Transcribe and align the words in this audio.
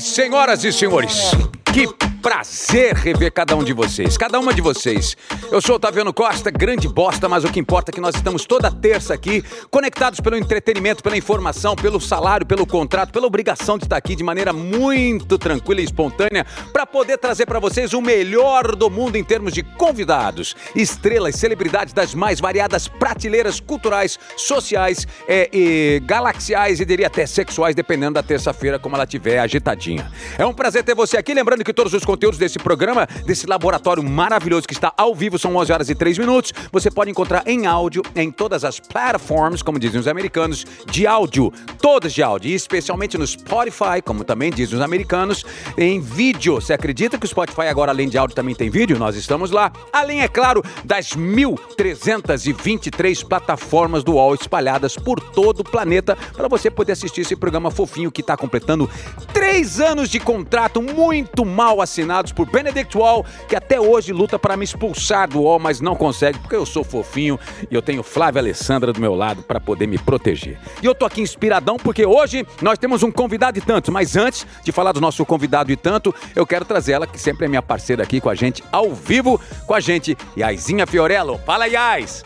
senhoras 0.00 0.64
e 0.64 0.72
senhores? 0.72 1.32
Que 1.72 1.88
prazer 2.22 2.94
rever 2.94 3.32
cada 3.32 3.56
um 3.56 3.64
de 3.64 3.72
vocês, 3.72 4.16
cada 4.16 4.38
uma 4.38 4.54
de 4.54 4.60
vocês. 4.62 5.16
Eu 5.50 5.60
sou 5.60 5.74
Otaviano 5.74 6.14
Costa, 6.14 6.52
grande 6.52 6.86
bosta, 6.86 7.28
mas 7.28 7.42
o 7.42 7.50
que 7.50 7.58
importa 7.58 7.90
é 7.90 7.92
que 7.92 8.00
nós 8.00 8.14
estamos 8.14 8.46
toda 8.46 8.70
terça 8.70 9.12
aqui, 9.12 9.44
conectados 9.68 10.20
pelo 10.20 10.36
entretenimento, 10.36 11.02
pela 11.02 11.16
informação, 11.16 11.74
pelo 11.74 12.00
salário, 12.00 12.46
pelo 12.46 12.64
contrato, 12.64 13.12
pela 13.12 13.26
obrigação 13.26 13.76
de 13.76 13.84
estar 13.84 13.96
aqui 13.96 14.14
de 14.14 14.22
maneira 14.22 14.52
muito 14.52 15.36
tranquila 15.36 15.80
e 15.80 15.84
espontânea 15.84 16.46
para 16.72 16.86
poder 16.86 17.18
trazer 17.18 17.44
para 17.44 17.58
vocês 17.58 17.92
o 17.92 18.00
melhor 18.00 18.76
do 18.76 18.88
mundo 18.88 19.16
em 19.16 19.24
termos 19.24 19.52
de 19.52 19.64
convidados, 19.64 20.54
estrelas, 20.76 21.34
celebridades 21.34 21.92
das 21.92 22.14
mais 22.14 22.38
variadas 22.38 22.86
prateleiras 22.86 23.58
culturais, 23.58 24.16
sociais, 24.36 25.08
é, 25.26 25.50
e 25.52 26.00
galaxiais 26.04 26.78
e 26.78 26.84
diria 26.84 27.08
até 27.08 27.26
sexuais, 27.26 27.74
dependendo 27.74 28.14
da 28.14 28.22
terça-feira 28.22 28.78
como 28.78 28.94
ela 28.94 29.06
tiver 29.06 29.40
agitadinha. 29.40 30.08
É 30.38 30.46
um 30.46 30.54
prazer 30.54 30.84
ter 30.84 30.94
você 30.94 31.16
aqui, 31.16 31.34
lembrando 31.34 31.64
que 31.64 31.72
todos 31.72 31.92
os 31.92 32.04
conteúdos 32.12 32.38
desse 32.38 32.58
programa, 32.58 33.08
desse 33.24 33.46
laboratório 33.46 34.02
maravilhoso 34.02 34.68
que 34.68 34.74
está 34.74 34.92
ao 34.98 35.14
vivo, 35.14 35.38
são 35.38 35.56
11 35.56 35.72
horas 35.72 35.88
e 35.88 35.94
3 35.94 36.18
minutos. 36.18 36.52
Você 36.70 36.90
pode 36.90 37.10
encontrar 37.10 37.42
em 37.46 37.64
áudio 37.64 38.02
em 38.14 38.30
todas 38.30 38.64
as 38.64 38.78
plataformas, 38.78 39.62
como 39.62 39.78
dizem 39.78 39.98
os 39.98 40.06
americanos, 40.06 40.66
de 40.90 41.06
áudio, 41.06 41.50
todas 41.80 42.12
de 42.12 42.22
áudio, 42.22 42.50
e 42.50 42.54
especialmente 42.54 43.16
no 43.16 43.26
Spotify, 43.26 44.02
como 44.04 44.24
também 44.24 44.50
dizem 44.50 44.76
os 44.76 44.82
americanos, 44.82 45.42
em 45.78 46.00
vídeo. 46.00 46.56
Você 46.56 46.74
acredita 46.74 47.16
que 47.16 47.24
o 47.24 47.28
Spotify 47.28 47.62
agora, 47.62 47.92
além 47.92 48.10
de 48.10 48.18
áudio, 48.18 48.36
também 48.36 48.54
tem 48.54 48.68
vídeo? 48.68 48.98
Nós 48.98 49.16
estamos 49.16 49.50
lá. 49.50 49.72
Além, 49.90 50.20
é 50.20 50.28
claro, 50.28 50.62
das 50.84 51.16
1.323 51.16 53.26
plataformas 53.26 54.04
do 54.04 54.12
UOL 54.12 54.34
espalhadas 54.34 54.96
por 54.96 55.18
todo 55.18 55.60
o 55.60 55.64
planeta 55.64 56.14
para 56.34 56.46
você 56.46 56.70
poder 56.70 56.92
assistir 56.92 57.22
esse 57.22 57.34
programa 57.34 57.70
fofinho 57.70 58.12
que 58.12 58.20
está 58.20 58.36
completando 58.36 58.90
três 59.32 59.80
anos 59.80 60.10
de 60.10 60.20
contrato 60.20 60.82
muito 60.82 61.46
mal 61.46 61.80
assinado 61.80 62.01
assinados 62.02 62.32
por 62.32 62.50
Benedict 62.50 62.96
Wall, 62.96 63.24
que 63.48 63.54
até 63.54 63.80
hoje 63.80 64.12
luta 64.12 64.38
para 64.38 64.56
me 64.56 64.64
expulsar 64.64 65.28
do 65.28 65.42
Wall, 65.42 65.58
mas 65.58 65.80
não 65.80 65.94
consegue, 65.94 66.38
porque 66.38 66.56
eu 66.56 66.66
sou 66.66 66.82
fofinho 66.82 67.38
e 67.70 67.74
eu 67.74 67.80
tenho 67.80 68.02
Flávia 68.02 68.40
Alessandra 68.40 68.92
do 68.92 69.00
meu 69.00 69.14
lado 69.14 69.42
para 69.42 69.60
poder 69.60 69.86
me 69.86 69.98
proteger. 69.98 70.58
E 70.82 70.86
eu 70.86 70.94
tô 70.94 71.06
aqui 71.06 71.20
inspiradão 71.20 71.76
porque 71.76 72.04
hoje 72.04 72.44
nós 72.60 72.78
temos 72.78 73.02
um 73.02 73.10
convidado 73.10 73.58
e 73.58 73.60
tanto, 73.60 73.92
mas 73.92 74.16
antes 74.16 74.46
de 74.64 74.72
falar 74.72 74.92
do 74.92 75.00
nosso 75.00 75.24
convidado 75.24 75.70
e 75.70 75.76
tanto, 75.76 76.14
eu 76.34 76.44
quero 76.44 76.64
trazer 76.64 76.92
ela, 76.92 77.06
que 77.06 77.18
sempre 77.18 77.46
é 77.46 77.48
minha 77.48 77.62
parceira 77.62 78.02
aqui 78.02 78.20
com 78.20 78.28
a 78.28 78.34
gente, 78.34 78.62
ao 78.72 78.92
vivo 78.92 79.40
com 79.66 79.74
a 79.74 79.80
gente, 79.80 80.16
Yaizinha 80.36 80.86
Fiorello. 80.86 81.38
Fala, 81.46 81.66
Yais! 81.66 82.24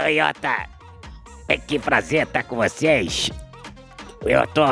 Oi, 0.00 0.20
Ota. 0.20 0.68
É 1.48 1.58
que 1.58 1.78
prazer 1.78 2.22
estar 2.22 2.44
com 2.44 2.56
vocês. 2.56 3.30
Eu 4.26 4.46
tô 4.46 4.62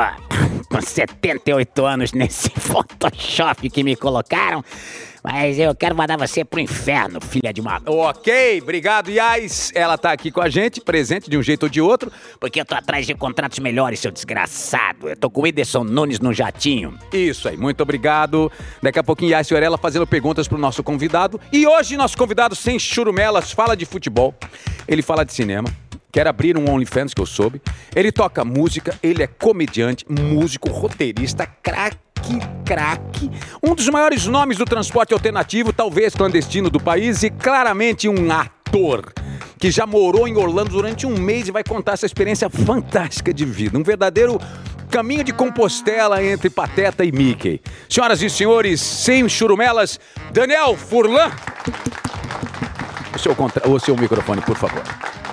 com 0.71 0.81
78 0.81 1.85
anos 1.85 2.13
nesse 2.13 2.49
Photoshop 2.59 3.69
que 3.69 3.85
me 3.85 3.95
colocaram. 3.95 4.65
Mas 5.23 5.57
eu 5.59 5.73
quero 5.75 5.95
mandar 5.95 6.17
você 6.17 6.45
pro 6.45 6.59
inferno, 6.59 7.21
filha 7.21 7.53
de 7.53 7.61
uma. 7.61 7.81
Ok, 7.87 8.61
obrigado, 8.61 9.09
Yais. 9.09 9.71
Ela 9.73 9.97
tá 9.97 10.11
aqui 10.11 10.33
com 10.33 10.41
a 10.41 10.49
gente, 10.49 10.81
presente 10.81 11.31
de 11.31 11.39
um 11.39 11.43
jeito 11.43 11.65
ou 11.65 11.69
de 11.69 11.81
outro. 11.81 12.11
Porque 12.41 12.61
eu 12.61 12.65
tô 12.65 12.75
atrás 12.75 13.07
de 13.07 13.15
contratos 13.15 13.61
melhores, 13.61 14.01
seu 14.01 14.11
desgraçado. 14.11 15.09
Eu 15.09 15.17
tô 15.17 15.31
com 15.31 15.43
o 15.43 15.47
Ederson 15.47 15.85
Nunes 15.85 16.19
no 16.19 16.33
jatinho. 16.33 16.99
Isso 17.13 17.49
aí, 17.49 17.57
muito 17.57 17.83
obrigado. 17.83 18.51
Daqui 18.83 18.99
a 18.99 19.05
pouquinho, 19.05 19.31
Yais 19.31 19.47
Fiorella 19.47 19.79
fazendo 19.79 20.07
perguntas 20.07 20.49
pro 20.49 20.59
nosso 20.59 20.83
convidado. 20.83 21.41
E 21.53 21.67
hoje, 21.67 21.97
nosso 21.97 22.17
convidado, 22.17 22.57
sem 22.57 22.77
churumelas, 22.79 23.53
fala 23.53 23.77
de 23.77 23.85
futebol. 23.85 24.35
Ele 24.89 25.03
fala 25.03 25.25
de 25.25 25.33
cinema 25.33 25.69
quer 26.13 26.29
abrir 26.29 26.59
um 26.59 26.71
OnlyFans, 26.71 27.15
que 27.15 27.21
eu 27.21 27.27
soube. 27.27 27.61
Ele 27.97 28.13
toca 28.13 28.45
música, 28.45 28.95
ele 29.03 29.23
é 29.23 29.27
comediante, 29.27 30.05
músico, 30.09 30.71
roteirista, 30.71 31.47
craque 31.63 31.99
craque, 32.65 33.29
um 33.61 33.75
dos 33.75 33.89
maiores 33.89 34.27
nomes 34.27 34.57
do 34.57 34.65
transporte 34.65 35.13
alternativo, 35.13 35.73
talvez 35.73 36.15
clandestino 36.15 36.71
do 36.71 36.79
país 36.79 37.25
e 37.25 37.31
claramente 37.31 38.09
um 38.09 38.31
ator 38.31 39.13
que 39.59 39.71
já 39.71 39.87
morou 39.87 40.27
em 40.27 40.37
Orlando 40.37 40.71
durante 40.71 41.07
um 41.07 41.19
mês 41.19 41.49
e 41.49 41.51
vai 41.51 41.65
contar 41.65 41.93
essa 41.93 42.07
experiência 42.07 42.49
fantástica 42.49 43.35
de 43.35 43.45
vida, 43.45 43.79
um 43.79 43.83
verdadeiro 43.83 44.41
caminho 44.91 45.25
de 45.25 45.33
Compostela 45.33 46.23
entre 46.23 46.51
Pateta 46.51 47.05
e 47.05 47.11
Mickey. 47.11 47.61
Senhoras 47.89 48.21
e 48.23 48.29
senhores, 48.29 48.81
sem 48.81 49.29
churumelas, 49.29 49.99
Daniel 50.33 50.77
Furlan. 50.77 51.31
O 53.15 53.19
seu, 53.19 53.35
contra... 53.35 53.69
o 53.69 53.79
seu 53.79 53.97
microfone, 53.97 54.43
por 54.43 54.57
favor. 54.57 54.83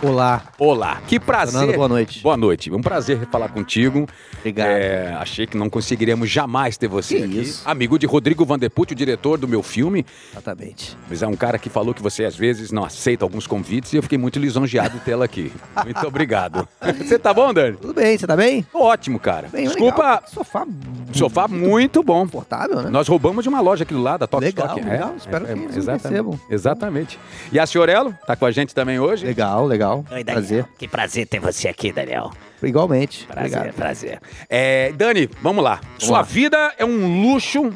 Olá. 0.01 0.43
Olá. 0.57 1.01
Que 1.07 1.19
prazer. 1.19 1.59
Fernando, 1.59 1.75
boa 1.75 1.87
noite. 1.89 2.21
Boa 2.23 2.37
noite. 2.37 2.71
Um 2.71 2.79
prazer 2.79 3.27
falar 3.29 3.49
contigo. 3.49 4.07
Obrigado. 4.37 4.67
É, 4.69 5.13
achei 5.19 5.45
que 5.45 5.57
não 5.57 5.69
conseguiríamos 5.69 6.29
jamais 6.29 6.77
ter 6.77 6.87
você 6.87 7.17
Que 7.17 7.23
aqui. 7.25 7.39
isso. 7.41 7.61
Amigo 7.69 7.99
de 7.99 8.05
Rodrigo 8.05 8.45
Vanderput, 8.45 8.93
o 8.93 8.95
diretor 8.95 9.37
do 9.37 9.45
meu 9.45 9.61
filme. 9.61 10.05
Exatamente. 10.31 10.95
Mas 11.09 11.21
é 11.21 11.27
um 11.27 11.35
cara 11.35 11.59
que 11.59 11.69
falou 11.69 11.93
que 11.93 12.01
você 12.01 12.23
às 12.23 12.33
vezes 12.37 12.71
não 12.71 12.85
aceita 12.85 13.25
alguns 13.25 13.45
convites 13.45 13.91
e 13.91 13.97
eu 13.97 14.01
fiquei 14.03 14.17
muito 14.17 14.39
lisonjeado 14.39 14.97
de 14.99 15.03
tê-la 15.03 15.25
aqui. 15.25 15.51
Muito 15.83 16.07
obrigado. 16.07 16.67
Você 16.97 17.17
tá 17.19 17.33
bom, 17.33 17.53
Dani? 17.53 17.75
Tudo 17.77 17.93
bem, 17.93 18.17
você 18.17 18.25
tá 18.27 18.35
bem? 18.35 18.63
Tô 18.63 18.79
Ótimo, 18.81 19.19
cara. 19.19 19.47
Bem, 19.49 19.65
Desculpa, 19.67 20.01
legal. 20.03 20.23
Sofá 20.27 20.65
sofá 21.13 21.47
muito 21.47 22.03
bom. 22.03 22.21
confortável, 22.21 22.81
né? 22.83 22.89
Nós 22.89 23.07
roubamos 23.07 23.43
de 23.43 23.49
uma 23.49 23.59
loja 23.61 23.83
aqui 23.83 23.93
do 23.93 24.01
lado, 24.01 24.19
da 24.21 24.27
Top 24.27 24.43
Legal, 24.43 24.67
Stock. 24.67 24.87
legal. 24.89 25.13
Espero 25.17 25.45
que 25.45 25.51
eles 25.51 25.75
exatamente, 25.77 26.03
recebam. 26.09 26.39
Exatamente. 26.49 27.19
E 27.51 27.59
a 27.59 27.65
Fiorello 27.67 28.13
tá 28.27 28.35
com 28.35 28.45
a 28.45 28.51
gente 28.51 28.73
também 28.75 28.99
hoje. 28.99 29.25
Legal, 29.25 29.65
legal. 29.65 29.88
Oi, 29.97 30.23
Daniel. 30.23 30.25
Prazer. 30.25 30.65
Que 30.77 30.87
prazer 30.87 31.27
ter 31.27 31.39
você 31.39 31.67
aqui, 31.67 31.91
Daniel. 31.91 32.31
Igualmente. 32.61 33.25
Prazer, 33.25 33.57
Obrigado. 33.57 33.75
prazer. 33.75 34.21
É, 34.49 34.91
Dani, 34.93 35.29
vamos 35.41 35.63
lá. 35.63 35.79
Sua 35.97 36.17
lá. 36.17 36.21
vida 36.23 36.73
é 36.77 36.85
um 36.85 37.21
luxo 37.23 37.71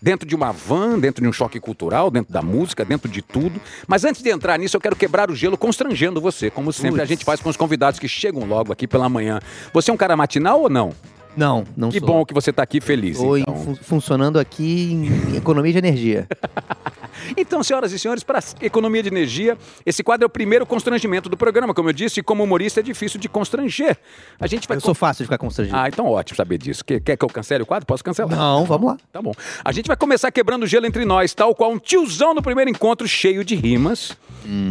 dentro 0.00 0.28
de 0.28 0.34
uma 0.34 0.52
van, 0.52 0.98
dentro 0.98 1.22
de 1.22 1.28
um 1.28 1.32
choque 1.32 1.58
cultural, 1.58 2.10
dentro 2.10 2.32
da 2.32 2.40
música, 2.42 2.84
dentro 2.84 3.08
de 3.08 3.20
tudo. 3.22 3.60
Mas 3.86 4.04
antes 4.04 4.22
de 4.22 4.30
entrar 4.30 4.58
nisso, 4.58 4.76
eu 4.76 4.80
quero 4.80 4.94
quebrar 4.96 5.30
o 5.30 5.34
gelo 5.34 5.56
constrangendo 5.58 6.20
você, 6.20 6.50
como 6.50 6.72
sempre 6.72 7.00
a 7.02 7.04
gente 7.04 7.24
faz 7.24 7.40
com 7.40 7.48
os 7.48 7.56
convidados 7.56 7.98
que 7.98 8.06
chegam 8.08 8.44
logo 8.44 8.72
aqui 8.72 8.86
pela 8.86 9.08
manhã. 9.08 9.40
Você 9.72 9.90
é 9.90 9.94
um 9.94 9.96
cara 9.96 10.16
matinal 10.16 10.60
ou 10.62 10.68
não? 10.70 10.92
Não, 11.36 11.64
não 11.76 11.88
que 11.90 11.98
sou. 12.00 12.08
bom 12.08 12.24
que 12.24 12.34
você 12.34 12.52
tá 12.52 12.64
aqui 12.64 12.80
feliz. 12.80 13.16
Estou 13.16 13.36
em 13.38 13.42
então. 13.42 13.54
fun- 13.56 13.76
funcionando 13.76 14.40
aqui 14.40 14.92
em 14.92 15.36
economia 15.36 15.70
de 15.72 15.78
energia. 15.78 16.26
Então, 17.36 17.62
senhoras 17.62 17.92
e 17.92 17.98
senhores, 17.98 18.22
para 18.22 18.40
economia 18.60 19.02
de 19.02 19.08
energia, 19.08 19.56
esse 19.84 20.02
quadro 20.02 20.24
é 20.24 20.26
o 20.26 20.30
primeiro 20.30 20.66
constrangimento 20.66 21.28
do 21.28 21.36
programa. 21.36 21.74
Como 21.74 21.88
eu 21.88 21.92
disse, 21.92 22.22
como 22.22 22.44
humorista 22.44 22.80
é 22.80 22.82
difícil 22.82 23.20
de 23.20 23.28
constranger. 23.28 23.96
A 24.38 24.46
gente 24.46 24.66
vai 24.66 24.76
Eu 24.76 24.80
sou 24.80 24.94
fácil 24.94 25.22
de 25.22 25.26
ficar 25.26 25.38
constrangido. 25.38 25.76
Ah, 25.76 25.88
então 25.88 26.06
ótimo 26.06 26.36
saber 26.36 26.58
disso. 26.58 26.84
Quer, 26.84 27.00
quer 27.00 27.16
que 27.16 27.24
eu 27.24 27.28
cancele 27.28 27.62
o 27.62 27.66
quadro? 27.66 27.86
Posso 27.86 28.02
cancelar? 28.04 28.36
Não, 28.36 28.64
vamos 28.64 28.86
lá. 28.88 28.96
Tá 29.12 29.20
bom. 29.22 29.32
A 29.64 29.72
gente 29.72 29.86
vai 29.86 29.96
começar 29.96 30.30
quebrando 30.30 30.66
gelo 30.66 30.86
entre 30.86 31.04
nós, 31.04 31.34
tal 31.34 31.54
qual 31.54 31.72
um 31.72 31.78
tiozão 31.78 32.34
no 32.34 32.42
primeiro 32.42 32.70
encontro, 32.70 33.06
cheio 33.06 33.44
de 33.44 33.54
rimas, 33.54 34.16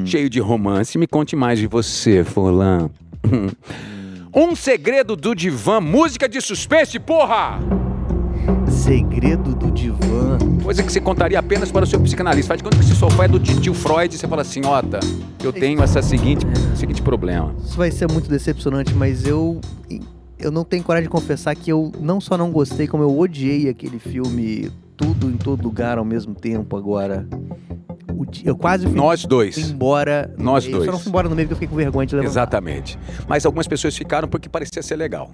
cheio 0.06 0.30
de 0.30 0.40
romance. 0.40 0.97
Me 0.97 1.07
conte 1.07 1.36
mais 1.36 1.59
de 1.59 1.68
você, 1.68 2.24
Fulano. 2.24 2.91
Um 4.40 4.56
segredo 4.56 5.16
do 5.16 5.34
divã, 5.34 5.81
música 5.81 6.30
de 6.30 6.40
suspense, 6.41 7.00
porra! 7.00 7.87
Segredo 8.88 9.53
do 9.53 9.70
divã. 9.70 10.38
Coisa 10.64 10.81
que 10.81 10.90
você 10.90 11.02
contaria 11.02 11.38
apenas 11.38 11.70
para 11.70 11.84
o 11.84 11.86
seu 11.86 12.00
psicanalista. 12.00 12.48
Faz 12.48 12.59
de 12.59 12.64
conta 12.64 12.78
que 12.78 12.86
esse 12.86 12.96
sofá 12.96 13.25
é 13.25 13.28
do 13.28 13.38
tio 13.38 13.74
Freud 13.74 14.16
e 14.16 14.18
você 14.18 14.25
fala 14.25 14.44
assim, 14.44 14.66
Ota, 14.66 15.02
eu 15.44 15.52
tenho 15.52 15.84
essa 15.84 16.02
seguinte, 16.02 16.46
seguinte 16.74 17.02
problema. 17.02 17.53
Isso 17.66 17.75
vai 17.75 17.92
ser 17.92 18.09
muito 18.09 18.30
decepcionante, 18.30 18.94
mas 18.94 19.28
eu. 19.28 19.59
Eu 20.40 20.52
não 20.52 20.64
tenho 20.64 20.86
coragem 20.86 21.03
de 21.03 21.09
confessar 21.09 21.53
que 21.53 21.70
eu 21.70 21.92
não 22.00 22.22
só 22.22 22.38
não 22.38 22.50
gostei, 22.50 22.88
como 22.88 23.03
eu 23.03 23.20
odiei 23.20 23.68
aquele 23.68 24.00
filme 24.00 24.72
Tudo 24.95 25.30
em 25.30 25.36
Todo 25.36 25.62
Lugar 25.63 25.98
ao 25.98 26.06
mesmo 26.06 26.33
tempo 26.33 26.78
agora. 26.78 27.28
Eu 28.45 28.56
quase 28.56 28.86
fui 28.86 28.95
Nós 28.95 29.25
dois. 29.25 29.57
embora. 29.57 30.33
Nós 30.38 30.66
dois. 30.66 30.86
Só 30.86 30.94
não 30.94 31.00
fui 31.00 31.10
embora 31.10 31.28
no 31.28 31.36
meio 31.36 31.50
porque 31.50 31.56
eu 31.56 31.57
fiquei 31.57 31.68
com 31.68 31.75
vergonha 31.75 32.07
de 32.07 32.16
levantar. 32.16 32.31
Exatamente. 32.31 32.98
Mas 33.28 33.45
algumas 33.45 33.68
pessoas 33.68 33.98
ficaram 33.98 34.30
porque 34.30 34.48
parecia 34.48 34.81
ser 34.81 34.95
legal. 34.95 35.30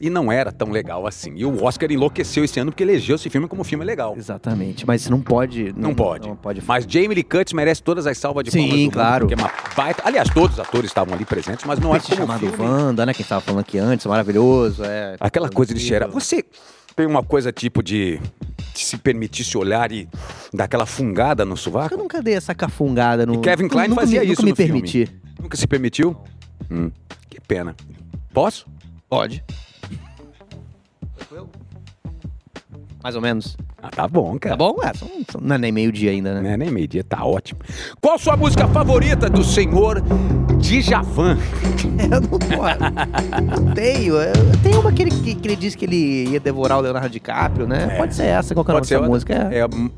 E 0.00 0.10
não 0.10 0.30
era 0.30 0.52
tão 0.52 0.70
legal 0.70 1.06
assim. 1.06 1.32
E 1.36 1.44
o 1.44 1.64
Oscar 1.64 1.90
enlouqueceu 1.90 2.44
esse 2.44 2.60
ano 2.60 2.70
porque 2.70 2.82
elegeu 2.82 3.16
esse 3.16 3.30
filme 3.30 3.48
como 3.48 3.64
filme 3.64 3.84
legal. 3.84 4.14
Exatamente, 4.16 4.86
mas 4.86 5.08
não 5.08 5.20
pode. 5.22 5.72
Não, 5.76 5.94
pode. 5.94 6.28
Não 6.28 6.36
pode. 6.36 6.62
Mas 6.66 6.84
Jamie 6.86 7.14
Lee 7.14 7.22
Curtis 7.22 7.52
merece 7.54 7.82
todas 7.82 8.06
as 8.06 8.18
salvas 8.18 8.44
de 8.44 8.50
Sim, 8.50 8.58
palmas 8.60 8.78
mundo, 8.78 8.92
claro. 8.92 9.26
porque 9.26 9.40
é 9.40 9.42
uma 9.44 9.50
baita... 9.74 10.02
Aliás, 10.04 10.28
todos 10.28 10.58
os 10.58 10.60
atores 10.60 10.90
estavam 10.90 11.14
ali 11.14 11.24
presentes, 11.24 11.64
mas 11.64 11.78
não 11.78 11.94
é 11.96 12.00
como 12.00 12.14
chamado 12.14 12.40
filme. 12.40 12.56
Wanda, 12.62 13.06
né? 13.06 13.14
Quem 13.14 13.22
estava 13.22 13.40
falando 13.40 13.60
aqui 13.60 13.78
antes, 13.78 14.04
maravilhoso. 14.04 14.84
É, 14.84 15.16
Aquela 15.18 15.48
coisa 15.48 15.72
de 15.72 15.80
cheirar. 15.80 16.10
Você 16.10 16.44
tem 16.94 17.06
uma 17.06 17.22
coisa 17.22 17.50
tipo 17.52 17.82
de, 17.82 18.20
de 18.74 18.80
se 18.84 18.98
permitir 18.98 19.44
se 19.44 19.56
olhar 19.56 19.90
e 19.92 20.08
dar 20.52 20.64
aquela 20.64 20.84
fungada 20.86 21.44
no 21.44 21.52
Eu 21.52 21.56
sovaco? 21.56 21.96
nunca 21.96 22.20
dei 22.22 22.34
essa 22.34 22.54
cafungada 22.54 23.24
no. 23.24 23.34
E 23.34 23.38
Kevin 23.38 23.68
Klein 23.68 23.88
nunca 23.88 24.02
fazia 24.02 24.20
me, 24.20 24.26
isso 24.32 24.42
Nunca 24.42 24.44
me 24.44 24.50
no 24.50 24.56
filme. 24.56 24.72
permiti. 24.82 25.16
Nunca 25.42 25.56
se 25.56 25.66
permitiu? 25.66 26.16
Hum, 26.70 26.90
que 27.30 27.40
pena. 27.40 27.74
Posso? 28.32 28.66
Pode. 29.08 29.44
Mais 33.02 33.14
ou 33.14 33.20
menos. 33.22 33.56
Ah, 33.80 33.88
tá 33.90 34.08
bom, 34.08 34.36
cara. 34.38 34.56
Tá 34.56 34.64
bom? 34.64 34.76
É, 34.82 34.92
são- 34.94 35.08
são- 35.30 35.40
não 35.40 35.54
é 35.54 35.58
nem 35.58 35.70
meio-dia 35.70 36.10
ainda, 36.10 36.34
né? 36.34 36.50
Né, 36.50 36.56
nem 36.56 36.70
meio-dia, 36.70 37.04
tá 37.04 37.24
ótimo. 37.24 37.60
Qual 38.00 38.18
sua 38.18 38.36
música 38.36 38.66
favorita 38.68 39.28
do 39.30 39.44
senhor 39.44 40.02
Djavan. 40.58 41.38
Eu 42.10 42.20
não, 42.20 42.28
pô, 42.28 43.62
não 43.66 43.74
tenho. 43.74 44.16
Eu 44.16 44.32
tenho 44.62 44.80
uma 44.80 44.92
que 44.92 45.02
ele, 45.02 45.10
que, 45.10 45.34
que 45.34 45.48
ele 45.48 45.56
disse 45.56 45.76
que 45.76 45.84
ele 45.84 46.30
ia 46.30 46.40
devorar 46.40 46.78
o 46.78 46.80
Leonardo 46.80 47.08
DiCaprio, 47.10 47.66
né? 47.66 47.88
É. 47.92 47.96
Pode 47.96 48.14
ser 48.14 48.24
essa, 48.24 48.54
qualquer 48.54 48.72
Pode 48.72 48.86
ser 48.86 49.00
música. 49.00 49.34
É. 49.52 49.58
É, 49.58 49.66
hum, 49.66 49.88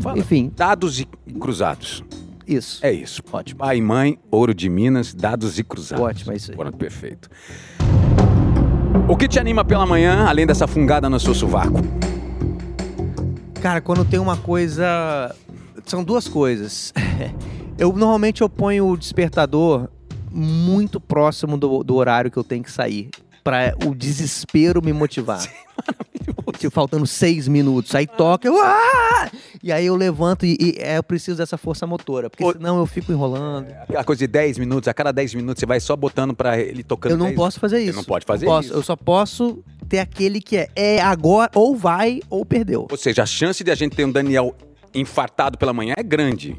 fala. 0.00 0.18
Enfim, 0.18 0.52
Dados 0.54 1.00
e 1.00 1.06
cruzados. 1.40 2.04
isso. 2.46 2.84
É 2.84 2.92
isso. 2.92 3.22
Ótimo. 3.32 3.58
Pai 3.58 3.78
e 3.78 3.82
mãe, 3.82 4.18
ouro 4.30 4.54
de 4.54 4.68
Minas, 4.68 5.12
dados 5.12 5.58
e 5.58 5.64
cruzados. 5.64 6.04
Ótimo, 6.04 6.32
é 6.32 6.36
isso 6.36 6.50
aí. 6.52 6.56
Pronto, 6.56 6.76
perfeito. 6.76 7.28
O 9.08 9.16
que 9.16 9.26
te 9.28 9.38
anima 9.38 9.64
pela 9.64 9.86
manhã, 9.86 10.26
além 10.26 10.46
dessa 10.46 10.66
fungada 10.66 11.08
no 11.08 11.18
seu 11.18 11.34
sovaco? 11.34 11.80
Cara, 13.60 13.80
quando 13.80 14.04
tem 14.04 14.18
uma 14.18 14.36
coisa. 14.36 15.34
São 15.84 16.04
duas 16.04 16.28
coisas. 16.28 16.92
Eu 17.78 17.92
normalmente 17.92 18.42
eu 18.42 18.48
ponho 18.48 18.88
o 18.88 18.96
despertador 18.96 19.88
muito 20.32 20.98
próximo 21.00 21.56
do, 21.56 21.84
do 21.84 21.94
horário 21.94 22.28
que 22.28 22.36
eu 22.36 22.42
tenho 22.42 22.64
que 22.64 22.72
sair. 22.72 23.08
Pra 23.44 23.72
o 23.86 23.94
desespero 23.94 24.82
me 24.84 24.92
motivar. 24.92 25.40
Tipo, 26.58 26.70
faltando 26.74 27.06
seis 27.06 27.46
minutos. 27.48 27.94
Aí 27.94 28.06
toca, 28.06 28.48
eu. 28.48 28.60
"Ah!" 28.60 29.30
E 29.62 29.70
aí 29.72 29.86
eu 29.86 29.94
levanto 29.96 30.44
e, 30.46 30.56
e 30.60 30.74
é, 30.78 30.98
eu 30.98 31.02
preciso 31.02 31.36
dessa 31.38 31.56
força 31.58 31.86
motora. 31.86 32.28
Porque 32.30 32.44
Ô- 32.44 32.52
senão 32.52 32.78
eu 32.78 32.86
fico 32.86 33.12
enrolando. 33.12 33.68
Aquela 33.82 34.04
coisa 34.04 34.20
de 34.20 34.26
10 34.26 34.58
minutos, 34.58 34.88
a 34.88 34.94
cada 34.94 35.12
10 35.12 35.34
minutos 35.34 35.60
você 35.60 35.66
vai 35.66 35.80
só 35.80 35.94
botando 35.96 36.34
pra 36.34 36.58
ele 36.58 36.82
tocando. 36.82 37.12
Eu 37.12 37.18
não 37.18 37.26
10 37.26 37.36
posso 37.36 37.60
fazer 37.60 37.80
isso. 37.80 37.96
não 37.96 38.04
pode 38.04 38.24
fazer 38.24 38.46
Não 38.46 38.52
posso. 38.52 38.68
isso. 38.68 38.76
Eu 38.76 38.82
só 38.82 38.96
posso 38.96 39.62
ter 39.88 39.98
aquele 40.00 40.40
que 40.40 40.56
é, 40.56 40.68
é 40.76 41.00
agora, 41.00 41.50
ou 41.54 41.76
vai, 41.76 42.20
ou 42.30 42.44
perdeu. 42.44 42.86
Ou 42.90 42.96
seja, 42.96 43.22
a 43.22 43.26
chance 43.26 43.62
de 43.64 43.70
a 43.70 43.74
gente 43.74 43.94
ter 43.96 44.04
um 44.04 44.12
Daniel 44.12 44.54
infartado 44.94 45.56
pela 45.58 45.72
manhã 45.72 45.94
é 45.96 46.02
grande, 46.02 46.56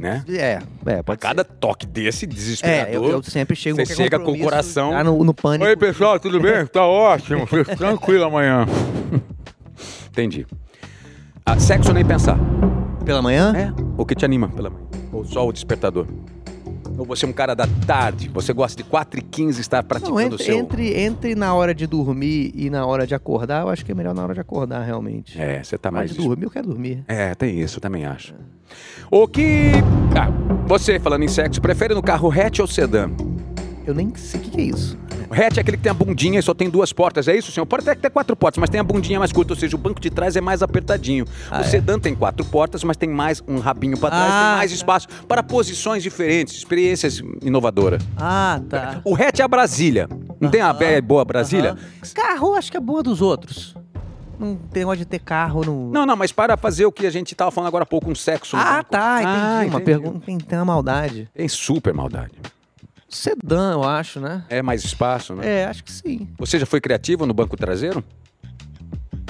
né? 0.00 0.24
É, 0.28 0.58
é, 0.86 1.02
pode 1.02 1.20
cada 1.20 1.44
toque 1.44 1.86
desse 1.86 2.20
ser. 2.20 2.24
É, 2.26 2.28
desesperador. 2.28 2.92
eu, 3.10 3.10
eu 3.12 3.22
sempre 3.22 3.54
chego 3.54 3.76
Você 3.76 3.94
chega 3.94 4.18
com 4.18 4.32
o 4.32 4.38
coração- 4.38 4.90
tá 4.90 5.04
no, 5.04 5.22
no 5.22 5.34
pânico. 5.34 5.64
Oi, 5.68 5.76
pessoal, 5.76 6.18
tudo 6.18 6.40
bem? 6.40 6.66
Tá 6.72 6.84
ótimo. 6.86 7.46
Tranquilo 7.76 8.24
amanhã. 8.24 8.66
Entendi. 10.08 10.46
Ah, 11.44 11.58
sexo 11.58 11.92
nem 11.92 12.04
pensar. 12.04 12.38
Pela 13.04 13.20
manhã? 13.22 13.52
É. 13.56 13.72
O 13.96 14.04
que 14.06 14.14
te 14.14 14.24
anima 14.24 14.48
pela 14.48 14.70
manhã? 14.70 14.86
Ou 15.12 15.24
só 15.24 15.46
o 15.46 15.52
despertador? 15.52 16.06
Ou 17.00 17.06
você 17.06 17.24
é 17.24 17.28
um 17.28 17.32
cara 17.32 17.54
da 17.54 17.66
tarde? 17.86 18.28
Você 18.28 18.52
gosta 18.52 18.76
de 18.76 18.86
4 18.86 19.20
e 19.20 19.22
15 19.22 19.58
estar 19.58 19.82
praticando 19.82 20.16
Não, 20.16 20.18
o 20.18 20.20
entre, 20.20 20.44
seu... 20.44 20.54
entre, 20.54 21.00
entre 21.00 21.34
na 21.34 21.54
hora 21.54 21.74
de 21.74 21.86
dormir 21.86 22.52
e 22.54 22.68
na 22.68 22.84
hora 22.84 23.06
de 23.06 23.14
acordar, 23.14 23.62
eu 23.62 23.70
acho 23.70 23.86
que 23.86 23.92
é 23.92 23.94
melhor 23.94 24.14
na 24.14 24.22
hora 24.22 24.34
de 24.34 24.40
acordar, 24.40 24.82
realmente. 24.82 25.40
É, 25.40 25.62
você 25.62 25.78
tá 25.78 25.90
mais... 25.90 26.10
de 26.10 26.18
dormir, 26.18 26.44
eu 26.44 26.50
quero 26.50 26.68
dormir. 26.68 27.02
É, 27.08 27.34
tem 27.34 27.58
isso, 27.58 27.78
eu 27.78 27.80
também 27.80 28.04
acho. 28.04 28.34
O 29.10 29.26
que... 29.26 29.70
Ah, 30.14 30.28
você, 30.66 31.00
falando 31.00 31.22
em 31.22 31.28
sexo, 31.28 31.58
prefere 31.58 31.94
no 31.94 32.02
carro 32.02 32.30
hatch 32.30 32.58
ou 32.58 32.66
sedã? 32.66 33.10
Eu 33.86 33.94
nem 33.94 34.14
sei 34.14 34.38
o 34.38 34.42
que, 34.42 34.50
que 34.50 34.60
é 34.60 34.64
isso. 34.64 34.98
O 35.30 35.32
hatch 35.32 35.58
é 35.58 35.60
aquele 35.60 35.76
que 35.76 35.82
tem 35.84 35.90
a 35.90 35.94
bundinha 35.94 36.40
e 36.40 36.42
só 36.42 36.52
tem 36.52 36.68
duas 36.68 36.92
portas, 36.92 37.28
é 37.28 37.36
isso, 37.36 37.52
senhor? 37.52 37.64
Pode 37.64 37.88
até 37.88 37.94
ter 37.94 38.10
quatro 38.10 38.34
portas, 38.34 38.58
mas 38.60 38.68
tem 38.68 38.80
a 38.80 38.82
bundinha 38.82 39.16
mais 39.16 39.30
curta, 39.30 39.52
ou 39.52 39.56
seja, 39.58 39.76
o 39.76 39.78
banco 39.78 40.00
de 40.00 40.10
trás 40.10 40.34
é 40.34 40.40
mais 40.40 40.60
apertadinho. 40.60 41.24
Ah, 41.48 41.58
o 41.58 41.60
é? 41.60 41.64
sedã 41.64 42.00
tem 42.00 42.16
quatro 42.16 42.44
portas, 42.44 42.82
mas 42.82 42.96
tem 42.96 43.08
mais 43.08 43.40
um 43.46 43.60
rabinho 43.60 43.96
para 43.96 44.10
trás, 44.10 44.32
Ah, 44.32 44.48
tem 44.48 44.56
mais 44.58 44.70
tá. 44.72 44.74
espaço 44.74 45.08
para 45.28 45.40
posições 45.40 46.02
diferentes, 46.02 46.56
experiências 46.56 47.22
inovadoras. 47.42 48.02
Ah, 48.16 48.60
tá. 48.68 49.00
O 49.04 49.14
hatch 49.14 49.38
é 49.38 49.44
a 49.44 49.48
Brasília. 49.48 50.08
Não 50.40 50.50
tem 50.50 50.60
a 50.60 50.72
velha 50.72 50.98
e 50.98 51.00
boa 51.00 51.24
Brasília? 51.24 51.76
Carro, 52.12 52.54
acho 52.54 52.68
que 52.68 52.76
é 52.76 52.80
boa 52.80 53.00
dos 53.00 53.22
outros. 53.22 53.76
Não 54.36 54.56
tem 54.56 54.80
negócio 54.80 54.98
de 54.98 55.04
ter 55.04 55.20
carro 55.20 55.62
no. 55.64 55.92
Não, 55.92 56.04
não, 56.06 56.16
mas 56.16 56.32
para 56.32 56.56
fazer 56.56 56.86
o 56.86 56.90
que 56.92 57.06
a 57.06 57.10
gente 57.10 57.32
estava 57.34 57.52
falando 57.52 57.68
agora 57.68 57.84
há 57.84 57.86
pouco, 57.86 58.10
um 58.10 58.14
sexo. 58.16 58.56
Ah, 58.56 58.82
tá, 58.82 59.22
entendi. 59.22 59.36
Ah, 59.36 59.56
uma 59.58 59.64
entendi. 59.66 59.84
pergunta 59.84 60.20
tem, 60.26 60.38
tem 60.38 60.58
uma 60.58 60.64
maldade. 60.64 61.28
Tem 61.34 61.46
super 61.46 61.92
maldade. 61.94 62.32
Sedã, 63.10 63.72
eu 63.72 63.82
acho, 63.84 64.20
né? 64.20 64.44
É 64.48 64.62
mais 64.62 64.84
espaço, 64.84 65.34
né? 65.34 65.62
É, 65.62 65.64
acho 65.66 65.82
que 65.84 65.92
sim. 65.92 66.28
Você 66.38 66.58
já 66.58 66.66
foi 66.66 66.80
criativo 66.80 67.26
no 67.26 67.34
banco 67.34 67.56
traseiro? 67.56 68.02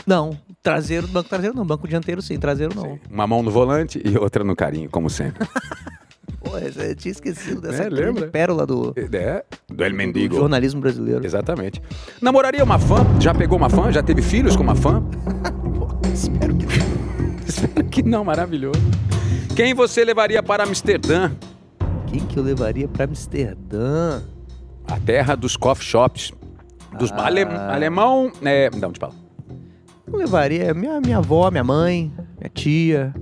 Não, 0.07 0.37
traseiro, 0.63 1.07
banco 1.09 1.29
traseiro 1.29 1.57
não, 1.57 1.65
banco 1.65 1.89
dianteiro 1.89 2.21
sim, 2.23 2.39
traseiro 2.39 2.75
não. 2.75 2.99
Uma 3.11 3.27
mão 3.27 3.43
no 3.43 3.51
volante 3.51 4.01
e 4.05 4.17
outra 4.19 4.45
no 4.45 4.55
carinho, 4.55 4.89
como 4.91 5.09
sempre. 5.11 5.47
Pô, 6.41 6.57
eu 6.57 6.95
tinha 6.97 7.13
esquecido 7.13 7.61
dessa 7.61 7.83
É, 7.85 8.27
pérola 8.29 8.67
do, 8.67 8.95
é, 8.97 9.45
do 9.69 9.85
El 9.85 9.91
do 9.91 9.97
Mendigo. 9.97 10.37
jornalismo 10.37 10.81
brasileiro. 10.81 11.25
Exatamente. 11.25 11.83
Namoraria 12.21 12.65
uma 12.65 12.79
fã? 12.79 13.05
Já 13.21 13.35
pegou 13.35 13.59
uma 13.59 13.69
fã? 13.69 13.93
Já 13.93 14.03
teve 14.03 14.23
filhos 14.23 14.57
com 14.57 14.63
uma 14.63 14.75
fã? 14.75 15.03
Espero 16.15 16.57
que 16.57 16.67
Espero 17.47 17.85
que 17.85 18.03
não, 18.03 18.25
maravilhoso. 18.25 18.81
Quem 19.55 19.75
você 19.75 20.03
levaria 20.03 20.43
para 20.43 20.65
Amsterdã? 20.65 21.31
Quem 22.11 22.21
que 22.27 22.37
eu 22.37 22.43
levaria 22.43 22.89
pra 22.89 23.05
Amsterdã? 23.05 24.23
A 24.87 24.99
terra 24.99 25.35
dos 25.37 25.57
coffee 25.57 25.87
shops. 25.87 26.33
Dos 26.99 27.13
Ah. 27.13 27.27
ale- 27.27 27.43
alemão. 27.45 28.33
É, 28.43 28.69
não, 28.77 28.89
onde 28.89 28.99
fala? 28.99 29.15
Eu 30.07 30.17
levaria 30.19 30.75
minha, 30.75 31.01
minha 31.01 31.19
avó, 31.19 31.49
minha 31.51 31.63
mãe, 31.63 32.13
minha 32.39 32.51
tia. 32.53 33.15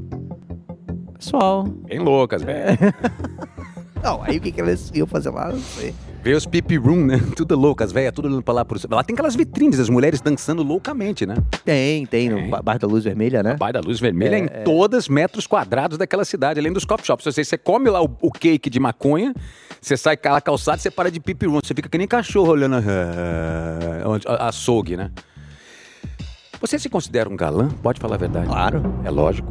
Pessoal. 1.19 1.65
Bem 1.65 1.99
loucas, 1.99 2.43
velho. 2.43 2.79
Não, 4.03 4.23
aí 4.23 4.39
o 4.39 4.41
que, 4.41 4.53
que 4.53 4.61
elas 4.61 4.93
iam 4.95 5.07
fazer 5.09 5.31
lá? 5.31 5.49
Não 5.51 5.59
sei. 5.59 5.93
Vê 6.29 6.35
os 6.35 6.45
pipi 6.45 6.77
room, 6.77 7.07
né? 7.07 7.19
Tudo 7.35 7.57
loucas, 7.59 7.91
velho. 7.91 8.13
Tudo 8.13 8.29
olhando 8.29 8.43
pra 8.43 8.53
lá. 8.53 8.63
Por... 8.63 8.79
Lá 8.91 9.03
tem 9.03 9.15
aquelas 9.15 9.35
vitrines, 9.35 9.81
as 9.81 9.89
mulheres 9.89 10.21
dançando 10.21 10.63
loucamente, 10.63 11.25
né? 11.25 11.35
Tem, 11.65 12.05
tem, 12.05 12.29
no 12.29 12.51
ba- 12.51 12.61
Bar 12.61 12.79
da 12.79 12.87
Luz 12.87 13.03
Vermelha, 13.03 13.43
né? 13.43 13.57
Vai 13.59 13.73
da 13.73 13.81
luz 13.81 13.99
vermelha 13.99 14.37
É, 14.37 14.39
em 14.41 14.45
é. 14.45 14.49
todas 14.63 15.09
metros 15.09 15.47
quadrados 15.47 15.97
daquela 15.97 16.27
cidade, 16.27 16.61
além 16.61 16.71
dos 16.71 16.85
coffee 16.85 17.07
shops. 17.07 17.25
Ou 17.25 17.33
seja, 17.33 17.49
você 17.49 17.57
come 17.57 17.89
lá 17.89 18.03
o, 18.03 18.11
o 18.21 18.31
cake 18.31 18.69
de 18.69 18.79
maconha, 18.79 19.33
você 19.81 19.97
sai 19.97 20.19
cala 20.19 20.39
calçada, 20.39 20.77
você 20.77 20.91
para 20.91 21.11
de 21.11 21.19
pipi 21.19 21.47
room. 21.47 21.61
Você 21.65 21.73
fica 21.73 21.89
que 21.89 21.97
nem 21.97 22.07
cachorro 22.07 22.51
olhando 22.53 22.77
a- 24.29 24.49
açougue, 24.49 24.99
né? 24.99 25.11
Você 26.61 26.79
se 26.79 26.91
considera 26.91 27.27
um 27.27 27.37
galã? 27.37 27.69
Pode 27.83 27.99
falar 28.01 28.17
a 28.17 28.19
verdade. 28.19 28.49
Claro. 28.49 28.83
É 29.03 29.09
lógico. 29.11 29.51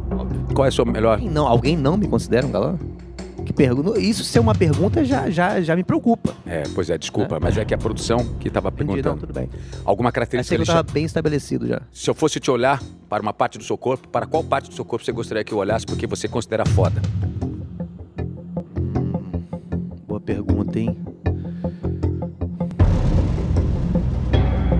Qual 0.54 0.64
é 0.64 0.68
a 0.68 0.70
sua 0.70 0.84
melhor... 0.84 1.20
Não, 1.20 1.44
alguém 1.48 1.76
não 1.76 1.96
me 1.96 2.06
considera 2.06 2.46
um 2.46 2.52
galã? 2.52 2.78
Que 3.44 3.52
pergunta? 3.52 3.98
Isso 3.98 4.24
ser 4.24 4.40
uma 4.40 4.54
pergunta 4.54 5.04
já, 5.04 5.30
já, 5.30 5.60
já 5.60 5.76
me 5.76 5.84
preocupa. 5.84 6.34
É, 6.46 6.64
pois 6.74 6.90
é, 6.90 6.98
desculpa, 6.98 7.38
mas 7.40 7.56
é 7.56 7.64
que 7.64 7.72
a 7.72 7.78
produção 7.78 8.18
que 8.40 8.48
estava 8.48 8.68
Entendi, 8.68 8.84
não, 8.84 8.94
perguntando. 8.94 9.26
tudo 9.26 9.32
bem. 9.32 9.48
Alguma 9.84 10.08
Achei 10.08 10.14
característica 10.14 10.56
que 10.56 10.62
eu 10.62 10.66
que 10.66 10.72
tava 10.72 10.82
bem 10.92 11.04
estabelecido 11.04 11.66
já. 11.66 11.80
Se 11.92 12.10
eu 12.10 12.14
fosse 12.14 12.40
te 12.40 12.50
olhar 12.50 12.82
para 13.08 13.22
uma 13.22 13.32
parte 13.32 13.56
do 13.58 13.64
seu 13.64 13.78
corpo, 13.78 14.08
para 14.08 14.26
qual 14.26 14.42
parte 14.44 14.68
do 14.68 14.74
seu 14.74 14.84
corpo 14.84 15.04
você 15.04 15.12
gostaria 15.12 15.44
que 15.44 15.52
eu 15.52 15.58
olhasse 15.58 15.86
porque 15.86 16.06
você 16.06 16.26
considera 16.28 16.64
foda? 16.66 17.00
Boa 20.06 20.20
pergunta, 20.20 20.78
hein? 20.78 20.96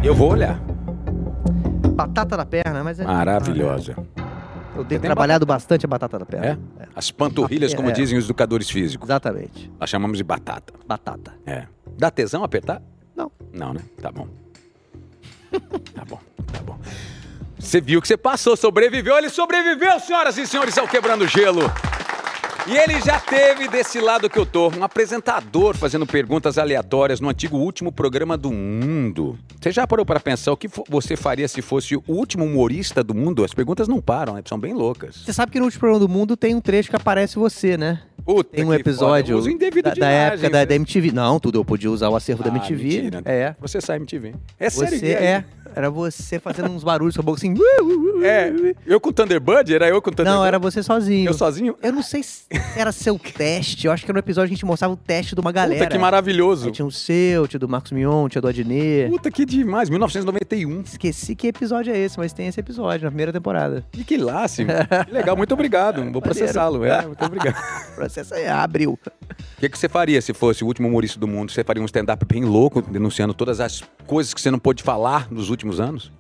Eu 0.02 0.14
vou 0.14 0.32
olhar. 0.32 0.60
Batata 1.94 2.36
da 2.36 2.46
perna, 2.46 2.84
mas 2.84 3.00
é. 3.00 3.04
Maravilhosa. 3.04 3.96
Eu 4.78 4.84
tenho 4.84 5.00
trabalhado 5.00 5.44
bastante 5.44 5.84
a 5.84 5.88
batata 5.88 6.18
da 6.18 6.24
É? 6.24 6.40
perna. 6.40 6.60
As 6.94 7.10
panturrilhas, 7.10 7.74
como 7.74 7.90
É. 7.90 7.92
dizem 7.92 8.16
os 8.18 8.24
educadores 8.24 8.70
físicos. 8.70 9.08
Exatamente. 9.08 9.70
Nós 9.78 9.90
chamamos 9.90 10.16
de 10.16 10.24
batata. 10.24 10.72
Batata. 10.86 11.34
É. 11.44 11.66
Dá 11.98 12.10
tesão 12.10 12.44
apertar? 12.44 12.80
Não. 13.16 13.30
Não, 13.52 13.74
né? 13.74 13.80
Tá 14.00 14.10
bom. 14.12 14.28
Tá 15.94 16.04
bom, 16.04 16.20
tá 16.52 16.60
bom. 16.62 16.78
Você 17.58 17.80
viu 17.80 18.00
que 18.00 18.06
você 18.06 18.16
passou, 18.16 18.56
sobreviveu. 18.56 19.16
Ele 19.18 19.28
sobreviveu, 19.30 19.98
senhoras 19.98 20.36
e 20.38 20.46
senhores, 20.46 20.76
ao 20.78 20.86
Quebrando 20.86 21.26
Gelo. 21.26 21.62
E 22.66 22.76
ele 22.76 23.00
já 23.00 23.18
teve 23.18 23.66
desse 23.68 23.98
lado 24.00 24.28
que 24.28 24.38
eu 24.38 24.44
tô, 24.44 24.68
um 24.68 24.84
apresentador 24.84 25.74
fazendo 25.76 26.06
perguntas 26.06 26.58
aleatórias 26.58 27.18
no 27.20 27.28
antigo 27.28 27.56
último 27.56 27.90
programa 27.90 28.36
do 28.36 28.50
mundo. 28.52 29.38
Você 29.60 29.70
já 29.72 29.86
parou 29.86 30.04
para 30.04 30.20
pensar 30.20 30.52
o 30.52 30.56
que 30.56 30.68
você 30.88 31.16
faria 31.16 31.48
se 31.48 31.62
fosse 31.62 31.96
o 31.96 32.02
último 32.06 32.44
humorista 32.44 33.02
do 33.02 33.14
mundo? 33.14 33.42
As 33.44 33.54
perguntas 33.54 33.88
não 33.88 34.00
param, 34.02 34.34
né? 34.34 34.42
São 34.44 34.58
bem 34.58 34.74
loucas. 34.74 35.16
Você 35.24 35.32
sabe 35.32 35.52
que 35.52 35.58
no 35.58 35.64
último 35.64 35.80
programa 35.80 36.00
do 36.06 36.08
mundo 36.08 36.36
tem 36.36 36.54
um 36.54 36.60
trecho 36.60 36.90
que 36.90 36.96
aparece 36.96 37.36
você, 37.36 37.76
né? 37.76 38.02
Puta 38.24 38.56
Tem 38.56 38.64
um 38.64 38.74
episódio 38.74 39.40
da, 39.82 39.94
da 39.94 40.08
época 40.10 40.50
da, 40.50 40.64
da 40.66 40.74
MTV. 40.74 41.12
Não, 41.12 41.40
tudo 41.40 41.58
eu 41.58 41.64
podia 41.64 41.90
usar 41.90 42.10
o 42.10 42.16
acervo 42.16 42.42
da 42.42 42.50
Ah, 42.50 42.56
MTV. 42.56 42.84
mentira. 42.84 43.22
É. 43.24 43.54
Você 43.58 43.80
sai 43.80 43.96
MTV. 43.96 44.34
É 44.60 44.68
sério. 44.68 44.98
Você 44.98 45.06
é. 45.12 45.44
Era 45.74 45.90
você 45.90 46.38
fazendo 46.38 46.70
uns 46.70 46.84
barulhos 46.84 47.14
com 47.14 47.22
a 47.22 47.24
boca 47.24 47.38
assim. 47.38 47.54
É. 48.22 48.52
Eu 48.86 49.00
com 49.00 49.10
o 49.10 49.12
Thunderbird? 49.12 49.74
Era 49.74 49.88
eu 49.88 50.00
com 50.00 50.10
o 50.10 50.12
Thunderbird? 50.12 50.38
Não, 50.38 50.44
era 50.44 50.58
você 50.58 50.82
sozinho. 50.82 51.28
Eu 51.28 51.34
sozinho? 51.34 51.76
Eu 51.82 51.92
não 51.92 52.02
sei 52.02 52.22
se 52.22 52.44
era 52.76 52.90
seu 52.90 53.18
teste. 53.18 53.86
Eu 53.86 53.92
acho 53.92 54.04
que 54.04 54.12
no 54.12 54.18
episódio 54.18 54.46
a 54.46 54.54
gente 54.54 54.64
mostrava 54.64 54.94
o 54.94 54.96
teste 54.96 55.34
de 55.34 55.40
uma 55.40 55.52
galera. 55.52 55.84
Puta, 55.84 55.90
que 55.90 55.98
maravilhoso. 55.98 56.66
Aí 56.66 56.72
tinha 56.72 56.86
o 56.86 56.90
seu, 56.90 57.46
tinha 57.46 57.60
do 57.60 57.68
Marcos 57.68 57.92
Mion, 57.92 58.28
tinha 58.28 58.40
do 58.40 58.48
Adnet. 58.48 59.10
Puta, 59.10 59.30
que 59.30 59.44
demais. 59.44 59.90
1991. 59.90 60.82
Esqueci 60.82 61.34
que 61.34 61.48
episódio 61.48 61.92
é 61.92 61.98
esse, 61.98 62.18
mas 62.18 62.32
tem 62.32 62.46
esse 62.46 62.58
episódio 62.58 63.04
na 63.04 63.10
primeira 63.10 63.32
temporada. 63.32 63.84
E 63.96 64.04
que 64.04 64.16
laço. 64.16 64.62
Que 64.64 65.12
legal, 65.12 65.36
muito 65.36 65.52
obrigado. 65.52 66.10
Vou 66.10 66.22
processá-lo. 66.22 66.84
É, 66.84 67.06
muito 67.06 67.24
obrigado. 67.24 67.56
Processo 67.94 68.34
aí, 68.34 68.46
abriu. 68.46 68.92
O 68.92 69.60
que, 69.60 69.68
que 69.68 69.78
você 69.78 69.88
faria 69.88 70.20
se 70.22 70.32
fosse 70.32 70.64
o 70.64 70.66
último 70.66 70.88
humorista 70.88 71.18
do 71.18 71.26
mundo? 71.26 71.52
Você 71.52 71.62
faria 71.62 71.82
um 71.82 71.86
stand-up 71.86 72.24
bem 72.24 72.44
louco, 72.44 72.80
denunciando 72.80 73.34
todas 73.34 73.60
as 73.60 73.82
coisas 74.06 74.32
que 74.32 74.40
você 74.40 74.50
não 74.50 74.58
pôde 74.58 74.82
falar 74.82 75.30
nos 75.30 75.50
últimos 75.50 75.80
anos? 75.80 76.12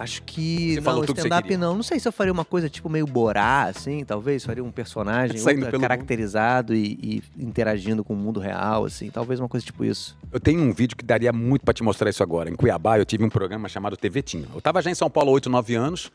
Acho 0.00 0.22
que. 0.22 0.74
Você 0.76 0.80
falou 0.80 1.04
não, 1.06 1.14
stand-up 1.14 1.56
não. 1.58 1.74
Não 1.74 1.82
sei 1.82 2.00
se 2.00 2.08
eu 2.08 2.12
faria 2.12 2.32
uma 2.32 2.44
coisa 2.44 2.70
tipo 2.70 2.88
meio 2.88 3.06
Borá, 3.06 3.64
assim, 3.64 4.02
talvez. 4.02 4.42
Faria 4.44 4.64
um 4.64 4.70
personagem 4.70 5.36
caracterizado 5.78 6.74
e, 6.74 6.98
e 7.02 7.22
interagindo 7.38 8.02
com 8.02 8.14
o 8.14 8.16
mundo 8.16 8.40
real, 8.40 8.86
assim. 8.86 9.10
Talvez 9.10 9.38
uma 9.40 9.48
coisa 9.48 9.66
tipo 9.66 9.84
isso. 9.84 10.16
Eu 10.32 10.40
tenho 10.40 10.62
um 10.62 10.72
vídeo 10.72 10.96
que 10.96 11.04
daria 11.04 11.32
muito 11.32 11.64
pra 11.64 11.74
te 11.74 11.82
mostrar 11.82 12.08
isso 12.08 12.22
agora. 12.22 12.48
Em 12.48 12.54
Cuiabá, 12.56 12.98
eu 12.98 13.04
tive 13.04 13.24
um 13.24 13.28
programa 13.28 13.68
chamado 13.68 13.94
TV 13.96 14.22
Tinha. 14.22 14.46
Eu 14.54 14.60
tava 14.60 14.80
já 14.80 14.90
em 14.90 14.94
São 14.94 15.10
Paulo 15.10 15.30
há 15.30 15.34
8, 15.34 15.50
9 15.50 15.74
anos. 15.74 16.10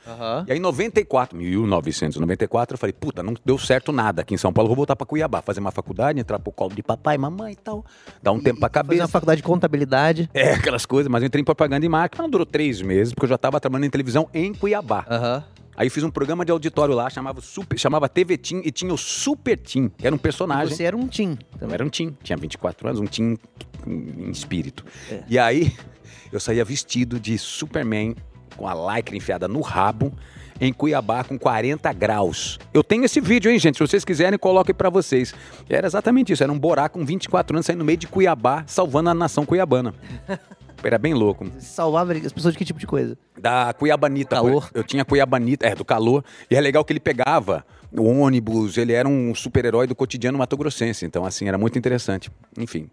E 0.48 0.52
aí, 0.54 0.58
em 0.58 0.62
94, 0.62 1.38
1994, 1.38 2.74
eu 2.76 2.80
falei, 2.80 2.94
puta, 2.94 3.22
não 3.22 3.36
deu 3.46 3.58
certo 3.60 3.92
nada 3.92 4.22
aqui 4.22 4.34
em 4.34 4.38
São 4.38 4.52
Paulo, 4.52 4.66
eu 4.68 4.70
vou 4.70 4.78
voltar 4.78 4.96
pra 4.96 5.06
Cuiabá, 5.06 5.42
fazer 5.42 5.60
uma 5.60 5.72
faculdade, 5.72 6.20
entrar 6.20 6.40
pro 6.40 6.52
colo 6.52 6.74
de 6.74 6.82
papai, 6.82 7.18
mamãe 7.18 7.54
e 7.54 7.56
tal, 7.56 7.86
dar 8.24 8.32
um 8.32 8.40
tempo 8.40 8.60
pra 8.60 8.70
Fazer 8.70 8.84
cabeça. 8.84 9.02
uma 9.04 9.08
faculdade 9.08 9.42
de 9.42 9.44
contabilidade. 9.44 10.30
É, 10.34 10.54
aquelas 10.54 10.86
coisas, 10.86 11.12
mas 11.12 11.22
eu 11.22 11.28
entrei 11.28 11.42
em 11.42 11.46
propaganda 11.46 11.86
e 11.86 11.90
marketing, 11.90 12.18
mas 12.22 12.26
não 12.26 12.32
durou 12.32 12.46
três 12.46 12.82
meses, 12.82 13.14
porque 13.14 13.26
eu 13.26 13.30
já 13.30 13.38
tava 13.38 13.60
trabalhando 13.60 13.75
em 13.84 13.90
televisão 13.90 14.30
em 14.34 14.54
Cuiabá. 14.54 15.06
Aham. 15.10 15.44
Aí 15.78 15.88
eu 15.88 15.92
fiz 15.92 16.04
um 16.04 16.10
programa 16.10 16.46
de 16.46 16.52
auditório 16.52 16.96
lá, 16.96 17.10
chamava, 17.10 17.42
Super, 17.42 17.78
chamava 17.78 18.08
TV 18.08 18.38
Tim, 18.38 18.62
e 18.64 18.72
tinha 18.72 18.94
o 18.94 18.98
Super 18.98 19.58
Tim, 19.58 19.90
que 19.90 20.08
era 20.08 20.16
um 20.16 20.18
personagem. 20.18 20.74
Você 20.74 20.84
era 20.84 20.96
um 20.96 21.06
Tim. 21.06 21.38
Eu 21.60 21.70
era 21.70 21.84
um 21.84 21.90
Tim, 21.90 22.16
tinha 22.24 22.38
24 22.38 22.88
anos, 22.88 23.02
um 23.02 23.06
Tim 23.06 23.38
em 23.86 24.30
espírito. 24.30 24.86
É. 25.12 25.24
E 25.28 25.38
aí, 25.38 25.74
eu 26.32 26.40
saía 26.40 26.64
vestido 26.64 27.20
de 27.20 27.38
Superman, 27.38 28.16
com 28.56 28.68
a 28.68 28.96
lycra 28.96 29.18
enfiada 29.18 29.50
no 29.50 29.60
rabo, 29.60 30.14
em 30.62 30.72
Cuiabá, 30.72 31.26
com 31.26 31.38
40 31.38 31.92
graus. 31.92 32.58
Eu 32.74 32.82
tenho 32.82 33.04
esse 33.04 33.20
vídeo, 33.20 33.52
hein, 33.52 33.60
gente? 33.60 33.78
Se 33.78 33.86
vocês 33.86 34.06
quiserem, 34.06 34.40
coloque 34.40 34.74
pra 34.74 34.90
vocês. 34.90 35.36
Era 35.70 35.86
exatamente 35.86 36.32
isso, 36.32 36.42
era 36.42 36.52
um 36.52 36.58
borá 36.58 36.88
com 36.88 37.06
24 37.06 37.58
anos, 37.58 37.66
saindo 37.66 37.80
no 37.80 37.86
meio 37.86 37.98
de 37.98 38.08
Cuiabá, 38.08 38.64
salvando 38.66 39.10
a 39.10 39.14
nação 39.14 39.46
cuiabana. 39.46 39.94
Era 40.84 40.98
bem 40.98 41.14
louco. 41.14 41.46
Você 41.46 41.62
salvava 41.62 42.14
as 42.14 42.32
pessoas 42.32 42.54
de 42.54 42.58
que 42.58 42.66
tipo 42.66 42.80
de 42.80 42.88
coisa? 42.88 43.18
Da 43.40 43.74
Cuiabanita. 43.74 44.36
Calor. 44.36 44.70
Eu 44.74 44.84
tinha 44.84 45.04
Cuiabanita, 45.04 45.66
é, 45.66 45.76
do 45.76 45.86
calor. 45.86 46.24
E 46.50 46.56
é 46.56 46.62
legal 46.62 46.84
que 46.86 46.94
ele 46.94 47.00
pegava 47.00 47.66
o 47.92 48.04
ônibus, 48.04 48.78
ele 48.78 48.94
era 48.94 49.08
um 49.08 49.34
super-herói 49.34 49.88
do 49.88 49.96
cotidiano 49.96 50.38
mato-grossense. 50.38 51.06
Então, 51.06 51.26
assim, 51.26 51.48
era 51.48 51.58
muito 51.58 51.78
interessante. 51.78 52.30
Enfim, 52.58 52.90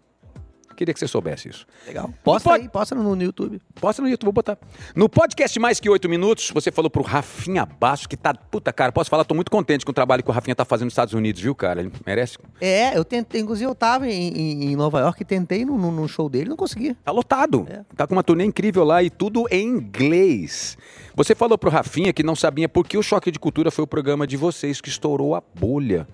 queria 0.73 0.93
que 0.93 0.99
você 0.99 1.07
soubesse 1.07 1.49
isso. 1.49 1.65
Legal. 1.87 2.09
Posta 2.23 2.49
pode- 2.49 2.63
aí, 2.63 2.69
posta 2.69 2.95
no, 2.95 3.15
no 3.15 3.21
YouTube. 3.23 3.61
Posta 3.79 4.01
no 4.01 4.07
YouTube, 4.09 4.25
vou 4.27 4.33
botar. 4.33 4.57
No 4.95 5.07
podcast 5.07 5.57
Mais 5.59 5.79
Que 5.79 5.89
Oito 5.89 6.09
Minutos, 6.09 6.51
você 6.53 6.71
falou 6.71 6.89
pro 6.89 7.03
Rafinha 7.03 7.65
Basso, 7.65 8.07
que 8.09 8.17
tá... 8.17 8.33
Puta, 8.33 8.73
cara, 8.73 8.91
posso 8.91 9.09
falar? 9.09 9.23
Tô 9.25 9.33
muito 9.35 9.49
contente 9.51 9.85
com 9.85 9.91
o 9.91 9.93
trabalho 9.93 10.23
que 10.23 10.29
o 10.29 10.33
Rafinha 10.33 10.55
tá 10.55 10.65
fazendo 10.65 10.85
nos 10.85 10.93
Estados 10.93 11.13
Unidos, 11.13 11.41
viu, 11.41 11.55
cara? 11.55 11.79
Ele 11.81 11.91
merece. 12.05 12.37
É, 12.59 12.97
eu 12.97 13.05
tentei, 13.05 13.41
inclusive 13.41 13.69
eu 13.69 13.75
tava 13.75 14.07
em, 14.07 14.29
em- 14.29 14.63
em 14.71 14.75
Nova 14.75 14.99
York 14.99 15.21
e 15.21 15.25
tentei 15.25 15.63
no, 15.65 15.77
no- 15.77 15.91
no 15.91 16.07
show 16.07 16.27
dele, 16.29 16.49
não 16.49 16.57
consegui. 16.57 16.93
Tá 17.03 17.11
lotado. 17.11 17.65
É. 17.69 17.81
Tá 17.95 18.05
com 18.07 18.13
uma 18.15 18.23
turnê 18.23 18.43
incrível 18.45 18.83
lá 18.83 19.01
e 19.03 19.09
tudo 19.09 19.45
em 19.51 19.67
inglês. 19.67 20.77
Você 21.15 21.35
falou 21.35 21.57
pro 21.57 21.69
Rafinha 21.69 22.11
que 22.11 22.23
não 22.23 22.35
sabia 22.35 22.67
por 22.67 22.87
que 22.87 22.97
o 22.97 23.03
Choque 23.03 23.31
de 23.31 23.39
Cultura 23.39 23.69
foi 23.71 23.83
o 23.83 23.87
programa 23.87 24.25
de 24.25 24.35
vocês 24.35 24.81
que 24.81 24.89
estourou 24.89 25.35
a 25.35 25.41
bolha. 25.55 26.07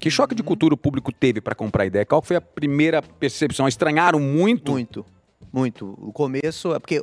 Que 0.00 0.10
choque 0.10 0.32
Uhum. 0.32 0.36
de 0.36 0.42
cultura 0.42 0.74
o 0.74 0.76
público 0.78 1.12
teve 1.12 1.40
pra 1.40 1.54
comprar 1.54 1.84
ideia? 1.86 2.06
Qual 2.06 2.22
foi 2.22 2.36
a 2.36 2.40
primeira 2.40 3.02
percepção? 3.02 3.68
Estranharam 3.68 4.18
muito? 4.18 4.72
Muito, 4.72 5.04
muito. 5.52 5.94
O 6.00 6.10
começo, 6.12 6.74
é 6.74 6.78
porque 6.78 7.00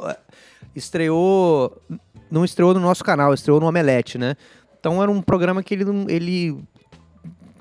estreou, 0.75 1.79
não 2.29 2.43
estreou 2.43 2.73
no 2.73 2.79
nosso 2.79 3.03
canal, 3.03 3.33
estreou 3.33 3.59
no 3.59 3.67
Omelete, 3.67 4.17
né? 4.17 4.35
Então 4.79 5.01
era 5.01 5.11
um 5.11 5.21
programa 5.21 5.63
que 5.63 5.73
ele 5.73 5.85
não, 5.85 6.05
ele 6.09 6.57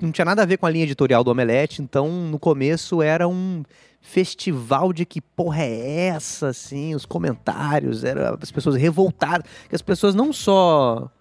não 0.01 0.11
tinha 0.11 0.25
nada 0.25 0.41
a 0.43 0.45
ver 0.45 0.57
com 0.57 0.65
a 0.65 0.69
linha 0.69 0.83
editorial 0.83 1.23
do 1.23 1.31
Omelete, 1.31 1.81
então 1.81 2.09
no 2.09 2.39
começo 2.39 3.01
era 3.01 3.27
um 3.27 3.63
festival 3.99 4.93
de 4.93 5.05
que 5.05 5.19
porra 5.19 5.63
é 5.63 6.07
essa, 6.07 6.49
assim, 6.49 6.95
os 6.95 7.05
comentários, 7.05 8.03
era 8.03 8.37
as 8.41 8.51
pessoas 8.51 8.75
revoltadas, 8.75 9.45
que 9.67 9.75
as 9.75 9.81
pessoas 9.81 10.15
não 10.15 10.31
só 10.31 11.11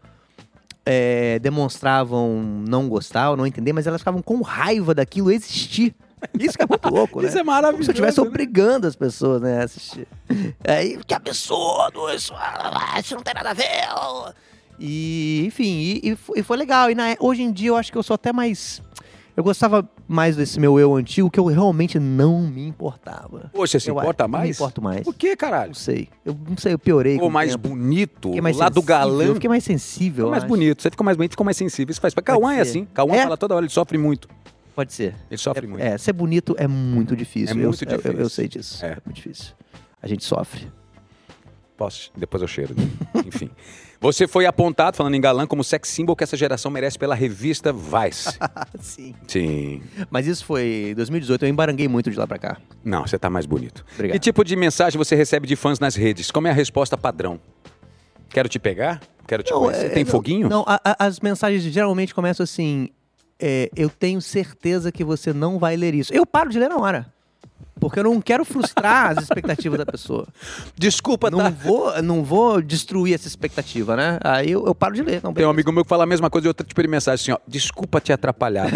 é, 0.87 1.39
demonstravam 1.41 2.41
não 2.67 2.89
gostar 2.89 3.31
ou 3.31 3.37
não 3.37 3.47
entender, 3.47 3.73
mas 3.73 3.87
elas 3.87 4.01
ficavam 4.01 4.23
com 4.23 4.41
raiva 4.41 4.95
daquilo 4.95 5.31
existir. 5.33 5.95
Isso 6.39 6.57
que 6.57 6.63
é 6.63 6.67
muito 6.67 6.89
louco, 6.89 7.21
né? 7.23 7.29
Isso 7.29 7.37
é 7.37 7.41
Como 7.41 7.51
maravilhoso. 7.51 7.85
se 7.85 7.91
eu 7.91 7.93
estivesse 7.93 8.21
né? 8.21 8.27
obrigando 8.27 8.87
as 8.87 8.97
pessoas, 8.97 9.43
né, 9.43 9.61
a 9.61 9.65
assistir. 9.65 10.07
Aí, 10.67 10.99
que 11.07 11.13
absurdo 11.15 12.09
isso, 12.15 12.33
ah, 12.37 12.99
isso 13.01 13.15
não 13.17 13.23
tem 13.23 13.35
nada 13.35 13.51
a 13.51 13.55
ver. 13.55 13.65
E, 14.79 15.45
enfim, 15.47 16.01
e, 16.03 16.17
e 16.37 16.43
foi 16.43 16.57
legal. 16.57 16.91
E 16.91 16.95
na- 16.95 17.17
hoje 17.21 17.43
em 17.43 17.51
dia 17.53 17.69
eu 17.71 17.77
acho 17.77 17.91
que 17.91 17.99
eu 17.99 18.03
sou 18.03 18.15
até 18.15 18.33
mais. 18.33 18.81
Eu 19.37 19.43
gostava 19.45 19.89
mais 20.09 20.37
desse 20.37 20.61
meu 20.61 20.79
eu 20.79 20.95
antigo, 20.95 21.31
que 21.31 21.41
eu 21.41 21.47
realmente 21.47 21.99
não 21.99 22.43
me 22.43 22.67
importava. 22.67 23.51
Poxa, 23.53 23.81
se 23.81 23.89
Eu 23.91 23.95
importa 23.99 24.25
acho- 24.25 24.31
não 24.31 24.39
mais? 24.39 24.49
me 24.51 24.55
importo 24.55 24.83
mais. 24.83 25.03
Por 25.03 25.15
que, 25.15 25.35
caralho? 25.37 25.69
Não 25.69 25.75
sei. 25.75 26.09
Eu 26.25 26.37
não 26.49 26.57
sei, 26.57 26.73
eu 26.75 26.79
piorei. 26.79 27.15
Ficou 27.15 27.31
mais 27.31 27.51
tempo. 27.53 27.69
bonito? 27.69 28.29
Fiquei 28.29 28.41
mais 28.41 28.57
lá 28.57 28.69
do 28.69 28.83
galã? 28.83 29.25
Eu 29.25 29.35
fiquei 29.35 29.49
mais 29.49 29.65
sensível. 29.65 30.27
Ficou 30.27 30.31
mais 30.31 30.43
eu 30.43 30.47
acho. 30.47 30.49
bonito. 30.55 30.83
Você 30.83 30.91
ficou 30.91 31.05
mais 31.05 31.17
bonito, 31.17 31.31
ficou 31.33 31.45
mais 31.45 31.57
sensível. 31.57 31.91
Isso 31.91 32.01
faz. 32.01 32.15
Cauã 32.15 32.55
é 32.55 32.61
assim. 32.61 32.87
Cauã 32.95 33.15
É? 33.17 33.23
fala 33.25 33.37
toda 33.37 33.55
hora, 33.55 33.65
ele 33.65 33.73
sofre 33.73 33.99
muito. 33.99 34.29
Pode 34.75 34.93
ser. 34.93 35.15
Ele 35.31 35.39
sofre 35.39 35.67
muito. 35.67 35.83
É, 35.83 35.97
ser 35.99 36.13
bonito 36.13 36.55
é 36.59 36.69
muito 36.69 37.17
difícil. 37.17 37.57
É 37.57 37.59
Eu- 37.59 37.69
muito 37.69 37.83
eu, 37.85 37.91
eu- 37.91 37.97
difícil. 37.97 38.21
Eu, 38.21 38.29
sei 38.29 38.47
disso. 38.49 38.85
É. 38.85 38.89
É. 38.91 38.99
muito 39.05 39.17
difícil. 39.17 39.55
A 40.03 40.07
gente 40.07 40.23
sofre. 40.25 40.69
Posso? 41.77 42.11
Depois 42.17 42.41
eu 42.43 42.49
cheiro. 42.49 42.75
Enfim. 43.27 43.51
Você 44.07 44.29
foi 44.29 44.47
apontado, 44.47 44.97
falando 44.97 45.15
em 45.17 45.21
galã, 45.21 45.47
como 45.49 45.65
sex 45.65 45.89
symbol 45.89 46.15
que 46.15 46.23
essa 46.23 46.37
geração 46.37 46.71
merece 46.71 46.97
pela 46.97 47.15
revista 47.15 47.73
Vice. 47.73 48.39
Sim. 48.81 49.15
Sim. 49.27 49.83
Mas 50.09 50.29
isso 50.29 50.45
foi 50.45 50.91
em 50.91 50.95
2018, 50.95 51.45
eu 51.45 51.49
embaranguei 51.49 51.89
muito 51.89 52.09
de 52.09 52.17
lá 52.17 52.25
pra 52.27 52.39
cá. 52.39 52.57
Não, 52.85 53.05
você 53.07 53.19
tá 53.19 53.29
mais 53.29 53.47
bonito. 53.47 53.85
Obrigado. 53.95 54.15
Que 54.15 54.21
tipo 54.21 54.45
de 54.45 54.55
mensagem 54.55 54.97
você 54.97 55.17
recebe 55.17 55.47
de 55.49 55.57
fãs 55.57 55.81
nas 55.81 55.97
redes? 55.97 56.31
Como 56.31 56.47
é 56.47 56.51
a 56.51 56.55
resposta 56.55 56.97
padrão? 56.97 57.41
Quero 58.29 58.49
te 58.49 58.61
pegar? 58.61 59.01
Quero 59.27 59.43
te 59.43 59.53
conhecer? 59.53 59.87
é, 59.87 59.89
Tem 59.89 60.05
não, 60.05 60.11
foguinho? 60.13 60.49
Não, 60.49 60.65
a- 60.69 60.81
a- 60.85 61.07
as 61.07 61.19
mensagens 61.19 61.63
geralmente 61.65 62.15
começam 62.15 62.45
assim: 62.45 62.91
é, 63.41 63.69
eu 63.75 63.91
tenho 63.91 64.21
certeza 64.23 64.93
que 64.93 65.03
você 65.03 65.33
não 65.33 65.59
vai 65.59 65.77
ler 65.77 65.95
isso. 65.95 66.15
Eu 66.15 66.25
paro 66.25 66.49
de 66.49 66.59
ler 66.61 66.69
na 66.69 66.77
hora. 66.77 67.13
Porque 67.79 67.99
eu 68.01 68.05
não 68.05 68.21
quero 68.23 68.43
frustrar 68.45 69.11
as 69.11 69.25
expectativas 69.25 69.79
da 69.79 69.85
pesua. 69.85 70.27
Desculpa, 70.77 71.31
Não 71.31 71.39
tá? 71.39 71.51
vou, 71.51 72.03
não 72.03 72.25
vou 72.25 72.63
destruir 72.63 73.15
essa 73.15 73.29
expectativa, 73.29 73.95
né? 73.95 74.19
Aí 74.25 74.51
eu, 74.51 74.67
eu 74.67 74.75
paro 74.75 74.95
de 74.95 75.03
ler. 75.03 75.21
Não, 75.23 75.33
Tem 75.35 75.45
um 75.45 75.51
amigo 75.51 75.71
meu 75.71 75.85
que 75.85 75.89
fala 75.89 76.05
a 76.05 76.07
mesma 76.07 76.31
coisa 76.31 76.47
e 76.47 76.49
outro 76.49 76.67
tipo 76.67 76.81
de 76.83 76.89
mensagem 76.89 77.23
assim, 77.23 77.33
ó. 77.33 77.39
Desculpa 77.47 78.01
te 78.01 78.13
atrapalhar. 78.15 78.67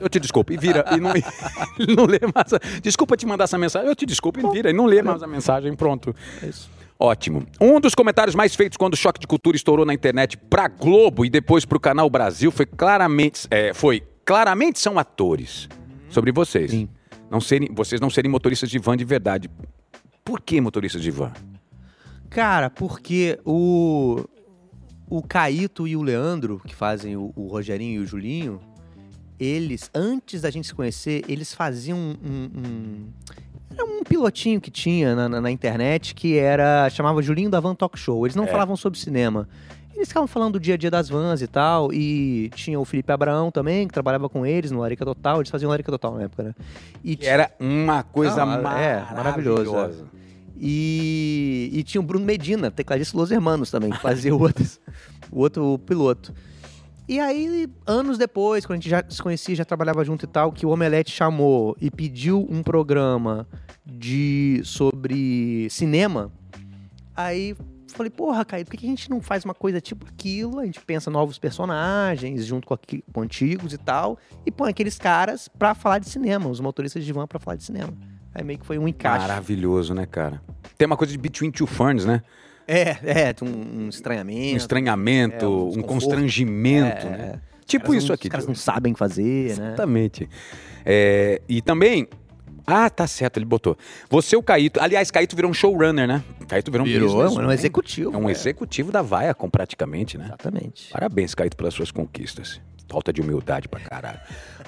eu 0.00 0.08
te 0.08 0.20
desculpo. 0.20 0.52
E 0.52 0.58
vira. 0.58 0.84
E 0.94 1.00
não, 1.00 1.12
ele 1.80 1.96
não 1.96 2.04
lê 2.04 2.20
mais. 2.34 2.52
a- 2.52 2.60
Desculpa 2.82 3.16
te 3.16 3.24
mandar 3.24 3.44
essa 3.44 3.56
mensagem. 3.56 3.88
Eu 3.88 3.96
te 3.96 4.04
desculpo 4.04 4.38
e 4.38 4.50
vira. 4.52 4.68
E 4.68 4.72
não 4.74 4.84
lê 4.84 5.00
mais 5.00 5.22
a 5.22 5.26
mensagem. 5.26 5.74
Pronto. 5.74 6.14
É 6.42 6.46
isso. 6.46 6.70
Ótimo. 7.00 7.44
Um 7.58 7.80
dos 7.80 7.94
comentários 7.94 8.34
mais 8.34 8.54
feitos 8.54 8.76
quando 8.76 8.92
o 8.92 8.96
Choque 8.96 9.18
de 9.18 9.26
Cultura 9.26 9.56
estourou 9.56 9.86
na 9.86 9.94
internet 9.94 10.36
pra 10.36 10.68
Globo 10.68 11.24
e 11.24 11.30
depois 11.30 11.64
pro 11.64 11.80
Canal 11.80 12.08
Brasil 12.10 12.52
foi 12.52 12.66
claramente, 12.66 13.48
é, 13.50 13.72
foi 13.74 14.02
claramente 14.26 14.78
são 14.78 14.98
atores. 14.98 15.68
Sobre 16.10 16.30
vocês. 16.30 16.70
Sim. 16.70 16.88
Não 17.32 17.40
serem, 17.40 17.70
vocês 17.74 17.98
não 17.98 18.10
serem 18.10 18.30
motoristas 18.30 18.68
de 18.68 18.78
van 18.78 18.94
de 18.96 19.04
verdade. 19.06 19.50
Por 20.22 20.38
que 20.40 20.60
motoristas 20.60 21.00
de 21.02 21.10
van? 21.10 21.32
Cara, 22.28 22.68
porque 22.68 23.38
o, 23.44 24.22
o 25.08 25.22
Caíto 25.22 25.88
e 25.88 25.96
o 25.96 26.02
Leandro, 26.02 26.60
que 26.64 26.74
fazem 26.74 27.16
o, 27.16 27.32
o 27.34 27.46
Rogerinho 27.48 28.02
e 28.02 28.04
o 28.04 28.06
Julinho, 28.06 28.60
eles, 29.40 29.90
antes 29.94 30.42
da 30.42 30.50
gente 30.50 30.66
se 30.68 30.74
conhecer, 30.74 31.24
eles 31.26 31.54
faziam 31.54 31.98
um. 31.98 32.16
um- 32.22 32.50
um- 32.54 33.06
era 33.74 33.84
um 33.86 34.04
pilotinho 34.04 34.60
que 34.60 34.70
tinha 34.70 35.16
na, 35.16 35.26
na- 35.30 35.40
na 35.40 35.50
internet 35.50 36.14
que 36.14 36.36
era. 36.36 36.90
chamava 36.90 37.22
Julinho 37.22 37.48
da 37.48 37.58
Van 37.58 37.74
Talk 37.74 37.98
Show. 37.98 38.26
Eles 38.26 38.36
não 38.36 38.44
É. 38.44 38.48
falavam 38.48 38.76
sobre 38.76 38.98
cinema. 38.98 39.48
Eles 40.02 40.08
ficavam 40.08 40.26
falando 40.26 40.54
do 40.54 40.60
dia 40.60 40.74
a 40.74 40.76
dia 40.76 40.90
das 40.90 41.08
vans 41.08 41.40
e 41.42 41.46
tal. 41.46 41.92
E 41.92 42.50
tinha 42.56 42.78
o 42.78 42.84
Felipe 42.84 43.12
Abraão 43.12 43.52
também, 43.52 43.86
que 43.86 43.94
trabalhava 43.94 44.28
com 44.28 44.44
eles 44.44 44.72
no 44.72 44.80
Larica 44.80 45.04
Total. 45.04 45.36
Eles 45.38 45.48
faziam 45.48 45.70
Larica 45.70 45.92
Total 45.92 46.16
na 46.16 46.22
época, 46.24 46.42
né? 46.42 46.54
E 47.04 47.14
Que 47.14 47.26
era 47.26 47.52
uma 47.60 48.02
coisa 48.02 48.44
Não, 48.44 48.52
é, 48.76 49.00
maravilhosa. 49.14 49.70
maravilhoso, 49.70 50.06
E, 50.58 51.70
e 51.72 51.84
tinha 51.84 52.00
o 52.00 52.04
Bruno 52.04 52.24
Medina, 52.24 52.68
tecladista 52.68 53.16
Los 53.16 53.30
Hermanos 53.30 53.70
também, 53.70 53.90
que 53.92 54.00
fazia 54.00 54.34
o 54.34 54.40
outro, 54.42 54.66
o 55.30 55.38
outro 55.38 55.78
piloto. 55.86 56.34
E 57.08 57.20
aí, 57.20 57.68
anos 57.86 58.18
depois, 58.18 58.66
quando 58.66 58.78
a 58.78 58.80
gente 58.80 58.90
já 58.90 59.04
se 59.08 59.22
conhecia, 59.22 59.54
já 59.54 59.64
trabalhava 59.64 60.04
junto 60.04 60.24
e 60.24 60.28
tal, 60.28 60.50
que 60.50 60.66
o 60.66 60.70
Omelete 60.70 61.12
chamou 61.12 61.76
e 61.80 61.92
pediu 61.92 62.44
um 62.50 62.60
programa 62.60 63.46
de 63.86 64.60
sobre 64.64 65.68
cinema, 65.70 66.32
aí 67.14 67.54
falei, 67.96 68.10
porra, 68.10 68.44
Caio, 68.44 68.64
por 68.64 68.76
que 68.76 68.86
a 68.86 68.88
gente 68.88 69.08
não 69.10 69.20
faz 69.20 69.44
uma 69.44 69.54
coisa 69.54 69.80
tipo 69.80 70.06
aquilo? 70.08 70.58
A 70.60 70.64
gente 70.64 70.80
pensa 70.80 71.10
novos 71.10 71.38
personagens 71.38 72.44
junto 72.46 72.66
com, 72.66 72.74
aqui, 72.74 73.04
com 73.12 73.22
antigos 73.22 73.72
e 73.72 73.78
tal, 73.78 74.18
e 74.46 74.50
põe 74.50 74.70
aqueles 74.70 74.98
caras 74.98 75.48
pra 75.48 75.74
falar 75.74 75.98
de 75.98 76.08
cinema, 76.08 76.48
os 76.48 76.60
motoristas 76.60 77.04
de 77.04 77.12
van 77.12 77.26
pra 77.26 77.38
falar 77.38 77.56
de 77.56 77.64
cinema. 77.64 77.92
Aí 78.34 78.42
meio 78.42 78.58
que 78.58 78.66
foi 78.66 78.78
um 78.78 78.88
encaixe. 78.88 79.26
Maravilhoso, 79.28 79.94
né, 79.94 80.06
cara? 80.06 80.40
Tem 80.78 80.86
uma 80.86 80.96
coisa 80.96 81.12
de 81.12 81.18
Between 81.18 81.50
Two 81.50 81.66
Ferns, 81.66 82.04
né? 82.04 82.22
É, 82.66 82.90
é, 83.28 83.34
um, 83.42 83.84
um 83.84 83.88
estranhamento. 83.88 84.54
Um 84.54 84.56
estranhamento, 84.56 85.44
é, 85.44 85.48
um 85.48 85.78
um 85.78 85.82
constrangimento, 85.82 87.06
É, 87.06 87.10
né? 87.10 87.40
é. 87.48 87.52
Tipo 87.66 87.86
caras 87.86 87.98
isso 88.02 88.08
não- 88.08 88.14
aqui. 88.14 88.26
Os 88.26 88.30
caras 88.30 88.46
não 88.46 88.54
sabem 88.54 88.94
fazer, 88.94 89.56
né? 89.58 89.66
Exatamente. 89.68 90.28
É, 90.84 91.40
e 91.48 91.60
também, 91.62 92.08
Ah, 92.66 92.88
tá 92.88 93.06
certo, 93.06 93.38
ele 93.38 93.44
botou. 93.44 93.76
Você, 94.08 94.36
o 94.36 94.42
Caíto. 94.42 94.80
Aliás, 94.80 95.10
Caíto 95.10 95.34
virou 95.34 95.50
um 95.50 95.54
showrunner, 95.54 96.06
né? 96.06 96.22
Caíto 96.48 96.70
virou 96.70 96.86
um 96.86 96.90
Virou, 96.90 97.08
business, 97.08 97.36
é 97.36 97.40
um 97.40 97.48
né? 97.48 97.54
executivo. 97.54 98.14
É 98.14 98.18
um 98.18 98.28
é. 98.28 98.32
executivo 98.32 98.92
da 98.92 99.02
Viacom, 99.02 99.48
praticamente, 99.48 100.18
né? 100.18 100.26
Exatamente. 100.26 100.90
Parabéns, 100.90 101.34
Caíto, 101.34 101.56
pelas 101.56 101.74
suas 101.74 101.90
conquistas. 101.90 102.60
Falta 102.88 103.12
de 103.12 103.20
humildade 103.20 103.68
pra 103.68 103.80
caralho. 103.80 104.20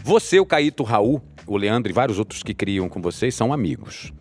Você, 0.02 0.40
o 0.40 0.46
Caíto, 0.46 0.82
o 0.82 0.86
Raul, 0.86 1.22
o 1.46 1.56
Leandro 1.56 1.90
e 1.90 1.94
vários 1.94 2.18
outros 2.18 2.42
que 2.42 2.54
criam 2.54 2.88
com 2.88 3.00
vocês 3.00 3.34
são 3.34 3.52
amigos. 3.52 4.12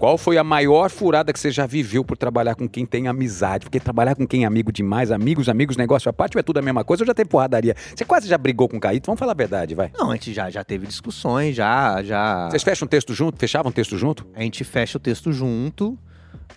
Qual 0.00 0.16
foi 0.16 0.38
a 0.38 0.42
maior 0.42 0.88
furada 0.88 1.30
que 1.30 1.38
você 1.38 1.50
já 1.50 1.66
viveu 1.66 2.02
por 2.02 2.16
trabalhar 2.16 2.54
com 2.54 2.66
quem 2.66 2.86
tem 2.86 3.06
amizade? 3.06 3.66
Porque 3.66 3.78
trabalhar 3.78 4.14
com 4.14 4.26
quem 4.26 4.44
é 4.44 4.46
amigo 4.46 4.72
demais, 4.72 5.10
amigos, 5.10 5.46
amigos, 5.46 5.76
negócio 5.76 6.08
à 6.08 6.12
parte, 6.12 6.38
é 6.38 6.42
tudo 6.42 6.56
a 6.56 6.62
mesma 6.62 6.82
coisa. 6.82 7.02
Eu 7.02 7.06
já 7.06 7.12
tenho 7.12 7.28
porradaria. 7.28 7.76
Você 7.94 8.02
quase 8.06 8.26
já 8.26 8.38
brigou 8.38 8.66
com 8.66 8.78
o 8.78 8.80
Caíto? 8.80 9.04
Vamos 9.04 9.18
falar 9.18 9.32
a 9.32 9.34
verdade, 9.34 9.74
vai. 9.74 9.92
Não, 9.92 10.10
a 10.10 10.14
gente 10.14 10.32
já, 10.32 10.48
já 10.48 10.64
teve 10.64 10.86
discussões, 10.86 11.54
já, 11.54 12.02
já. 12.02 12.48
Vocês 12.48 12.62
fecham 12.62 12.86
um 12.86 12.88
texto 12.88 13.12
junto? 13.12 13.38
Fechavam 13.38 13.68
um 13.68 13.72
texto 13.72 13.98
junto? 13.98 14.26
A 14.34 14.40
gente 14.40 14.64
fecha 14.64 14.96
o 14.96 15.00
texto 15.00 15.34
junto. 15.34 15.98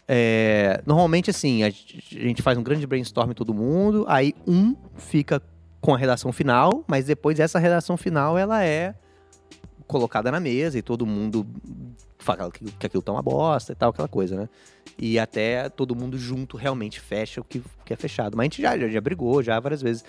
É, 0.07 0.81
normalmente, 0.85 1.29
assim, 1.29 1.63
a 1.63 1.69
gente 1.69 2.41
faz 2.41 2.57
um 2.57 2.63
grande 2.63 2.87
brainstorm 2.87 3.33
todo 3.33 3.53
mundo, 3.53 4.05
aí 4.07 4.33
um 4.47 4.73
fica 4.95 5.41
com 5.81 5.93
a 5.93 5.97
redação 5.97 6.31
final, 6.31 6.85
mas 6.87 7.07
depois 7.07 7.41
essa 7.41 7.59
redação 7.59 7.97
final 7.97 8.37
ela 8.37 8.63
é 8.63 8.95
colocada 9.85 10.31
na 10.31 10.39
mesa 10.39 10.79
e 10.79 10.81
todo 10.81 11.05
mundo 11.05 11.45
fala 12.23 12.51
que, 12.51 12.63
que 12.63 12.85
aquilo 12.85 13.03
tá 13.03 13.11
uma 13.11 13.21
bosta 13.21 13.73
e 13.73 13.75
tal, 13.75 13.89
aquela 13.89 14.07
coisa, 14.07 14.35
né? 14.35 14.49
E 14.97 15.19
até 15.19 15.69
todo 15.69 15.95
mundo 15.95 16.17
junto 16.17 16.57
realmente 16.57 16.99
fecha 16.99 17.41
o 17.41 17.43
que, 17.43 17.61
que 17.85 17.93
é 17.93 17.95
fechado. 17.95 18.37
Mas 18.37 18.43
a 18.43 18.45
gente 18.45 18.61
já, 18.61 18.77
já, 18.77 18.87
já 18.87 19.01
brigou 19.01 19.43
já 19.43 19.59
várias 19.59 19.81
vezes. 19.81 20.03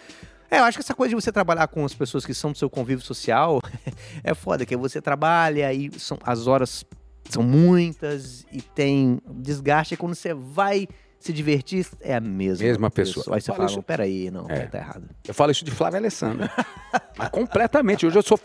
É, 0.50 0.58
eu 0.60 0.64
acho 0.64 0.78
que 0.78 0.82
essa 0.82 0.94
coisa 0.94 1.10
de 1.10 1.14
você 1.14 1.32
trabalhar 1.32 1.66
com 1.68 1.84
as 1.84 1.94
pessoas 1.94 2.24
que 2.24 2.34
são 2.34 2.52
do 2.52 2.58
seu 2.58 2.70
convívio 2.70 3.04
social 3.04 3.60
é 4.22 4.34
foda, 4.34 4.64
que 4.64 4.76
você 4.76 5.00
trabalha 5.00 5.72
e 5.72 5.90
são, 5.98 6.18
as 6.22 6.46
horas 6.46 6.84
são 7.28 7.42
muitas 7.42 8.46
e 8.52 8.60
tem 8.60 9.20
desgaste. 9.28 9.94
E 9.94 9.96
quando 9.96 10.14
você 10.14 10.34
vai 10.34 10.86
se 11.24 11.32
divertir, 11.32 11.86
é 12.02 12.14
a 12.14 12.20
mesma, 12.20 12.66
Mesma 12.66 12.90
pessoa. 12.90 13.34
Aí 13.34 13.40
você 13.40 13.50
Fala 13.50 13.64
isso- 13.64 13.76
"Não, 13.76 13.82
peraí, 13.82 14.30
não, 14.30 14.46
É. 14.50 14.66
tá 14.66 14.76
errado. 14.78 15.04
Eu 15.26 15.32
falo 15.32 15.50
isso 15.52 15.64
de 15.64 15.70
Flávia 15.70 15.98
Alessandra. 15.98 16.50
Mas 17.16 17.28
completamente. 17.30 18.04
Hoje 18.06 18.18
eu 18.18 18.22
sou. 18.22 18.38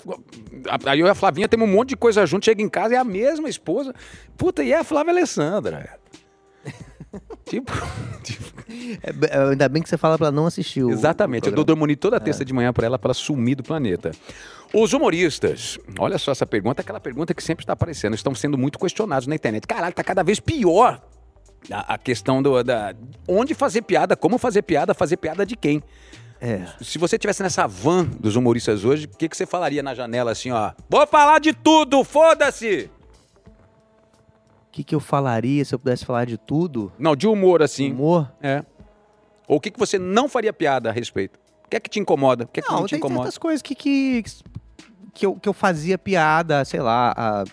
Aí 0.86 1.00
eu 1.02 1.06
e 1.08 1.10
a 1.10 1.14
Flavinha 1.16 1.50
temos 1.50 1.68
um 1.68 1.72
monte 1.72 1.90
de 1.90 1.98
coisa 1.98 2.26
junto, 2.26 2.46
chega 2.46 2.62
em 2.62 2.70
casa, 2.70 2.96
é 2.96 2.98
a 2.98 3.04
mesma 3.04 3.50
esposa. 3.50 3.94
Puta, 4.38 4.64
e 4.64 4.72
é 4.72 4.78
a 4.78 4.84
Flávia 4.86 5.12
Alessandra. 5.12 6.00
tipo, 7.46 7.74
tipo, 8.24 8.50
É, 9.04 9.36
é, 9.36 9.50
ainda 9.50 9.68
bem 9.68 9.82
que 9.84 9.90
você 9.90 9.98
fala 9.98 10.18
pra 10.18 10.28
ela 10.28 10.36
não 10.36 10.46
assistir 10.46 10.84
o 10.84 10.90
Exatamente. 10.92 11.50
o 11.50 11.52
Eu 11.52 11.56
dou 11.56 11.66
dormir 11.66 11.96
toda 11.98 12.18
terça 12.20 12.46
de 12.46 12.54
manhã 12.54 12.72
pra 12.72 12.86
ela, 12.86 12.98
pra 12.98 13.08
ela 13.08 13.14
sumir 13.14 13.56
do 13.56 13.64
planeta. 13.64 14.12
Os 14.74 14.94
humoristas, 14.94 15.78
olha 15.98 16.18
só 16.18 16.32
essa 16.32 16.46
pergunta, 16.46 16.82
aquela 16.82 17.00
pergunta 17.00 17.34
que 17.34 17.44
sempre 17.44 17.64
está 17.64 17.74
aparecendo, 17.74 18.14
estão 18.14 18.34
sendo 18.36 18.58
muito 18.58 18.78
questionados 18.80 19.28
na 19.28 19.36
internet. 19.36 19.66
Caralho, 19.68 19.94
tá 19.94 20.04
cada 20.04 20.24
vez 20.24 20.40
pior 20.40 21.02
a, 21.72 21.94
a 21.94 21.98
questão 21.98 22.42
do, 22.42 22.64
da. 22.64 22.94
Onde 23.28 23.54
fazer 23.54 23.82
piada, 23.82 24.16
como 24.16 24.38
fazer 24.38 24.62
piada, 24.62 24.94
fazer 24.94 25.18
piada 25.18 25.46
de 25.46 25.56
quem. 25.56 25.82
É. 26.42 26.66
Se 26.82 26.98
você 26.98 27.18
tivesse 27.18 27.44
nessa 27.44 27.68
van 27.68 28.06
dos 28.06 28.36
humoristas 28.36 28.86
hoje, 28.86 29.06
o 29.06 29.18
que, 29.18 29.28
que 29.28 29.36
você 29.36 29.46
falaria 29.46 29.84
na 29.84 29.94
janela 29.94 30.32
assim, 30.32 30.52
ó? 30.52 30.72
Vou 30.90 31.06
falar 31.06 31.40
de 31.40 31.54
tudo, 31.54 32.04
foda-se! 32.04 32.90
O 34.68 34.72
que, 34.72 34.84
que 34.84 34.96
eu 34.96 35.00
falaria 35.00 35.66
se 35.66 35.76
eu 35.76 35.80
pudesse 35.80 36.06
falar 36.06 36.26
de 36.26 36.38
tudo? 36.38 36.92
Não, 36.98 37.16
de 37.16 37.28
humor 37.28 37.62
assim. 37.62 37.92
Humor? 37.92 38.32
É. 38.42 38.64
Ou 39.48 39.58
o 39.58 39.60
que, 39.60 39.72
que 39.72 39.80
você 39.80 40.00
não 40.00 40.30
faria 40.30 40.54
piada 40.54 40.90
a 40.90 40.94
respeito? 40.94 41.38
O 41.66 41.70
que 41.70 41.76
é 41.76 41.80
que 41.80 41.90
te 41.90 42.00
incomoda? 42.00 42.46
O 42.46 42.48
que 42.48 42.62
é 42.62 42.64
que 42.64 42.70
não, 42.70 42.80
Não, 42.80 42.86
te 42.86 42.92
tem 42.92 43.00
incomoda? 43.00 43.24
certas 43.24 43.38
coisas 43.38 43.62
que, 43.62 43.76
que, 43.76 44.24
que, 45.14 45.26
eu, 45.26 45.36
que 45.36 45.50
eu 45.50 45.54
fazia 45.54 45.98
piada, 45.98 46.64
sei 46.64 46.80
lá, 46.80 47.14
há 47.18 47.44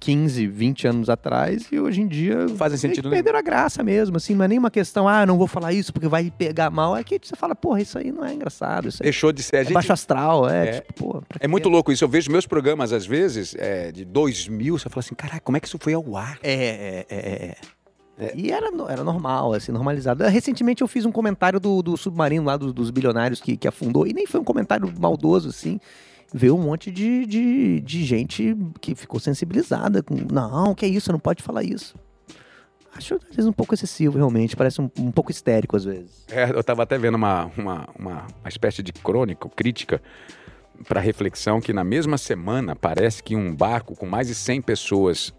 15, 0.00 0.46
20 0.46 0.86
anos 0.86 1.08
atrás 1.10 1.66
e 1.72 1.78
hoje 1.80 2.00
em 2.00 2.06
dia 2.08 2.48
Fazem 2.56 2.78
sentido, 2.78 3.08
né? 3.08 3.16
perderam 3.16 3.38
a 3.38 3.42
graça 3.42 3.82
mesmo, 3.82 4.16
assim, 4.16 4.34
não 4.34 4.44
é 4.44 4.48
nenhuma 4.48 4.70
questão, 4.70 5.08
ah, 5.08 5.26
não 5.26 5.36
vou 5.36 5.46
falar 5.46 5.72
isso 5.72 5.92
porque 5.92 6.08
vai 6.08 6.30
pegar 6.30 6.70
mal, 6.70 6.96
é 6.96 7.02
que 7.04 7.18
você 7.22 7.34
fala, 7.36 7.54
porra, 7.54 7.80
isso 7.80 7.98
aí 7.98 8.12
não 8.12 8.24
é 8.24 8.32
engraçado, 8.34 8.88
isso 8.88 9.02
Deixou 9.02 9.32
de 9.32 9.42
ser. 9.42 9.56
A 9.56 9.60
é 9.60 9.64
gente- 9.64 9.74
baixo 9.74 9.92
astral, 9.92 10.48
é, 10.48 10.68
É. 10.68 10.72
tipo, 10.80 10.92
pô, 10.94 11.22
É 11.40 11.48
muito 11.48 11.68
louco 11.68 11.90
isso. 11.92 12.04
Eu 12.04 12.08
vejo 12.08 12.30
meus 12.30 12.46
programas, 12.46 12.92
às 12.92 13.06
vezes, 13.06 13.54
é, 13.58 13.90
de 13.92 14.04
2000, 14.04 14.78
você 14.78 14.88
fala 14.88 15.00
assim, 15.00 15.14
caraca, 15.14 15.40
como 15.40 15.56
é 15.56 15.60
que 15.60 15.66
isso 15.66 15.78
foi 15.80 15.94
ao 15.94 16.16
ar? 16.16 16.38
É, 16.42 16.52
é, 16.52 17.06
é, 17.08 17.56
é. 18.20 18.32
E 18.36 18.50
era, 18.50 18.68
era 18.88 19.04
normal, 19.04 19.52
assim, 19.52 19.70
normalizado. 19.72 20.24
Recentemente 20.24 20.82
eu 20.82 20.88
fiz 20.88 21.04
um 21.04 21.12
comentário 21.12 21.60
do, 21.60 21.82
do 21.82 21.96
submarino 21.96 22.44
lá 22.46 22.56
dos, 22.56 22.72
dos 22.72 22.90
bilionários 22.90 23.40
que, 23.40 23.56
que 23.56 23.68
afundou, 23.68 24.06
e 24.06 24.12
nem 24.12 24.26
foi 24.26 24.40
um 24.40 24.44
comentário 24.44 24.92
maldoso, 24.98 25.48
assim. 25.50 25.78
Veio 26.32 26.56
um 26.56 26.62
monte 26.62 26.90
de, 26.90 27.24
de, 27.26 27.80
de 27.80 28.04
gente 28.04 28.56
que 28.80 28.94
ficou 28.94 29.18
sensibilizada. 29.18 30.02
Com, 30.02 30.14
não, 30.14 30.74
que 30.74 30.84
é 30.84 30.88
isso, 30.88 31.10
não 31.10 31.18
pode 31.18 31.42
falar 31.42 31.62
isso. 31.62 31.94
Acho, 32.94 33.14
às 33.14 33.36
vezes, 33.36 33.46
um 33.46 33.52
pouco 33.52 33.74
excessivo, 33.74 34.18
realmente. 34.18 34.56
Parece 34.56 34.80
um, 34.80 34.90
um 34.98 35.10
pouco 35.10 35.30
histérico, 35.30 35.76
às 35.76 35.84
vezes. 35.84 36.24
É, 36.28 36.50
eu 36.50 36.62
tava 36.62 36.82
até 36.82 36.98
vendo 36.98 37.14
uma, 37.14 37.46
uma, 37.56 37.88
uma, 37.98 38.26
uma 38.40 38.48
espécie 38.48 38.82
de 38.82 38.92
crônica, 38.92 39.48
crítica, 39.50 40.02
para 40.86 41.00
reflexão, 41.00 41.60
que 41.60 41.72
na 41.72 41.84
mesma 41.84 42.18
semana 42.18 42.76
parece 42.76 43.22
que 43.22 43.34
um 43.34 43.54
barco 43.54 43.96
com 43.96 44.06
mais 44.06 44.28
de 44.28 44.34
100 44.34 44.62
pessoas 44.62 45.32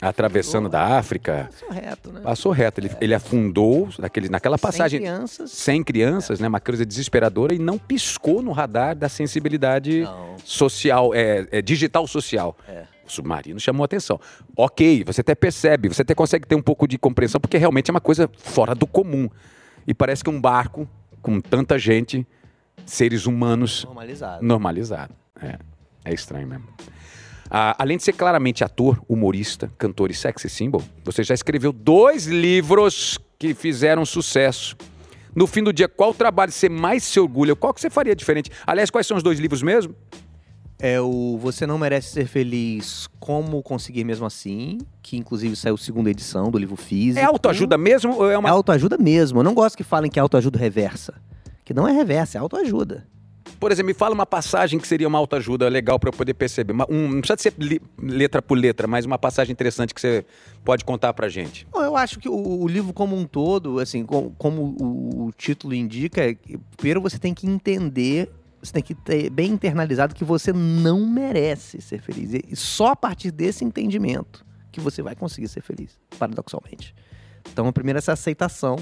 atravessando 0.00 0.68
da 0.68 0.98
África 0.98 1.48
Passou 1.50 1.70
reto, 1.70 2.12
né? 2.12 2.20
passou 2.20 2.52
reto. 2.52 2.80
Ele, 2.80 2.90
ele 3.00 3.14
afundou 3.14 3.88
naquele, 3.98 4.28
naquela 4.28 4.56
Sem 4.56 4.62
passagem. 4.62 5.00
crianças. 5.00 5.50
100 5.50 5.82
crianças, 5.84 6.40
né? 6.40 6.46
Uma 6.48 6.60
coisa 6.60 6.86
desesperadora 6.86 7.54
e 7.54 7.58
não 7.58 7.78
piscou 7.78 8.40
no 8.42 8.52
radar 8.52 8.94
da 8.94 9.08
sensibilidade 9.08 10.02
Não. 10.02 10.36
social, 10.44 11.12
é, 11.14 11.46
é, 11.50 11.62
digital 11.62 12.06
social. 12.06 12.56
É. 12.68 12.84
O 13.04 13.10
submarino 13.10 13.58
chamou 13.58 13.82
a 13.82 13.86
atenção. 13.86 14.20
Ok, 14.56 15.02
você 15.04 15.22
até 15.22 15.34
percebe, 15.34 15.88
você 15.88 16.02
até 16.02 16.14
consegue 16.14 16.46
ter 16.46 16.54
um 16.54 16.62
pouco 16.62 16.86
de 16.86 16.98
compreensão, 16.98 17.40
porque 17.40 17.56
realmente 17.56 17.90
é 17.90 17.92
uma 17.92 18.00
coisa 18.00 18.30
fora 18.38 18.74
do 18.74 18.86
comum. 18.86 19.28
E 19.86 19.94
parece 19.94 20.22
que 20.22 20.28
um 20.30 20.38
barco 20.40 20.86
com 21.22 21.40
tanta 21.40 21.78
gente, 21.78 22.26
seres 22.84 23.26
humanos, 23.26 23.84
Normalizado. 23.84 24.44
normalizado. 24.44 25.14
É, 25.42 25.58
é 26.04 26.12
estranho 26.14 26.46
mesmo. 26.46 26.68
Ah, 27.50 27.74
além 27.78 27.96
de 27.96 28.02
ser 28.02 28.12
claramente 28.12 28.62
ator, 28.62 29.00
humorista, 29.08 29.70
cantor 29.78 30.10
e 30.10 30.14
sexy 30.14 30.48
symbol, 30.48 30.82
você 31.04 31.22
já 31.22 31.34
escreveu 31.34 31.72
dois 31.72 32.26
livros 32.26 33.18
que 33.38 33.54
fizeram 33.54 34.04
sucesso. 34.04 34.76
No 35.34 35.46
fim 35.46 35.62
do 35.62 35.72
dia, 35.72 35.88
qual 35.88 36.12
trabalho 36.12 36.50
você 36.52 36.68
mais 36.68 37.04
se 37.04 37.18
orgulha? 37.20 37.54
Qual 37.54 37.72
que 37.72 37.80
você 37.80 37.88
faria 37.88 38.14
diferente? 38.14 38.50
Aliás, 38.66 38.90
quais 38.90 39.06
são 39.06 39.16
os 39.16 39.22
dois 39.22 39.38
livros 39.38 39.62
mesmo? 39.62 39.94
É 40.80 41.00
o 41.00 41.36
Você 41.38 41.66
Não 41.66 41.76
Merece 41.76 42.10
Ser 42.12 42.26
Feliz, 42.28 43.08
Como 43.18 43.60
Conseguir 43.64 44.04
Mesmo 44.04 44.24
Assim, 44.24 44.78
que 45.02 45.16
inclusive 45.16 45.56
saiu 45.56 45.74
a 45.74 45.78
segunda 45.78 46.08
edição 46.08 46.50
do 46.52 46.58
livro 46.58 46.76
físico. 46.76 47.18
É 47.18 47.24
autoajuda 47.24 47.76
mesmo 47.76 48.14
ou 48.14 48.30
é 48.30 48.34
É 48.34 48.38
uma... 48.38 48.48
autoajuda 48.50 48.96
mesmo. 48.96 49.40
Eu 49.40 49.42
não 49.42 49.54
gosto 49.54 49.76
que 49.76 49.82
falem 49.82 50.08
que 50.08 50.20
é 50.20 50.22
autoajuda 50.22 50.56
reversa. 50.56 51.14
Que 51.64 51.74
não 51.74 51.86
é 51.88 51.92
reversa, 51.92 52.38
é 52.38 52.40
autoajuda. 52.40 53.06
Por 53.58 53.72
exemplo, 53.72 53.88
me 53.88 53.94
fala 53.94 54.14
uma 54.14 54.26
passagem 54.26 54.78
que 54.78 54.86
seria 54.86 55.08
uma 55.08 55.18
autoajuda 55.18 55.68
legal 55.68 55.98
para 55.98 56.08
eu 56.08 56.12
poder 56.12 56.34
perceber. 56.34 56.72
Um- 56.88 57.08
não 57.08 57.20
precisa 57.20 57.36
ser 57.36 57.54
letra 58.00 58.40
por 58.40 58.56
letra, 58.56 58.86
mas 58.86 59.04
uma 59.04 59.18
passagem 59.18 59.52
interessante 59.52 59.92
que 59.94 60.00
você 60.00 60.24
pode 60.64 60.84
contar 60.84 61.12
pra 61.14 61.28
gente. 61.28 61.66
Bom, 61.72 61.82
Eu 61.82 61.96
acho 61.96 62.18
que 62.20 62.28
o, 62.28 62.34
o 62.62 62.68
livro 62.68 62.92
como 62.92 63.16
um 63.16 63.24
todo, 63.26 63.80
assim, 63.80 64.04
com- 64.04 64.30
como 64.38 64.76
o, 64.80 65.26
o 65.26 65.32
título 65.32 65.74
indica, 65.74 66.22
é 66.30 66.36
primeiro 66.76 67.00
você 67.00 67.18
tem 67.18 67.34
que 67.34 67.46
entender, 67.46 68.30
você 68.62 68.72
tem 68.72 68.82
que 68.82 68.94
ter 68.94 69.28
bem 69.30 69.52
internalizado 69.52 70.14
que 70.14 70.24
você 70.24 70.52
não 70.52 71.06
merece 71.06 71.80
ser 71.80 72.00
feliz. 72.00 72.32
E 72.34 72.54
só 72.56 72.88
a 72.88 72.96
partir 72.96 73.30
desse 73.30 73.64
entendimento 73.64 74.44
que 74.70 74.80
você 74.80 75.02
vai 75.02 75.16
conseguir 75.16 75.48
ser 75.48 75.62
feliz, 75.62 75.98
paradoxalmente. 76.18 76.94
Então, 77.50 77.72
primeiro 77.72 77.98
essa 77.98 78.12
aceitação. 78.12 78.76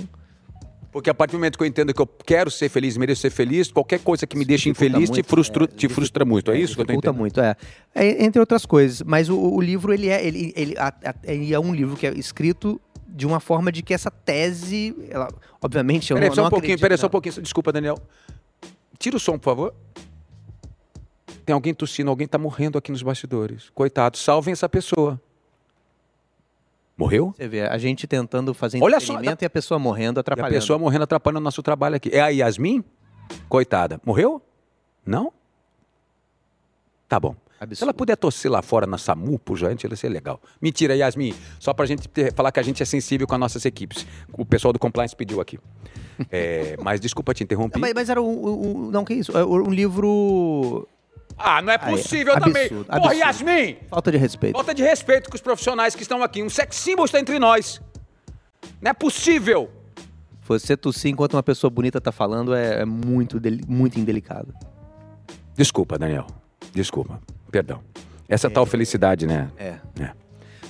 Porque 0.97 1.11
a 1.11 1.15
partir 1.15 1.33
do 1.33 1.39
momento 1.39 1.59
que 1.59 1.63
eu 1.63 1.67
entendo 1.67 1.93
que 1.93 2.01
eu 2.01 2.07
quero 2.07 2.51
ser 2.51 2.71
feliz, 2.71 2.97
mereço 2.97 3.21
ser 3.21 3.29
feliz, 3.29 3.71
qualquer 3.71 3.99
coisa 4.01 4.27
que 4.27 4.35
me 4.35 4.47
dificulta 4.47 4.87
infeliz 4.87 5.11
te 5.11 5.13
muito, 5.17 5.29
frustra, 5.29 5.65
é, 5.65 5.67
te 5.67 5.89
frustra 5.91 6.25
muito. 6.25 6.51
É, 6.51 6.59
isso 6.59 6.75
que 6.75 6.81
eu 6.81 6.87
tô 6.87 6.93
entendendo. 6.95 7.19
muito, 7.19 7.39
é. 7.39 7.55
É, 7.95 8.25
Entre 8.25 8.41
outras 8.41 8.65
coisas. 8.65 9.03
Mas 9.03 9.29
o, 9.29 9.39
o 9.39 9.61
livro, 9.61 9.93
ele 9.93 10.09
é, 10.09 10.27
ele, 10.27 10.55
ele, 10.57 10.75
a- 10.79 10.89
a- 11.05 11.15
ele 11.25 11.53
é 11.53 11.61
um 11.61 11.75
livro 11.75 11.99
que 11.99 12.07
é 12.07 12.15
escrito 12.15 12.81
de 13.07 13.27
uma 13.27 13.41
forma 13.41 13.71
de 13.71 13.83
que 13.83 13.93
essa 13.93 14.11
tese, 14.11 14.97
ela, 15.11 15.29
obviamente, 15.61 16.11
eu 16.13 16.17
Peraí, 16.17 16.31
não, 16.31 16.35
só 16.35 16.41
um 16.41 16.45
não 16.45 16.51
pouquinho, 16.51 16.69
acredito- 16.73 16.81
peraí, 16.83 16.97
só 16.97 17.07
um 17.09 17.11
pouquinho. 17.11 17.43
Desculpa, 17.43 17.71
Daniel. 17.73 17.99
Tira 18.99 19.19
o 19.19 19.21
som, 19.21 19.37
por 19.39 19.45
favor. 19.45 19.75
Tem 21.45 21.53
alguém 21.53 21.75
tossindo, 21.75 22.09
alguém 22.09 22.27
tá 22.27 22.39
morrendo 22.39 22.79
aqui 22.79 22.91
nos 22.91 23.03
bastidores. 23.03 23.69
Coitado, 23.75 24.17
salvem 24.17 24.53
essa 24.53 24.67
pessoa. 24.67 25.21
Morreu? 26.97 27.35
Você 27.37 27.47
vê, 27.47 27.61
a 27.63 27.77
gente 27.77 28.07
tentando 28.07 28.55
fazer 28.55 28.83
Olha 28.83 28.99
só, 29.01 29.21
e 29.21 29.45
a 29.45 29.51
pessoa 29.51 29.79
morrendo, 29.79 30.19
E 30.19 30.21
a 30.21 30.23
atrapalhando. 30.23 30.55
pessoa 30.55 30.79
morrendo 30.79 31.05
atrapalhando 31.05 31.41
o 31.41 31.45
nosso 31.45 31.63
trabalho 31.63 31.97
aqui. 31.97 32.09
É 32.13 32.21
a 32.21 32.29
Yasmin? 32.29 32.83
Coitada. 33.49 34.01
Morreu? 34.05 34.41
Não? 35.05 35.31
Tá 37.09 37.21
bom. 37.21 37.35
Se 37.59 37.65
Absurdo. 37.65 37.85
ela 37.85 37.95
puder 37.95 38.17
tossir 38.17 38.51
lá 38.51 38.61
fora 38.61 38.87
na 38.87 38.99
SAMU, 38.99 39.39
por 39.39 39.57
gente, 39.57 39.85
ia 39.85 39.97
ser 39.97 40.09
legal. 40.11 40.41
Mentira, 40.61 40.95
Yasmin. 40.95 41.35
Só 41.59 41.73
pra 41.73 41.87
gente 41.87 42.07
ter- 42.09 42.33
falar 42.35 42.53
que 42.53 42.61
a 42.61 42.63
gente 42.63 42.83
é 42.83 42.87
sensível 42.87 43.27
com 43.27 43.35
as 43.35 43.41
nossas 43.41 43.65
equipes. 43.65 44.07
O 44.33 44.45
pessoal 44.45 44.73
do 44.73 44.79
Compliance 44.79 45.17
pediu 45.17 45.41
aqui. 45.41 45.59
É, 46.31 46.77
mas 46.83 47.01
desculpa 47.01 47.33
te 47.33 47.45
interromper. 47.45 47.79
Mas, 47.79 47.95
mas 47.95 48.09
era 48.11 48.21
um, 48.21 48.27
um- 48.47 48.87
um- 48.87 48.91
Não, 48.91 49.05
que 49.05 49.15
isso? 49.15 49.37
É 49.37 49.45
um 49.45 49.71
livro 49.71 50.87
Ah, 51.38 51.61
não 51.61 51.72
é 51.72 51.79
Aí, 51.81 51.90
possível 51.96 52.33
absurdo, 52.35 52.53
também. 52.55 52.68
Porra, 52.68 52.96
absurdo. 52.96 53.14
Yasmin! 53.18 53.77
Falta 53.88 54.11
de 54.11 54.16
respeito. 54.18 54.53
Falta 54.55 54.75
de 54.75 54.83
respeito 54.83 55.29
com 55.31 55.37
os 55.37 55.42
profissionais 55.42 55.94
que 55.94 56.03
estão 56.03 56.22
aqui. 56.22 56.42
Um 56.42 56.49
sex 56.51 56.77
symbol 56.77 57.05
está 57.05 57.20
entre 57.20 57.38
nós. 57.38 57.81
Não 58.81 58.90
é 58.90 58.94
possível. 58.94 59.70
Você 60.49 60.77
tossir 60.77 61.11
enquanto 61.11 61.35
uma 61.35 61.42
pessoa 61.42 61.70
bonita 61.70 62.01
tá 62.01 62.12
falando 62.12 62.55
é, 62.55 62.81
é 62.83 62.85
muito, 62.85 63.40
muito 63.68 63.99
indelicado. 63.99 64.55
Desculpa, 65.55 65.99
Daniel. 65.99 66.27
Desculpa. 66.72 67.20
Perdão. 67.51 67.83
Essa 68.29 68.49
tal 68.51 68.64
felicidade, 68.66 69.27
né? 69.27 69.51
É. 69.57 69.75
É. 70.01 70.11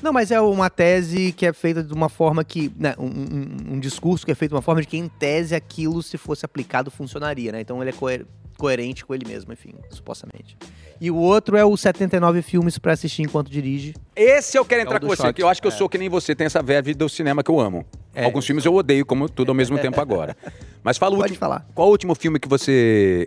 Não, 0.03 0.13
mas 0.13 0.31
é 0.31 0.41
uma 0.41 0.69
tese 0.69 1.33
que 1.33 1.47
é 1.47 1.53
feita 1.53 1.83
de 1.83 1.93
uma 1.93 2.09
forma 2.09 2.45
que. 2.45 2.71
Né, 2.77 2.95
um, 2.99 3.07
um- 3.07 3.75
um 3.75 3.81
discurso 3.81 4.25
que 4.27 4.33
é 4.33 4.35
feito 4.35 4.51
de 4.51 4.55
uma 4.57 4.63
forma 4.63 4.81
de 4.83 4.87
que, 4.87 4.97
em 4.99 5.09
tese, 5.09 5.55
aquilo, 5.55 6.03
se 6.03 6.19
fosse 6.19 6.45
aplicado, 6.45 6.91
funcionaria, 6.91 7.51
né? 7.51 7.61
Então 7.63 7.81
ele 7.83 7.91
é 7.91 7.93
coer- 7.95 8.27
coerente 8.57 9.05
com 9.05 9.15
ele 9.15 9.27
mesmo, 9.27 9.53
enfim, 9.53 9.75
supostamente. 9.91 10.57
E 11.01 11.11
o 11.11 11.17
outro 11.17 11.57
é 11.57 11.65
o 11.65 11.77
79 11.77 12.41
filmes 12.43 12.79
pra 12.79 12.93
assistir 12.93 13.23
enquanto 13.23 13.51
dirige. 13.51 13.95
Esse 14.15 14.57
eu 14.59 14.65
quero 14.65 14.83
entrar 14.83 14.97
É 14.97 15.01
com 15.01 15.07
você, 15.07 15.23
choque. 15.23 15.35
que 15.35 15.43
eu 15.43 15.49
acho 15.49 15.61
que 15.61 15.67
eu 15.69 15.73
É. 15.73 15.75
sou 15.75 15.89
que 15.89 15.99
nem 15.99 16.09
você, 16.09 16.35
tem 16.35 16.47
essa 16.47 16.63
verve 16.63 16.95
do 16.95 17.09
cinema 17.09 17.43
que 17.43 17.51
eu 17.51 17.61
amo. 17.61 17.85
É, 18.15 18.25
Alguns 18.25 18.47
filmes 18.47 18.65
eu 18.65 18.75
odeio, 18.75 19.05
como 19.05 19.29
tudo 19.29 19.51
ao 19.51 19.55
mesmo 19.55 19.79
tempo 19.79 20.01
agora. 20.01 20.37
Mas 20.83 20.97
fala 20.99 21.15
o 21.15 21.19
Pode 21.19 21.33
último. 21.33 21.39
falar. 21.41 21.67
Qual 21.75 21.89
o 21.89 21.91
último 21.91 22.15
filme 22.15 22.39
que 22.41 22.49
você 22.49 23.27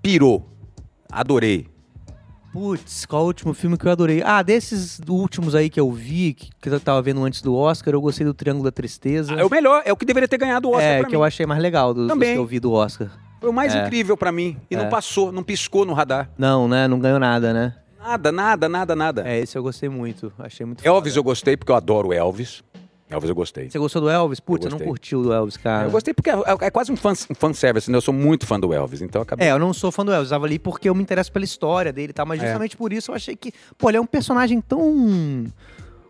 pirou? 0.00 0.48
Adorei. 1.10 1.66
Putz, 2.52 3.06
qual 3.06 3.22
o 3.24 3.26
último 3.28 3.54
filme 3.54 3.78
que 3.78 3.86
eu 3.86 3.90
adorei? 3.92 4.22
Ah, 4.22 4.42
desses 4.42 5.00
últimos 5.08 5.54
aí 5.54 5.70
que 5.70 5.80
eu 5.80 5.90
vi, 5.90 6.34
que, 6.34 6.50
que 6.60 6.68
eu 6.68 6.78
tava 6.78 7.00
vendo 7.00 7.24
antes 7.24 7.40
do 7.40 7.54
Oscar, 7.54 7.94
eu 7.94 8.00
gostei 8.00 8.26
do 8.26 8.34
Triângulo 8.34 8.64
da 8.64 8.70
Tristeza. 8.70 9.32
É 9.34 9.44
o 9.44 9.48
melhor, 9.50 9.82
é 9.86 9.92
o 9.92 9.96
que 9.96 10.04
deveria 10.04 10.28
ter 10.28 10.36
ganhado 10.36 10.68
o 10.68 10.72
Oscar 10.72 10.84
é, 10.84 10.98
pra 10.98 11.06
que 11.06 11.12
mim. 11.12 11.18
eu 11.18 11.24
achei 11.24 11.46
mais 11.46 11.62
legal 11.62 11.94
do, 11.94 12.06
dos 12.06 12.18
que 12.18 12.24
eu 12.34 12.44
vi 12.46 12.60
do 12.60 12.70
Oscar. 12.72 13.10
Foi 13.42 13.50
o 13.50 13.52
mais 13.52 13.74
É. 13.74 13.82
incrível 13.84 14.16
pra 14.16 14.30
mim. 14.30 14.56
E 14.70 14.76
não 14.76 14.84
É. 14.84 14.88
passou, 14.88 15.32
não 15.32 15.42
piscou 15.42 15.84
no 15.84 15.92
radar. 15.92 16.30
Não, 16.38 16.68
né? 16.68 16.86
Não 16.86 17.00
ganhou 17.00 17.18
nada, 17.18 17.52
né? 17.52 17.74
Nada, 18.00 18.30
nada, 18.30 18.68
nada, 18.68 18.94
nada. 18.94 19.28
É, 19.28 19.40
esse 19.40 19.58
eu 19.58 19.62
gostei 19.64 19.88
muito. 19.88 20.32
Achei 20.38 20.64
muito 20.64 20.86
Elvis 20.86 21.12
foda. 21.14 21.18
eu 21.18 21.24
gostei 21.24 21.56
porque 21.56 21.72
eu 21.72 21.76
adoro 21.76 22.12
Elvis. 22.12 22.62
Elvis 23.10 23.28
eu 23.28 23.34
gostei. 23.34 23.68
Você 23.68 23.78
gostou 23.80 24.00
do 24.00 24.08
Elvis? 24.08 24.38
Putz, 24.40 24.64
Eu 24.64 24.68
eu 24.68 24.70
não 24.70 24.78
gostei. 24.78 24.88
curti 24.88 25.16
o 25.16 25.22
do 25.24 25.32
Elvis, 25.32 25.56
cara. 25.56 25.86
Eu 25.86 25.90
gostei 25.90 26.14
porque 26.14 26.30
é, 26.30 26.34
é 26.62 26.70
quase 26.70 26.90
um 26.92 26.96
fan, 26.96 27.12
um 27.30 27.34
fanservice, 27.34 27.90
né? 27.90 27.96
Eu 27.96 28.00
sou 28.00 28.14
muito 28.14 28.46
fã 28.46 28.58
do 28.60 28.72
Elvis, 28.72 29.02
então 29.02 29.18
eu 29.20 29.24
acabei. 29.24 29.48
É, 29.48 29.50
eu 29.50 29.58
não 29.58 29.74
sou 29.74 29.90
fã 29.92 30.04
do 30.04 30.12
Elvis, 30.12 30.30
eu 30.30 30.36
tava 30.36 30.46
ali 30.46 30.58
porque 30.58 30.88
eu 30.88 30.94
me 30.94 31.02
interesso 31.02 31.30
pela 31.30 31.44
história 31.44 31.92
dele 31.92 32.10
e 32.10 32.12
tal, 32.14 32.24
mas 32.24 32.40
É. 32.40 32.46
justamente 32.46 32.76
por 32.76 32.92
isso 32.92 33.10
eu 33.10 33.14
achei 33.16 33.34
que, 33.36 33.52
pô, 33.76 33.90
ele 33.90 33.98
é 33.98 34.00
um 34.00 34.06
personagem 34.06 34.60
tão 34.62 35.46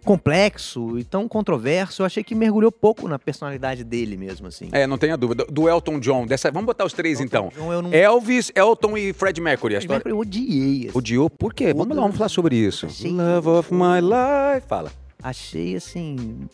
complexo 0.04 0.98
e 0.98 1.04
tão 1.04 1.28
controverso, 1.28 2.02
eu 2.02 2.06
achei 2.06 2.22
que 2.22 2.34
mergulhou 2.34 2.70
pouco 2.72 3.08
na 3.08 3.18
personalidade 3.18 3.84
dele 3.84 4.16
mesmo, 4.16 4.46
assim. 4.46 4.68
É, 4.72 4.86
não 4.86 4.98
tenha 4.98 5.16
dúvida. 5.16 5.44
Do 5.44 5.68
Elton 5.68 5.98
John, 6.00 6.26
dessa... 6.26 6.50
vamos 6.50 6.66
botar 6.66 6.84
os 6.84 6.92
três 6.92 7.20
então. 7.20 7.48
Então 7.52 7.72
eu 7.72 7.82
não... 7.82 7.92
Elvis, 7.92 8.50
Elton 8.54 8.96
e 8.96 9.12
Fred 9.12 9.40
Mercury. 9.40 9.76
A 9.76 9.80
Fred 9.80 9.84
história... 9.84 9.96
Mercury 9.98 10.12
eu 10.12 10.18
odiei, 10.18 10.88
assim. 10.88 10.98
Odiou? 10.98 11.30
Por 11.30 11.54
quê? 11.54 11.72
Vamos 11.72 11.96
lá, 11.96 12.02
vamos 12.02 12.16
falar 12.16 12.28
sobre 12.28 12.56
isso. 12.56 12.86
Achei- 12.86 13.10
Love 13.12 13.48
of 13.48 13.72
my 13.74 14.00
life. 14.00 14.66
Fala. 14.66 14.90
Achei, 15.22 15.76
assim, 15.76 16.48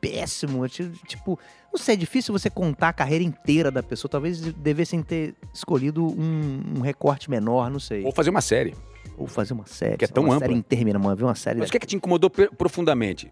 péssimo. 0.00 0.62
Achei, 0.62 0.90
Tipo, 1.06 1.38
não 1.72 1.78
sei, 1.78 1.94
é 1.94 1.96
difícil 1.96 2.32
você 2.32 2.50
contar 2.50 2.88
a 2.88 2.92
carreira 2.92 3.24
inteira 3.24 3.70
da 3.70 3.82
pessoa. 3.82 4.10
Talvez 4.10 4.40
devessem 4.40 5.02
ter 5.02 5.34
escolhido 5.54 6.04
um, 6.04 6.62
um 6.76 6.80
recorte 6.80 7.30
menor, 7.30 7.70
não 7.70 7.80
sei. 7.80 8.02
Vou 8.02 8.12
fazer 8.12 8.28
uma 8.28 8.42
série. 8.42 8.74
Ou 9.16 9.26
fazer 9.26 9.52
uma 9.52 9.66
série. 9.66 9.96
Que 9.96 10.04
é 10.04 10.08
tão 10.08 10.24
uma 10.24 10.34
ampla. 10.34 10.46
série 10.48 10.58
interminável, 10.58 11.14
ver 11.16 11.24
uma 11.24 11.34
série... 11.34 11.58
Mas 11.58 11.68
o 11.68 11.72
que 11.72 11.76
é 11.76 11.80
que 11.80 11.86
te 11.86 11.96
incomodou 11.96 12.30
profundamente? 12.30 13.30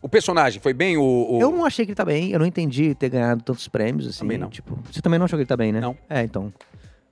O 0.00 0.08
personagem 0.08 0.60
foi 0.60 0.72
bem 0.74 0.96
o. 0.96 1.02
o- 1.02 1.40
Eu 1.40 1.52
não 1.52 1.64
achei 1.64 1.84
que 1.84 1.92
ele 1.92 1.96
tá 1.96 2.04
bem, 2.04 2.30
eu 2.32 2.38
não 2.40 2.46
entendi 2.46 2.92
ter 2.94 3.08
ganhado 3.08 3.42
tantos 3.44 3.68
prêmios, 3.68 4.08
assim. 4.08 4.18
Também 4.20 4.36
não. 4.36 4.48
Tipo, 4.50 4.76
você 4.90 5.00
também 5.00 5.16
não 5.18 5.26
achou 5.26 5.36
que 5.36 5.42
ele 5.42 5.46
tá 5.48 5.56
bem, 5.56 5.70
né? 5.70 5.80
Não. 5.80 5.96
É, 6.10 6.22
então. 6.22 6.52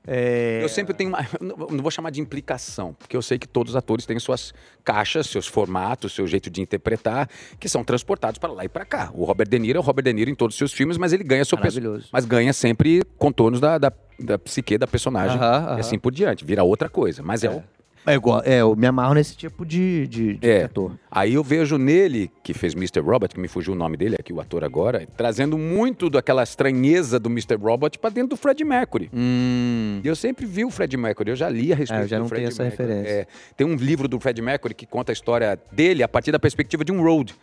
É... 0.07 0.61
Eu 0.63 0.69
sempre 0.69 0.93
tenho 0.95 1.11
uma. 1.11 1.19
Não 1.41 1.83
vou 1.83 1.91
chamar 1.91 2.11
de 2.11 2.21
implicação, 2.21 2.95
porque 2.95 3.17
eu 3.17 3.23
sei 3.23 3.39
que 3.39 3.47
todos 3.47 3.75
os 3.75 3.77
atores 3.77 4.07
têm 4.07 4.19
suas 4.19 4.53
caixas, 4.83 5.29
seus 5.29 5.47
formatos, 5.47 6.13
seu 6.15 6.27
jeito 6.27 6.51
de 6.51 6.61
interpretar, 6.63 7.29
que 7.61 7.69
são 7.69 7.85
transportados 7.85 8.39
para 8.39 8.51
lá 8.51 8.65
e 8.65 8.69
para 8.69 8.85
cá. 8.85 9.11
O 9.15 9.25
Robert 9.25 9.49
De 9.49 9.59
Niro 9.59 9.77
é 9.77 9.81
o 9.81 9.85
Robert 9.85 10.03
De 10.03 10.13
Niro 10.13 10.31
em 10.31 10.35
todos 10.35 10.55
os 10.55 10.59
seus 10.59 10.73
filmes, 10.73 10.97
mas 10.97 11.13
ele 11.13 11.23
ganha 11.23 11.45
seu 11.45 11.57
Maravilhoso. 11.59 12.09
Mas 12.13 12.25
ganha 12.25 12.53
sempre 12.53 13.03
contornos 13.19 13.61
da, 13.61 13.79
da, 13.79 13.93
da 14.19 14.37
psique 14.39 14.77
da 14.79 14.87
personagem. 14.89 15.37
Aham, 15.37 15.65
aham. 15.67 15.77
E 15.77 15.81
assim 15.81 15.99
por 15.99 16.11
diante. 16.13 16.45
Vira 16.45 16.65
outra 16.65 16.89
coisa. 16.89 17.23
Mas 17.23 17.45
é, 17.45 17.51
o. 17.51 17.63
É 18.07 18.15
igual, 18.15 18.41
é, 18.47 18.63
eu 18.63 18.75
me 18.75 18.87
amarro 18.87 19.13
nesse 19.15 19.37
tipo 19.37 19.65
de, 19.65 20.07
de, 20.07 20.35
de 20.39 20.51
É. 20.51 20.65
ator. 20.65 20.93
Aí 21.11 21.35
eu 21.35 21.45
vejo 21.45 21.77
nele, 21.77 22.31
que 22.43 22.55
fez 22.55 22.75
Mr. 22.75 23.01
Robot, 23.01 23.35
que 23.35 23.41
me 23.41 23.47
fugiu 23.47 23.75
o 23.75 23.77
nome 23.77 23.97
dele 23.97 24.17
aqui, 24.19 24.33
o 24.33 24.41
ator 24.41 24.65
agora, 24.65 25.07
trazendo 25.17 25.59
muito 25.59 26.09
daquela 26.09 26.43
estranheza 26.43 27.19
do 27.21 27.29
Mr. 27.29 27.57
Robot 27.57 27.99
para 27.99 28.09
dentro 28.11 28.31
do 28.31 28.37
Fred 28.37 28.65
Mercury. 28.65 29.11
Hum. 29.13 30.01
E 30.03 30.09
eu 30.09 30.17
sempre 30.17 30.47
vi 30.47 30.65
o 30.65 30.71
Fred 30.71 30.97
Mercury, 30.97 31.31
eu 31.31 31.37
já 31.37 31.49
li 31.51 31.73
a 31.73 31.77
respeito 31.77 32.01
É, 32.01 32.05
eu 32.05 32.09
já 32.09 32.17
do 32.17 32.23
não 32.23 32.29
Fred 32.29 32.41
tenho 32.43 32.49
essa 32.53 32.63
Mercury. 32.63 32.89
referência. 32.89 33.21
É, 33.21 33.27
tem 33.57 33.67
um 33.67 33.75
livro 33.77 34.09
do 34.09 34.19
Fred 34.19 34.41
Mercury 34.41 34.75
que 34.75 34.87
conta 34.87 35.13
a 35.13 35.15
história 35.15 35.59
dele 35.71 36.03
a 36.03 36.09
partir 36.09 36.33
da 36.33 36.39
perspectiva 36.39 36.83
de 36.85 36.91
um 36.93 37.03
road. 37.03 37.35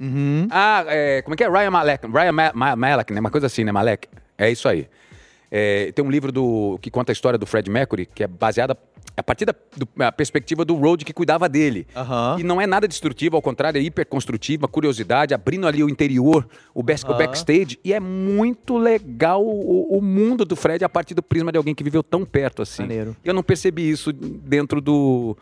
Uhum. 0.00 0.46
Ah, 0.50 0.84
é, 0.86 1.22
como 1.22 1.34
é 1.34 1.36
que 1.36 1.44
é? 1.44 1.48
Ryan 1.48 1.70
Malek. 1.70 2.06
Ryan 2.06 2.32
Ma 2.32 2.52
Ma 2.54 2.76
Malek, 2.76 3.12
né? 3.12 3.20
Uma 3.20 3.30
coisa 3.30 3.46
assim, 3.48 3.64
né? 3.64 3.72
Malek. 3.72 4.06
É 4.36 4.50
isso 4.50 4.68
aí. 4.68 4.86
É, 5.50 5.90
tem 5.92 6.04
um 6.04 6.10
livro 6.10 6.30
do, 6.30 6.78
que 6.82 6.90
conta 6.90 7.10
a 7.10 7.14
história 7.14 7.38
do 7.38 7.46
Fred 7.46 7.70
Mercury, 7.70 8.06
que 8.06 8.22
é 8.22 8.26
baseada 8.26 8.76
a 9.16 9.22
partir 9.22 9.44
da 9.46 9.54
do- 9.76 9.88
a 10.04 10.12
perspectiva 10.12 10.64
do 10.64 10.74
road 10.76 11.04
que 11.04 11.12
cuidava 11.12 11.48
dele. 11.48 11.86
Aham. 11.96 12.36
E 12.38 12.42
não 12.44 12.60
é 12.60 12.66
nada 12.66 12.86
destrutivo, 12.86 13.34
ao 13.34 13.42
contrário, 13.42 13.78
é 13.78 13.82
hiperconstrutiva, 13.82 14.68
curiosidade, 14.68 15.34
abrindo 15.34 15.66
ali 15.66 15.82
o 15.82 15.88
interior, 15.88 16.46
o, 16.74 16.82
bas- 16.82 17.02
o 17.02 17.14
backstage. 17.14 17.78
E 17.82 17.92
é 17.92 17.98
muito 17.98 18.76
legal 18.76 19.44
o, 19.44 19.96
o 19.98 20.00
mundo 20.02 20.44
do 20.44 20.54
Fred 20.54 20.84
a 20.84 20.88
partir 20.88 21.14
do 21.14 21.22
prisma 21.22 21.50
de 21.50 21.58
alguém 21.58 21.74
que 21.74 21.82
viveu 21.82 22.02
tão 22.02 22.24
perto 22.24 22.62
assim. 22.62 22.82
Maneiro. 22.82 23.16
Eu 23.24 23.34
não 23.34 23.42
percebi 23.42 23.90
isso 23.90 24.12
dentro 24.12 24.80
do, 24.80 25.36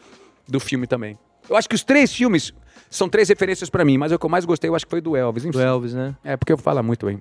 do 0.49 0.59
filme 0.61 0.87
também. 0.87 1.19
Eu 1.51 1.57
acho 1.57 1.69
que 1.69 1.75
os 1.75 1.85
três 1.85 2.12
filmes 2.12 2.55
são 2.88 3.09
três 3.09 3.29
referências 3.29 3.69
pra 3.69 3.85
mim, 3.85 3.99
mas 3.99 4.11
o 4.11 4.19
que 4.19 4.25
eu 4.25 4.31
mais 4.31 4.45
gostei 4.45 4.71
eu 4.71 4.75
acho 4.75 4.87
que 4.87 4.90
foi 4.90 5.01
do 5.01 5.16
Elvis. 5.16 5.45
Enfim. 5.45 5.59
Do 5.59 5.62
Elvis, 5.62 5.92
né? 5.95 6.16
É, 6.25 6.37
porque 6.37 6.53
eu 6.53 6.59
falo 6.59 6.83
muito 6.83 7.05
bem. 7.07 7.21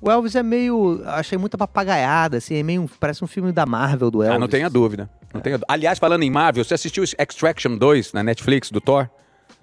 O 0.00 0.10
Elvis 0.10 0.34
é 0.34 0.42
meio. 0.42 1.02
Achei 1.06 1.36
muita 1.36 1.58
papagaiada, 1.58 2.38
assim, 2.38 2.54
é 2.56 2.62
meio. 2.62 2.88
Parece 2.98 3.22
um 3.22 3.26
filme 3.26 3.52
da 3.52 3.66
Marvel 3.66 4.10
do 4.10 4.22
Elvis. 4.22 4.36
Ah, 4.36 4.38
não 4.38 4.48
tenha 4.48 4.70
dúvida. 4.70 5.10
Não 5.34 5.40
tenha 5.40 5.58
dú- 5.58 5.64
Aliás, 5.68 5.98
falando 5.98 6.22
em 6.22 6.30
Marvel, 6.30 6.64
você 6.64 6.74
assistiu 6.74 7.04
Extraction 7.04 7.76
2 7.76 8.12
na 8.12 8.22
Netflix 8.22 8.70
do 8.70 8.80
Thor? 8.80 9.08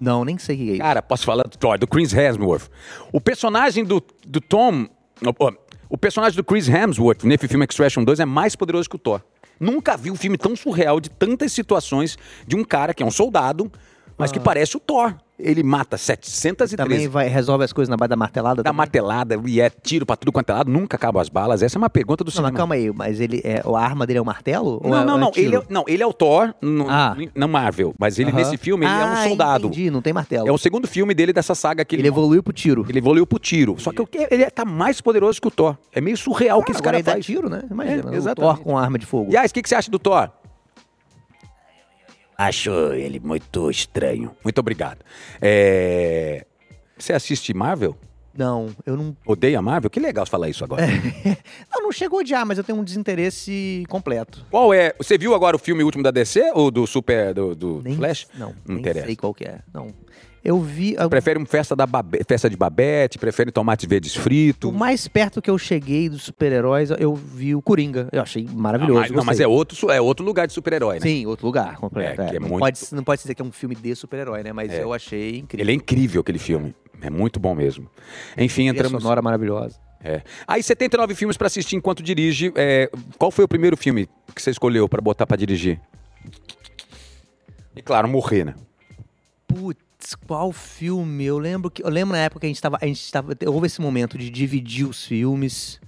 Não, 0.00 0.24
nem 0.24 0.38
sei 0.38 0.54
o 0.54 0.58
que 0.58 0.68
é 0.70 0.72
isso. 0.74 0.82
Cara, 0.82 1.02
posso 1.02 1.24
falar 1.24 1.42
do 1.42 1.56
Thor, 1.58 1.76
do 1.78 1.86
Chris 1.88 2.12
Hemsworth. 2.12 2.68
O 3.12 3.20
personagem 3.20 3.84
do, 3.84 4.02
do 4.26 4.40
Tom. 4.40 4.86
ó, 5.40 5.52
O 5.90 5.98
personagem 5.98 6.36
do 6.36 6.44
Chris 6.44 6.68
Hemsworth 6.68 7.24
nesse 7.24 7.48
filme 7.48 7.64
Extraction 7.68 8.04
2 8.04 8.20
é 8.20 8.24
mais 8.24 8.54
poderoso 8.54 8.88
que 8.88 8.94
o 8.96 8.98
Thor. 8.98 9.20
Nunca 9.58 9.96
vi 9.96 10.08
um 10.10 10.16
filme 10.16 10.38
tão 10.38 10.54
surreal 10.54 11.00
de 11.00 11.10
tantas 11.10 11.50
situações 11.52 12.16
de 12.46 12.54
um 12.54 12.62
cara 12.62 12.94
que 12.94 13.02
é 13.02 13.06
um 13.06 13.10
soldado, 13.10 13.70
mas 14.16 14.30
que 14.30 14.38
parece 14.38 14.76
o 14.76 14.80
Thor. 14.80 15.16
Ele 15.38 15.62
mata 15.62 15.96
713 15.96 16.76
Também 16.76 17.08
vai, 17.08 17.28
resolve 17.28 17.64
as 17.64 17.72
coisas 17.72 17.88
na 17.88 17.96
base 17.96 18.08
da 18.10 18.16
martelada? 18.16 18.62
também? 18.62 18.76
martelada 18.76 19.40
e 19.46 19.60
é 19.60 19.70
tiro 19.70 20.04
pra 20.04 20.16
tudo 20.16 20.32
quanto 20.32 20.50
é 20.50 20.54
lado, 20.54 20.70
nunca 20.70 20.96
acabam 20.96 21.20
as 21.20 21.28
balas. 21.28 21.62
Essa 21.62 21.76
é 21.76 21.80
uma 21.80 21.88
pergunta 21.90 22.24
do 22.24 22.28
Não, 22.28 22.32
cinema. 22.32 22.50
mas 22.50 22.56
calma 22.56 22.74
aí, 22.74 22.92
mas 22.92 23.20
ele 23.20 23.40
é, 23.44 23.62
a 23.64 23.78
arma 23.80 24.06
dele 24.06 24.18
é 24.18 24.22
o 24.22 24.24
martelo? 24.24 24.80
Ou 24.82 24.90
Não, 24.90 25.00
é- 25.02 25.04
não, 25.04 25.16
é 25.16 25.20
não. 25.20 25.30
tiro? 25.30 25.46
Ele 25.46 25.56
é, 25.56 25.62
não, 25.70 25.84
ele 25.86 26.02
é 26.02 26.06
o 26.06 26.12
Thor 26.12 26.52
no, 26.60 26.86
Ah. 26.88 27.16
Marvel, 27.48 27.94
mas 27.98 28.18
ele 28.18 28.30
Aham. 28.30 28.36
nesse 28.38 28.56
filme 28.56 28.84
ele 28.84 28.92
é 28.92 29.04
um 29.04 29.08
Ah, 29.12 29.24
soldado. 29.28 29.66
Entendi, 29.68 29.90
não 29.90 30.02
tem 30.02 30.12
martelo. 30.12 30.48
É 30.48 30.52
o 30.52 30.58
segundo 30.58 30.86
filme 30.88 31.14
dele 31.14 31.32
dessa 31.32 31.54
saga 31.54 31.84
que 31.84 31.94
Ele 31.96 32.08
evoluiu 32.08 32.42
pro 32.42 32.52
tiro. 32.52 32.84
Ele 32.88 32.98
evoluiu 32.98 33.26
pro 33.26 33.38
tiro. 33.38 33.76
Só 33.78 33.92
que 33.92 34.02
o 34.02 34.06
que- 34.06 34.26
ele 34.30 34.48
tá 34.50 34.64
mais 34.64 35.00
poderoso 35.00 35.40
que 35.40 35.48
o 35.48 35.50
Thor. 35.50 35.76
É 35.92 36.00
meio 36.00 36.16
surreal 36.16 36.58
o 36.58 36.62
que 36.64 36.72
esse 36.72 36.82
cara 36.82 36.96
ele 36.96 37.02
dá 37.04 37.12
faz. 37.12 37.24
tiro, 37.24 37.48
né? 37.48 37.62
Imagina, 37.70 38.14
É, 38.14 38.18
o. 38.18 38.34
Thor 38.34 38.58
com 38.60 38.76
arma 38.76 38.98
de 38.98 39.06
fogo. 39.06 39.32
Yas, 39.32 39.50
o 39.50 39.54
que, 39.54 39.62
que 39.62 39.68
você 39.68 39.74
acha 39.76 39.90
do 39.90 39.98
Thor? 39.98 40.30
Acho 42.38 42.70
ele 42.92 43.18
muito 43.18 43.68
estranho. 43.68 44.30
Muito 44.44 44.58
obrigado. 44.60 44.98
É, 45.42 46.46
Você 46.96 47.12
assiste 47.12 47.52
Marvel? 47.52 47.96
Não, 48.36 48.68
eu 48.86 48.96
não... 48.96 49.16
Odeia 49.26 49.60
Marvel? 49.60 49.90
Que 49.90 49.98
legal 49.98 50.24
falar 50.24 50.48
isso 50.48 50.62
agora. 50.62 50.86
Não, 51.74 51.82
não 51.82 51.90
chegou 51.90 52.20
a 52.20 52.22
odiar, 52.22 52.46
mas 52.46 52.56
eu 52.56 52.62
tenho 52.62 52.78
um 52.78 52.84
desinteresse 52.84 53.82
completo. 53.88 54.46
Qual 54.48 54.72
é? 54.72 54.94
Você 54.96 55.18
viu 55.18 55.34
agora 55.34 55.56
o 55.56 55.58
filme 55.58 55.82
último 55.82 56.04
da 56.04 56.12
DC 56.12 56.52
ou 56.54 56.70
do 56.70 56.86
Super 56.86 57.34
do, 57.34 57.56
do 57.56 57.82
Nem, 57.82 57.96
Flash? 57.96 58.28
Não, 58.34 58.50
Não 58.50 58.54
nem 58.66 58.78
interessa. 58.78 59.06
sei 59.06 59.16
qual 59.16 59.34
que 59.34 59.44
é. 59.44 59.58
Não. 59.74 59.88
Eu 60.48 60.62
vi... 60.62 60.94
eu- 60.98 61.10
Prefere 61.10 61.38
uma 61.38 61.44
festa, 61.46 61.76
da 61.76 61.86
Babe- 61.86 62.22
festa 62.26 62.48
de 62.48 62.56
babete? 62.56 63.18
Prefere 63.18 63.52
tomates 63.52 63.86
verdes 63.86 64.14
fritos? 64.16 64.70
O 64.70 64.72
mais 64.72 65.06
perto 65.06 65.42
que 65.42 65.50
eu 65.50 65.58
cheguei 65.58 66.08
dos 66.08 66.22
super-heróis, 66.22 66.88
eu 66.98 67.14
vi 67.14 67.54
o 67.54 67.60
Coringa. 67.60 68.08
Eu 68.10 68.22
achei 68.22 68.46
Ah, 68.48 68.52
maravilhoso. 68.54 68.98
mas, 69.00 69.10
não, 69.10 69.24
mas 69.24 69.40
é 69.40 69.46
outro, 69.46 69.90
é 69.90 70.00
outro 70.00 70.24
lugar 70.24 70.46
de 70.46 70.54
super-herói, 70.54 70.94
né? 70.94 71.00
Sim, 71.02 71.26
outro 71.26 71.44
lugar, 71.44 71.76
completo. 71.76 72.22
É, 72.22 72.30
que 72.30 72.36
é 72.36 72.40
não, 72.40 72.48
muito- 72.48 72.60
pode, 72.60 72.80
não 72.92 73.04
pode 73.04 73.20
dizer 73.20 73.34
que 73.34 73.42
é 73.42 73.44
um 73.44 73.52
filme 73.52 73.74
de 73.74 73.94
super-herói, 73.94 74.42
né? 74.42 74.50
Mas 74.54 74.72
É. 74.72 74.82
eu 74.82 74.94
achei 74.94 75.36
incrível. 75.36 75.62
Ele 75.64 75.72
é 75.72 75.74
incrível 75.74 76.22
aquele 76.22 76.38
filme. 76.38 76.74
É 77.02 77.10
muito 77.10 77.38
bom 77.38 77.54
mesmo. 77.54 77.86
Enfim, 78.38 78.68
entramos. 78.68 79.02
sonora 79.02 79.20
maravilhosa. 79.20 79.76
É. 80.02 80.22
Aí 80.46 80.62
79 80.62 81.14
filmes 81.14 81.36
pra 81.36 81.48
assistir 81.48 81.76
enquanto 81.76 82.02
dirige. 82.02 82.50
É, 82.56 82.90
qual 83.18 83.30
foi 83.30 83.44
o 83.44 83.48
primeiro 83.48 83.76
filme 83.76 84.08
que 84.34 84.40
você 84.40 84.50
escolheu 84.50 84.88
pra 84.88 85.02
botar 85.02 85.26
pra 85.26 85.36
dirigir? 85.36 85.78
E 87.76 87.82
claro, 87.82 88.08
morrer, 88.08 88.44
né? 88.46 88.54
Putz, 89.46 89.80
qual 90.14 90.52
filme? 90.52 91.24
Eu 91.24 91.38
lembro 91.38 91.70
que 91.70 91.82
eu 91.82 91.88
lembro 91.88 92.16
na 92.16 92.22
época 92.22 92.40
que 92.40 92.46
a 92.46 92.48
gente 92.48 92.60
tava, 92.60 92.78
a 92.80 92.86
gente 92.86 93.10
tava, 93.10 93.32
houve 93.46 93.66
esse 93.66 93.80
momento 93.80 94.16
de 94.16 94.30
dividir 94.30 94.86
os 94.88 95.04
filmes. 95.04 95.80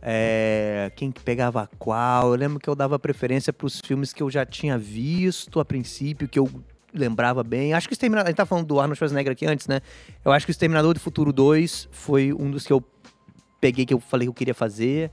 É, 0.00 0.92
quem 0.94 1.10
que 1.10 1.20
pegava 1.20 1.68
qual? 1.78 2.32
Eu 2.32 2.38
lembro 2.38 2.60
que 2.60 2.68
eu 2.68 2.74
dava 2.74 2.98
preferência 2.98 3.52
pros 3.52 3.80
filmes 3.80 4.12
que 4.12 4.22
eu 4.22 4.30
já 4.30 4.46
tinha 4.46 4.78
visto 4.78 5.58
a 5.58 5.64
princípio, 5.64 6.28
que 6.28 6.38
eu 6.38 6.48
lembrava 6.94 7.42
bem. 7.42 7.74
Acho 7.74 7.88
que 7.88 7.92
o 7.92 7.94
Exterminador. 7.94 8.26
A 8.26 8.30
gente 8.30 8.36
tá 8.36 8.46
falando 8.46 8.66
do 8.66 8.80
Arnold 8.80 8.96
Schwarzenegger 8.96 9.32
aqui 9.32 9.46
antes, 9.46 9.66
né? 9.66 9.80
Eu 10.24 10.32
acho 10.32 10.46
que 10.46 10.50
o 10.50 10.52
Exterminador 10.52 10.94
do 10.94 11.00
Futuro 11.00 11.32
2 11.32 11.88
foi 11.90 12.32
um 12.32 12.50
dos 12.50 12.66
que 12.66 12.72
eu 12.72 12.82
peguei 13.60 13.84
que 13.84 13.94
eu 13.94 14.00
falei 14.00 14.26
que 14.26 14.30
eu 14.30 14.34
queria 14.34 14.54
fazer. 14.54 15.10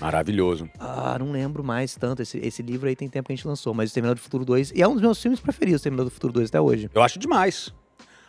Maravilhoso. 0.00 0.70
Ah, 0.78 1.16
não 1.18 1.32
lembro 1.32 1.64
mais 1.64 1.96
tanto. 1.96 2.22
Esse, 2.22 2.38
esse 2.38 2.62
livro 2.62 2.88
aí 2.88 2.94
tem 2.94 3.08
tempo 3.08 3.26
que 3.26 3.32
a 3.32 3.36
gente 3.36 3.46
lançou, 3.46 3.74
mas 3.74 3.88
o 3.88 3.90
Exterminador 3.90 4.16
do 4.16 4.22
Futuro 4.22 4.44
2. 4.44 4.72
E 4.72 4.82
é 4.82 4.86
um 4.86 4.92
dos 4.92 5.02
meus 5.02 5.20
filmes 5.20 5.40
preferidos, 5.40 5.74
o 5.74 5.80
Exterminador 5.80 6.10
do 6.10 6.14
Futuro 6.14 6.32
2 6.34 6.48
até 6.48 6.60
hoje. 6.60 6.88
Eu 6.94 7.02
acho 7.02 7.18
demais. 7.18 7.74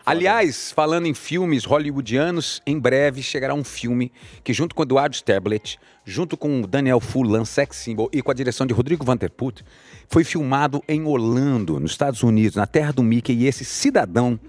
Aliás, 0.10 0.72
falando 0.72 1.06
em 1.06 1.14
filmes 1.14 1.64
hollywoodianos, 1.66 2.62
em 2.66 2.80
breve 2.80 3.22
chegará 3.22 3.54
um 3.54 3.64
filme 3.64 4.12
que, 4.44 4.52
junto 4.54 4.74
com 4.74 4.82
Eduardo 4.82 5.16
Sterblet, 5.16 5.78
junto 6.04 6.36
com 6.36 6.62
o 6.62 6.68
Daniel 6.68 7.00
Fulan, 7.00 7.46
Sex 7.46 7.78
Symbol 7.78 8.10
e 8.12 8.22
com 8.22 8.32
a 8.32 8.34
direção 8.34 8.66
de 8.66 8.74
Rodrigo 8.74 9.06
Vanderput, 9.06 9.64
foi 10.08 10.24
filmado 10.24 10.84
em 10.88 11.06
Orlando, 11.06 11.80
nos 11.80 11.92
Estados 11.92 12.24
Unidos, 12.24 12.56
na 12.56 12.66
terra 12.66 12.92
do 12.92 13.04
Mickey. 13.04 13.34
E 13.34 13.46
esse 13.46 13.64
cidadão, 13.64 14.40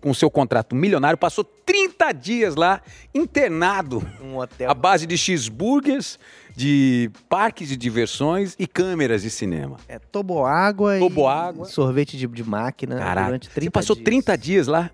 com 0.00 0.14
seu 0.14 0.30
contrato 0.30 0.74
milionário, 0.74 1.18
passou 1.18 1.44
30 1.44 2.12
dias 2.12 2.54
lá, 2.56 2.80
internado, 3.14 4.02
Um 4.22 4.38
hotel. 4.38 4.70
à 4.70 4.74
base 4.74 5.06
de 5.06 5.18
cheeseburgers, 5.18 6.18
de 6.56 7.10
parques 7.28 7.68
de 7.68 7.76
diversões 7.76 8.56
e 8.58 8.66
câmeras 8.66 9.22
de 9.22 9.30
cinema. 9.30 9.76
É 9.86 9.98
toboágua 9.98 10.98
Toboágua. 10.98 11.66
e 11.66 11.70
sorvete 11.70 12.16
de, 12.16 12.26
de 12.26 12.44
máquina 12.44 12.96
Caraca, 12.96 13.26
durante 13.26 13.50
30 13.50 13.64
você 13.64 13.70
passou 13.70 13.96
dias. 13.96 14.04
30 14.04 14.38
dias 14.38 14.66
lá, 14.66 14.90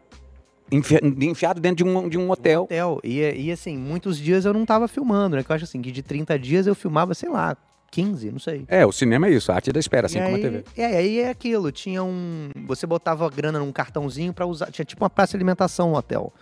enfiado 0.70 1.60
dentro 1.60 1.84
de 1.84 1.90
um, 1.90 2.08
de 2.08 2.18
um 2.18 2.30
hotel. 2.30 2.64
hotel. 2.64 3.00
E, 3.02 3.20
e 3.20 3.52
assim, 3.52 3.76
muitos 3.76 4.18
dias 4.18 4.44
eu 4.44 4.52
não 4.52 4.66
tava 4.66 4.88
filmando, 4.88 5.36
né? 5.36 5.42
Que 5.42 5.50
eu 5.50 5.56
acho 5.56 5.64
assim, 5.64 5.80
que 5.80 5.90
de 5.90 6.02
30 6.02 6.38
dias 6.38 6.66
eu 6.66 6.74
filmava, 6.74 7.14
sei 7.14 7.28
lá, 7.28 7.56
15, 7.90 8.30
não 8.30 8.38
sei. 8.38 8.64
É, 8.68 8.84
o 8.84 8.92
cinema 8.92 9.26
é 9.28 9.30
isso, 9.30 9.50
a 9.50 9.54
arte 9.54 9.72
da 9.72 9.80
espera, 9.80 10.06
assim 10.06 10.18
e 10.18 10.22
como 10.22 10.34
a 10.34 10.36
aí, 10.36 10.42
TV. 10.42 10.64
É, 10.76 10.86
aí 10.86 11.20
é 11.20 11.30
aquilo, 11.30 11.72
tinha 11.72 12.02
um. 12.02 12.50
Você 12.66 12.86
botava 12.86 13.26
a 13.26 13.30
grana 13.30 13.58
num 13.58 13.72
cartãozinho 13.72 14.32
pra 14.32 14.46
usar. 14.46 14.70
Tinha 14.70 14.84
tipo 14.84 15.02
uma 15.02 15.10
praça 15.10 15.30
de 15.32 15.36
alimentação 15.36 15.90
no 15.90 15.96
hotel. 15.96 16.32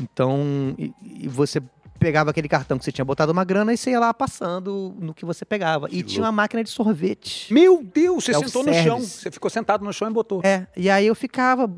Então, 0.00 0.74
e, 0.78 0.92
e 1.02 1.28
você 1.28 1.60
pegava 1.98 2.30
aquele 2.30 2.48
cartão 2.48 2.78
que 2.78 2.84
você 2.84 2.92
tinha 2.92 3.04
botado 3.04 3.32
uma 3.32 3.44
grana 3.44 3.72
e 3.72 3.76
você 3.76 3.90
ia 3.90 4.00
lá 4.00 4.14
passando 4.14 4.94
no 4.98 5.12
que 5.12 5.24
você 5.24 5.44
pegava. 5.44 5.88
e 5.88 5.96
Que 5.96 6.02
tinha 6.04 6.24
uma 6.24 6.32
máquina 6.32 6.62
de 6.62 6.70
sorvete. 6.70 7.52
Meu 7.52 7.82
Deus, 7.82 8.24
você 8.24 8.34
sentou 8.34 8.64
no 8.64 8.72
chão. 8.72 9.00
Você 9.00 9.30
ficou 9.30 9.50
sentado 9.50 9.84
no 9.84 9.92
chão 9.92 10.08
e 10.08 10.12
botou. 10.12 10.40
É, 10.44 10.66
e 10.76 10.88
aí 10.88 11.06
eu 11.06 11.14
ficava 11.14 11.68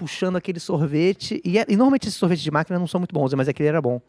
puxando 0.00 0.36
aquele 0.36 0.58
sorvete. 0.58 1.40
E, 1.44 1.58
é- 1.58 1.66
e 1.68 1.76
normalmente 1.76 2.08
esses 2.08 2.18
sorvetes 2.18 2.42
de 2.42 2.50
máquina 2.50 2.78
não 2.78 2.86
são 2.86 2.98
muito 2.98 3.12
bons, 3.14 3.34
mas 3.34 3.48
aquele 3.48 3.68
era 3.68 3.82
bom. 3.82 4.00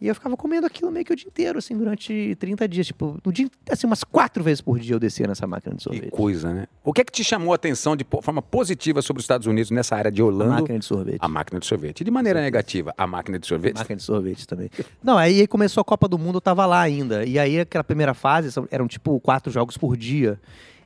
E 0.00 0.08
eu 0.08 0.14
ficava 0.16 0.36
comendo 0.36 0.66
aquilo 0.66 0.90
meio 0.90 1.04
que 1.04 1.12
o 1.12 1.16
dia 1.16 1.28
inteiro, 1.28 1.60
assim, 1.60 1.76
durante 1.78 2.34
30 2.40 2.66
dias. 2.66 2.88
Tipo, 2.88 3.20
no 3.24 3.32
dia, 3.32 3.48
assim, 3.70 3.86
umas 3.86 4.02
quatro 4.02 4.42
vezes 4.42 4.60
por 4.60 4.80
dia 4.80 4.96
eu 4.96 4.98
descia 4.98 5.28
nessa 5.28 5.46
máquina 5.46 5.76
de 5.76 5.78
Que 5.78 5.84
sorvete. 5.84 6.10
coisa, 6.10 6.52
né? 6.52 6.66
O 6.82 6.92
que 6.92 7.02
é 7.02 7.04
que 7.04 7.12
te 7.12 7.22
chamou 7.22 7.52
a 7.52 7.54
atenção 7.54 7.94
de 7.94 8.04
forma 8.20 8.42
positiva 8.42 9.00
sobre 9.00 9.20
os 9.20 9.24
Estados 9.24 9.46
Unidos 9.46 9.70
nessa 9.70 9.94
área 9.94 10.10
de 10.10 10.20
A 10.20 10.24
Orlando? 10.24 10.50
máquina 10.62 10.78
de 10.80 10.84
sorvete. 10.84 11.18
A 11.20 11.28
máquina 11.28 11.60
de 11.60 11.66
sorvete. 11.66 12.00
E 12.00 12.04
de 12.04 12.10
maneira 12.10 12.40
negativa, 12.40 12.92
a 12.98 13.06
máquina 13.06 13.38
de 13.38 13.46
sorvete? 13.46 13.76
Máquina 13.76 13.96
de 13.96 14.02
sorvete 14.02 14.48
também. 14.48 14.68
Não, 15.04 15.16
aí 15.16 15.46
começou 15.46 15.80
a 15.82 15.84
Copa 15.84 16.08
do 16.08 16.18
Mundo, 16.18 16.38
eu 16.38 16.40
tava 16.40 16.66
lá 16.66 16.80
ainda. 16.80 17.24
E 17.24 17.38
aí 17.38 17.60
aquela 17.60 17.84
primeira 17.84 18.12
fase, 18.12 18.48
eram 18.72 18.88
tipo 18.88 19.20
quatro 19.20 19.52
jogos 19.52 19.76
por 19.76 19.96
dia. 19.96 20.40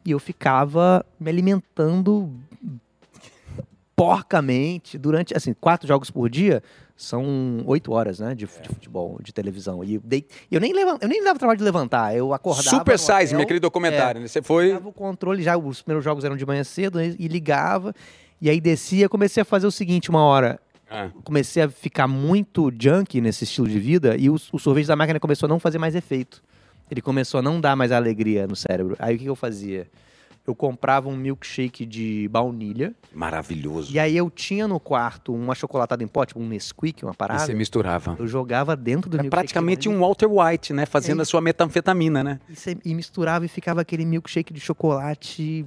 E 0.05 0.11
eu 0.11 0.19
ficava 0.19 1.05
me 1.19 1.31
alimentando 1.31 2.31
porcamente 3.97 4.99
durante, 4.99 5.35
assim, 5.37 5.55
quatro 5.59 5.89
jogos 5.89 6.11
por 6.11 6.29
dia 6.31 6.63
são 6.97 7.63
oito 7.67 7.93
horas, 7.93 8.21
né, 8.21 8.35
de, 8.35 8.47
de 8.47 8.69
futebol, 8.69 9.19
de 9.23 9.33
televisão. 9.33 9.83
E 9.83 9.95
eu, 9.95 10.01
dei, 10.05 10.27
eu 10.51 10.61
nem 10.61 10.73
levan- 10.73 10.99
eu 11.01 11.09
nem 11.09 11.23
dava 11.25 11.39
trabalho 11.39 11.59
de 11.59 11.65
levantar, 11.65 12.15
eu 12.17 12.33
acordava 12.33 12.69
Super 12.79 12.99
Size, 12.99 13.13
hotel, 13.27 13.39
me 13.39 13.43
aquele 13.43 13.61
documentário, 13.61 14.21
né? 14.21 14.29
Você 14.29 14.41
foi. 14.43 14.73
O 14.75 14.93
controle 14.93 15.43
já, 15.43 15.57
os 15.57 15.83
primeiros 15.83 16.05
jogos 16.05 16.25
eram 16.25 16.37
de 16.37 16.47
manhã 16.47 16.63
cedo, 16.63 16.99
né, 16.99 17.15
e 17.19 17.27
ligava. 17.27 17.95
E 18.41 18.49
aí 18.51 18.61
descia, 18.61 19.09
comecei 19.09 19.41
a 19.41 19.45
fazer 19.45 19.67
o 19.67 19.71
seguinte, 19.71 20.11
uma 20.11 20.23
hora, 20.23 20.61
Ah, 20.91 21.09
comecei 21.25 21.63
a 21.63 21.69
ficar 21.69 22.07
muito 22.07 22.71
junk 22.79 23.21
nesse 23.21 23.45
estilo 23.45 23.67
de 23.67 23.79
vida 23.81 24.15
e 24.17 24.31
o, 24.31 24.37
o 24.53 24.59
sorvete 24.59 24.87
da 24.87 24.95
máquina 24.95 25.19
começou 25.19 25.47
a 25.47 25.49
não 25.49 25.59
fazer 25.59 25.79
mais 25.79 25.95
efeito. 25.95 26.43
Ele 26.91 27.01
começou 27.03 27.39
a 27.39 27.43
não 27.43 27.61
dar 27.61 27.75
mais 27.75 27.91
alegria 27.91 28.47
no 28.47 28.55
cérebro. 28.55 28.95
Aí 29.01 29.17
o 29.17 29.19
que, 29.19 29.25
que 29.25 29.31
eu 29.31 29.35
fazia? 29.35 29.89
Eu 30.47 30.55
comprava 30.55 31.09
um 31.09 31.17
milkshake 31.17 31.85
de 31.85 32.29
baunilha 32.29 32.95
maravilhoso. 33.13 33.93
e 33.93 33.99
aí 33.99 34.17
eu 34.17 34.31
tinha 34.31 34.69
no 34.69 34.79
quarto 34.79 35.35
uma 35.35 35.55
chocolatada 35.55 36.05
em 36.05 36.07
pó, 36.07 36.25
tipo 36.25 36.39
um 36.41 36.47
Nesquik, 36.47 37.05
uma 37.05 37.13
E 37.13 37.17
parada. 37.17 37.41
você 37.45 37.53
misturava. 37.55 38.15
Eu 38.19 38.29
jogava 38.29 38.77
dentro 38.77 39.11
do 39.11 39.17
É 39.17 39.23
milkshake. 39.23 39.31
praticamente 39.31 39.89
um 39.89 39.99
Walter 39.99 40.29
White, 40.31 40.73
né? 40.73 40.87
Fazendo 40.87 41.19
É. 41.19 41.23
a 41.23 41.25
sua 41.25 41.41
metanfetamina, 41.41 42.23
né? 42.23 42.39
e, 42.49 42.55
você- 42.55 42.77
e 42.85 42.95
misturava 42.95 43.45
e 43.45 43.49
ficava 43.49 43.81
aquele 43.81 44.05
milkshake 44.05 44.53
de 44.53 44.61
chocolate 44.61 45.67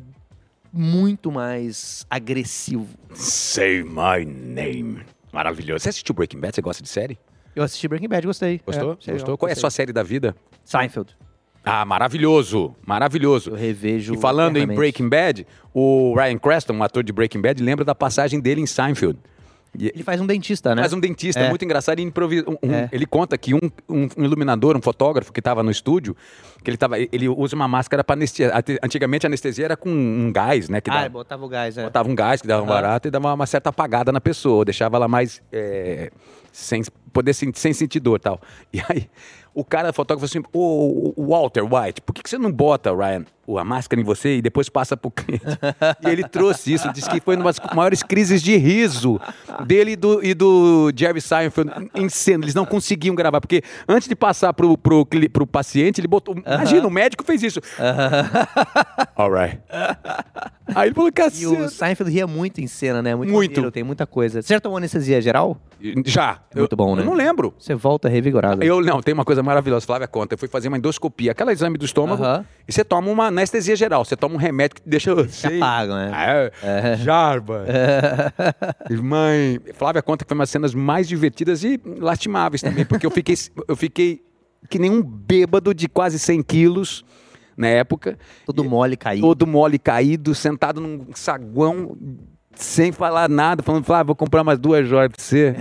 muito 0.71 1.31
mais 1.31 2.05
agressivo. 2.09 2.87
Say 3.13 3.83
my 3.83 4.23
name. 4.25 5.01
Maravilhoso. 5.31 5.83
Você 5.83 5.89
assistiu 5.89 6.13
Breaking 6.15 6.39
Bad? 6.39 6.55
Você 6.55 6.61
gosta 6.61 6.81
de 6.83 6.89
série? 6.89 7.19
Eu 7.55 7.63
assisti 7.63 7.87
Breaking 7.87 8.07
Bad, 8.07 8.25
gostei. 8.25 8.61
Gostou? 8.65 8.97
É, 9.05 9.11
Gostou? 9.11 9.37
Qual 9.37 9.49
é 9.49 9.53
a 9.53 9.55
sua 9.55 9.69
série 9.69 9.91
da 9.91 10.03
vida? 10.03 10.35
Seinfeld. 10.63 11.15
Ah, 11.63 11.83
maravilhoso. 11.85 12.73
Maravilhoso. 12.85 13.51
Eu 13.51 13.55
revejo. 13.55 14.13
E 14.13 14.17
falando 14.17 14.57
em. 14.57 14.65
Breaking 14.67 15.09
Bad, 15.09 15.45
o 15.73 16.13
Ryan 16.15 16.37
Creston, 16.37 16.73
um 16.73 16.83
ator 16.83 17.03
de 17.03 17.11
Breaking 17.11 17.41
Bad, 17.41 17.61
lembra 17.61 17.83
da 17.85 17.93
passagem 17.93 18.39
dele 18.39 18.61
em 18.61 18.65
Seinfeld. 18.65 19.19
E- 19.77 19.91
Ele 19.93 20.01
faz 20.03 20.19
um 20.19 20.25
dentista, 20.25 20.73
né? 20.73 20.81
Faz 20.81 20.93
um 20.93 20.99
dentista 20.99 21.41
É. 21.41 21.49
muito 21.49 21.63
engraçado 21.63 21.99
e 21.99 22.01
improvisa. 22.01 22.43
um- 22.49 22.73
É. 22.73 22.89
Ele 22.91 23.05
conta 23.05 23.37
que 23.37 23.53
um, 23.53 23.59
um- 23.87 24.09
um 24.17 24.23
iluminador, 24.25 24.75
um 24.75 24.81
fotógrafo 24.81 25.31
que 25.31 25.39
estava 25.39 25.61
no 25.61 25.69
estúdio, 25.69 26.15
que 26.63 26.71
ele, 26.71 26.77
tava, 26.77 26.97
ele 26.97 27.29
usa 27.29 27.55
uma 27.55 27.67
máscara 27.67 28.03
para 28.03 28.15
anestesia. 28.15 28.51
Antigamente 28.81 29.27
a 29.27 29.29
anestesia 29.29 29.65
era 29.65 29.77
com 29.77 29.89
um 29.91 30.31
gás, 30.33 30.69
né? 30.69 30.81
Que 30.81 30.89
Ah, 30.89 30.93
dava, 30.93 31.05
ele 31.05 31.13
botava 31.13 31.45
o 31.45 31.47
gás, 31.49 31.77
é. 31.77 31.83
botava 31.83 32.09
um 32.09 32.15
gás 32.15 32.41
que 32.41 32.47
dava 32.47 32.63
um 32.63 32.65
barato 32.65 33.07
e 33.09 33.11
dava 33.11 33.27
uma, 33.27 33.33
uma 33.35 33.45
certa 33.45 33.69
apagada 33.69 34.11
na 34.11 34.19
pessoa, 34.19 34.65
deixava 34.65 34.95
ela 34.97 35.07
mais. 35.07 35.39
é, 35.53 36.09
sem 36.51 36.81
poder 37.19 37.33
sen- 37.33 37.51
sem 37.53 37.73
sentir 37.73 37.99
dor 37.99 38.17
e 38.17 38.19
tal. 38.21 38.41
E 38.73 38.81
aí, 38.89 39.09
o 39.53 39.63
cara, 39.65 39.89
o 39.89 39.93
fotógrafo, 39.93 40.31
falou 40.31 40.45
assim: 40.45 40.57
Ô, 40.57 41.13
Walter 41.27 41.63
White, 41.63 42.01
por 42.01 42.13
que, 42.13 42.21
que 42.23 42.29
você 42.29 42.37
não 42.37 42.51
bota, 42.51 42.91
Ryan, 42.95 43.25
a 43.57 43.63
máscara 43.65 43.99
em 43.99 44.03
você 44.05 44.37
e 44.37 44.41
depois 44.43 44.69
passa 44.69 44.95
pro 44.95 45.09
cliente? 45.09 45.43
e 46.05 46.09
ele 46.09 46.23
trouxe 46.27 46.71
isso, 46.71 46.91
disse 46.93 47.09
que 47.09 47.19
foi 47.19 47.35
uma 47.35 47.45
das 47.45 47.59
maiores 47.75 48.03
crises 48.03 48.41
de 48.43 48.55
riso 48.57 49.19
dele 49.65 49.93
e 49.93 49.95
do, 49.95 50.23
e 50.23 50.33
do 50.35 50.91
Jerry 50.95 51.19
Seinfeld 51.19 51.71
em 51.95 52.07
cena. 52.09 52.45
Eles 52.45 52.53
não 52.53 52.63
conseguiam 52.65 53.15
gravar, 53.15 53.41
porque 53.41 53.63
antes 53.87 54.07
de 54.07 54.15
passar 54.15 54.53
pro, 54.53 54.77
pro, 54.77 55.03
cli- 55.05 55.27
pro 55.27 55.47
paciente, 55.47 55.99
ele 55.99 56.07
botou. 56.07 56.35
Imagina, 56.37 56.87
o 56.87 56.91
médico 56.91 57.23
fez 57.25 57.41
isso. 57.41 57.59
All 59.15 59.31
right. 59.33 59.59
Aí 60.75 60.87
ele 60.89 60.95
falou, 60.95 61.09
E 61.09 61.11
cacete. 61.11 61.45
o 61.47 61.69
Seinfeld 61.69 62.11
ria 62.13 62.27
muito 62.27 62.61
em 62.61 62.67
cena, 62.67 63.01
né? 63.01 63.15
Muito. 63.15 63.31
Muito. 63.33 63.71
Tem 63.71 63.83
muita 63.83 64.05
coisa. 64.05 64.41
Você 64.43 64.53
já 64.53 64.59
tomou 64.59 64.77
anestesia 64.77 65.19
geral? 65.21 65.57
Já. 66.05 66.39
Muito 66.55 66.73
Eu- 66.73 66.77
bom, 66.77 66.95
né? 66.95 67.03
Não 67.09 67.15
lembro. 67.15 67.53
Você 67.57 67.73
volta 67.75 68.07
revigorado. 68.07 68.63
Eu 68.63 68.81
não, 68.81 69.01
tem 69.01 69.13
uma 69.13 69.25
coisa 69.25 69.41
maravilhosa, 69.43 69.85
Flávia 69.85 70.07
conta. 70.07 70.35
Eu 70.35 70.37
fui 70.37 70.47
fazer 70.47 70.67
uma 70.67 70.77
endoscopia, 70.77 71.31
aquela 71.31 71.51
exame 71.51 71.77
do 71.77 71.85
estômago, 71.85 72.23
Aham. 72.23 72.45
e 72.67 72.71
você 72.71 72.83
toma 72.83 73.09
uma 73.09 73.27
anestesia 73.27 73.75
geral. 73.75 74.05
Você 74.05 74.15
toma 74.15 74.35
um 74.35 74.37
remédio 74.37 74.75
que 74.75 74.81
deixa. 74.85 75.27
Se 75.29 75.47
apagam, 75.47 75.95
né? 75.95 76.51
É, 76.63 76.95
Jarba. 76.97 77.65
Mãe, 79.01 79.59
Flávia 79.73 80.01
conta 80.01 80.23
que 80.23 80.29
foi 80.29 80.35
uma 80.35 80.43
das 80.43 80.49
cenas 80.49 80.73
mais 80.73 81.07
divertidas 81.07 81.63
e 81.63 81.79
lastimáveis 81.99 82.61
também, 82.61 82.85
porque 82.85 83.05
eu 83.05 83.11
fiquei, 83.11 83.35
eu 83.67 83.75
fiquei 83.75 84.21
que 84.69 84.77
nem 84.77 84.89
um 84.91 85.01
bêbado 85.01 85.73
de 85.73 85.87
quase 85.87 86.19
100 86.19 86.43
quilos 86.43 87.03
na 87.57 87.67
época, 87.67 88.17
Todo 88.45 88.63
mole 88.63 88.95
caído. 88.95 89.27
todo 89.27 89.45
mole 89.45 89.77
caído, 89.77 90.33
sentado 90.33 90.79
num 90.79 91.07
saguão, 91.13 91.97
sem 92.55 92.91
falar 92.91 93.29
nada, 93.29 93.63
falando, 93.63 93.83
Flávio, 93.83 94.07
vou 94.07 94.15
comprar 94.15 94.41
umas 94.41 94.59
duas 94.59 94.87
joias 94.87 95.11
pra 95.11 95.23
você, 95.23 95.55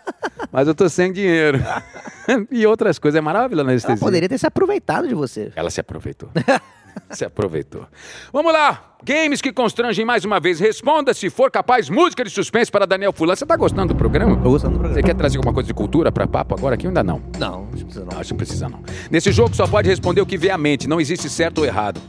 mas 0.52 0.68
eu 0.68 0.74
tô 0.74 0.88
sem 0.88 1.12
dinheiro. 1.12 1.58
e 2.50 2.66
outras 2.66 2.98
coisas, 2.98 3.18
é 3.18 3.20
maravilhoso 3.20 3.64
na 3.64 3.72
Ela 3.72 3.72
anestesia. 3.72 3.96
poderia 3.96 4.28
ter 4.28 4.38
se 4.38 4.46
aproveitado 4.46 5.08
de 5.08 5.14
você. 5.14 5.52
Ela 5.56 5.70
se 5.70 5.80
aproveitou. 5.80 6.28
se 7.10 7.24
aproveitou. 7.24 7.86
Vamos 8.32 8.52
lá. 8.52 8.96
Games 9.04 9.40
que 9.40 9.52
constrangem 9.52 10.04
mais 10.04 10.24
uma 10.24 10.38
vez. 10.38 10.60
Responda 10.60 11.12
se 11.14 11.28
for 11.30 11.50
capaz. 11.50 11.88
Música 11.88 12.22
de 12.22 12.30
suspense 12.30 12.70
para 12.70 12.86
Daniel 12.86 13.12
Fulan. 13.12 13.34
Você 13.34 13.44
tá 13.44 13.56
gostando 13.56 13.88
do 13.88 13.96
programa? 13.96 14.36
Tô 14.36 14.50
gostando 14.50 14.74
do 14.74 14.78
programa. 14.78 14.94
Você 15.00 15.02
quer 15.02 15.14
trazer 15.14 15.38
alguma 15.38 15.52
coisa 15.52 15.66
de 15.66 15.74
cultura 15.74 16.12
para 16.12 16.26
papo 16.26 16.54
agora 16.54 16.74
aqui? 16.76 16.86
Ainda 16.86 17.02
não. 17.02 17.20
Não, 17.38 17.62
não 17.62 17.66
precisa 17.66 18.00
não. 18.04 18.12
Não, 18.12 18.20
acho 18.20 18.30
que 18.30 18.36
precisa 18.36 18.68
não. 18.68 18.82
Nesse 19.10 19.32
jogo 19.32 19.56
só 19.56 19.66
pode 19.66 19.88
responder 19.88 20.20
o 20.20 20.26
que 20.26 20.36
vê 20.38 20.50
à 20.50 20.58
mente. 20.58 20.88
Não 20.88 21.00
existe 21.00 21.28
certo 21.28 21.58
ou 21.58 21.64
errado. 21.64 22.00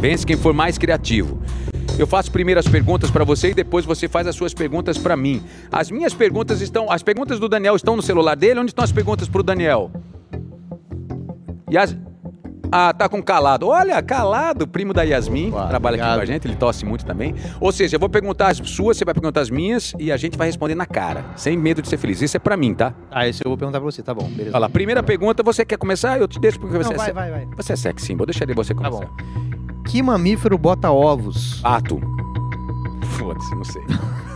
Pense 0.00 0.24
quem 0.24 0.36
for 0.36 0.54
mais 0.54 0.78
criativo. 0.78 1.40
Eu 1.98 2.06
faço 2.06 2.30
primeiro 2.30 2.58
as 2.58 2.66
perguntas 2.66 3.10
para 3.10 3.24
você 3.24 3.50
e 3.50 3.54
depois 3.54 3.84
você 3.84 4.08
faz 4.08 4.26
as 4.26 4.34
suas 4.34 4.52
perguntas 4.52 4.98
para 4.98 5.16
mim. 5.16 5.42
As 5.70 5.90
minhas 5.90 6.12
perguntas 6.12 6.60
estão. 6.60 6.90
As 6.90 7.02
perguntas 7.02 7.38
do 7.38 7.48
Daniel 7.48 7.76
estão 7.76 7.94
no 7.96 8.02
celular 8.02 8.34
dele? 8.34 8.58
Onde 8.60 8.70
estão 8.70 8.84
as 8.84 8.90
perguntas 8.92 9.28
pro 9.28 9.42
Daniel? 9.42 9.90
E 11.70 11.78
as. 11.78 11.96
Ah, 12.72 12.92
tá 12.92 13.08
com 13.08 13.22
Calado. 13.22 13.68
Olha, 13.68 14.02
Calado, 14.02 14.66
primo 14.66 14.92
da 14.92 15.02
Yasmin, 15.04 15.50
Opa, 15.50 15.68
trabalha 15.68 15.94
aqui 15.94 16.02
obrigado. 16.02 16.16
com 16.16 16.22
a 16.22 16.26
gente, 16.26 16.48
ele 16.48 16.56
tosse 16.56 16.84
muito 16.84 17.06
também. 17.06 17.32
Ou 17.60 17.70
seja, 17.70 17.94
eu 17.94 18.00
vou 18.00 18.08
perguntar 18.08 18.48
as 18.48 18.56
suas, 18.56 18.96
você 18.96 19.04
vai 19.04 19.14
perguntar 19.14 19.42
as 19.42 19.50
minhas 19.50 19.94
e 19.96 20.10
a 20.10 20.16
gente 20.16 20.36
vai 20.36 20.48
responder 20.48 20.74
na 20.74 20.84
cara, 20.84 21.24
sem 21.36 21.56
medo 21.56 21.80
de 21.80 21.88
ser 21.88 21.98
feliz. 21.98 22.20
Isso 22.20 22.36
é 22.36 22.40
pra 22.40 22.56
mim, 22.56 22.74
tá? 22.74 22.92
Ah, 23.12 23.28
esse 23.28 23.44
eu 23.44 23.48
vou 23.50 23.56
perguntar 23.56 23.78
pra 23.80 23.88
você, 23.88 24.02
tá 24.02 24.12
bom, 24.12 24.24
beleza. 24.24 24.50
Olha 24.50 24.58
lá, 24.62 24.68
primeira 24.68 25.04
pergunta, 25.04 25.40
você 25.44 25.64
quer 25.64 25.76
começar? 25.78 26.18
Eu 26.18 26.26
te 26.26 26.40
deixo 26.40 26.58
porque 26.58 26.76
você 26.76 26.92
Não, 26.96 27.04
é 27.04 27.12
vai, 27.12 27.30
vai, 27.30 27.30
vai. 27.46 27.48
Você 27.56 27.74
é 27.74 27.76
sexy 27.76 28.06
symbol, 28.06 28.26
deixaria 28.26 28.54
você 28.56 28.74
Tá 28.74 28.82
começar. 28.90 29.06
bom. 29.06 29.63
Que 29.94 30.02
mamífero 30.02 30.58
bota 30.58 30.90
ovos? 30.90 31.60
Pato. 31.60 32.00
Foda-se, 33.16 33.54
não 33.54 33.62
sei. 33.62 33.82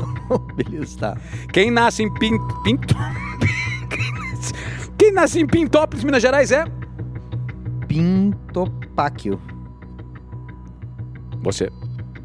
beleza, 0.54 0.96
tá. 1.00 1.16
Quem 1.52 1.68
nasce 1.68 2.04
em 2.04 2.14
Pin... 2.14 2.38
Pinto... 2.62 2.94
Quem 4.96 5.10
nasce 5.10 5.40
em 5.40 5.46
Pintópolis, 5.48 6.04
Minas 6.04 6.22
Gerais 6.22 6.52
é? 6.52 6.64
Pintopáquio. 7.88 9.40
Você. 11.42 11.72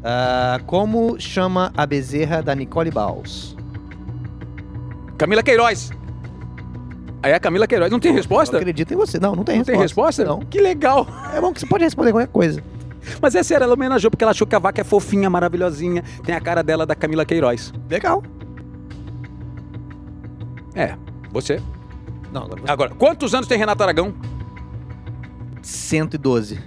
Ah, 0.04 0.60
como 0.64 1.18
chama 1.18 1.72
a 1.76 1.84
bezerra 1.86 2.40
da 2.40 2.54
Nicole 2.54 2.92
Baus? 2.92 3.56
Camila 5.18 5.42
Queiroz. 5.42 5.90
Aí 7.20 7.32
é 7.32 7.34
a 7.34 7.40
Camila 7.40 7.66
Queiroz. 7.66 7.90
Não 7.90 7.98
tem 7.98 8.12
resposta? 8.12 8.54
Eu 8.54 8.60
acredito 8.60 8.94
em 8.94 8.96
você. 8.96 9.18
Não, 9.18 9.34
não 9.34 9.42
tem 9.42 9.58
Não 9.58 9.64
tem 9.64 9.76
resposta? 9.76 10.24
Não. 10.24 10.38
Que 10.38 10.60
legal. 10.60 11.04
É 11.34 11.40
bom 11.40 11.52
que 11.52 11.58
você 11.58 11.66
pode 11.66 11.82
responder 11.82 12.12
qualquer 12.12 12.30
coisa. 12.30 12.62
Mas 13.20 13.34
essa 13.34 13.54
era, 13.54 13.64
ela 13.64 13.74
homenageou 13.74 14.10
porque 14.10 14.24
ela 14.24 14.30
achou 14.32 14.46
que 14.46 14.54
a 14.54 14.58
vaca 14.58 14.80
é 14.80 14.84
fofinha, 14.84 15.28
maravilhosinha. 15.30 16.02
Tem 16.24 16.34
a 16.34 16.40
cara 16.40 16.62
dela 16.62 16.84
da 16.86 16.94
Camila 16.94 17.24
Queiroz. 17.24 17.72
Legal. 17.88 18.22
É, 20.74 20.96
você. 21.30 21.60
Não, 22.32 22.42
agora 22.44 22.60
você. 22.62 22.70
Agora, 22.72 22.90
quantos 22.94 23.34
anos 23.34 23.46
tem 23.46 23.58
Renato 23.58 23.82
Aragão? 23.82 24.14
112. 25.62 26.58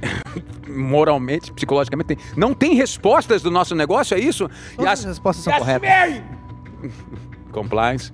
Moralmente, 0.68 1.52
psicologicamente, 1.52 2.08
tem. 2.08 2.18
Não 2.36 2.54
tem 2.54 2.74
respostas 2.74 3.42
do 3.42 3.50
nosso 3.50 3.74
negócio, 3.74 4.14
é 4.16 4.20
isso? 4.20 4.48
Todas 4.76 4.90
Yas- 4.90 4.98
as 5.00 5.04
respostas 5.06 5.44
são 5.44 5.52
corretas. 5.54 6.22
Compliance. 7.52 8.12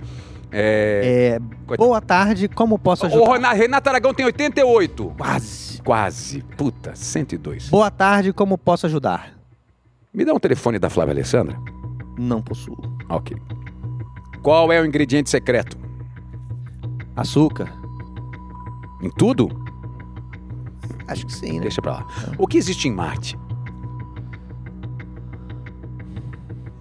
É... 0.56 1.36
É, 1.36 1.76
boa 1.76 2.00
tarde, 2.00 2.48
como 2.48 2.78
posso 2.78 3.02
O 3.04 3.06
ajudar? 3.08 3.32
Rena- 3.32 3.52
Renato 3.52 3.88
Aragão 3.88 4.14
tem 4.14 4.24
88. 4.24 5.14
Quase. 5.18 5.73
Quase. 5.84 6.42
Puta, 6.56 6.94
102. 6.96 7.68
Boa 7.68 7.90
tarde, 7.90 8.32
como 8.32 8.56
posso 8.56 8.86
ajudar? 8.86 9.34
Me 10.12 10.24
dá 10.24 10.32
um 10.32 10.38
telefone 10.38 10.78
da 10.78 10.88
Flávia 10.88 11.12
Alessandra. 11.12 11.58
Não 12.18 12.40
possuo. 12.40 12.78
Ok. 13.08 13.36
Qual 14.42 14.72
é 14.72 14.80
o 14.80 14.86
ingrediente 14.86 15.28
secreto? 15.28 15.76
Açúcar? 17.14 17.72
Em 19.02 19.10
tudo? 19.10 19.48
Acho 21.06 21.26
que 21.26 21.32
sim, 21.32 21.54
né? 21.54 21.60
Deixa 21.60 21.82
pra 21.82 21.92
lá. 21.92 22.06
O 22.38 22.46
que 22.46 22.56
existe 22.56 22.88
em 22.88 22.92
Marte? 22.92 23.38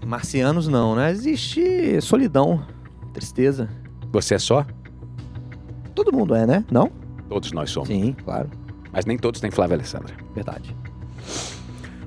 Marcianos 0.05 0.67
não, 0.67 0.95
né? 0.95 1.11
Existe 1.11 1.99
solidão, 2.01 2.65
tristeza. 3.11 3.69
Você 4.11 4.35
é 4.35 4.39
só? 4.39 4.65
Todo 5.95 6.13
mundo 6.15 6.35
é, 6.35 6.45
né? 6.45 6.63
Não? 6.71 6.89
Todos 7.27 7.51
nós 7.51 7.69
somos. 7.69 7.89
Sim, 7.89 8.13
claro. 8.23 8.49
Mas 8.93 9.05
nem 9.05 9.17
todos 9.17 9.41
têm 9.41 9.49
Flávia 9.51 9.75
Alessandra. 9.75 10.15
Verdade. 10.35 10.73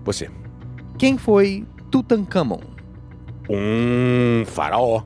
Você. 0.04 0.30
Quem 0.96 1.18
foi 1.18 1.66
Tutankhamon? 1.90 2.60
Um 3.50 4.44
faraó. 4.46 5.02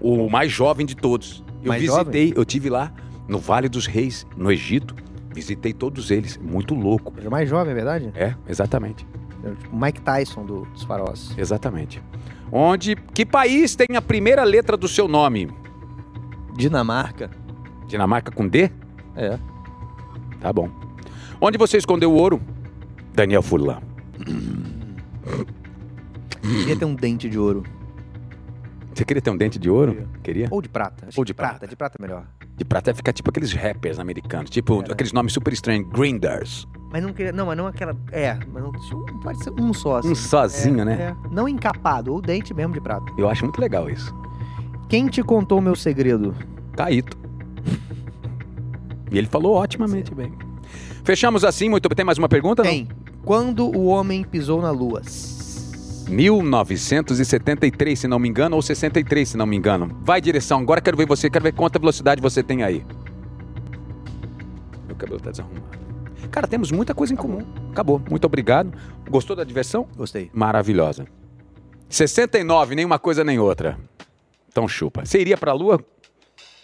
O 0.00 0.28
mais 0.28 0.52
jovem 0.52 0.84
de 0.84 0.94
todos. 0.96 1.42
Eu 1.62 1.68
Mais 1.68 1.80
visitei, 1.80 2.32
eu 2.36 2.44
tive 2.44 2.68
lá 2.68 2.92
no 3.26 3.38
Vale 3.38 3.68
dos 3.68 3.86
Reis, 3.86 4.26
no 4.36 4.50
Egito. 4.52 4.94
Visitei 5.32 5.72
todos 5.72 6.10
eles. 6.10 6.36
Muito 6.38 6.74
louco. 6.74 7.12
Ele 7.16 7.26
é 7.26 7.30
mais 7.30 7.48
jovem, 7.48 7.72
é 7.72 7.74
verdade? 7.74 8.10
É, 8.14 8.34
exatamente. 8.48 9.06
É 9.44 9.50
tipo 9.54 9.76
Mike 9.76 10.00
Tyson 10.00 10.44
do- 10.44 10.64
dos 10.66 10.82
faróis. 10.84 11.32
Exatamente. 11.36 12.02
Onde. 12.50 12.96
Que 12.96 13.24
país 13.24 13.74
tem 13.76 13.96
a 13.96 14.02
primeira 14.02 14.44
letra 14.44 14.76
do 14.76 14.88
seu 14.88 15.06
nome? 15.08 15.50
Dinamarca? 16.56 17.30
Dinamarca 17.86 18.30
com 18.32 18.46
D? 18.48 18.70
É. 19.14 19.38
Tá 20.40 20.52
bom. 20.52 20.70
Onde 21.40 21.58
você 21.58 21.76
escondeu 21.76 22.10
o 22.12 22.14
ouro? 22.14 22.40
Daniel 23.14 23.42
Furlan. 23.42 23.80
Queria 26.42 26.76
ter 26.76 26.84
um 26.84 26.94
dente 26.94 27.28
de 27.28 27.38
ouro. 27.38 27.62
Você 28.94 29.04
queria 29.04 29.20
ter 29.20 29.30
um 29.30 29.36
dente 29.36 29.58
de 29.58 29.68
ouro? 29.68 30.08
Queria? 30.22 30.48
Ou 30.50 30.62
de 30.62 30.68
prata. 30.68 31.06
Ou 31.16 31.22
que 31.24 31.26
de 31.26 31.34
prata. 31.34 31.66
De 31.66 31.76
prata 31.76 31.96
é 31.98 32.02
melhor. 32.02 32.24
De 32.56 32.64
prata 32.64 32.94
fica 32.94 33.12
tipo 33.12 33.28
aqueles 33.28 33.52
rappers 33.52 33.98
americanos, 33.98 34.48
tipo 34.48 34.76
É, 34.76 34.82
né? 34.82 34.88
aqueles 34.92 35.12
nomes 35.12 35.32
super 35.34 35.52
estranhos, 35.52 35.86
Grinders. 35.90 36.66
Mas 36.90 37.02
não 37.02 37.12
queria. 37.12 37.32
Não, 37.32 37.46
mas 37.46 37.56
não 37.58 37.66
aquela. 37.66 37.94
É, 38.10 38.34
mas 38.50 38.62
não. 38.62 38.72
Pode 39.22 39.44
ser 39.44 39.50
um 39.50 39.74
só, 39.74 39.98
assim. 39.98 40.10
Um 40.12 40.14
sozinho, 40.14 40.80
É, 40.80 40.84
né? 40.84 41.14
é. 41.24 41.28
Não 41.34 41.46
encapado, 41.46 42.12
ou 42.14 42.22
dente 42.22 42.54
mesmo 42.54 42.72
de 42.72 42.80
prata. 42.80 43.04
Eu 43.18 43.28
acho 43.28 43.44
muito 43.44 43.60
legal 43.60 43.90
isso. 43.90 44.14
Quem 44.88 45.08
te 45.08 45.22
contou 45.22 45.60
meu 45.60 45.76
segredo? 45.76 46.34
Caíto. 46.74 47.18
E 49.10 49.18
ele 49.18 49.26
falou 49.26 49.60
otimamente 49.60 50.14
bem. 50.14 50.32
Fechamos 51.06 51.44
assim, 51.44 51.68
muito 51.68 51.88
bem. 51.88 51.94
Tem 51.94 52.04
mais 52.04 52.18
uma 52.18 52.28
pergunta? 52.28 52.64
não? 52.64 52.70
Quem? 52.70 52.88
Quando 53.24 53.64
o 53.64 53.86
homem 53.86 54.24
pisou 54.24 54.60
na 54.60 54.72
lua? 54.72 55.00
1973, 56.08 57.96
se 57.96 58.08
não 58.08 58.18
me 58.18 58.28
engano, 58.28 58.56
ou 58.56 58.62
63, 58.62 59.28
se 59.28 59.36
não 59.36 59.46
me 59.46 59.56
engano. 59.56 59.96
Vai, 60.02 60.20
direção. 60.20 60.58
Agora 60.58 60.80
quero 60.80 60.96
ver 60.96 61.06
você, 61.06 61.30
quero 61.30 61.44
ver 61.44 61.52
quanta 61.52 61.78
velocidade 61.78 62.20
você 62.20 62.42
tem 62.42 62.64
aí. 62.64 62.84
Meu 64.84 64.96
cabelo 64.96 65.20
tá 65.20 65.30
desarrumado. 65.30 65.78
Cara, 66.28 66.48
temos 66.48 66.72
muita 66.72 66.92
coisa 66.92 67.12
em 67.12 67.16
comum. 67.16 67.46
Acabou. 67.70 68.02
Muito 68.10 68.24
obrigado. 68.24 68.72
Gostou 69.08 69.36
da 69.36 69.44
diversão? 69.44 69.86
Gostei. 69.96 70.28
Maravilhosa. 70.34 71.06
69, 71.88 72.74
nem 72.74 72.84
uma 72.84 72.98
coisa 72.98 73.22
nem 73.22 73.38
outra. 73.38 73.78
Então 74.48 74.66
chupa. 74.66 75.04
Você 75.04 75.20
iria 75.20 75.36
pra 75.36 75.52
Lua? 75.52 75.78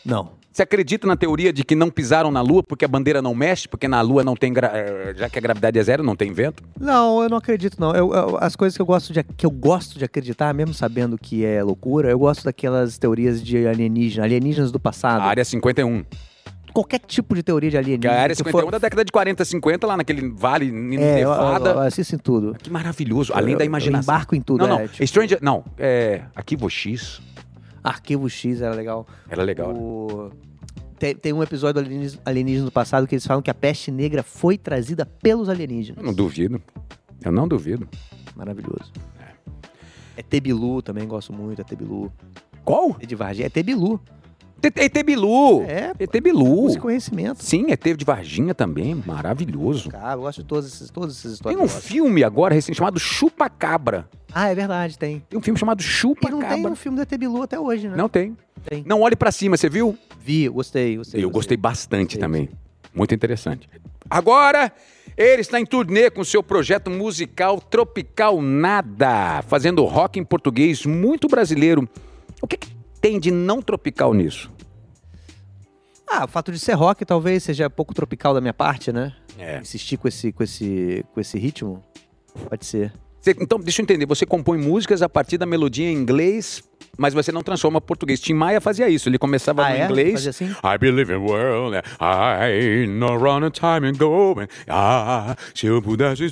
Não. 0.05 0.31
Você 0.53 0.63
acredita 0.65 1.07
na 1.07 1.17
teoria 1.17 1.51
de 1.51 1.65
que 1.65 1.75
não 1.75 1.89
pisaram 1.89 2.31
na 2.31 2.43
Lua 2.43 2.63
porque 2.63 2.85
a 2.85 2.89
bandeira 2.89 3.23
não 3.23 3.35
mexe, 3.35 3.67
porque 3.67 3.89
na 3.89 4.03
Lua 4.03 4.23
não 4.23 4.37
tem, 4.37 4.53
gra- 4.53 4.71
eh, 4.75 5.15
já 5.17 5.31
que 5.31 5.39
a 5.39 5.41
gravidade 5.41 5.79
é 5.79 5.83
zero, 5.83 6.03
não 6.03 6.15
tem 6.15 6.31
vento? 6.31 6.63
Não, 6.79 7.23
eu 7.23 7.29
não 7.31 7.39
acredito, 7.39 7.81
não. 7.81 7.95
Eu- 7.95 8.13
eu- 8.13 8.37
as 8.39 8.55
coisas 8.55 8.77
que 8.77 8.83
eu, 8.83 8.87
gosto 8.87 9.15
de, 9.15 9.23
que 9.23 9.47
eu 9.47 9.51
gosto 9.51 9.99
de 9.99 10.05
acreditar, 10.05 10.53
mesmo 10.53 10.75
sabendo 10.75 11.17
que 11.17 11.43
é 11.43 11.63
loucura, 11.63 12.11
eu 12.11 12.19
gosto 12.19 12.45
daquelas 12.45 12.99
teorias 12.99 13.43
de 13.43 13.67
alienígena, 13.67 14.27
alienígenas 14.27 14.71
do 14.71 14.79
passado. 14.79 15.23
A 15.23 15.25
área 15.25 15.43
51. 15.43 16.05
Qualquer 16.75 16.99
tipo 17.01 17.35
de 17.35 17.43
teoria 17.43 17.71
de 17.71 17.77
Que 17.77 17.83
alienígena. 17.83 18.13
a 18.15 18.21
área 18.21 18.35
que 18.35 18.39
51 18.41 18.63
for- 18.67 18.71
da 18.73 18.79
década 18.79 19.05
de 19.07 19.13
40, 19.13 19.45
50, 19.47 19.87
lá 19.87 19.97
naquele 19.97 20.29
vale 20.29 20.67
É, 20.67 20.71
eu, 20.71 21.31
eu, 21.31 21.45
nevada. 21.45 21.71
eu 21.71 21.81
assisto 21.81 22.15
em 22.15 22.19
tudo. 22.19 22.55
Que 22.63 22.69
maravilhoso. 22.71 23.33
Além 23.35 23.53
Eu- 23.53 23.59
da 23.59 23.65
eu 23.65 23.69
imaginação. 23.69 24.15
embarco 24.15 24.35
em 24.35 24.41
tudo. 24.43 24.61
não, 24.67 24.69
não. 24.77 24.81
é, 24.81 24.89
tipo, 24.89 25.07
Stranger. 25.07 25.39
Não. 25.41 25.65
É. 25.79 26.21
Arquivo 26.37 26.69
X. 26.69 27.23
Arquivo 27.83 28.29
X 28.29 28.61
era 28.61 28.75
legal. 28.75 29.07
Era 29.29 29.43
legal. 29.43 29.73
né? 29.73 29.79
O- 29.81 30.31
Tem, 30.99 31.15
tem 31.15 31.33
um 31.33 31.43
episódio 31.43 31.83
do 31.83 31.87
alienígena, 31.87 32.23
alienígena 32.25 32.65
do 32.67 32.71
passado 32.73 33.07
que 33.09 33.15
eles 33.15 33.27
falam 33.27 33.43
que 33.43 33.51
a 33.51 33.55
peste 33.55 33.91
negra 33.91 34.23
foi 34.23 34.57
trazida 34.57 35.05
pelos 35.05 35.49
alienígenas. 35.49 35.99
Eu 35.99 36.07
não 36.07 36.15
duvido. 36.15 36.63
Eu 37.25 37.33
não 37.33 37.49
duvido. 37.49 37.89
Maravilhoso. 38.37 38.93
É 40.17 40.23
Tebilu, 40.23 40.83
também 40.83 41.07
gosto 41.09 41.33
muito, 41.33 41.61
é 41.61 41.65
Tebilu. 41.65 42.13
Qual? 42.65 42.97
É 43.01 43.07
de 43.07 43.15
Varginha, 43.15 43.47
é 43.47 43.51
Tebilu. 43.51 44.01
ET 44.65 45.03
Bilu. 45.05 45.63
É, 45.63 45.93
ET 45.99 46.21
Bilu. 46.23 46.65
use 46.65 46.79
conhecimento. 46.79 47.43
Sim, 47.43 47.67
ET 47.71 47.83
de 47.97 48.05
Varginha 48.05 48.55
também. 48.55 48.95
Maravilhoso. 49.07 49.91
Cara, 49.91 50.15
eu 50.15 50.21
gosto 50.23 50.43
de 50.43 50.47
todas 50.49 50.67
essas, 50.73 50.91
todas 50.91 51.13
essas 51.13 51.23
Tem 51.25 51.33
histórias. 51.53 51.61
um 51.61 51.65
eu 51.65 51.69
gosto. 51.69 51.83
filme 51.83 52.23
agora 52.25 52.55
recente 52.55 52.77
chamado 52.77 52.99
Chupa 52.99 53.49
Cabra. 53.51 54.09
Ah, 54.33 54.49
é 54.49 54.55
verdade, 54.55 54.97
tem. 54.99 55.23
Tem 55.29 55.39
um 55.39 55.43
filme 55.43 55.59
chamado 55.59 55.83
Chupa 55.83 56.29
E 56.29 56.31
não 56.31 56.39
tem 56.41 56.49
Cabra. 56.49 56.71
um 56.71 56.77
filme 56.77 56.97
da 56.99 57.05
Tebilu 57.05 57.43
até 57.43 57.59
hoje, 57.59 57.89
né? 57.89 57.97
Não 57.97 58.09
tem. 58.09 58.37
Tem. 58.65 58.85
Não 58.87 59.01
olhe 59.01 59.17
pra 59.17 59.33
cima, 59.33 59.57
você 59.57 59.69
viu? 59.69 59.97
Vi, 60.21 60.49
gostei, 60.49 60.97
gostei. 60.97 61.23
Eu 61.23 61.31
gostei 61.31 61.57
bastante 61.57 62.15
Sim, 62.15 62.21
também. 62.21 62.49
Muito 62.95 63.15
interessante. 63.15 63.69
Agora, 64.09 64.71
ele 65.17 65.41
está 65.41 65.59
em 65.59 65.67
turnê 65.67 66.11
com 66.11 66.23
seu 66.23 66.43
projeto 66.43 66.91
musical 66.91 67.61
Tropical 67.61 68.41
Nada, 68.41 69.43
fazendo 69.49 69.85
rock 69.85 70.19
em 70.21 70.25
português 70.25 70.85
muito 70.87 71.29
brasileiro. 71.29 71.89
O 72.41 72.47
que, 72.47 72.57
que 72.57 72.69
tem 73.03 73.19
de 73.19 73.33
não 73.33 73.61
tropical 73.61 74.15
nisso? 74.15 74.51
Ah, 76.09 76.25
o 76.25 76.29
fato 76.29 76.53
de 76.53 76.59
ser 76.59 76.75
rock 76.75 77.05
talvez 77.05 77.43
seja 77.43 77.69
pouco 77.69 77.93
tropical 77.93 78.33
da 78.33 78.41
minha 78.41 78.55
parte, 78.55 78.93
né? 78.93 79.15
É. 79.37 79.59
Insistir 79.61 79.97
com 79.97 80.07
esse, 80.07 80.31
com 80.31 80.43
esse, 80.45 81.05
com 81.13 81.21
esse 81.21 81.39
ritmo. 81.39 81.83
Pode 82.49 82.65
ser. 82.65 82.93
Você- 83.23 83.37
então, 83.41 83.59
deixa 83.61 83.81
eu 83.81 83.85
entender. 83.85 84.05
Você 84.07 84.27
compõe 84.27 84.59
músicas 84.59 85.01
a 85.01 85.09
partir 85.09 85.39
da 85.39 85.47
melodia 85.47 85.89
em 85.89 85.95
inglês, 85.95 86.61
mas 86.99 87.15
você 87.15 87.31
não 87.31 87.41
transforma 87.41 87.81
português. 87.81 88.21
Tim 88.21 88.35
Maia 88.35 88.61
fazia 88.61 88.89
isso. 88.89 89.09
Ele 89.09 89.17
começava 89.17 89.65
Ah, 89.65 89.71
no 89.71 89.77
é? 89.77 89.85
inglês. 89.85 90.13
Fazia 90.15 90.31
assim? 90.31 90.47
I 90.47 90.77
believe 90.79 91.13
in 91.13 91.19
world, 91.19 91.77
I 92.01 92.87
no 92.89 93.17
run 93.17 93.49
time 93.51 93.87
and 93.89 93.93
go. 93.97 94.35
Ah, 94.69 95.37
se 95.55 95.67
eu 95.67 95.81
pudesse 95.81 96.25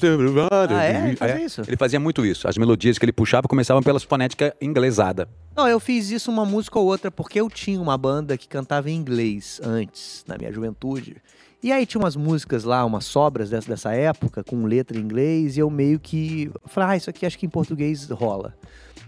Ah, 0.51 0.85
é? 0.85 1.07
Ele 1.09 1.17
fazia 1.17 1.45
isso? 1.45 1.63
Ele 1.67 1.77
fazia 1.77 2.01
muito 2.01 2.27
isso. 2.27 2.49
As 2.49 2.59
melodias 2.59 2.99
que 2.99 3.05
ele 3.05 3.13
puxava 3.13 3.47
começavam 3.47 3.83
pelas 3.83 4.03
fonética 4.03 4.53
inglesada. 4.61 5.29
Não, 5.57 5.69
eu 5.69 5.79
fiz 5.79 6.11
isso 6.11 6.29
uma 6.31 6.45
música 6.45 6.77
ou 6.79 6.87
outra 6.87 7.11
porque 7.11 7.41
eu 7.41 7.49
tinha 7.49 7.81
uma 7.81 7.97
banda 7.97 8.37
que 8.37 8.49
cantava 8.49 8.91
em 8.91 8.97
inglês 8.97 9.61
antes, 9.63 10.25
na 10.27 10.37
minha 10.37 10.53
juventude. 10.53 11.17
E 11.63 11.71
aí 11.73 11.85
tinha 11.85 12.01
umas 12.03 12.17
músicas 12.17 12.65
lá, 12.65 12.85
umas 12.85 13.05
sobras 13.05 13.51
dessa, 13.51 13.69
dessa 13.69 13.93
época, 13.93 14.43
com 14.43 14.65
letra 14.65 14.97
em 14.97 15.01
inglês, 15.01 15.57
e 15.57 15.61
eu 15.61 15.69
meio 15.69 16.01
que 16.01 16.51
falei, 16.67 16.91
ah, 16.91 16.97
isso 16.97 17.11
aqui 17.11 17.27
acho 17.27 17.39
que 17.39 17.45
em 17.45 17.51
português 17.51 18.09
rola. 18.09 18.55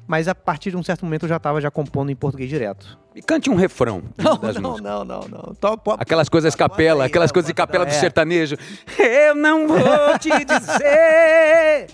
Mas 0.06 0.26
a 0.28 0.34
partir 0.34 0.70
de 0.70 0.76
um 0.76 0.82
certo 0.82 1.04
momento 1.04 1.22
eu 1.22 1.28
já 1.28 1.38
tava 1.38 1.60
já 1.60 1.70
compondo 1.70 2.10
em 2.10 2.16
português 2.16 2.50
direto. 2.50 2.98
E 3.14 3.22
cante 3.22 3.48
um 3.48 3.54
refrão 3.54 4.02
Não, 4.18 4.36
das 4.36 4.56
não, 4.56 4.70
músicas. 4.72 4.92
não, 4.92 5.04
não, 5.04 5.20
não. 5.30 5.76
Po- 5.78 5.92
Aquelas 5.98 6.28
coisas 6.28 6.54
capela, 6.54 7.04
aquelas 7.06 7.30
não, 7.30 7.34
coisas 7.34 7.46
de 7.46 7.54
capela 7.54 7.86
do 7.86 7.90
é. 7.90 7.94
sertanejo. 7.94 8.56
Eu 8.98 9.34
não 9.34 9.68
vou 9.68 10.18
te 10.18 10.28
dizer. 10.44 11.86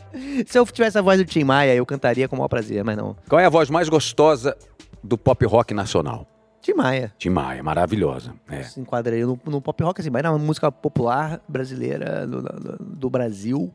Se 0.46 0.59
eu 0.59 0.64
tivesse 0.66 0.98
a 0.98 1.02
voz 1.02 1.18
do 1.20 1.24
Tim 1.26 1.44
Maia, 1.44 1.74
eu 1.74 1.84
cantaria 1.84 2.26
com 2.28 2.34
o 2.34 2.38
maior 2.38 2.48
prazer, 2.48 2.82
mas 2.82 2.96
não. 2.96 3.14
Qual 3.28 3.38
é 3.40 3.44
a 3.44 3.50
voz 3.50 3.68
mais 3.70 3.88
gostosa 3.88 4.56
do 5.04 5.18
pop 5.18 5.44
rock 5.46 5.74
nacional? 5.74 6.26
Tim 6.68 6.74
Maia. 6.74 7.12
Tim 7.18 7.30
Maia, 7.30 7.62
maravilhosa. 7.62 8.34
É. 8.46 8.62
Se 8.62 8.78
enquadraria 8.78 9.24
no, 9.26 9.40
no 9.46 9.58
pop 9.62 9.82
rock, 9.82 10.02
assim, 10.02 10.10
mas 10.10 10.22
na 10.22 10.36
música 10.36 10.70
popular 10.70 11.40
brasileira 11.48 12.26
do, 12.26 12.42
do- 12.78 13.08
Brasil, 13.08 13.72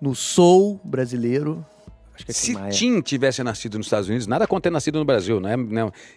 no 0.00 0.12
soul 0.12 0.80
brasileiro, 0.82 1.64
acho 2.12 2.24
que 2.24 2.32
é 2.32 2.34
Tim 2.34 2.40
Se 2.40 2.52
Maia. 2.54 2.70
Tim 2.72 3.00
tivesse 3.00 3.44
nascido 3.44 3.78
nos 3.78 3.86
Estados 3.86 4.08
Unidos, 4.08 4.26
nada 4.26 4.44
contra 4.44 4.62
ter 4.62 4.70
nascido 4.72 4.98
no 4.98 5.04
Brasil, 5.04 5.38
né? 5.38 5.54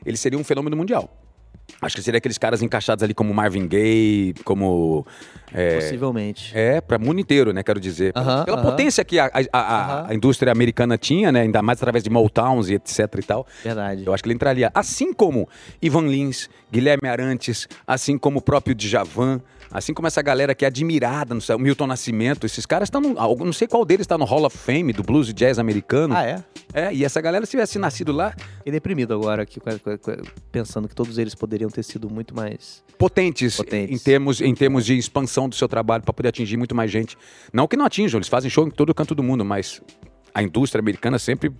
Ele 0.03 0.17
seria 0.17 0.39
um 0.39 0.43
fenômeno 0.43 0.75
mundial. 0.75 1.13
Acho 1.81 1.95
que 1.95 2.01
seria 2.01 2.17
aqueles 2.17 2.37
caras 2.37 2.61
encaixados 2.61 3.03
ali 3.03 3.13
como 3.13 3.33
Marvin 3.33 3.67
Gaye, 3.67 4.33
como. 4.43 5.05
É, 5.53 5.75
Possivelmente. 5.75 6.51
é 6.55 6.81
para 6.81 6.97
mundo 6.97 7.19
inteiro, 7.19 7.53
né? 7.53 7.61
Quero 7.61 7.79
dizer. 7.79 8.13
Aham, 8.15 8.45
Pela 8.45 8.57
aham. 8.57 8.71
potência 8.71 9.03
que 9.05 9.19
a, 9.19 9.25
a- 9.25 9.41
a- 9.53 9.83
Aham. 10.01 10.05
a 10.09 10.13
indústria 10.15 10.51
americana 10.51 10.97
tinha, 10.97 11.31
né? 11.31 11.41
Ainda 11.41 11.61
mais 11.61 11.77
através 11.79 12.03
de 12.03 12.09
Motowns 12.09 12.69
e 12.69 12.73
etc 12.75 12.99
e 13.19 13.23
tal. 13.23 13.45
Verdade. 13.63 14.03
Eu 14.05 14.13
acho 14.13 14.23
que 14.23 14.27
ele 14.29 14.35
entraria. 14.35 14.71
Assim 14.73 15.13
como 15.13 15.47
Ivan 15.81 16.07
Lins, 16.07 16.49
Guilherme 16.71 17.07
Arantes, 17.07 17.67
assim 17.85 18.17
como 18.17 18.39
o 18.39 18.41
próprio 18.41 18.73
Djavan, 18.73 19.41
assim 19.71 19.93
como 19.93 20.07
essa 20.07 20.21
galera 20.21 20.53
que 20.55 20.63
é 20.65 20.67
admirada, 20.67 21.33
no 21.35 21.41
céu, 21.41 21.57
Milton 21.59 21.87
Nascimento, 21.87 22.45
esses 22.45 22.65
caras 22.65 22.87
estão 22.87 23.01
no. 23.01 23.19
algum- 23.19 23.45
Não 23.45 23.53
sei 23.53 23.67
qual 23.67 23.83
deles 23.85 24.01
está 24.03 24.17
no 24.17 24.25
Hall 24.25 24.45
of 24.45 24.57
Fame 24.57 24.93
do 24.93 25.03
blues 25.03 25.29
e 25.29 25.33
jazz 25.33 25.59
americano. 25.59 26.15
Ah, 26.15 26.23
é? 26.25 26.43
É, 26.73 26.93
e 26.93 27.03
essa 27.05 27.19
galera, 27.21 27.45
se 27.45 27.51
tivesse 27.51 27.79
nascido 27.79 28.11
lá, 28.11 28.33
Fiquei 28.57 28.71
deprimido 28.71 29.13
agora, 29.13 29.43
aqui, 29.43 29.59
pensando 30.51 30.87
que 30.87 30.95
todos 30.95 31.17
eles 31.17 31.33
poderiam 31.35 31.69
ter 31.69 31.83
sido 31.83 32.09
muito 32.09 32.35
mais. 32.35 32.83
potentes, 32.97 33.55
Potentes. 33.57 34.01
Em, 34.01 34.03
termos, 34.03 34.41
em 34.41 34.53
termos 34.53 34.85
de 34.85 34.97
expansão 34.97 35.47
do 35.47 35.55
seu 35.55 35.67
trabalho 35.67 36.03
para 36.03 36.13
poder 36.13 36.29
atingir 36.29 36.57
muito 36.57 36.75
mais 36.75 36.91
gente. 36.91 37.17
Não 37.53 37.67
que 37.67 37.77
não 37.77 37.85
atinjam, 37.85 38.17
eles 38.17 38.27
fazem 38.27 38.49
show 38.49 38.67
em 38.67 38.71
todo 38.71 38.93
canto 38.93 39.13
do 39.15 39.23
mundo, 39.23 39.45
mas 39.45 39.81
a 40.33 40.43
indústria 40.43 40.79
americana 40.79 41.17
sempre. 41.17 41.51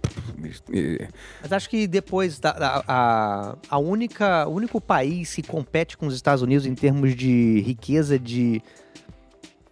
Mas 1.42 1.52
acho 1.52 1.70
que 1.70 1.88
depois 1.88 2.40
da, 2.40 2.84
a, 2.88 3.56
a 3.70 3.78
única, 3.78 4.48
o 4.48 4.52
único 4.52 4.80
país 4.80 5.34
que 5.34 5.44
compete 5.44 5.98
com 5.98 6.08
os 6.08 6.14
Estados 6.14 6.42
Unidos 6.42 6.66
em 6.66 6.76
termos 6.76 7.16
de 7.16 7.62
riqueza 7.62 8.20
de, 8.20 8.62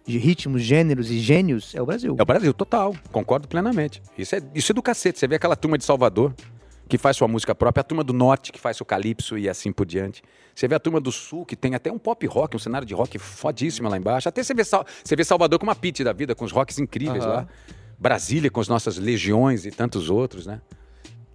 de 0.04 0.18
ritmos, 0.18 0.62
gêneros 0.62 1.10
e 1.10 1.18
gênios 1.18 1.74
é 1.74 1.82
o 1.82 1.86
Brasil. 1.86 2.16
É 2.18 2.22
o 2.22 2.26
Brasil, 2.26 2.52
total. 2.52 2.94
Concordo 3.12 3.48
plenamente. 3.48 4.02
Isso 4.16 4.34
é, 4.34 4.42
isso 4.54 4.72
é 4.72 4.74
do 4.74 4.82
cacete. 4.82 5.18
Você 5.18 5.26
vê 5.26 5.36
aquela 5.36 5.56
turma 5.56 5.78
de 5.78 5.84
Salvador, 5.84 6.34
que 6.88 6.96
faz 6.96 7.16
sua 7.16 7.28
música 7.28 7.54
própria, 7.54 7.80
a 7.80 7.84
turma 7.84 8.04
do 8.04 8.12
Norte, 8.12 8.52
que 8.52 8.60
faz 8.60 8.76
seu 8.76 8.86
calypso 8.86 9.36
e 9.36 9.48
assim 9.48 9.72
por 9.72 9.84
diante. 9.84 10.22
Você 10.54 10.66
vê 10.68 10.74
a 10.74 10.80
turma 10.80 11.00
do 11.00 11.10
Sul, 11.10 11.44
que 11.44 11.56
tem 11.56 11.74
até 11.74 11.90
um 11.90 11.98
pop 11.98 12.24
rock, 12.26 12.56
um 12.56 12.58
cenário 12.58 12.86
de 12.86 12.94
rock 12.94 13.18
fodíssimo 13.18 13.88
lá 13.88 13.96
embaixo. 13.96 14.28
Até 14.28 14.42
você 14.42 14.54
vê, 14.54 14.62
você 14.64 15.16
vê 15.16 15.24
Salvador 15.24 15.58
com 15.58 15.66
uma 15.66 15.74
pit 15.74 16.02
da 16.02 16.12
vida, 16.12 16.34
com 16.34 16.44
os 16.44 16.52
rocks 16.52 16.78
incríveis 16.78 17.24
Aham. 17.24 17.34
lá. 17.34 17.48
Brasília 17.98 18.50
com 18.50 18.60
as 18.60 18.68
nossas 18.68 18.96
legiões 18.98 19.64
e 19.64 19.70
tantos 19.70 20.10
outros, 20.10 20.46
né? 20.46 20.60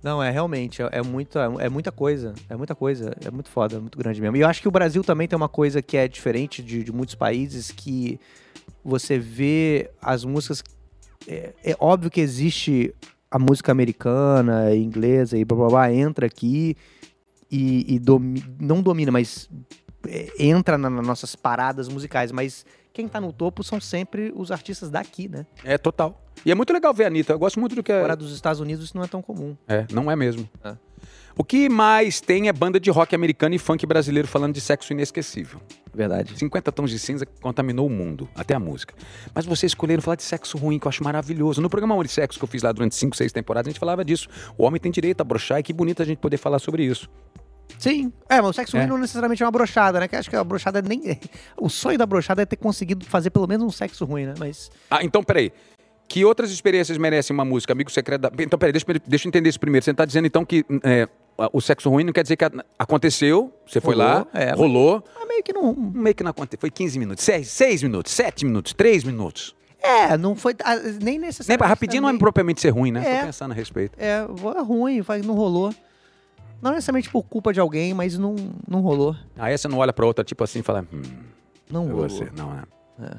Não, 0.03 0.22
é 0.22 0.32
realmente, 0.32 0.82
é, 0.82 0.89
é 0.93 1.01
muita, 1.03 1.51
é 1.59 1.70
muita 1.70 1.91
coisa, 1.91 2.34
é 2.49 2.55
muita 2.55 2.74
coisa, 2.74 3.16
é 3.24 3.30
muito 3.30 3.49
foda, 3.49 3.76
é 3.76 3.80
muito 3.80 3.97
grande 3.97 4.20
mesmo. 4.20 4.36
E 4.36 4.41
eu 4.41 4.47
acho 4.47 4.62
que 4.62 4.68
o 4.68 4.72
Brasil 4.72 5.03
também 5.03 5.28
tem 5.28 5.38
uma 5.38 5.49
coisa 5.49 5.82
que 5.82 5.95
é 5.95 6.07
diferente 6.07 6.64
de, 6.64 6.84
de 6.84 6.91
muitos 6.91 7.14
países, 7.16 7.72
que 7.72 8.20
você 8.84 9.20
vê 9.20 9.91
as 10.01 10.24
músicas, 10.26 10.64
é, 11.28 11.53
é 11.64 11.76
óbvio 11.80 12.09
que 12.09 12.20
existe 12.20 12.93
a 13.30 13.38
música 13.38 13.72
americana, 13.72 14.76
inglesa 14.76 15.38
e 15.38 15.45
blá 15.45 15.55
blá 15.57 15.68
blá, 15.68 15.93
entra 15.93 16.26
aqui 16.26 16.76
e, 17.49 17.95
e 17.95 17.99
domi- 17.99 18.43
não 18.59 18.82
domina, 18.82 19.12
mas 19.12 19.47
é, 20.07 20.32
entra 20.39 20.80
na- 20.80 20.89
nas 20.89 21.05
nossas 21.05 21.36
paradas 21.36 21.88
musicais, 21.88 22.32
mas 22.32 22.66
quem 22.94 23.08
tá 23.08 23.22
no 23.22 23.32
topo 23.32 23.64
são 23.64 23.80
sempre 23.80 24.34
os 24.36 24.52
artistas 24.52 24.89
daqui, 24.89 25.28
né? 25.28 25.46
É 25.64 25.78
total. 25.78 26.22
E 26.46 26.52
é 26.52 26.56
muito 26.56 26.74
legal 26.74 26.94
ver 26.94 27.06
a 27.06 27.08
Anitta. 27.08 27.34
Eu 27.34 27.39
gosto 27.39 27.60
muito 27.60 27.76
do 27.76 27.84
que. 27.84 27.92
Fora 27.94 28.16
dos 28.16 28.34
Estados 28.34 28.60
Unidos 28.60 28.86
isso 28.86 28.98
não 28.98 29.04
é 29.04 29.08
tão 29.08 29.22
comum. 29.22 29.56
É, 29.68 29.86
não 29.92 30.10
é 30.10 30.16
mesmo. 30.16 30.50
É. 30.64 30.76
O 31.38 31.44
que 31.44 31.70
mais 31.70 32.20
tem 32.20 32.50
é 32.50 32.54
banda 32.54 32.80
de 32.80 32.89
rock 32.89 33.16
americano 33.16 33.56
e 33.56 33.58
funk 33.58 33.86
brasileiro 33.86 34.28
falando 34.28 34.54
de 34.54 34.62
sexo 34.62 34.92
inesquecível. 34.92 35.62
Verdade. 35.94 36.38
50 36.38 36.72
tons 36.72 36.89
de 36.89 37.00
cinza 37.00 37.26
que 37.26 37.39
contaminou 37.39 37.88
o 37.88 37.89
mundo, 37.89 38.28
até 38.36 38.54
a 38.54 38.60
música. 38.60 38.94
Mas 39.34 39.46
vocês 39.46 39.72
escolheram 39.72 40.02
falar 40.02 40.16
de 40.16 40.24
sexo 40.24 40.58
ruim, 40.58 40.78
que 40.78 40.86
eu 40.86 40.89
acho 40.89 41.04
maravilhoso. 41.04 41.62
No 41.62 41.70
programa 41.70 41.94
Amor 41.94 42.06
e 42.06 42.10
Sexo 42.10 42.38
que 42.38 42.44
eu 42.44 42.48
fiz 42.48 42.62
lá 42.62 42.72
durante 42.72 42.96
5, 42.96 43.16
6 43.16 43.32
temporadas, 43.32 43.70
a 43.70 43.72
gente 43.72 43.80
falava 43.80 44.04
disso. 44.04 44.28
O 44.58 44.64
homem 44.66 44.80
tem 44.80 44.92
direito 44.92 45.22
a 45.22 45.24
brochar 45.24 45.60
e 45.60 45.64
que 45.64 45.74
bonito 45.74 46.02
a 46.02 46.06
gente 46.06 46.18
poder 46.18 46.38
falar 46.38 46.60
sobre 46.60 46.84
isso. 46.84 47.10
Sim. 47.78 48.12
É, 48.30 48.39
mas 48.41 48.49
o 48.51 48.53
sexo 48.53 48.78
É. 48.78 48.82
ruim 48.82 48.89
não 48.89 48.97
necessariamente 48.97 49.41
é 49.41 49.45
uma 49.45 49.51
brochada, 49.51 49.99
né? 49.99 50.07
Que 50.07 50.16
acho 50.16 50.30
que 50.30 50.36
a 50.36 50.43
brochada 50.43 50.82
nem. 50.82 51.20
O 51.57 51.68
sonho 51.70 51.97
da 51.97 52.05
brochada 52.05 52.41
é 52.41 52.45
ter 52.45 52.55
conseguido 52.57 53.05
fazer 53.05 53.30
pelo 53.32 53.47
menos 53.47 53.66
um 53.66 53.72
sexo 53.72 54.05
ruim, 54.05 54.26
né? 54.26 54.34
Mas. 54.38 54.70
Ah, 54.89 55.03
então 55.03 55.24
peraí. 55.24 55.51
Que 56.07 56.26
outras 56.26 56.51
experiências 56.51 56.97
merecem 56.97 57.34
uma 57.34 57.45
música? 57.45 57.72
Amigo 57.72 57.89
secreto 57.89 58.22
da... 58.22 58.32
Então 58.39 58.59
peraí, 58.59 58.74
deixa, 58.74 58.86
eu- 58.89 59.01
deixa 59.07 59.26
eu 59.28 59.30
entender 59.30 59.47
isso 59.49 59.59
primeiro. 59.59 59.84
Você 59.84 59.91
está 59.91 60.03
dizendo 60.03 60.28
então 60.28 60.43
que 60.43 60.66
é, 60.84 61.07
o 61.53 61.62
sexo 61.62 61.89
ruim 61.89 62.03
não 62.03 62.12
quer 62.12 62.22
dizer 62.24 62.36
que 62.36 62.43
aconteceu, 62.78 63.53
você 63.66 63.80
foi 63.80 63.95
Rolou, 63.95 64.09
lá, 64.09 64.28
é, 64.34 64.51
rolou, 64.51 65.03
Mas 65.16 65.28
meio 65.28 65.41
que 65.43 65.53
não. 65.53 65.74
meio 65.74 66.14
que 66.14 66.22
não 66.24 66.32
aconteceu. 66.32 66.59
Foi 66.59 66.70
15 66.70 66.99
minutos, 66.99 67.24
6, 67.24 67.47
6 67.47 67.84
minutos, 67.84 68.12
7 68.12 68.43
minutos, 68.45 68.74
3 68.74 69.03
minutos. 69.05 69.55
É, 69.82 70.18
não 70.18 70.36
foi. 70.36 70.53
ah, 70.64 70.76
Nem 71.01 71.18
necessariamente. 71.18 71.68
Rapidinho 71.68 72.01
não 72.01 72.09
é 72.09 72.12
também. 72.12 72.20
propriamente 72.20 72.59
ser 72.62 72.70
ruim, 72.70 72.91
né? 72.91 73.03
É. 73.07 73.20
Tô 73.22 73.26
pensando 73.28 73.51
a 73.51 73.55
respeito. 73.55 73.93
É, 73.97 74.18
é 74.20 74.62
ruim, 74.62 75.01
não 75.26 75.34
rolou. 75.34 75.74
Não 76.62 76.72
necessariamente 76.72 77.09
por 77.09 77.24
culpa 77.24 77.51
de 77.51 77.59
alguém, 77.59 77.93
mas 77.93 78.18
não, 78.18 78.36
não 78.68 78.82
rolou. 78.82 79.16
Aí 79.38 79.57
você 79.57 79.68
não 79.68 79.78
olha 79.80 79.91
pra 79.91 80.05
outra, 80.05 80.24
tipo 80.24 80.43
assim, 80.43 80.59
e 80.59 80.64
fala, 80.64 80.86
hum, 80.93 81.01
Não 81.70 81.88
rolou. 81.88 82.07
você. 82.09 82.30
Não, 82.36 82.51
né? 82.53 82.64
É. 83.01 83.18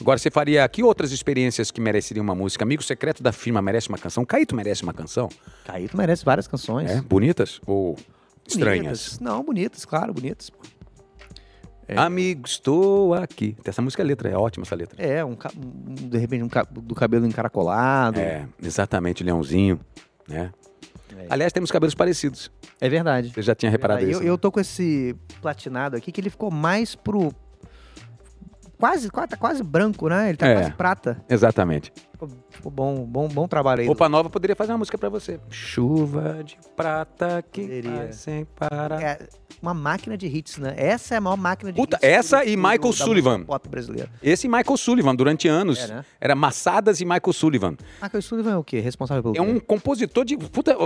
Agora, 0.00 0.16
você 0.18 0.30
faria 0.30 0.66
que 0.68 0.82
outras 0.82 1.10
experiências 1.10 1.70
que 1.70 1.80
mereceriam 1.80 2.22
uma 2.22 2.34
música? 2.34 2.64
Amigo 2.64 2.82
secreto 2.82 3.22
da 3.22 3.32
firma 3.32 3.60
merece 3.60 3.88
uma 3.88 3.98
canção? 3.98 4.24
Caíto 4.24 4.54
merece 4.54 4.82
uma 4.84 4.92
canção? 4.94 5.28
Caíto 5.64 5.96
merece 5.96 6.24
várias 6.24 6.46
canções. 6.46 6.88
É? 6.88 7.00
Bonitas 7.00 7.60
ou 7.66 7.96
estranhas? 8.46 8.84
Bonitas. 8.84 9.20
Não, 9.20 9.42
bonitas, 9.44 9.84
claro, 9.84 10.14
bonitas. 10.14 10.50
É. 11.88 11.96
Amigo, 11.98 12.46
estou 12.46 13.14
aqui. 13.14 13.56
Essa 13.64 13.80
música 13.82 14.02
é 14.02 14.06
letra, 14.06 14.28
é 14.28 14.36
ótima 14.36 14.62
essa 14.64 14.76
letra. 14.76 15.02
É, 15.02 15.24
um, 15.24 15.36
de 16.08 16.18
repente, 16.18 16.44
um 16.44 16.48
do 16.82 16.94
cabelo 16.94 17.26
encaracolado. 17.26 18.20
É, 18.20 18.46
exatamente, 18.62 19.24
Leãozinho, 19.24 19.80
né? 20.28 20.52
É. 21.16 21.26
Aliás, 21.30 21.52
temos 21.52 21.70
cabelos 21.70 21.94
parecidos. 21.94 22.50
É 22.80 22.88
verdade. 22.88 23.30
Você 23.34 23.42
já 23.42 23.54
tinha 23.54 23.70
reparado 23.70 24.02
eu, 24.02 24.10
isso? 24.10 24.22
né? 24.22 24.28
eu 24.28 24.38
tô 24.38 24.52
com 24.52 24.60
esse 24.60 25.16
platinado 25.40 25.96
aqui 25.96 26.12
que 26.12 26.20
ele 26.20 26.30
ficou 26.30 26.50
mais 26.50 26.94
pro. 26.94 27.32
Quase, 28.78 29.10
quase, 29.10 29.28
tá 29.28 29.36
quase 29.36 29.62
branco, 29.62 30.08
né? 30.08 30.28
Ele 30.28 30.36
tá 30.38 30.46
É. 30.46 30.54
quase 30.54 30.70
prata. 30.72 31.20
Exatamente. 31.28 31.92
Ficou, 32.12 32.28
ficou 32.48 32.70
bom, 32.70 33.04
bom, 33.04 33.26
bom 33.28 33.48
trabalho 33.48 33.80
aí. 33.80 33.86
Roupa 33.86 34.08
Nova 34.08 34.30
poderia 34.30 34.54
fazer 34.54 34.70
uma 34.72 34.78
música 34.78 34.96
pra 34.96 35.08
você. 35.08 35.40
Chuva 35.50 36.42
de 36.44 36.56
prata 36.76 37.44
que 37.50 37.62
Poderia. 37.62 38.12
sem 38.12 38.44
parar. 38.44 39.02
É 39.02 39.18
uma 39.60 39.74
máquina 39.74 40.16
de 40.16 40.26
hits, 40.28 40.58
né? 40.58 40.74
Essa 40.76 41.14
é 41.14 41.18
a 41.18 41.20
maior 41.20 41.36
máquina 41.36 41.72
de 41.72 41.76
Puta, 41.80 41.96
hits. 41.96 42.04
essa 42.08 42.44
e 42.44 42.56
Michael 42.56 42.92
Sullivan. 42.92 43.42
Pop 43.44 43.68
brasileiro. 43.68 44.08
Esse 44.22 44.46
e 44.46 44.50
Michael 44.50 44.76
Sullivan, 44.76 45.14
durante 45.16 45.48
anos, 45.48 45.78
É, 45.80 45.86
né? 45.88 46.04
era 46.20 46.34
Massadas 46.36 47.00
e 47.00 47.04
Michael 47.04 47.32
Sullivan. 47.32 47.76
Michael 48.00 48.22
Sullivan 48.22 48.52
é 48.52 48.56
o 48.56 48.62
quê? 48.64 48.78
Responsável 48.78 49.22
pelo 49.24 49.36
É 49.36 49.40
um 49.42 49.54
quê? 49.54 49.60
compositor 49.66 50.24
de. 50.24 50.36
Puta, 50.36 50.76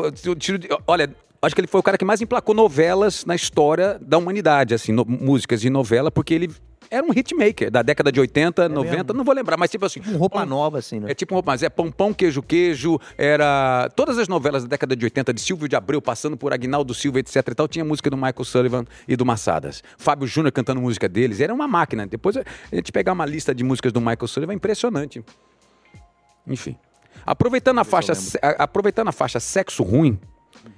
olha, 0.87 1.15
acho 1.43 1.55
que 1.55 1.61
ele 1.61 1.69
foi 1.69 1.81
o 1.81 1.83
cara 1.83 1.99
que 1.99 2.05
mais 2.07 2.23
emplacou 2.23 2.55
novelas 2.55 3.27
na 3.27 3.35
história 3.35 3.99
da 4.01 4.17
humanidade, 4.17 4.73
assim, 4.75 4.93
no- 4.93 5.05
músicas 5.05 5.61
de 5.61 5.69
novela, 5.69 6.11
porque 6.11 6.33
ele 6.33 6.51
era 6.95 7.05
um 7.07 7.11
hitmaker 7.13 7.71
da 7.71 7.81
década 7.83 8.13
de 8.13 8.21
80, 8.21 8.69
90, 8.69 8.97
mesmo? 8.97 9.15
não 9.15 9.25
vou 9.25 9.35
lembrar, 9.35 9.57
mas 9.57 9.71
tipo 9.71 9.85
assim. 9.87 10.01
Um 10.07 10.17
roupa 10.19 10.41
pão- 10.41 10.47
nova, 10.47 10.79
assim, 10.79 11.01
né? 11.01 11.11
É 11.11 11.15
tipo 11.15 11.33
um 11.35 11.37
roupa, 11.37 11.51
mas 11.53 11.63
é 11.63 11.71
Pão 11.71 11.91
Pão, 11.91 12.13
Queijo 12.13 12.43
Queijo, 12.43 12.99
era. 13.17 13.89
Todas 13.97 14.19
as 14.19 14.29
novelas 14.29 14.63
da 14.65 14.69
década 14.69 14.95
de 14.95 15.05
80, 15.05 15.33
de 15.33 15.41
Silvio 15.41 15.67
de 15.69 15.75
Abreu, 15.75 16.03
passando 16.03 16.37
por 16.37 16.53
Agnaldo 16.53 16.93
Silva, 16.93 17.19
etc 17.21 17.37
e 17.37 17.55
tal, 17.55 17.67
tinha 17.67 17.85
música 17.85 18.11
do 18.11 18.17
Michael 18.17 18.45
Sullivan 18.45 18.85
e 19.09 19.17
do 19.17 19.25
Massadas. 19.25 19.83
Fábio 19.97 20.27
Júnior 20.29 20.53
cantando 20.53 20.81
música 20.81 21.09
deles, 21.09 21.41
era 21.41 21.53
uma 21.55 21.67
máquina. 21.67 22.07
Depois 22.07 22.37
a 22.37 22.45
gente 22.73 22.93
pegar 22.93 23.13
uma 23.13 23.25
lista 23.25 23.55
de 23.55 23.65
músicas 23.65 23.93
do 23.93 24.01
Michael 24.01 24.29
Sullivan 24.29 24.53
é 24.53 24.57
impressionante. 24.57 25.25
Enfim. 26.47 26.77
Aproveitando 27.25 27.79
a 27.79 27.85
faixa, 27.85 28.13
a- 28.43 28.65
aproveitando 28.65 29.09
a 29.09 29.13
faixa 29.13 29.39
sexo 29.39 29.83
ruim, 29.83 30.19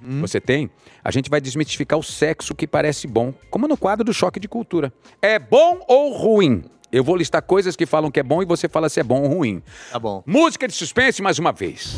Uhum. 0.01 0.21
você 0.21 0.41
tem, 0.41 0.69
a 1.03 1.11
gente 1.11 1.29
vai 1.29 1.39
desmistificar 1.39 1.99
o 1.99 2.03
sexo 2.03 2.55
que 2.55 2.65
parece 2.67 3.07
bom, 3.07 3.33
como 3.49 3.67
no 3.67 3.77
quadro 3.77 4.03
do 4.03 4.13
choque 4.13 4.39
de 4.39 4.47
cultura. 4.47 4.91
É 5.21 5.37
bom 5.37 5.79
ou 5.87 6.13
ruim? 6.13 6.63
Eu 6.91 7.03
vou 7.03 7.15
listar 7.15 7.41
coisas 7.41 7.75
que 7.75 7.85
falam 7.85 8.09
que 8.09 8.19
é 8.19 8.23
bom 8.23 8.41
e 8.41 8.45
você 8.45 8.69
fala 8.69 8.89
se 8.89 8.99
é 8.99 9.03
bom 9.03 9.23
ou 9.23 9.27
ruim. 9.27 9.61
Tá 9.91 9.99
bom. 9.99 10.23
Música 10.25 10.67
de 10.67 10.73
suspense 10.73 11.21
mais 11.21 11.37
uma 11.39 11.51
vez. 11.51 11.97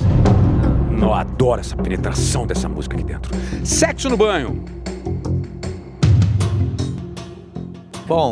Eu 1.00 1.14
adoro 1.14 1.62
essa 1.62 1.76
penetração 1.76 2.48
dessa 2.48 2.68
música 2.68 2.96
aqui 2.96 3.06
dentro. 3.06 3.32
Sexo 3.64 4.10
no 4.10 4.18
banho. 4.18 4.66
Bom, 8.08 8.32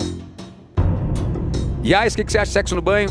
Yais, 1.85 2.13
o 2.13 2.17
que, 2.17 2.23
que 2.23 2.31
você 2.31 2.39
acha 2.39 2.47
de 2.47 2.53
sexo 2.53 2.73
no 2.75 2.81
banho? 2.81 3.09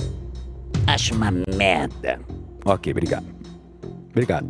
Acho 0.87 1.15
uma 1.15 1.31
merda. 1.31 2.19
Ok, 2.65 2.93
obrigado. 2.93 3.27
Obrigado, 4.11 4.49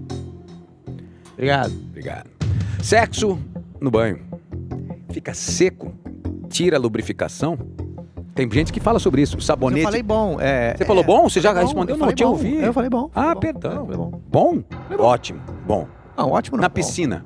Obrigado. 1.35 1.73
obrigado. 1.91 2.31
Sexo 2.83 3.39
no 3.81 3.91
banho. 3.91 4.21
Fica 5.11 5.35
seco, 5.35 5.93
tira 6.49 6.77
a 6.77 6.81
lubrificação. 6.81 7.59
Tem 8.35 8.51
gente 8.51 8.73
que 8.73 8.81
fala 8.81 8.99
sobre 8.99 9.23
isso. 9.23 9.37
Eu 9.37 9.41
Sabonete. 9.41 9.85
falei 9.85 10.03
bom. 10.03 10.41
é, 10.41 10.75
Você 10.77 10.85
falou 10.85 11.05
é, 11.05 11.07
bom? 11.07 11.29
Você 11.29 11.41
já 11.41 11.53
bom, 11.55 11.61
respondeu? 11.61 11.95
eu 11.95 11.99
Não, 11.99 12.07
eu 12.07 12.11
falei 12.11 12.15
te 12.17 12.25
bom. 12.25 12.31
ouvi. 12.31 12.57
Eu 12.57 12.73
falei 12.73 12.91
bom. 12.91 13.11
Ah, 13.15 13.33
bom. 13.35 13.41
perdão. 13.41 13.87
Eu 13.89 13.97
bom. 13.97 14.21
Bom? 14.29 14.63
Ótimo. 14.99 15.41
Bom. 15.67 15.87
Não, 16.17 16.31
ótimo 16.33 16.57
não. 16.57 16.63
Na 16.63 16.71
piscina. 16.71 17.25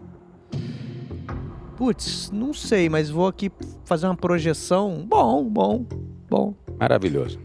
Putz, 1.77 2.31
não 2.33 2.53
sei, 2.53 2.89
mas 2.89 3.09
vou 3.09 3.27
aqui 3.27 3.51
fazer 3.85 4.07
uma 4.07 4.17
projeção. 4.17 5.05
Bom, 5.09 5.45
bom, 5.45 5.87
bom, 6.29 6.55
Maravilhoso. 6.79 7.39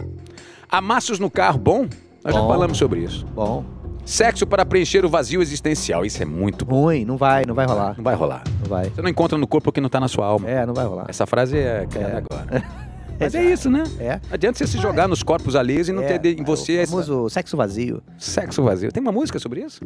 Amassos 0.69 1.19
no 1.19 1.29
carro, 1.29 1.59
bom? 1.59 1.87
Nós 2.23 2.33
já 2.33 2.41
falamos 2.41 2.77
sobre 2.77 3.01
isso. 3.01 3.25
bom. 3.27 3.63
Sexo 4.05 4.45
para 4.45 4.65
preencher 4.65 5.05
o 5.05 5.09
vazio 5.09 5.41
existencial. 5.41 6.05
Isso 6.05 6.21
é 6.21 6.25
muito 6.25 6.65
bom. 6.65 6.83
Ruim, 6.83 7.05
não 7.05 7.15
vai, 7.17 7.45
não 7.45 7.55
vai 7.55 7.65
rolar. 7.65 7.95
Não 7.97 8.03
vai 8.03 8.15
rolar. 8.15 8.43
Não 8.59 8.67
vai. 8.69 8.89
Você 8.89 9.01
não 9.01 9.09
encontra 9.09 9.37
no 9.37 9.47
corpo 9.47 9.69
o 9.69 9.73
que 9.73 9.79
não 9.79 9.87
tá 9.89 9.99
na 9.99 10.07
sua 10.09 10.25
alma. 10.25 10.49
É, 10.49 10.65
não 10.65 10.73
vai 10.73 10.85
rolar. 10.85 11.05
Essa 11.07 11.25
frase 11.25 11.57
é 11.57 11.85
criada 11.89 12.13
É. 12.15 12.17
agora. 12.17 12.63
Mas 13.19 13.33
é 13.35 13.43
isso, 13.45 13.69
né? 13.69 13.83
É. 13.99 14.19
Adianta 14.29 14.57
você 14.57 14.67
se 14.67 14.77
jogar 14.77 15.07
nos 15.07 15.23
corpos 15.23 15.55
alheios 15.55 15.87
e 15.87 15.93
não 15.93 16.01
é, 16.03 16.17
ter 16.17 16.37
em 16.37 16.43
você 16.43 16.79
o 16.79 16.81
esse 16.81 16.91
famoso 16.91 17.29
sexo 17.29 17.55
vazio. 17.55 18.01
sexo 18.17 18.61
vazio. 18.63 18.91
Tem 18.91 19.01
uma 19.01 19.11
música 19.11 19.39
sobre 19.39 19.61
isso? 19.61 19.79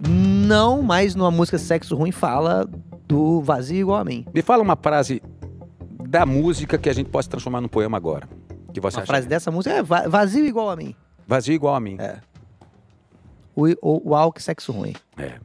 Não, 0.00 0.82
mas 0.82 1.14
numa 1.14 1.30
música 1.30 1.58
Sexo 1.58 1.94
Ruim 1.94 2.10
fala 2.10 2.66
do 3.06 3.42
vazio 3.42 3.78
igual 3.80 3.98
a 4.00 4.04
mim. 4.04 4.24
Me 4.32 4.40
fala 4.42 4.62
uma 4.62 4.74
frase 4.74 5.22
da 6.08 6.24
música 6.24 6.78
que 6.78 6.88
a 6.88 6.92
gente 6.92 7.10
possa 7.10 7.28
transformar 7.28 7.60
num 7.60 7.68
poema 7.68 7.96
agora. 7.98 8.26
Que 8.72 8.80
você 8.80 8.96
Uma 8.96 9.02
acha 9.02 9.06
frase 9.12 9.28
dessa 9.28 9.50
música 9.50 9.74
é 9.76 9.82
va- 9.82 10.08
vazio 10.08 10.44
igual 10.46 10.70
a 10.70 10.76
mim. 10.76 10.94
vazio 11.28 11.52
igual 11.54 11.74
a 11.74 11.80
mim. 11.80 11.96
É. 12.00 12.16
O, 13.60 13.76
o, 13.82 14.10
o 14.10 14.14
Alck 14.14 14.42
Sexo 14.42 14.72
Ruim. 14.72 14.94
É. 15.16 15.38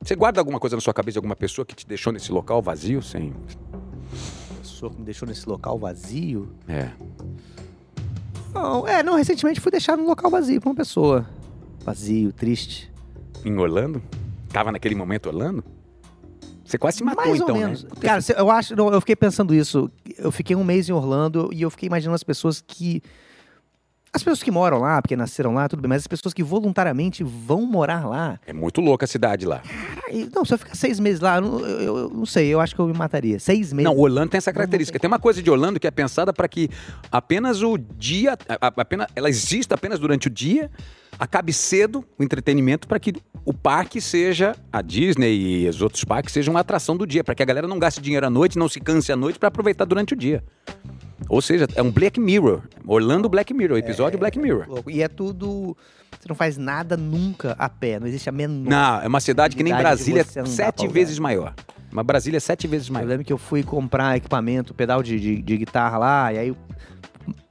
Você 0.00 0.14
guarda 0.14 0.40
alguma 0.40 0.60
coisa 0.60 0.76
na 0.76 0.82
sua 0.82 0.92
cabeça 0.92 1.14
de 1.14 1.18
alguma 1.18 1.36
pessoa 1.36 1.64
que 1.64 1.74
te 1.74 1.86
deixou 1.86 2.12
nesse 2.12 2.30
local 2.30 2.60
vazio, 2.60 3.02
sem. 3.02 3.32
Pessoa 4.60 4.90
que 4.90 4.98
me 4.98 5.04
deixou 5.04 5.26
nesse 5.26 5.48
local 5.48 5.78
vazio. 5.78 6.52
É. 6.68 6.90
Não, 8.52 8.86
é, 8.86 9.02
não, 9.02 9.16
recentemente 9.16 9.60
fui 9.60 9.72
deixado 9.72 9.98
num 10.00 10.06
local 10.06 10.30
vazio 10.30 10.60
pra 10.60 10.70
uma 10.70 10.76
pessoa. 10.76 11.26
Vazio, 11.84 12.32
triste. 12.32 12.92
Em 13.44 13.56
Orlando? 13.56 14.02
Tava 14.50 14.70
naquele 14.70 14.94
momento 14.94 15.26
Orlando? 15.26 15.64
Você 16.64 16.78
quase 16.78 16.98
se 16.98 17.04
matou 17.04 17.24
Mais 17.24 17.40
então, 17.40 17.54
ou 17.54 17.60
menos. 17.60 17.84
né? 17.84 17.90
Cara, 18.00 18.20
eu 18.36 18.50
acho, 18.50 18.76
não, 18.76 18.92
eu 18.92 19.00
fiquei 19.00 19.16
pensando 19.16 19.54
isso. 19.54 19.90
Eu 20.16 20.30
fiquei 20.30 20.56
um 20.56 20.64
mês 20.64 20.88
em 20.88 20.92
Orlando 20.92 21.50
e 21.52 21.62
eu 21.62 21.70
fiquei 21.70 21.86
imaginando 21.86 22.14
as 22.14 22.22
pessoas 22.22 22.62
que. 22.66 23.02
As 24.14 24.22
pessoas 24.22 24.44
que 24.44 24.50
moram 24.52 24.78
lá, 24.78 25.02
porque 25.02 25.16
nasceram 25.16 25.52
lá, 25.54 25.68
tudo 25.68 25.82
bem, 25.82 25.88
mas 25.88 26.02
as 26.02 26.06
pessoas 26.06 26.32
que 26.32 26.40
voluntariamente 26.42 27.24
vão 27.24 27.62
morar 27.66 28.06
lá. 28.06 28.38
É 28.46 28.52
muito 28.52 28.80
louca 28.80 29.06
a 29.06 29.08
cidade 29.08 29.44
lá. 29.44 29.60
Não, 30.32 30.44
se 30.44 30.54
eu 30.54 30.58
ficar 30.58 30.76
seis 30.76 31.00
meses 31.00 31.20
lá, 31.20 31.38
eu, 31.38 31.40
não- 31.42 31.58
eu- 31.66 31.96
eu- 31.98 32.10
não 32.10 32.24
sei, 32.24 32.46
eu 32.46 32.60
acho 32.60 32.76
que 32.76 32.80
eu 32.80 32.86
me 32.86 32.96
mataria. 32.96 33.40
Seis 33.40 33.72
meses. 33.72 33.90
Não, 33.92 33.98
Orlando 34.00 34.30
tem 34.30 34.38
essa 34.38 34.52
característica. 34.52 35.00
tem 35.00 35.08
uma 35.08 35.18
coisa 35.18 35.42
de 35.42 35.50
Orlando 35.50 35.80
que 35.80 35.86
é 35.88 35.90
pensada 35.90 36.32
para 36.32 36.46
que 36.46 36.70
apenas 37.10 37.60
o 37.60 37.76
dia, 37.76 38.38
apenas, 38.60 39.08
ela 39.16 39.28
exista 39.28 39.74
apenas 39.74 39.98
durante 39.98 40.28
o 40.28 40.30
dia, 40.30 40.70
acabe 41.18 41.52
cedo 41.52 42.04
o 42.16 42.22
entretenimento 42.22 42.86
para 42.86 43.00
que 43.00 43.14
o 43.44 43.52
parque 43.52 44.00
seja 44.00 44.54
a 44.72 44.80
Disney 44.80 45.64
e 45.64 45.68
os 45.68 45.82
outros 45.82 46.04
parques 46.04 46.32
sejam 46.32 46.54
uma 46.54 46.60
atração 46.60 46.96
do 46.96 47.04
dia, 47.04 47.24
para 47.24 47.34
que 47.34 47.42
a 47.42 47.46
galera 47.46 47.66
não 47.66 47.80
gaste 47.80 48.00
dinheiro 48.00 48.24
à 48.26 48.30
noite, 48.30 48.56
não 48.58 48.68
se 48.68 48.78
canse 48.78 49.10
à 49.10 49.16
noite 49.16 49.40
para 49.40 49.48
aproveitar 49.48 49.84
durante 49.84 50.14
o 50.14 50.16
dia. 50.16 50.44
Ou 51.28 51.40
seja, 51.40 51.66
é 51.74 51.82
um 51.82 51.90
Black 51.90 52.20
Mirror. 52.20 52.62
Orlando 52.86 53.28
Black 53.28 53.52
Mirror, 53.52 53.78
episódio 53.78 54.18
Black 54.18 54.38
Mirror. 54.38 54.66
Louco. 54.68 54.90
E 54.90 55.02
é 55.02 55.08
tudo. 55.08 55.76
Você 56.18 56.28
não 56.28 56.36
faz 56.36 56.56
nada 56.56 56.96
nunca 56.96 57.54
a 57.58 57.68
pé, 57.68 57.98
não 57.98 58.06
existe 58.06 58.28
a 58.28 58.32
menor. 58.32 58.70
Não, 58.70 59.00
é 59.02 59.06
uma 59.06 59.20
cidade 59.20 59.56
que 59.56 59.62
nem 59.62 59.74
Brasília, 59.74 60.24
sete 60.46 60.86
vezes 60.88 61.18
maior. 61.18 61.54
Uma 61.92 62.02
Brasília 62.02 62.38
é 62.38 62.40
sete 62.40 62.66
vezes 62.66 62.88
Eu 62.88 62.94
maior. 62.94 63.06
lembro 63.06 63.24
que 63.24 63.32
eu 63.32 63.38
fui 63.38 63.62
comprar 63.62 64.16
equipamento, 64.16 64.74
pedal 64.74 65.02
de, 65.02 65.18
de, 65.20 65.42
de 65.42 65.56
guitarra 65.58 65.98
lá, 65.98 66.32
e 66.32 66.38
aí 66.38 66.48
eu 66.48 66.56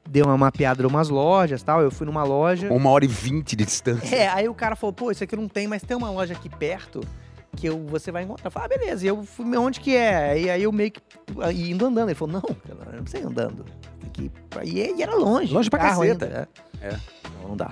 dei 0.10 0.22
uma 0.22 0.38
mapeada 0.38 0.82
em 0.84 0.86
umas 0.86 1.10
lojas 1.10 1.62
e 1.62 1.66
tal. 1.66 1.82
Eu 1.82 1.92
fui 1.92 2.06
numa 2.06 2.24
loja. 2.24 2.72
Uma 2.72 2.90
hora 2.90 3.06
e 3.06 3.08
vinte 3.08 3.56
de 3.56 3.66
distância. 3.66 4.16
É, 4.16 4.28
aí 4.28 4.50
o 4.50 4.54
cara 4.54 4.76
falou, 4.76 4.94
pô, 4.94 5.12
isso 5.12 5.24
aqui 5.24 5.36
não 5.36 5.48
tem, 5.48 5.68
mas 5.68 5.82
tem 5.84 5.96
uma 5.96 6.10
loja 6.10 6.34
aqui 6.34 6.50
perto 6.50 7.02
que 7.56 7.68
eu, 7.68 7.86
você 7.88 8.12
vai 8.12 8.24
encontrar. 8.24 8.48
Eu 8.48 8.52
falei, 8.52 8.70
ah, 8.74 8.78
beleza. 8.78 9.06
E 9.06 9.08
eu 9.08 9.24
fui, 9.24 9.46
onde 9.58 9.80
que 9.80 9.96
é? 9.96 10.40
E 10.40 10.50
aí 10.50 10.64
eu 10.64 10.72
meio 10.72 10.92
que 10.92 11.02
e 11.54 11.72
indo 11.72 11.86
andando. 11.86 12.10
Ele 12.10 12.16
falou, 12.16 12.34
não, 12.34 12.42
cara, 12.42 12.90
eu 12.92 12.96
não 12.98 13.04
precisa 13.04 13.24
ir 13.24 13.28
andando. 13.28 13.66
Aqui, 14.06 14.32
e, 14.64 14.94
e 14.98 15.02
era 15.04 15.16
longe. 15.16 15.54
Longe 15.54 15.70
pra 15.70 15.80
caceta. 15.80 16.26
ainda, 16.26 16.50
É. 16.82 16.96
Não, 17.42 17.50
não 17.50 17.58
dá. 17.58 17.72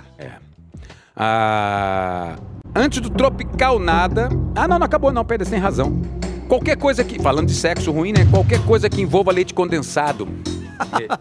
Ah, 1.15 2.35
antes 2.75 2.99
do 3.01 3.09
tropical 3.09 3.77
nada. 3.79 4.29
Ah, 4.55 4.67
não, 4.67 4.79
não 4.79 4.85
acabou 4.85 5.11
não, 5.11 5.25
Pedro, 5.25 5.45
você 5.45 5.51
tem 5.51 5.59
razão. 5.59 6.01
Qualquer 6.47 6.77
coisa 6.77 7.03
que. 7.03 7.19
Falando 7.21 7.47
de 7.47 7.53
sexo 7.53 7.91
ruim, 7.91 8.11
né? 8.11 8.25
Qualquer 8.29 8.63
coisa 8.65 8.89
que 8.89 9.01
envolva 9.01 9.31
leite 9.31 9.53
condensado. 9.53 10.27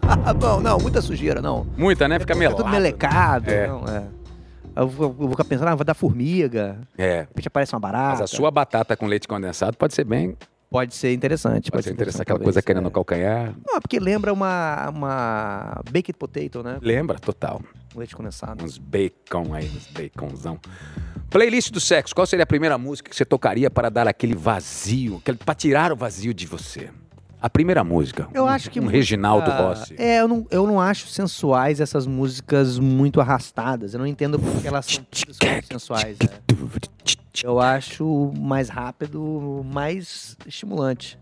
Ah, 0.01 0.33
bom, 0.33 0.59
não, 0.59 0.77
muita 0.79 1.01
sujeira, 1.01 1.41
não. 1.41 1.67
Muita, 1.77 2.07
né? 2.07 2.19
Fica 2.19 2.33
Fica 2.33 2.39
melado. 2.39 2.57
tudo 2.57 2.69
melecado. 2.69 3.49
É. 3.49 3.67
Não, 3.67 3.83
é. 3.85 4.03
Eu 4.75 4.87
vou, 4.87 5.07
eu 5.07 5.13
vou 5.13 5.29
ficar 5.31 5.43
pensando, 5.43 5.67
ah, 5.67 5.75
vai 5.75 5.85
dar 5.85 5.93
formiga. 5.93 6.81
É. 6.97 7.21
De 7.21 7.27
repente 7.27 7.47
aparece 7.47 7.73
uma 7.73 7.79
barata. 7.79 8.11
Mas 8.11 8.21
a 8.21 8.27
sua 8.27 8.49
batata 8.49 8.95
com 8.95 9.05
leite 9.05 9.27
condensado 9.27 9.77
pode 9.77 9.93
ser 9.93 10.05
bem. 10.05 10.37
Pode 10.69 10.95
ser 10.95 11.11
interessante. 11.11 11.69
Pode, 11.69 11.83
ser 11.83 11.91
interessante. 11.91 12.21
Aquela 12.21 12.39
coisa 12.39 12.61
querendo 12.61 12.83
é. 12.83 12.85
no 12.85 12.91
calcanhar. 12.91 13.53
Não, 13.67 13.75
é 13.75 13.79
porque 13.81 13.99
lembra 13.99 14.31
uma, 14.31 14.89
uma 14.89 15.81
baked 15.91 16.13
potato, 16.13 16.63
né? 16.63 16.79
Lembra? 16.81 17.19
Total. 17.19 17.61
Leite 17.93 18.15
condensado. 18.15 18.63
Uns 18.63 18.77
bacon 18.77 19.53
aí, 19.53 19.69
uns 19.69 19.87
baconzão. 19.87 20.57
Playlist 21.29 21.71
do 21.71 21.81
sexo. 21.81 22.15
Qual 22.15 22.25
seria 22.25 22.43
a 22.43 22.47
primeira 22.47 22.77
música 22.77 23.09
que 23.09 23.15
você 23.15 23.25
tocaria 23.25 23.69
para 23.69 23.89
dar 23.89 24.07
aquele 24.07 24.33
vazio, 24.33 25.21
para 25.45 25.55
tirar 25.55 25.91
o 25.91 25.95
vazio 25.97 26.33
de 26.33 26.47
você? 26.47 26.89
A 27.41 27.49
primeira 27.49 27.83
música. 27.83 28.27
Eu 28.33 28.43
um, 28.43 28.47
acho 28.47 28.69
que. 28.69 28.79
Um 28.79 28.83
música- 28.83 28.97
Reginaldo 28.97 29.49
Rossi. 29.49 29.95
É, 29.97 30.21
eu 30.21 30.27
não, 30.27 30.45
eu 30.51 30.67
não 30.67 30.79
acho 30.79 31.07
sensuais 31.07 31.79
essas 31.79 32.05
músicas 32.05 32.77
muito 32.77 33.19
arrastadas. 33.19 33.93
Eu 33.93 33.99
não 33.99 34.05
entendo 34.07 34.37
porque 34.37 34.67
elas 34.67 34.85
são 34.85 35.03
sensuais. 35.67 36.17
né? 36.19 36.29
Eu 37.43 37.59
acho 37.59 38.31
mais 38.37 38.69
rápido, 38.69 39.65
mais 39.65 40.37
estimulante. 40.45 41.17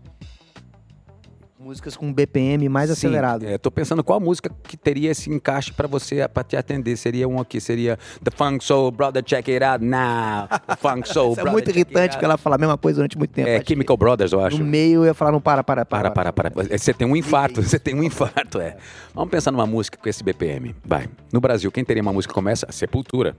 Músicas 1.62 1.94
com 1.94 2.10
BPM 2.10 2.70
mais 2.70 2.88
Sim, 2.88 2.94
acelerado. 2.94 3.44
É, 3.44 3.58
tô 3.58 3.70
pensando 3.70 4.02
qual 4.02 4.18
música 4.18 4.50
que 4.62 4.78
teria 4.78 5.10
esse 5.10 5.30
encaixe 5.30 5.70
pra 5.70 5.86
você, 5.86 6.26
para 6.26 6.42
te 6.42 6.56
atender. 6.56 6.96
Seria 6.96 7.28
um 7.28 7.38
aqui, 7.38 7.60
seria 7.60 7.98
The 8.24 8.30
Funk 8.30 8.64
Soul 8.64 8.90
Brother 8.90 9.22
Check 9.22 9.46
It 9.46 9.62
Out 9.62 9.84
Now. 9.84 10.48
The 10.48 10.76
Funk 10.76 11.06
Soul 11.12 11.32
é 11.32 11.34
Brother 11.34 11.52
muito 11.52 11.66
Check 11.66 11.76
It 11.76 11.90
irritante 11.90 12.12
porque 12.12 12.24
ela 12.24 12.38
fala 12.38 12.56
a 12.56 12.58
mesma 12.58 12.78
coisa 12.78 12.96
durante 12.96 13.18
muito 13.18 13.32
tempo. 13.32 13.46
É 13.46 13.56
Acho 13.56 13.66
que 13.66 13.74
Chemical 13.74 13.94
Brothers, 13.94 14.32
eu 14.32 14.42
acho. 14.42 14.56
No 14.56 14.64
meio 14.64 15.00
eu 15.00 15.04
ia 15.04 15.12
falar, 15.12 15.32
não, 15.32 15.40
para, 15.40 15.62
para, 15.62 15.84
Para, 15.84 16.10
para, 16.10 16.32
para. 16.32 16.50
Você 16.78 16.94
tem 16.94 17.06
um 17.06 17.14
infarto, 17.14 17.62
você 17.62 17.78
tem 17.78 17.94
um 17.94 18.02
infarto, 18.02 18.58
é. 18.58 18.78
Vamos 19.12 19.30
pensar 19.30 19.50
numa 19.50 19.66
música 19.66 19.98
com 19.98 20.08
esse 20.08 20.24
BPM. 20.24 20.74
Vai. 20.82 21.10
No 21.30 21.42
Brasil, 21.42 21.70
quem 21.70 21.84
teria 21.84 22.02
uma 22.02 22.12
música 22.14 22.32
como 22.32 22.48
essa? 22.48 22.72
Sepultura. 22.72 23.36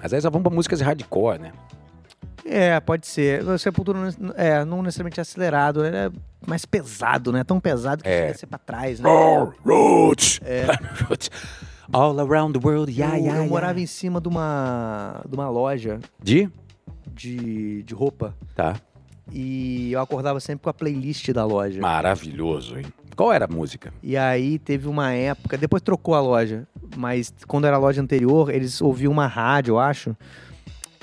Mas 0.00 0.14
aí 0.14 0.20
vamos 0.20 0.42
pra 0.42 0.52
músicas 0.52 0.80
hardcore, 0.80 1.40
né? 1.40 1.52
É, 2.44 2.78
pode 2.80 3.06
ser. 3.06 3.46
O 3.46 3.58
Sepultura 3.58 3.98
não, 4.18 4.32
é, 4.36 4.64
não 4.64 4.82
necessariamente 4.82 5.20
acelerado, 5.20 5.84
ele 5.84 5.96
é 5.96 6.10
mais 6.46 6.64
pesado, 6.64 7.32
né? 7.32 7.44
Tão 7.44 7.60
pesado 7.60 8.02
que 8.02 8.08
É. 8.08 8.20
chega 8.22 8.30
a 8.32 8.34
ser 8.38 8.46
pra 8.46 8.58
trás, 8.58 9.00
né? 9.00 9.08
Roots! 9.64 10.40
Roots. 11.08 11.30
All 11.92 12.18
around 12.20 12.58
the 12.58 12.64
world, 12.66 12.90
yeah, 12.92 13.16
eu, 13.16 13.22
yeah, 13.22 13.38
eu 13.38 13.42
yeah. 13.42 13.48
morava 13.50 13.80
em 13.80 13.86
cima 13.86 14.20
de 14.20 14.28
uma, 14.28 15.20
de 15.28 15.34
uma 15.34 15.48
loja 15.50 15.98
De? 16.22 16.48
de, 17.12 17.82
de 17.82 17.94
roupa 17.94 18.32
Tá. 18.54 18.76
e 19.32 19.90
eu 19.92 20.00
acordava 20.00 20.38
sempre 20.38 20.62
com 20.62 20.70
a 20.70 20.74
playlist 20.74 21.28
da 21.32 21.44
loja. 21.44 21.80
Maravilhoso, 21.80 22.78
hein? 22.78 22.84
Qual 23.16 23.32
era 23.32 23.44
a 23.46 23.48
música? 23.48 23.92
E 24.04 24.16
aí 24.16 24.58
teve 24.60 24.86
uma 24.88 25.12
época, 25.12 25.58
depois 25.58 25.82
trocou 25.82 26.14
a 26.14 26.20
loja, 26.20 26.64
mas 26.96 27.34
quando 27.48 27.66
era 27.66 27.74
a 27.74 27.78
loja 27.78 28.00
anterior, 28.00 28.50
eles 28.50 28.80
ouviam 28.80 29.12
uma 29.12 29.26
rádio, 29.26 29.72
eu 29.72 29.78
acho, 29.80 30.16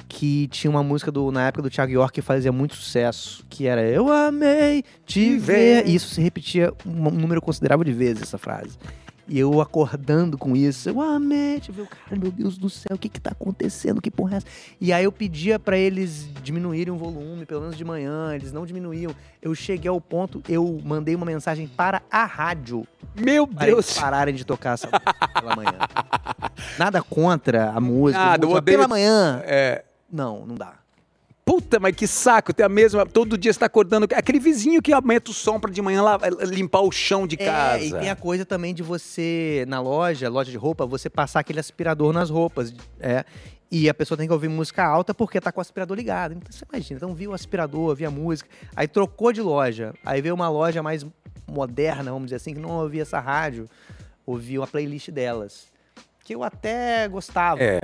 que 0.08 0.48
tinha 0.48 0.72
uma 0.72 0.84
música 0.84 1.12
do, 1.12 1.32
na 1.32 1.48
época 1.48 1.64
do 1.64 1.70
Thiago 1.70 1.92
York 1.92 2.14
que 2.14 2.22
fazia 2.22 2.52
muito 2.52 2.76
sucesso, 2.76 3.46
que 3.50 3.68
era 3.68 3.82
Eu 3.82 4.12
amei 4.12 4.84
te 5.06 5.38
ver. 5.38 5.88
E 5.88 5.96
isso 5.96 6.14
se 6.14 6.22
repetia 6.22 6.74
um, 6.86 7.10
número 7.12 7.42
considerável 7.42 7.84
de 7.84 7.92
vezes, 7.94 8.24
essa 8.24 8.38
frase. 8.38 8.78
E 9.30 9.38
eu 9.38 9.60
acordando 9.60 10.38
com 10.38 10.56
isso, 10.56 10.88
eu 10.88 11.02
amei 11.02 11.60
te 11.60 11.70
ver. 11.70 11.86
Cara, 11.88 12.16
meu 12.18 12.32
Deus 12.32 12.58
do 12.58 12.70
céu, 12.70 12.96
o 12.96 12.98
que 12.98 13.10
que 13.10 13.20
tá 13.20 13.32
acontecendo? 13.32 14.02
Que 14.02 14.10
porra 14.10 14.36
é 14.36 14.38
essa? 14.38 14.46
E 14.80 14.94
aí 14.94 15.04
eu 15.04 15.12
pedia 15.12 15.60
pra 15.60 15.78
eles 15.78 16.30
diminuírem 16.42 16.94
o 16.94 16.98
volume, 16.98 17.46
pelo 17.46 17.60
menos 17.60 17.76
de 17.76 17.84
manhã, 17.84 18.34
eles 18.34 18.54
não 18.54 18.66
diminuíam. 18.66 19.14
Eu 19.42 19.54
cheguei 19.54 19.90
ao 19.90 20.00
ponto, 20.00 20.42
eu 20.48 20.80
mandei 20.82 21.14
uma 21.14 21.26
mensagem 21.26 21.68
para 21.68 22.02
a 22.10 22.24
rádio 22.24 22.88
Meu 23.20 23.46
para 23.46 23.70
eles 23.70 23.92
pararem 24.00 24.34
de 24.34 24.46
tocar 24.46 24.76
essa 24.76 24.88
música 24.88 25.28
pela 25.42 25.56
manhã. 25.58 25.78
Nada 26.80 27.04
contra 27.04 27.72
a 27.72 27.82
música. 27.82 28.18
Nada, 28.24 28.46
música 28.46 28.60
odeio- 28.60 28.78
Pela 28.78 28.88
manhã. 28.88 29.42
É, 29.46 29.84
Não, 30.12 30.46
não 30.46 30.56
dá. 30.56 30.76
puta, 31.48 31.80
mas 31.80 31.96
que 31.96 32.06
saco, 32.06 32.54
tem 32.54 32.66
a 32.66 32.70
mesma. 32.70 33.06
Todo 33.06 33.38
dia 33.38 33.54
você 33.54 33.60
tá 33.60 33.66
acordando. 33.68 34.06
Aquele 34.14 34.40
vizinho 34.40 34.82
que 34.82 34.92
aumenta 34.92 35.32
o 35.32 35.34
som 35.34 35.60
pra 35.60 35.72
de 35.72 35.82
manhã 35.82 36.02
lá, 36.02 36.20
limpar 36.44 36.82
o 36.82 36.92
chão 36.92 37.26
de 37.26 37.38
casa. 37.38 37.84
É, 37.84 37.88
e 37.88 37.92
tem 37.92 38.10
a 38.10 38.16
coisa 38.16 38.46
também 38.46 38.74
de 38.74 38.84
você, 38.84 39.64
na 39.68 39.80
loja, 39.80 40.30
loja 40.30 40.52
de 40.52 40.58
roupa, 40.58 40.86
você 40.86 41.10
passar 41.10 41.40
aquele 41.40 41.60
aspirador 41.60 42.12
nas 42.12 42.30
roupas. 42.30 42.74
É. 43.00 43.24
E 43.70 43.90
a 43.90 43.94
pessoa 43.94 44.18
tem 44.18 44.28
que 44.28 44.34
ouvir 44.34 44.48
música 44.48 44.86
alta 44.86 45.14
porque 45.14 45.42
tá 45.42 45.52
com 45.52 45.60
o 45.60 45.62
aspirador 45.62 45.96
ligado. 45.96 46.34
Então 46.34 46.52
você 46.52 46.66
imagina, 46.70 46.98
então 46.98 47.14
viu 47.14 47.32
o 47.32 47.34
aspirador, 47.34 47.96
viu 47.96 48.08
a 48.08 48.12
música, 48.12 48.50
aí 48.76 48.88
trocou 48.88 49.34
de 49.34 49.42
loja, 49.42 49.94
aí 50.06 50.22
veio 50.22 50.36
uma 50.36 50.50
loja 50.50 50.82
mais 50.82 51.06
moderna, 51.50 52.12
vamos 52.12 52.26
dizer 52.28 52.38
assim, 52.38 52.54
que 52.54 52.60
não 52.60 52.72
ouvia 52.72 53.02
essa 53.02 53.20
rádio, 53.20 53.70
ouvia 54.26 54.60
uma 54.60 54.68
playlist 54.68 55.10
delas. 55.12 55.68
Que 56.24 56.36
eu 56.36 56.44
até 56.44 57.08
gostava. 57.08 57.62
É. 57.62 57.80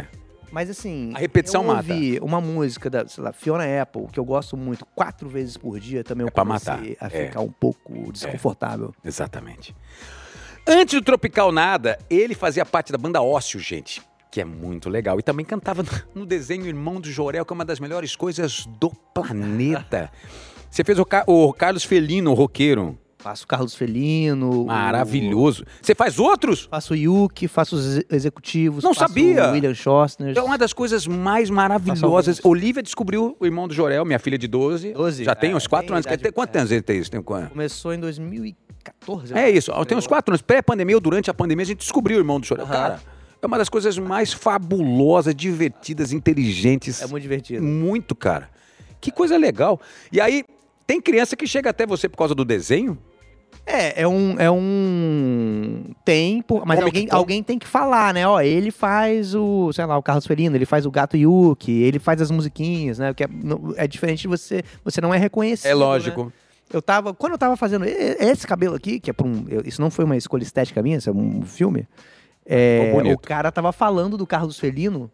Mas 0.54 0.70
assim, 0.70 1.12
A 1.16 1.18
repetição 1.18 1.62
eu 1.64 1.68
mata. 1.68 1.92
ouvi 1.92 2.20
uma 2.22 2.40
música 2.40 2.88
da, 2.88 3.08
sei 3.08 3.24
lá, 3.24 3.34
Fiona 3.34 3.64
Apple, 3.82 4.06
que 4.12 4.20
eu 4.20 4.24
gosto 4.24 4.56
muito, 4.56 4.86
quatro 4.94 5.28
vezes 5.28 5.58
por 5.58 5.80
dia, 5.80 6.04
também 6.04 6.26
É 6.26 6.28
eu 6.28 6.32
pra 6.32 6.46
matar. 6.46 6.80
a 7.00 7.08
É. 7.08 7.10
ficar 7.26 7.40
um 7.42 7.52
pouco 7.52 8.12
desconfortável. 8.12 8.94
Exatamente. 9.04 9.76
Antes 10.68 10.94
do 10.94 11.04
Tropical 11.04 11.52
Nada, 11.52 11.98
ele 12.08 12.36
fazia 12.36 12.64
parte 12.64 12.92
da 12.92 13.00
banda 13.00 13.20
Ócio, 13.20 13.60
gente. 13.60 14.00
Que 14.32 14.42
é 14.42 14.46
muito 14.46 14.90
legal. 14.92 15.20
E 15.20 15.24
também 15.24 15.44
cantava 15.44 15.82
no- 15.82 16.22
no 16.22 16.26
desenho 16.26 16.68
Irmão 16.68 17.02
do 17.02 17.10
Jorel, 17.12 17.44
que 17.46 17.52
é 17.52 17.56
uma 17.56 17.66
das 17.66 17.80
melhores 17.80 18.16
coisas 18.16 18.68
do 18.80 18.92
planeta. 19.12 20.12
Você 20.70 20.84
fez 20.84 21.00
o, 21.00 21.06
Ca- 21.06 21.24
o 21.28 21.52
Carlos 21.52 21.84
Felino, 21.84 22.30
o 22.32 22.34
roqueiro. 22.36 22.98
Faço 23.24 23.48
Carlos 23.48 23.74
Felino. 23.74 24.64
o- 24.64 24.66
Maravilhoso. 24.66 25.64
Você 25.82 25.96
faz 25.96 26.20
outros? 26.20 26.68
Faço 26.70 26.94
o 26.94 26.96
Yuki, 26.98 27.48
faço 27.48 27.76
os 27.78 27.96
ex- 27.98 28.06
executivos. 28.12 28.84
Não 28.84 28.94
sabia. 28.94 29.48
o 29.50 29.52
William 29.54 29.74
Schostner. 29.74 30.38
É 30.38 30.42
uma 30.42 30.58
das 30.58 30.74
coisas 30.74 31.08
mais 31.08 31.50
maravilhosas. 31.50 32.40
Olivia 32.44 32.84
descobriu 32.84 33.36
o 33.40 33.46
Irmão 33.46 33.68
do 33.68 33.74
Jorel, 33.74 34.04
minha 34.04 34.20
filha 34.20 34.38
de 34.38 34.48
12. 34.48 34.92
12, 34.92 35.24
Já 35.24 35.34
tem 35.34 35.52
é, 35.52 35.56
uns 35.56 35.68
4 35.68 35.88
tem 35.88 35.96
anos. 35.96 36.06
idade- 36.06 36.32
Quantos 36.34 36.56
é. 36.56 36.60
anos 36.60 36.72
ele 36.72 36.82
tem 36.82 37.00
isso? 37.00 37.10
Tem 37.10 37.22
quanto? 37.22 37.50
Começou 37.52 37.94
em 37.94 38.00
2014. 38.00 39.32
eu 39.34 39.38
É 39.38 39.50
isso, 39.50 39.72
tem 39.86 39.98
uns 39.98 40.06
quatro 40.08 40.32
anos. 40.34 40.42
Pré-pandemia 40.42 40.96
ou 40.98 41.02
durante 41.02 41.30
a 41.30 41.34
pandemia, 41.34 41.64
a 41.64 41.68
gente 41.68 41.80
descobriu 41.80 42.18
o 42.18 42.20
Irmão 42.20 42.40
do 42.42 42.46
Jorel. 42.46 42.66
Aham. 42.66 42.74
Cara, 42.74 43.02
é 43.42 43.46
uma 43.48 43.58
das 43.58 43.70
coisas 43.70 43.98
mais 43.98 44.34
fabulosas, 44.34 45.34
divertidas, 45.34 46.12
inteligentes. 46.12 47.02
É 47.02 47.08
muito 47.08 47.24
divertido. 47.24 47.64
Muito, 47.64 48.14
cara. 48.16 48.50
Que 49.00 49.12
coisa 49.12 49.38
legal. 49.38 49.80
E 50.12 50.20
aí, 50.20 50.44
tem 50.86 51.00
criança 51.02 51.36
que 51.38 51.48
chega 51.48 51.70
até 51.70 51.86
você 51.86 52.10
por 52.10 52.18
causa 52.18 52.36
do 52.36 52.44
desenho? 52.44 52.98
É, 53.66 54.02
é 54.02 54.08
um. 54.08 54.36
É 54.40 54.50
um. 54.52 55.84
Tem, 56.04 56.42
pô, 56.42 56.64
mas 56.66 56.80
alguém, 56.82 57.08
alguém 57.12 57.44
tem 57.44 57.58
que 57.60 57.68
falar, 57.68 58.14
né? 58.14 58.28
Ó, 58.28 58.40
ele 58.42 58.72
faz 58.72 59.34
o, 59.36 59.72
sei 59.74 59.86
lá, 59.86 59.98
o 59.98 60.04
Carlos 60.04 60.26
Felino, 60.28 60.56
ele 60.56 60.66
faz 60.66 60.86
o 60.86 60.92
Gato 60.92 61.16
Yuki, 61.16 61.72
ele 61.72 62.00
faz 62.00 62.22
as 62.22 62.30
musiquinhas, 62.32 63.00
né? 63.00 63.14
Que 63.14 63.24
é, 63.24 63.28
é 63.78 63.88
diferente 63.88 64.22
de 64.22 64.28
você. 64.28 64.64
Você 64.84 65.00
não 65.02 65.14
é 65.14 65.18
reconhecido. 65.18 65.70
É 65.70 65.74
lógico. 65.74 66.26
né? 66.26 66.32
Eu 66.72 66.82
tava. 66.82 67.14
Quando 67.14 67.34
eu 67.34 67.38
tava 67.38 67.56
fazendo 67.56 67.86
esse 67.86 68.46
cabelo 68.48 68.76
aqui, 68.76 69.00
que 69.00 69.10
é 69.10 69.14
pra 69.14 69.28
um. 69.28 69.46
eu- 69.48 69.62
isso 69.66 69.80
não 69.82 69.90
foi 69.92 70.04
uma 70.06 70.18
escolha 70.18 70.44
estética 70.44 70.82
minha, 70.82 70.98
isso 70.98 71.10
é 71.10 71.14
um 71.14 71.44
filme. 71.44 71.88
É, 72.46 72.92
o 73.14 73.18
cara 73.18 73.52
tava 73.52 73.72
falando 73.72 74.18
do 74.18 74.28
Carlos 74.28 74.60
Felino 74.60 75.10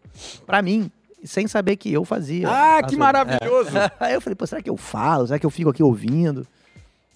pra 0.46 0.60
mim, 0.62 0.90
sem 1.22 1.46
saber 1.46 1.76
que 1.76 1.92
eu 1.92 2.04
fazia. 2.04 2.48
Ah, 2.48 2.82
que 2.82 2.96
maravilhoso! 2.96 3.76
É. 3.78 3.90
Aí 4.00 4.14
eu 4.14 4.20
falei, 4.20 4.34
pô, 4.34 4.44
será 4.46 4.60
que 4.60 4.68
eu 4.70 4.76
falo? 4.76 5.26
Será 5.28 5.38
que 5.38 5.46
eu 5.46 5.50
fico 5.50 5.70
aqui 5.70 5.82
ouvindo? 5.82 6.44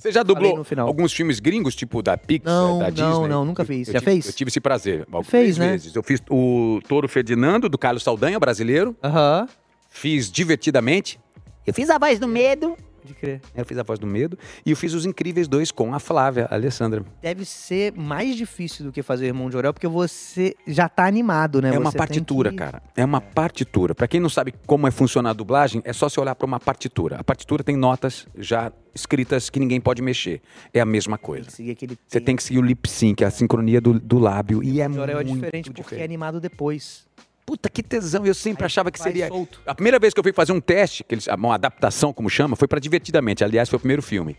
Você 0.04 0.12
já 0.12 0.22
dublou 0.22 0.58
no 0.58 0.64
final. 0.64 0.86
alguns 0.86 1.14
filmes 1.14 1.40
gringos, 1.40 1.74
tipo 1.74 2.02
da 2.02 2.14
Pixar, 2.14 2.52
Não, 2.52 2.78
da 2.78 2.90
não, 2.90 2.92
Disney? 2.92 3.28
não, 3.28 3.44
nunca 3.44 3.62
Eu- 3.62 3.66
fiz. 3.66 3.88
eu 3.88 3.94
Já 3.94 4.00
tive- 4.00 4.10
fez? 4.12 4.26
Eu 4.26 4.32
tive 4.34 4.48
esse 4.50 4.60
prazer. 4.60 5.00
algumas 5.06 5.26
Fez, 5.28 5.56
né? 5.56 5.70
vezes. 5.70 5.94
Eu 5.96 6.02
fiz 6.02 6.22
o 6.30 6.78
Toro 6.86 7.08
Ferdinando, 7.08 7.68
do 7.70 7.78
Carlos 7.78 8.02
Saldanha, 8.02 8.38
brasileiro. 8.38 8.94
Aham. 9.02 9.48
Fiz 9.88 10.30
Divertidamente. 10.30 11.18
Eu 11.66 11.72
fiz 11.72 11.88
a 11.88 11.96
voz 11.96 12.18
do 12.18 12.28
medo. 12.28 12.76
Pode 13.04 13.14
crer. 13.14 13.42
Eu 13.54 13.66
fiz 13.66 13.76
a 13.76 13.82
voz 13.82 13.98
do 13.98 14.06
medo. 14.06 14.38
E 14.64 14.70
eu 14.70 14.76
fiz 14.76 14.94
Os 14.94 15.04
Incríveis 15.04 15.46
dois 15.46 15.70
com 15.70 15.94
a 15.94 15.98
Flávia, 15.98 16.46
a 16.50 16.54
Alessandra. 16.54 17.04
Deve 17.20 17.44
ser 17.44 17.92
mais 17.94 18.34
difícil 18.34 18.86
do 18.86 18.90
que 18.90 19.02
fazer 19.02 19.26
Irmão 19.26 19.50
de 19.50 19.56
Orel, 19.58 19.74
porque 19.74 19.86
você 19.86 20.54
já 20.66 20.88
tá 20.88 21.04
animado, 21.06 21.60
né? 21.60 21.74
É 21.74 21.78
uma 21.78 21.90
Você 21.90 21.98
partitura, 21.98 22.50
que- 22.50 22.56
cara. 22.56 22.82
É 22.96 23.04
uma 23.04 23.20
partitura. 23.20 23.94
Pra 23.94 24.08
quem 24.08 24.20
não 24.20 24.30
sabe 24.30 24.54
como 24.66 24.86
é 24.88 24.90
funcionar 24.90 25.30
a 25.30 25.34
dublagem, 25.34 25.82
é 25.84 25.92
só 25.92 26.08
você 26.08 26.18
olhar 26.18 26.34
pra 26.34 26.46
uma 26.46 26.58
partitura. 26.58 27.16
A 27.16 27.24
partitura 27.24 27.62
tem 27.62 27.76
notas 27.76 28.26
já 28.38 28.72
escritas 28.94 29.50
que 29.50 29.60
ninguém 29.60 29.80
pode 29.80 30.00
mexer. 30.00 30.40
É 30.72 30.80
a 30.80 30.86
mesma 30.86 31.18
coisa. 31.18 31.50
Você 31.50 32.20
tem 32.20 32.36
que 32.36 32.42
seguir 32.42 32.58
o 32.60 32.62
lip 32.62 32.88
sync, 32.88 33.22
a 33.22 33.30
sincronia 33.30 33.80
do, 33.82 34.00
do 34.00 34.18
lábio. 34.18 34.62
E 34.62 34.80
é 34.80 34.88
de 34.88 34.98
Orel 34.98 35.18
é 35.20 35.24
muito 35.24 35.34
diferente 35.42 35.70
porque 35.70 35.96
é 35.96 36.04
animado 36.04 36.40
depois. 36.40 37.04
Puta, 37.44 37.68
que 37.68 37.82
tesão. 37.82 38.24
Eu 38.24 38.34
sempre 38.34 38.64
Aí 38.64 38.66
achava 38.66 38.90
que 38.90 38.98
seria. 38.98 39.28
solto. 39.28 39.60
A 39.66 39.74
primeira 39.74 39.98
vez 39.98 40.14
que 40.14 40.20
eu 40.20 40.24
fui 40.24 40.32
fazer 40.32 40.52
um 40.52 40.60
teste, 40.60 41.04
que 41.04 41.14
eles, 41.14 41.26
uma 41.26 41.54
adaptação, 41.54 42.12
como 42.12 42.30
chama, 42.30 42.56
foi 42.56 42.68
pra 42.68 42.80
Divertidamente. 42.80 43.44
Aliás, 43.44 43.68
foi 43.68 43.76
o 43.76 43.80
primeiro 43.80 44.02
filme. 44.02 44.36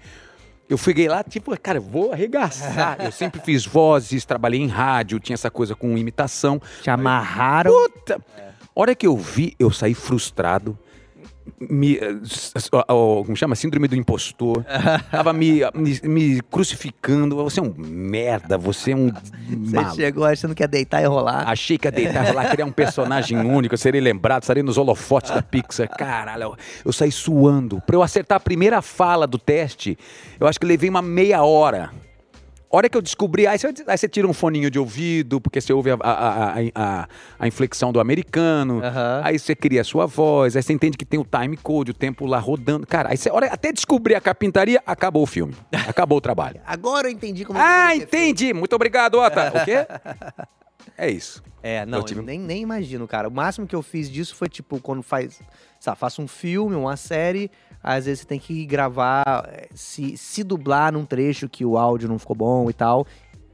Eu 0.68 0.78
fui 0.78 1.08
lá, 1.08 1.24
tipo, 1.24 1.56
cara, 1.60 1.80
vou 1.80 2.12
arregaçar. 2.12 2.97
eu 3.06 3.12
sempre 3.12 3.39
fiz 3.41 3.66
vozes, 3.66 4.26
trabalhei 4.26 4.60
em 4.60 4.68
rádio, 4.68 5.20
tinha 5.20 5.36
essa 5.36 5.51
coisa 5.51 5.76
com 5.76 5.95
imitação. 5.97 6.60
Te 6.82 6.89
amarraram. 6.89 7.72
Puta! 7.72 8.20
Hora 8.74 8.95
que 8.95 9.08
eu 9.08 9.16
vi, 9.16 9.56
eu 9.60 9.72
saí 9.72 9.93
frustrado. 9.93 10.78
Me, 11.60 12.00
ó, 12.72 13.24
como 13.24 13.36
chama? 13.36 13.56
Síndrome 13.56 13.88
do 13.88 13.96
impostor. 13.96 14.66
Tava 15.12 15.32
me, 15.32 15.62
me, 15.74 16.00
me 16.04 16.41
crucificando. 16.41 17.36
Você 17.36 17.60
é 17.60 17.64
um 17.64 17.74
merda, 17.78 18.58
você 18.58 18.91
é 18.91 18.96
um. 18.96 19.10
Você 19.10 19.76
maluco. 19.76 19.96
chegou 19.96 20.26
achando 20.26 20.56
que 20.56 20.64
ia 20.64 20.68
deitar 20.68 21.02
e 21.02 21.06
rolar. 21.06 21.48
Achei 21.48 21.78
que 21.78 21.88
ia 21.88 21.91
deitar 21.91 22.34
lá, 22.34 22.50
criar 22.50 22.66
um 22.66 22.72
personagem 22.72 23.38
único, 23.46 23.74
eu 23.74 23.78
seria 23.78 24.02
lembrado, 24.02 24.43
estaria 24.43 24.64
nos 24.64 24.78
holofotes 24.78 25.32
da 25.32 25.41
Pixar. 25.41 25.88
Caralho, 25.89 26.43
eu, 26.43 26.58
eu 26.86 26.93
saí 26.93 27.12
suando. 27.12 27.82
Pra 27.82 27.96
eu 27.96 28.02
acertar 28.02 28.38
a 28.38 28.39
primeira 28.39 28.82
fala 28.82 29.26
do 29.28 29.38
teste, 29.38 29.98
eu 30.39 30.48
acho 30.48 30.60
que 30.60 30.66
levei 30.66 30.89
uma 30.89 31.02
meia 31.02 31.43
hora. 31.43 31.91
Hora 32.76 32.90
que 32.90 32.98
eu 32.98 33.02
descobri, 33.02 33.48
aí 33.48 33.58
você, 33.58 33.68
aí 33.88 33.98
você 33.98 34.10
tira 34.10 34.28
um 34.28 34.34
foninho 34.34 34.70
de 34.70 34.78
ouvido, 34.78 35.40
porque 35.40 35.62
você 35.62 35.72
ouve 35.72 35.92
a, 35.92 35.98
a, 36.02 36.50
a, 36.50 36.54
a- 36.76 37.08
a 37.40 37.48
inflexão 37.48 37.94
do 37.94 38.02
americano, 38.02 38.82
Aham. 38.84 39.22
aí 39.24 39.40
você 39.40 39.56
cria 39.56 39.80
a 39.80 39.84
sua 39.86 40.06
voz, 40.06 40.58
aí 40.58 40.62
você 40.64 40.74
entende 40.74 40.98
que 40.98 41.06
tem 41.06 41.18
o 41.18 41.24
time 41.26 41.56
code, 41.56 41.92
o 41.92 41.94
tempo 41.94 42.26
lá 42.26 42.38
rodando. 42.38 42.86
Cara, 42.86 43.12
aí 43.12 43.18
você, 43.18 43.30
hora, 43.32 43.46
até 43.48 43.72
descobrir 43.72 44.16
a 44.16 44.20
carpintaria, 44.20 44.84
acabou 44.86 45.24
o 45.24 45.26
filme. 45.26 45.56
Acabou 45.88 46.18
o 46.18 46.22
trabalho. 46.22 46.60
Agora 46.68 47.08
eu 47.08 47.12
entendi 47.12 47.46
como 47.46 47.58
Ah, 47.58 47.88
deveria 47.94 48.08
ter 48.08 48.18
entendi. 48.18 48.54
Muito 48.54 48.74
obrigado, 48.76 49.16
Ota. 49.20 49.54
O 49.56 49.64
quê? 49.64 49.88
É 50.98 51.10
isso. 51.10 51.44
É, 51.64 51.86
não, 51.86 52.00
Eu 52.00 52.04
tive- 52.04 52.22
nem, 52.22 52.40
nem 52.40 52.62
imagino, 52.62 53.08
cara. 53.08 53.28
O 53.28 53.32
máximo 53.32 53.66
que 53.68 53.76
eu 53.76 53.82
fiz 53.82 54.10
disso 54.10 54.36
foi, 54.36 54.48
tipo, 54.48 54.80
quando 54.80 55.02
faz. 55.02 55.42
Sabe, 55.80 55.98
faço 55.98 56.22
um 56.22 56.28
filme, 56.28 56.76
uma 56.76 56.96
série, 56.98 57.50
às 57.82 58.06
vezes 58.06 58.22
você 58.22 58.26
tem 58.28 58.40
que 58.40 58.66
gravar, 58.66 59.50
eh, 59.52 59.68
se, 59.74 60.16
se 60.18 60.44
dublar 60.44 60.92
num 60.94 61.06
trecho 61.06 61.48
que 61.50 61.66
o 61.66 61.78
áudio 61.78 62.08
não 62.08 62.18
ficou 62.20 62.36
bom 62.36 62.70
e 62.70 62.74
tal. 62.74 63.06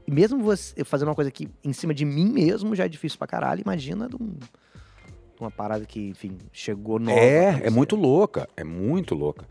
E 0.06 0.10
mesmo 0.10 0.42
você 0.42 0.84
fazendo 0.84 1.08
uma 1.08 1.14
coisa 1.14 1.30
que 1.30 1.48
em 1.64 1.72
cima 1.72 1.94
de 1.94 2.04
mim 2.04 2.30
mesmo 2.30 2.74
já 2.74 2.84
é 2.84 2.88
difícil 2.88 3.18
pra 3.18 3.26
caralho, 3.26 3.60
imagina 3.62 4.08
de, 4.08 4.16
um- 4.16 4.34
uma 5.40 5.50
parada 5.50 5.84
que, 5.84 6.08
enfim, 6.10 6.38
chegou 6.52 6.98
nova. 6.98 7.18
É, 7.18 7.62
é 7.66 7.70
muito 7.70 7.96
louca, 7.96 8.48
é 8.56 8.62
muito 8.62 9.14
louca. 9.14 9.44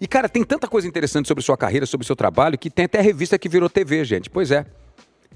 E, 0.00 0.06
cara, 0.08 0.28
tem 0.28 0.42
tanta 0.44 0.66
coisa 0.66 0.88
interessante 0.88 1.28
sobre 1.28 1.42
sua 1.44 1.56
carreira, 1.56 1.84
sobre 1.86 2.06
seu 2.06 2.16
trabalho, 2.16 2.56
que 2.58 2.70
tem 2.70 2.86
até 2.86 3.00
revista 3.00 3.38
que 3.38 3.48
virou 3.48 3.68
TV, 3.68 4.04
gente. 4.04 4.30
Pois 4.30 4.50
é. 4.50 4.64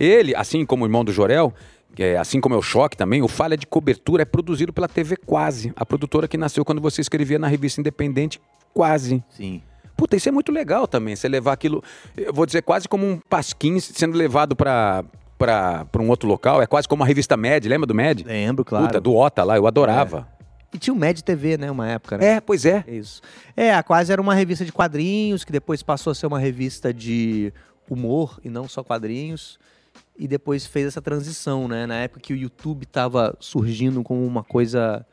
Ele, 0.01 0.34
assim 0.36 0.64
como 0.64 0.84
o 0.84 0.86
irmão 0.86 1.05
do 1.05 1.12
Jorel, 1.12 1.53
é, 1.97 2.16
assim 2.16 2.41
como 2.41 2.55
é 2.55 2.59
o 2.59 2.62
Choque 2.62 2.97
também, 2.97 3.22
o 3.22 3.28
Falha 3.28 3.57
de 3.57 3.66
Cobertura 3.66 4.22
é 4.22 4.24
produzido 4.24 4.72
pela 4.72 4.89
TV 4.89 5.16
Quase, 5.16 5.72
a 5.76 5.86
produtora 5.86 6.28
que 6.28 6.36
nasceu 6.36 6.64
quando 6.64 6.80
você 6.80 7.01
escrevia 7.01 7.39
na 7.39 7.49
revista 7.49 7.80
Independente 7.80 8.41
Quase. 8.74 9.22
Sim. 9.30 9.62
Puta, 9.97 10.16
isso 10.16 10.28
é 10.28 10.32
muito 10.32 10.53
legal 10.53 10.86
também, 10.86 11.16
você 11.16 11.28
levar 11.28 11.53
aquilo, 11.53 11.82
eu 12.16 12.32
vou 12.32 12.47
dizer, 12.47 12.62
quase 12.62 12.89
como 12.89 13.05
um 13.05 13.18
pasquim 13.18 13.80
sendo 13.80 14.16
levado 14.16 14.55
pra, 14.55 15.05
pra 15.36 15.86
um 15.97 16.09
outro 16.09 16.28
local. 16.28 16.62
É 16.62 16.66
quase 16.66 16.86
como 16.86 17.03
a 17.03 17.07
revista 17.07 17.36
Mad, 17.36 17.64
lembra 17.64 17.86
do 17.86 17.95
Mad? 17.95 18.22
Lembro, 18.24 18.64
claro. 18.64 18.86
Puta, 18.86 19.01
do 19.01 19.14
Ota 19.14 19.43
lá, 19.43 19.57
eu 19.57 19.66
adorava. 19.66 20.28
E 20.72 20.78
tinha 20.78 20.93
o 20.93 20.97
Mad 20.97 21.18
TV, 21.20 21.57
né, 21.57 21.70
uma 21.70 21.89
época, 21.89 22.18
né? 22.18 22.26
É, 22.26 22.41
pois 22.41 22.64
é. 22.66 22.84
É 22.86 22.95
isso. 22.95 23.22
É, 23.57 23.72
a 23.72 23.82
Quase 23.82 24.12
era 24.12 24.20
uma 24.20 24.34
revista 24.34 24.64
de 24.64 24.72
quadrinhos, 24.72 25.45
que 25.45 25.51
depois 25.51 25.82
passou 25.82 26.11
a 26.11 26.14
ser 26.14 26.26
uma 26.26 26.39
revista 26.39 26.93
de 26.93 27.53
humor 27.89 28.39
e 28.45 28.51
não 28.51 28.68
só 28.68 28.84
quadrinhos. 28.84 29.59
E 30.18 30.26
depois 30.26 30.66
fez 30.66 30.86
essa 30.88 31.00
transição, 31.00 31.68
né? 31.68 31.86
Na 31.86 31.94
época 31.96 32.20
que 32.20 32.32
o 32.32 32.36
YouTube 32.36 32.84
tava 32.86 33.36
surgindo 33.38 34.02
como 34.02 34.26
uma 34.26 34.42
coisa 34.42 35.06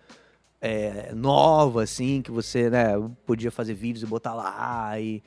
é, 0.62 1.14
nova, 1.14 1.84
assim, 1.84 2.22
que 2.24 2.32
você 2.32 2.70
né, 2.70 2.94
podia 3.26 3.52
fazer 3.52 3.76
vídeos 3.76 4.02
e 4.02 4.06
botar 4.08 4.34
lá. 4.34 5.00
E, 5.00 5.22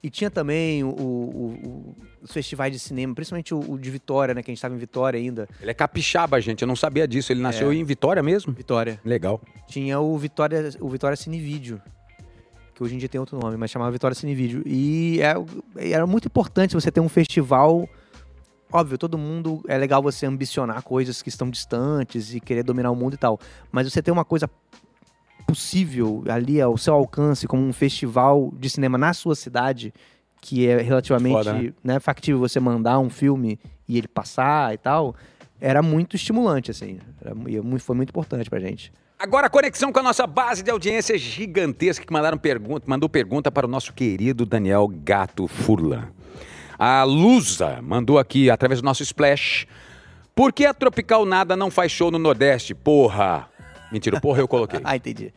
e 0.00 0.08
tinha 0.08 0.30
também 0.30 0.84
o- 0.84 0.88
o- 0.88 1.96
os 2.22 2.30
festivais 2.30 2.72
de 2.72 2.78
cinema, 2.78 3.12
principalmente 3.14 3.52
o, 3.52 3.72
o 3.72 3.76
de 3.78 3.90
Vitória, 3.90 4.34
né? 4.34 4.42
Que 4.42 4.50
a 4.50 4.54
gente 4.54 4.62
tava 4.62 4.74
em 4.74 4.78
Vitória 4.78 5.18
ainda. 5.18 5.48
Ele 5.60 5.70
é 5.70 5.74
capixaba, 5.74 6.40
gente. 6.40 6.62
Eu 6.62 6.68
não 6.68 6.76
sabia 6.76 7.08
disso. 7.08 7.32
Ele 7.32 7.40
nasceu 7.40 7.72
em 7.72 7.82
Vitória 7.82 8.22
mesmo? 8.22 8.52
Vitória. 8.52 9.00
Legal. 9.04 9.40
tinha 9.66 9.98
o 9.98 10.16
Vitória, 10.16 10.70
o 10.78 10.88
Vitória 10.88 11.16
Cine 11.16 11.40
Vídeo, 11.40 11.82
que 12.74 12.84
hoje 12.84 12.94
em 12.94 12.98
dia 12.98 13.08
tem 13.08 13.18
outro 13.18 13.36
nome, 13.38 13.56
mas 13.56 13.70
chamava 13.72 13.90
Vitória 13.90 14.14
Cine 14.14 14.34
Vídeo. 14.34 14.62
E 14.64 15.18
é- 15.20 15.90
era 15.90 16.06
muito 16.06 16.26
importante 16.26 16.74
você 16.74 16.92
ter 16.92 17.00
um 17.00 17.08
festival. 17.08 17.88
Óbvio, 18.74 18.98
todo 18.98 19.16
mundo 19.16 19.62
é 19.68 19.78
legal 19.78 20.02
você 20.02 20.26
ambicionar 20.26 20.82
coisas 20.82 21.22
que 21.22 21.28
estão 21.28 21.48
distantes 21.48 22.34
e 22.34 22.40
querer 22.40 22.64
dominar 22.64 22.90
o 22.90 22.96
mundo 22.96 23.14
e 23.14 23.16
tal, 23.16 23.38
mas 23.70 23.88
você 23.88 24.02
ter 24.02 24.10
uma 24.10 24.24
coisa 24.24 24.50
possível 25.46 26.24
ali 26.28 26.60
ao 26.60 26.76
seu 26.76 26.92
alcance, 26.92 27.46
como 27.46 27.62
um 27.62 27.72
festival 27.72 28.52
de 28.58 28.68
cinema 28.68 28.98
na 28.98 29.14
sua 29.14 29.36
cidade, 29.36 29.94
que 30.40 30.66
é 30.66 30.82
relativamente 30.82 31.34
Foda, 31.34 31.52
né? 31.52 31.72
né, 31.84 32.00
factível 32.00 32.40
você 32.40 32.58
mandar 32.58 32.98
um 32.98 33.08
filme 33.08 33.60
e 33.86 33.96
ele 33.96 34.08
passar 34.08 34.74
e 34.74 34.78
tal, 34.78 35.14
era 35.60 35.80
muito 35.80 36.16
estimulante, 36.16 36.72
assim. 36.72 36.98
Era 37.20 37.32
e 37.46 37.78
foi 37.78 37.94
muito 37.94 38.08
importante 38.08 38.50
pra 38.50 38.58
gente. 38.58 38.92
Agora, 39.16 39.48
conexão 39.48 39.92
com 39.92 40.00
a 40.00 40.02
nossa 40.02 40.26
base 40.26 40.64
de 40.64 40.70
audiência 40.72 41.16
gigantesca 41.16 42.04
que 42.04 42.12
mandaram 42.12 42.36
pergunta, 42.36 42.84
mandou 42.88 43.08
pergunta 43.08 43.52
para 43.52 43.68
o 43.68 43.70
nosso 43.70 43.92
querido 43.92 44.44
Daniel 44.44 44.88
Gato 44.88 45.46
Furlan. 45.46 46.08
A 46.78 47.02
Lusa 47.04 47.80
mandou 47.82 48.18
aqui, 48.18 48.50
através 48.50 48.80
do 48.80 48.84
nosso 48.84 49.02
Splash. 49.02 49.66
Por 50.34 50.52
que 50.52 50.66
a 50.66 50.74
Tropical 50.74 51.24
Nada 51.24 51.56
não 51.56 51.70
faz 51.70 51.92
show 51.92 52.10
no 52.10 52.18
Nordeste? 52.18 52.74
Porra! 52.74 53.48
Mentira, 53.92 54.20
porra 54.20 54.40
eu 54.40 54.48
coloquei. 54.48 54.80
Ah, 54.84 54.96
entendi. 54.96 55.32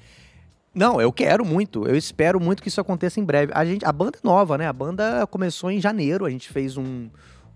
Não, 0.73 0.99
eu 1.01 1.11
quero 1.11 1.45
muito. 1.45 1.88
Eu 1.88 1.95
espero 1.95 2.39
muito 2.39 2.61
que 2.61 2.67
isso 2.67 2.81
aconteça 2.81 3.19
em 3.19 3.23
breve. 3.23 3.51
A, 3.55 3.65
gente, 3.65 3.85
a 3.85 3.91
banda 3.91 4.17
é 4.17 4.27
nova, 4.27 4.57
né? 4.57 4.67
A 4.67 4.73
banda 4.73 5.25
começou 5.27 5.71
em 5.71 5.79
janeiro. 5.79 6.25
A 6.25 6.29
gente 6.29 6.49
fez 6.49 6.77
um, 6.77 7.09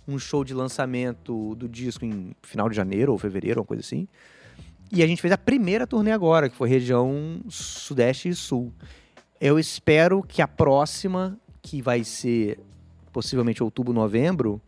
um 0.07 0.17
show 0.17 0.43
de 0.43 0.53
lançamento 0.53 1.55
do 1.55 1.67
disco 1.67 2.05
em 2.05 2.35
final 2.41 2.69
de 2.69 2.75
janeiro 2.75 3.11
ou 3.11 3.17
fevereiro, 3.17 3.61
uma 3.61 3.65
coisa 3.65 3.81
assim. 3.81 4.07
E 4.91 5.01
a 5.01 5.07
gente 5.07 5.21
fez 5.21 5.31
a 5.31 5.37
primeira 5.37 5.87
turnê 5.87 6.11
agora, 6.11 6.49
que 6.49 6.55
foi 6.55 6.67
região 6.67 7.41
Sudeste 7.49 8.29
e 8.29 8.35
Sul. 8.35 8.73
Eu 9.39 9.57
espero 9.57 10.21
que 10.21 10.41
a 10.41 10.47
próxima, 10.47 11.39
que 11.61 11.81
vai 11.81 12.03
ser 12.03 12.59
possivelmente 13.11 13.63
outubro, 13.63 13.93
novembro, 13.93 14.61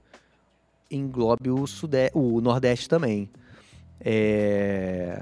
englobe 0.90 1.50
o, 1.50 1.66
Sudeste, 1.66 2.18
o 2.18 2.42
Nordeste 2.42 2.88
também. 2.88 3.30
É 4.00 5.22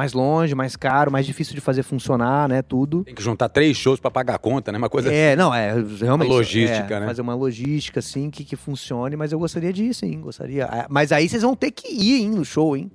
mais 0.00 0.14
longe, 0.14 0.54
mais 0.54 0.76
caro, 0.76 1.10
mais 1.10 1.26
difícil 1.26 1.54
de 1.54 1.60
fazer 1.60 1.82
funcionar, 1.82 2.48
né? 2.48 2.62
Tudo. 2.62 3.04
Tem 3.04 3.14
que 3.14 3.22
juntar 3.22 3.50
três 3.50 3.76
shows 3.76 4.00
para 4.00 4.10
pagar 4.10 4.36
a 4.36 4.38
conta, 4.38 4.72
né? 4.72 4.78
Uma 4.78 4.88
coisa 4.88 5.12
É, 5.12 5.36
não, 5.36 5.52
é 5.52 5.72
realmente. 5.72 6.28
Uma 6.28 6.36
logística, 6.36 6.94
é, 6.96 7.00
né? 7.00 7.06
Fazer 7.06 7.20
uma 7.20 7.34
logística, 7.34 8.00
assim, 8.00 8.30
que, 8.30 8.42
que 8.44 8.56
funcione, 8.56 9.14
mas 9.14 9.32
eu 9.32 9.38
gostaria 9.38 9.72
de 9.72 9.84
ir, 9.84 9.94
sim, 9.94 10.18
gostaria. 10.20 10.66
Ah, 10.66 10.86
Mas 10.88 11.12
aí 11.12 11.28
vocês 11.28 11.42
vão 11.42 11.54
ter 11.54 11.70
que 11.70 11.88
ir, 11.88 12.22
hein, 12.22 12.30
no 12.30 12.44
show, 12.44 12.76
hein? 12.76 12.90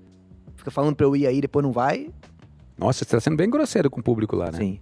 Fica 0.56 0.72
falando 0.72 0.96
pra 0.96 1.06
eu 1.06 1.16
ir 1.16 1.28
aí, 1.28 1.42
depois 1.42 1.64
não 1.64 1.72
vai. 1.72 2.10
Nossa, 2.78 3.00
você 3.00 3.04
está 3.04 3.20
sendo 3.20 3.38
bem 3.38 3.50
grosseiro 3.50 3.90
com 3.90 4.00
o 4.00 4.04
público 4.04 4.36
lá, 4.36 4.52
né? 4.52 4.58
Sim. 4.58 4.80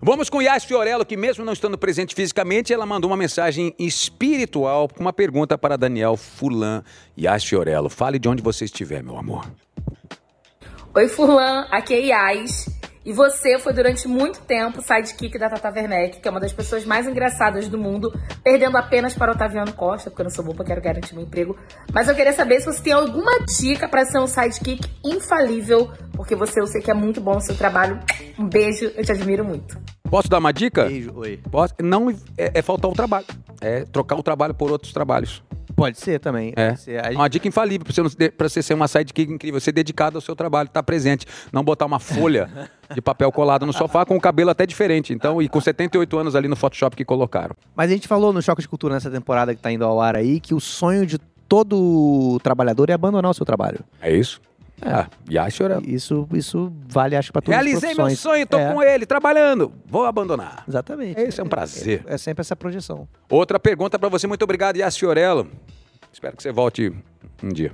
Vamos 0.00 0.28
com 0.28 0.42
Yas 0.42 0.64
Fiorello, 0.64 1.04
que 1.04 1.16
mesmo 1.16 1.44
não 1.44 1.52
estando 1.52 1.78
presente 1.78 2.14
fisicamente, 2.14 2.72
ela 2.72 2.84
mandou 2.84 3.10
uma 3.10 3.16
mensagem 3.16 3.74
espiritual 3.78 4.88
com 4.88 5.00
uma 5.00 5.12
pergunta 5.12 5.56
para 5.56 5.76
Daniel 5.76 6.16
Fulan. 6.16 6.82
Yas 7.18 7.44
Fiorello, 7.44 7.88
fale 7.88 8.18
de 8.18 8.28
onde 8.28 8.42
você 8.42 8.66
estiver, 8.66 9.02
meu 9.02 9.16
amor. 9.16 9.46
Oi, 10.94 11.08
Furlan, 11.08 11.66
aqui 11.70 11.94
é 11.94 12.00
Yas. 12.06 12.68
E 13.06 13.12
você 13.12 13.56
foi 13.56 13.72
durante 13.72 14.08
muito 14.08 14.40
tempo 14.40 14.82
sidekick 14.82 15.38
da 15.38 15.48
Tata 15.48 15.70
Werneck, 15.70 16.18
que 16.18 16.26
é 16.26 16.30
uma 16.30 16.40
das 16.40 16.52
pessoas 16.52 16.84
mais 16.84 17.06
engraçadas 17.06 17.68
do 17.68 17.78
mundo, 17.78 18.12
perdendo 18.42 18.76
apenas 18.76 19.14
para 19.14 19.30
Otaviano 19.30 19.72
Costa, 19.72 20.10
porque 20.10 20.22
eu 20.22 20.24
não 20.24 20.30
sou 20.30 20.44
boba, 20.44 20.64
quero 20.64 20.82
garantir 20.82 21.14
meu 21.14 21.22
emprego. 21.22 21.56
Mas 21.94 22.08
eu 22.08 22.16
queria 22.16 22.32
saber 22.32 22.58
se 22.58 22.66
você 22.66 22.82
tem 22.82 22.92
alguma 22.92 23.38
dica 23.60 23.88
para 23.88 24.04
ser 24.04 24.18
um 24.18 24.26
sidekick 24.26 24.90
infalível, 25.04 25.88
porque 26.14 26.34
você 26.34 26.60
eu 26.60 26.66
sei 26.66 26.82
que 26.82 26.90
é 26.90 26.94
muito 26.94 27.20
bom 27.20 27.36
o 27.36 27.40
seu 27.40 27.56
trabalho. 27.56 28.00
Um 28.36 28.48
beijo, 28.48 28.90
eu 28.96 29.04
te 29.04 29.12
admiro 29.12 29.44
muito. 29.44 29.78
Posso 30.10 30.28
dar 30.28 30.38
uma 30.38 30.52
dica? 30.52 30.84
Beijo, 30.84 31.12
oi. 31.16 31.40
Posso? 31.50 31.74
Não, 31.82 32.10
é, 32.10 32.50
é 32.54 32.62
faltar 32.62 32.90
o 32.90 32.94
trabalho. 32.94 33.26
É 33.60 33.84
trocar 33.84 34.16
o 34.16 34.22
trabalho 34.22 34.54
por 34.54 34.70
outros 34.70 34.92
trabalhos. 34.92 35.42
Pode 35.74 35.98
ser 35.98 36.18
também. 36.20 36.52
É. 36.56 36.74
Ser. 36.76 37.04
Gente- 37.04 37.16
Uma 37.16 37.28
dica 37.28 37.46
infalível 37.48 37.84
para 37.84 38.02
você, 38.02 38.30
pra 38.30 38.48
você 38.48 38.62
ser 38.62 38.72
uma 38.74 38.88
sidekick 38.88 39.30
incrível, 39.30 39.60
ser 39.60 39.72
dedicado 39.72 40.16
ao 40.16 40.22
seu 40.22 40.34
trabalho, 40.34 40.68
estar 40.68 40.82
presente, 40.82 41.26
não 41.52 41.62
botar 41.62 41.84
uma 41.84 41.98
folha 41.98 42.48
de 42.94 43.02
papel 43.02 43.30
colado 43.30 43.66
no 43.66 43.72
sofá 43.74 44.04
com 44.06 44.16
o 44.16 44.20
cabelo 44.20 44.48
até 44.50 44.64
diferente. 44.64 45.12
Então, 45.12 45.42
e 45.42 45.48
com 45.48 45.60
78 45.60 46.16
anos 46.18 46.34
ali 46.34 46.48
no 46.48 46.56
Photoshop 46.56 46.96
que 46.96 47.04
colocaram. 47.04 47.54
Mas 47.74 47.90
a 47.90 47.94
gente 47.94 48.08
falou 48.08 48.32
no 48.32 48.40
Choque 48.40 48.62
de 48.62 48.68
Cultura 48.68 48.94
nessa 48.94 49.10
temporada 49.10 49.54
que 49.54 49.60
tá 49.60 49.70
indo 49.70 49.84
ao 49.84 50.00
ar 50.00 50.16
aí, 50.16 50.40
que 50.40 50.54
o 50.54 50.60
sonho 50.60 51.04
de 51.04 51.18
todo 51.46 52.38
trabalhador 52.42 52.88
é 52.88 52.94
abandonar 52.94 53.30
o 53.30 53.34
seu 53.34 53.44
trabalho. 53.44 53.80
É 54.00 54.10
isso? 54.16 54.40
É. 54.82 55.06
E 55.30 55.38
a 55.38 55.48
senhora. 55.50 55.80
Isso, 55.84 56.28
isso 56.34 56.72
vale, 56.88 57.16
acho, 57.16 57.32
pra 57.32 57.40
todas 57.40 57.54
Realizei 57.54 57.90
as 57.92 57.96
meu 57.96 58.06
profissões. 58.06 58.34
sonho, 58.36 58.46
tô 58.46 58.58
É, 58.58 58.72
com 58.72 58.82
ele, 58.82 59.06
trabalhando. 59.06 59.72
Vou 59.86 60.04
abandonar. 60.04 60.64
Exatamente. 60.68 61.18
Esse 61.20 61.40
é 61.40 61.44
um 61.44 61.48
prazer. 61.48 62.02
É, 62.06 62.14
é 62.14 62.18
sempre 62.18 62.42
essa 62.42 62.54
projeção. 62.54 63.08
Outra 63.30 63.58
pergunta 63.58 63.98
para 63.98 64.08
você, 64.08 64.26
muito 64.26 64.42
obrigado, 64.42 64.76
Yas 64.76 64.96
Fiorello. 64.96 65.48
Espero 66.12 66.36
que 66.36 66.42
você 66.42 66.52
volte 66.52 66.92
um 67.42 67.48
dia. 67.48 67.72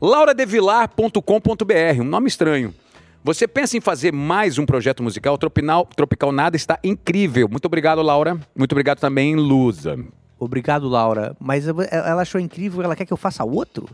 lauradevilar.com.br, 0.00 2.00
um 2.00 2.04
nome 2.04 2.28
estranho. 2.28 2.74
Você 3.22 3.48
pensa 3.48 3.76
em 3.76 3.80
fazer 3.80 4.12
mais 4.12 4.58
um 4.58 4.66
projeto 4.66 5.02
musical? 5.02 5.36
Tropical, 5.38 5.86
Tropical 5.96 6.30
Nada 6.32 6.56
está 6.56 6.78
incrível. 6.84 7.48
Muito 7.48 7.64
obrigado, 7.66 8.02
Laura. 8.02 8.38
Muito 8.54 8.72
obrigado 8.72 8.98
também, 8.98 9.34
Lusa. 9.34 9.98
Obrigado, 10.38 10.88
Laura. 10.88 11.34
Mas 11.40 11.66
ela 11.66 12.20
achou 12.22 12.38
incrível, 12.40 12.82
ela 12.82 12.94
quer 12.94 13.06
que 13.06 13.12
eu 13.12 13.16
faça 13.16 13.42
outro? 13.44 13.88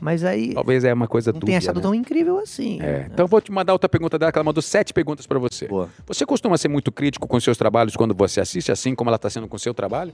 Mas 0.00 0.22
aí 0.22 0.54
Talvez 0.54 0.84
é 0.84 0.94
uma 0.94 1.08
coisa 1.08 1.32
não 1.32 1.40
dúbia, 1.40 1.52
tem 1.52 1.56
achado 1.56 1.76
né? 1.76 1.82
tão 1.82 1.94
incrível 1.94 2.38
assim. 2.38 2.80
É, 2.80 3.08
então 3.12 3.24
eu 3.24 3.28
vou 3.28 3.40
te 3.40 3.50
mandar 3.50 3.72
outra 3.72 3.88
pergunta 3.88 4.18
dela, 4.18 4.30
que 4.30 4.38
ela 4.38 4.44
mandou 4.44 4.62
sete 4.62 4.92
perguntas 4.92 5.26
para 5.26 5.38
você. 5.38 5.66
Boa. 5.66 5.88
Você 6.06 6.24
costuma 6.24 6.56
ser 6.56 6.68
muito 6.68 6.92
crítico 6.92 7.26
com 7.26 7.40
seus 7.40 7.58
trabalhos 7.58 7.96
quando 7.96 8.14
você 8.14 8.40
assiste, 8.40 8.70
assim 8.70 8.94
como 8.94 9.10
ela 9.10 9.16
está 9.16 9.28
sendo 9.28 9.48
com 9.48 9.56
o 9.56 9.58
seu 9.58 9.74
trabalho? 9.74 10.12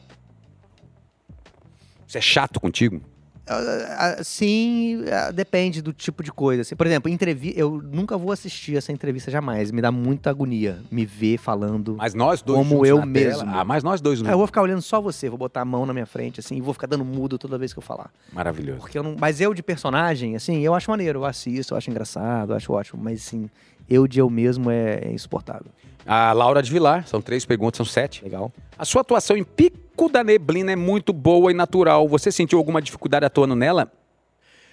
Você 2.06 2.18
é 2.18 2.20
chato 2.20 2.58
contigo? 2.58 3.00
Ah, 3.46 4.16
ah, 4.18 4.24
Sim, 4.24 5.04
ah, 5.12 5.30
depende 5.30 5.82
do 5.82 5.92
tipo 5.92 6.22
de 6.22 6.32
coisa. 6.32 6.62
assim. 6.62 6.74
por 6.74 6.86
exemplo, 6.86 7.10
entrevi 7.10 7.52
eu 7.56 7.80
nunca 7.82 8.16
vou 8.16 8.32
assistir 8.32 8.76
essa 8.76 8.90
entrevista 8.90 9.30
jamais. 9.30 9.70
Me 9.70 9.82
dá 9.82 9.92
muita 9.92 10.30
agonia 10.30 10.80
me 10.90 11.04
ver 11.04 11.36
falando. 11.38 11.94
Mas 11.98 12.14
nós 12.14 12.40
dois 12.40 12.58
Como 12.58 12.70
juntos 12.76 12.88
eu 12.88 12.96
na 12.96 13.02
tela- 13.02 13.12
mesmo. 13.44 13.50
Ah, 13.54 13.64
mas 13.64 13.84
nós 13.84 14.00
dois 14.00 14.20
Ah, 14.20 14.24
não. 14.24 14.30
eu 14.30 14.38
vou 14.38 14.46
ficar 14.46 14.62
olhando 14.62 14.80
só 14.82 15.00
você, 15.00 15.28
vou 15.28 15.38
botar 15.38 15.60
a 15.60 15.64
mão 15.64 15.84
na 15.84 15.92
minha 15.92 16.06
frente, 16.06 16.40
assim, 16.40 16.56
e 16.56 16.60
vou 16.60 16.72
ficar 16.72 16.86
dando 16.86 17.04
mudo 17.04 17.36
toda 17.38 17.58
vez 17.58 17.72
que 17.72 17.78
eu 17.78 17.82
falar. 17.82 18.10
Maravilhoso. 18.32 18.80
Porque 18.80 18.98
eu 18.98 19.02
não. 19.02 19.14
Mas 19.18 19.40
eu 19.40 19.52
de 19.52 19.62
personagem, 19.62 20.36
assim, 20.36 20.60
eu 20.62 20.74
acho 20.74 20.90
maneiro, 20.90 21.18
eu 21.20 21.24
assisto, 21.26 21.74
eu 21.74 21.78
acho 21.78 21.90
engraçado, 21.90 22.52
eu 22.52 22.56
acho 22.56 22.72
ótimo. 22.72 23.02
Mas 23.02 23.20
assim, 23.26 23.50
eu 23.88 24.06
de 24.08 24.18
eu 24.20 24.30
mesmo 24.30 24.70
é, 24.70 25.00
é 25.04 25.12
insuportável. 25.12 25.66
A 26.06 26.32
Laura 26.32 26.62
de 26.62 26.70
Vilar, 26.70 27.06
são 27.06 27.20
três 27.20 27.44
perguntas, 27.44 27.76
são 27.76 27.86
sete. 27.86 28.22
Legal. 28.22 28.52
A 28.78 28.84
sua 28.84 29.00
atuação 29.00 29.36
em 29.36 29.44
Pico 29.44 30.08
da 30.08 30.22
Neblina 30.22 30.72
é 30.72 30.76
muito 30.76 31.12
boa 31.12 31.50
e 31.50 31.54
natural. 31.54 32.06
Você 32.08 32.30
sentiu 32.30 32.58
alguma 32.58 32.82
dificuldade 32.82 33.24
atuando 33.24 33.54
nela? 33.54 33.90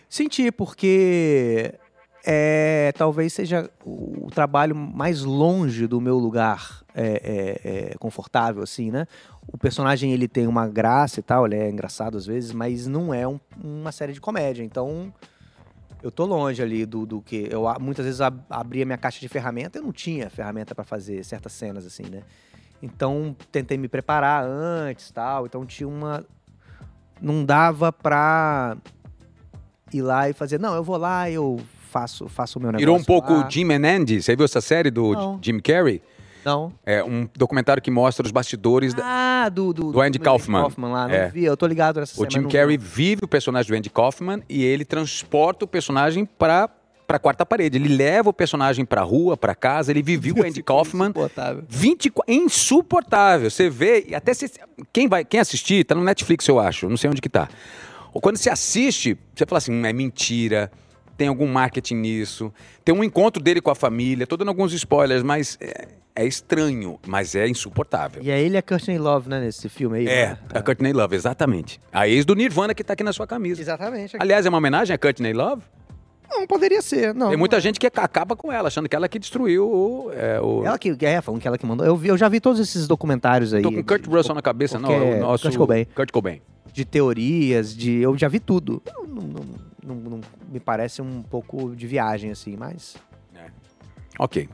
Senti, 0.10 0.52
porque 0.52 1.74
é, 2.26 2.92
talvez 2.98 3.32
seja 3.34 3.70
o, 3.86 4.30
trabalho 4.30 4.76
mais 4.76 5.24
longe 5.24 5.88
do 5.88 6.02
meu 6.02 6.18
lugar 6.18 6.84
é, 6.94 7.60
é, 7.64 7.92
é, 7.92 7.98
confortável, 7.98 8.62
assim, 8.62 8.92
né? 8.92 9.08
O 9.48 9.58
personagem, 9.58 10.12
ele 10.12 10.28
tem 10.28 10.48
uma 10.48 10.68
graça 10.68 11.20
e 11.20 11.24
tal, 11.24 11.46
ele 11.46 11.56
é 11.56 11.70
engraçado 11.70 12.18
às 12.18 12.26
vezes, 12.26 12.52
mas 12.52 12.88
não 12.88 13.14
é 13.14 13.28
um- 13.28 13.40
uma 13.64 13.92
série 13.92 14.14
de 14.14 14.22
comédia, 14.22 14.64
então... 14.64 15.14
Eu 16.04 16.12
tô 16.12 16.26
longe 16.26 16.62
ali 16.62 16.86
do, 16.86 17.06
do 17.06 17.22
que... 17.22 17.48
Eu 17.50 17.64
muitas 17.80 18.06
vezes 18.06 18.22
ab- 18.22 18.42
abria 18.50 18.86
minha 18.86 18.98
caixa 18.98 19.20
de 19.20 19.28
ferramenta, 19.30 19.78
eu 19.80 19.84
não 19.84 19.92
tinha 19.92 20.30
ferramenta 20.30 20.74
para 20.74 20.84
fazer 20.84 21.24
certas 21.24 21.52
cenas, 21.54 21.86
assim, 21.86 22.04
né? 22.10 22.24
Então, 22.82 23.36
tentei 23.52 23.78
me 23.78 23.88
preparar 23.88 24.44
antes 24.44 25.12
tal, 25.12 25.46
então 25.46 25.66
tinha 25.66 25.88
uma... 25.88 26.26
Não 27.22 27.46
dava 27.46 27.94
pra 27.94 28.76
ir 29.94 30.02
lá 30.02 30.28
e 30.28 30.34
fazer, 30.34 30.60
não, 30.60 30.74
eu 30.74 30.84
vou 30.84 30.98
lá 30.98 31.30
e 31.30 31.36
eu 31.36 31.60
faço, 31.92 32.28
faço 32.28 32.58
o 32.58 32.62
meu 32.62 32.72
negócio 32.72 32.80
Virou 32.80 32.98
um 32.98 33.04
pouco. 33.04 33.48
Jim 33.52 33.72
and 33.72 33.86
Andy. 33.86 34.24
Você 34.24 34.36
viu 34.36 34.46
essa 34.46 34.62
série 34.62 34.90
do 34.90 35.12
Não. 35.14 35.40
Jim 35.40 35.60
Carrey? 35.60 36.02
Não. 36.46 36.74
É 36.86 37.04
um 37.04 37.28
documentário 37.36 37.82
que 37.82 37.92
mostra 37.92 38.26
os 38.26 38.32
bastidores. 38.32 38.94
da... 38.94 39.04
Ah, 39.06 39.50
do, 39.50 39.74
do, 39.74 39.92
Do 39.92 40.02
Andy 40.02 40.20
Kaufman. 40.20 40.68
lá, 40.78 41.08
não 41.08 41.16
É. 41.16 41.30
vi, 41.30 41.44
eu 41.46 41.56
tô 41.58 41.66
ligado 41.68 42.00
nessa 42.00 42.22
O 42.22 42.30
Jim 42.30 42.40
não 42.42 42.50
Carrey 42.50 42.78
vi. 42.78 42.86
vive 42.86 43.26
o 43.26 43.28
personagem 43.28 43.72
do 43.72 43.78
Andy 43.78 43.90
Kaufman 43.90 44.42
e 44.50 44.64
ele 44.64 44.84
transporta 44.86 45.66
o 45.66 45.68
personagem 45.68 46.26
para 46.26 46.70
para 47.08 47.20
quarta 47.20 47.46
parede. 47.46 47.78
Ele 47.78 47.90
leva 47.94 48.30
o 48.30 48.34
personagem 48.34 48.86
para 48.86 49.02
rua, 49.02 49.36
para 49.36 49.54
casa. 49.54 49.92
Ele 49.92 50.02
vivia 50.02 50.34
o 50.34 50.44
Andy 50.48 50.64
Kaufman 50.64 51.08
Insuportável. 51.10 51.64
24, 51.68 52.34
insuportável. 52.34 53.50
Você 53.52 53.70
vê, 53.70 54.06
e 54.08 54.16
até 54.16 54.34
se, 54.34 54.50
quem 54.94 55.10
vai, 55.10 55.26
quem 55.26 55.38
assistir, 55.40 55.84
tá 55.84 55.94
no 55.94 56.06
Netflix, 56.06 56.48
eu 56.48 56.58
acho, 56.58 56.88
não 56.88 56.96
sei 56.96 57.10
onde 57.10 57.22
que 57.22 57.28
tá. 57.28 57.50
Ou 58.14 58.22
quando 58.22 58.38
você 58.38 58.50
assiste, 58.50 59.18
você 59.36 59.46
fala 59.46 59.58
assim, 59.58 59.74
"Hum, 59.74 59.86
é 59.86 59.92
mentira. 59.92 60.72
Tem 61.22 61.28
algum 61.28 61.46
marketing 61.46 61.98
nisso. 61.98 62.52
Tem 62.84 62.96
um 62.96 63.04
encontro 63.04 63.44
dele 63.44 63.62
com 63.62 63.70
a 63.70 63.76
família. 63.76 64.26
Tô 64.26 64.36
dando 64.36 64.48
alguns 64.48 64.74
spoilers, 64.74 65.22
mas 65.22 65.56
é, 65.62 65.88
é 66.16 66.26
estranho, 66.26 67.00
mas 67.06 67.36
é 67.36 67.48
insuportável. 67.48 68.24
E 68.24 68.32
aí 68.32 68.44
ele 68.44 68.58
é 68.58 68.62
Courtney 68.64 68.98
Love, 68.98 69.30
né, 69.30 69.40
nesse 69.40 69.70
filme 69.70 70.00
aí. 70.00 70.08
É, 70.08 70.30
né? 70.30 70.38
a 70.52 70.64
Courtney 70.64 70.92
Love, 70.92 71.16
exatamente. 71.16 71.80
A 71.94 72.08
ex 72.08 72.26
do 72.26 72.34
Nirvana 72.34 72.74
que 72.74 72.84
tá 72.84 72.94
aqui 72.94 73.04
na 73.04 73.14
sua 73.14 73.28
camisa. 73.28 73.62
Exatamente. 73.62 74.18
Aliás, 74.20 74.48
é 74.48 74.50
uma 74.50 74.58
homenagem 74.58 74.96
a 74.96 74.98
Courtney 74.98 75.32
Love? 75.32 75.62
Não, 76.28 76.48
poderia 76.48 76.82
ser, 76.82 77.14
não. 77.14 77.30
Tem 77.30 77.38
muita 77.38 77.60
gente 77.60 77.80
que 77.80 77.86
acaba 77.86 78.36
com 78.36 78.52
ela, 78.52 78.68
achando 78.70 78.90
que 78.90 78.96
ela 78.96 79.08
que 79.08 79.20
destruiu 79.20 79.70
o. 79.70 80.12
É, 80.12 80.42
o... 80.42 80.66
Ela 80.66 80.80
que, 80.80 80.98
é, 81.06 81.22
falando 81.22 81.40
que 81.40 81.48
ela 81.48 81.56
que 81.56 81.68
mandou. 81.68 81.86
Eu, 81.86 81.96
vi, 81.96 82.08
eu 82.08 82.18
já 82.18 82.28
vi 82.28 82.40
todos 82.40 82.60
esses 82.60 82.88
documentários 82.88 83.54
aí. 83.54 83.62
Tô 83.62 83.72
com 83.72 83.84
Kurt 83.84 84.02
de- 84.02 84.10
Russell 84.10 84.34
na 84.34 84.42
cabeça, 84.42 84.80
não. 84.80 84.92
é 84.92 85.18
O 85.18 85.20
nosso 85.20 85.44
Kurt 85.44 85.56
Cobain. 85.56 85.86
Kurt 85.94 86.10
Cobain. 86.10 86.42
de 86.74 86.84
teorias, 86.84 87.76
de. 87.76 87.98
Eu 87.98 88.18
já 88.18 88.28
vi 88.28 88.40
tudo. 88.40 88.82
Não- 89.08 89.22
não- 89.22 89.71
não- 89.84 89.96
não- 89.96 90.22
me 90.50 90.60
parece 90.60 91.02
um 91.02 91.22
pouco 91.24 91.76
de 91.76 91.88
viagem, 91.88 92.32
assim, 92.32 92.56
mas. 92.58 92.96
Ok. 94.20 94.50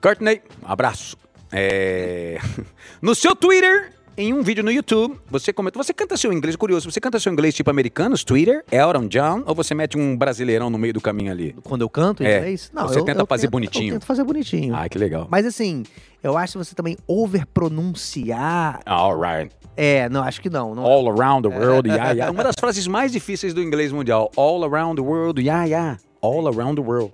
Courtney, 0.00 0.42
abraço. 0.62 1.16
É, 1.52 2.38
No 3.02 3.14
seu 3.14 3.34
Twitter, 3.36 3.92
em 4.16 4.32
um 4.32 4.42
vídeo 4.42 4.62
no 4.62 4.70
YouTube, 4.70 5.18
você 5.28 5.52
comenta. 5.52 5.76
Você 5.82 5.92
canta 5.92 6.16
seu 6.16 6.32
inglês, 6.32 6.54
curioso, 6.56 6.90
você 6.90 7.00
canta 7.00 7.18
seu 7.18 7.32
inglês 7.32 7.54
tipo 7.54 7.68
americanos, 7.70 8.22
Twitter, 8.24 8.64
Elton 8.70 9.06
John, 9.08 9.42
ou 9.46 9.54
você 9.54 9.74
mete 9.74 9.98
um 9.98 10.16
brasileirão 10.16 10.70
no 10.70 10.78
meio 10.78 10.92
do 10.94 11.00
caminho 11.00 11.30
ali? 11.32 11.54
Quando 11.64 11.82
eu 11.82 11.88
canto 11.90 12.22
em 12.22 12.26
É. 12.26 12.38
inglês? 12.38 12.70
Não, 12.72 12.86
Você 12.88 13.00
eu, 13.00 13.04
tenta 13.04 13.20
eu 13.22 13.26
fazer 13.26 13.42
tento- 13.46 13.52
bonitinho. 13.52 13.88
Eu 13.88 13.92
tento 13.94 14.06
fazer 14.06 14.24
bonitinho. 14.24 14.74
Ah, 14.74 14.88
que 14.88 14.96
legal. 14.98 15.26
Mas 15.30 15.44
assim, 15.46 15.82
eu 16.22 16.36
acho 16.36 16.52
que 16.52 16.58
você 16.64 16.74
também 16.74 16.96
overpronunciar. 17.06 18.80
All 18.86 19.18
right. 19.20 19.50
É, 19.76 20.08
não, 20.08 20.22
acho 20.22 20.40
que 20.40 20.48
não. 20.48 20.74
não 20.74 20.84
All 20.84 21.08
around 21.10 21.48
the 21.48 21.54
world, 21.56 21.88
yeah, 21.88 22.12
yeah. 22.12 22.30
Uma 22.32 22.44
das 22.44 22.54
frases 22.58 22.86
mais 22.86 23.10
difíceis 23.10 23.52
do 23.52 23.60
inglês 23.60 23.90
mundial. 23.90 24.30
All 24.36 24.62
around 24.64 25.00
the 25.00 25.06
world, 25.06 25.40
yeah, 25.42 25.64
yeah. 25.64 25.98
All 26.20 26.46
around 26.46 26.80
the 26.80 26.86
world. 26.86 27.12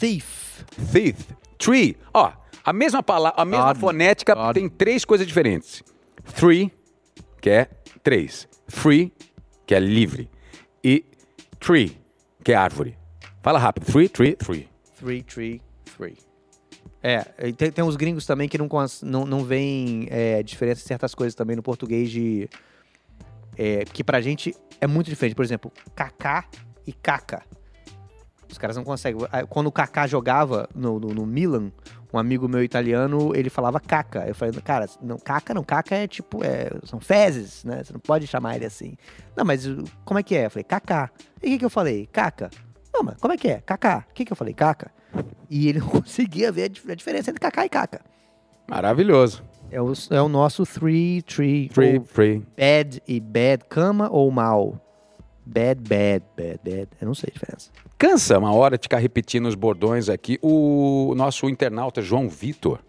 Thief. 0.00 0.64
Thief. 0.92 1.16
Tree. 1.58 1.96
Ó, 2.14 2.30
a 2.68 2.72
mesma 2.72 3.02
palavra, 3.02 3.40
a 3.40 3.44
mesma 3.46 3.72
God. 3.72 3.80
fonética 3.80 4.34
God. 4.34 4.54
tem 4.54 4.68
três 4.68 5.02
coisas 5.02 5.26
diferentes. 5.26 5.82
Three, 6.34 6.70
que 7.40 7.48
é 7.48 7.70
três. 8.02 8.46
Free, 8.68 9.10
que 9.66 9.74
é 9.74 9.80
livre. 9.80 10.30
E 10.84 11.02
tree, 11.58 11.98
que 12.44 12.52
é 12.52 12.54
árvore. 12.54 12.98
Fala 13.42 13.58
rápido. 13.58 13.86
Three, 13.86 14.08
tree, 14.10 14.36
three. 14.36 14.68
Three, 14.98 15.22
three, 15.22 15.62
three. 15.96 16.18
É, 17.02 17.22
tem, 17.52 17.72
tem 17.72 17.82
uns 17.82 17.96
gringos 17.96 18.26
também 18.26 18.48
que 18.48 18.58
não, 18.58 18.68
não, 19.02 19.24
não 19.24 19.44
veem 19.44 20.06
é, 20.10 20.42
diferença 20.42 20.82
em 20.82 20.86
certas 20.86 21.14
coisas 21.14 21.34
também 21.34 21.56
no 21.56 21.62
português 21.62 22.10
de. 22.10 22.50
É, 23.56 23.84
que 23.86 24.04
pra 24.04 24.20
gente 24.20 24.54
é 24.78 24.86
muito 24.86 25.08
diferente. 25.08 25.34
Por 25.34 25.44
exemplo, 25.44 25.72
Kaká 25.96 26.44
e 26.86 26.92
Caca. 26.92 27.42
Os 28.50 28.56
caras 28.58 28.76
não 28.76 28.84
conseguem. 28.84 29.20
Quando 29.48 29.66
o 29.66 29.72
Kaká 29.72 30.06
jogava 30.06 30.68
no, 30.74 30.98
no, 30.98 31.08
no 31.08 31.26
Milan, 31.26 31.70
um 32.12 32.18
amigo 32.18 32.48
meu 32.48 32.62
italiano, 32.62 33.32
ele 33.36 33.50
falava 33.50 33.78
Caca. 33.78 34.24
Eu 34.26 34.34
falei, 34.34 34.54
cara, 34.62 34.86
não, 35.02 35.18
Caca 35.18 35.52
não, 35.52 35.62
Caca 35.62 35.94
é 35.94 36.06
tipo, 36.06 36.42
é, 36.42 36.70
são 36.84 36.98
fezes, 36.98 37.62
né? 37.64 37.82
Você 37.84 37.92
não 37.92 38.00
pode 38.00 38.26
chamar 38.26 38.56
ele 38.56 38.64
assim. 38.64 38.96
Não, 39.36 39.44
mas 39.44 39.66
uh, 39.66 39.84
como 40.04 40.18
é 40.18 40.22
que 40.22 40.34
é? 40.34 40.46
Eu 40.46 40.50
falei, 40.50 40.64
Kaká. 40.64 41.10
E 41.42 41.46
o 41.46 41.50
que, 41.50 41.58
que 41.58 41.64
eu 41.64 41.70
falei? 41.70 42.06
Caca. 42.10 42.48
Não, 42.92 43.02
mas 43.02 43.16
como 43.20 43.34
é 43.34 43.36
que 43.36 43.48
é? 43.48 43.60
Kaká. 43.60 44.06
O 44.10 44.14
que, 44.14 44.24
que 44.24 44.32
eu 44.32 44.36
falei? 44.36 44.54
Caca. 44.54 44.90
E 45.50 45.68
ele 45.68 45.80
não 45.80 45.88
conseguia 45.88 46.50
ver 46.50 46.64
a 46.64 46.68
dif- 46.68 46.90
a 46.90 46.94
diferença 46.94 47.30
entre 47.30 47.40
Kaká 47.40 47.66
e 47.66 47.68
Caca. 47.68 48.00
Maravilhoso. 48.68 49.42
É 49.70 49.80
o, 49.82 49.92
é 50.10 50.20
o 50.22 50.28
nosso 50.30 50.64
three, 50.64 51.20
Three, 51.22 51.70
ou 51.76 52.00
three. 52.04 52.42
bad 52.56 53.02
e 53.06 53.20
bad, 53.20 53.64
cama 53.68 54.08
ou 54.10 54.30
mal? 54.30 54.80
Bad, 55.50 55.80
bad, 55.88 56.24
bad, 56.36 56.60
bad. 56.62 56.88
Eu 57.00 57.06
não 57.06 57.14
sei 57.14 57.28
a 57.30 57.32
diferença. 57.32 57.70
Cansa 57.96 58.38
uma 58.38 58.52
hora 58.52 58.76
de 58.76 58.82
ficar 58.82 58.98
repetindo 58.98 59.46
os 59.46 59.54
bordões 59.54 60.08
aqui. 60.10 60.38
O 60.42 61.14
nosso 61.16 61.48
internauta 61.48 62.02
João 62.02 62.28
Vitor 62.28 62.80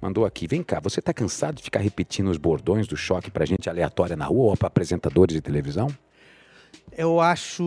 mandou 0.00 0.24
aqui. 0.24 0.46
Vem 0.46 0.62
cá, 0.62 0.80
você 0.80 1.02
tá 1.02 1.12
cansado 1.12 1.56
de 1.56 1.62
ficar 1.62 1.80
repetindo 1.80 2.28
os 2.28 2.38
bordões 2.38 2.86
do 2.88 2.96
choque 2.96 3.30
pra 3.30 3.44
gente 3.44 3.68
aleatória 3.68 4.16
na 4.16 4.24
rua 4.24 4.50
ou 4.52 4.56
pra 4.56 4.68
apresentadores 4.68 5.34
de 5.34 5.42
televisão? 5.42 5.88
Eu 6.96 7.20
acho. 7.20 7.62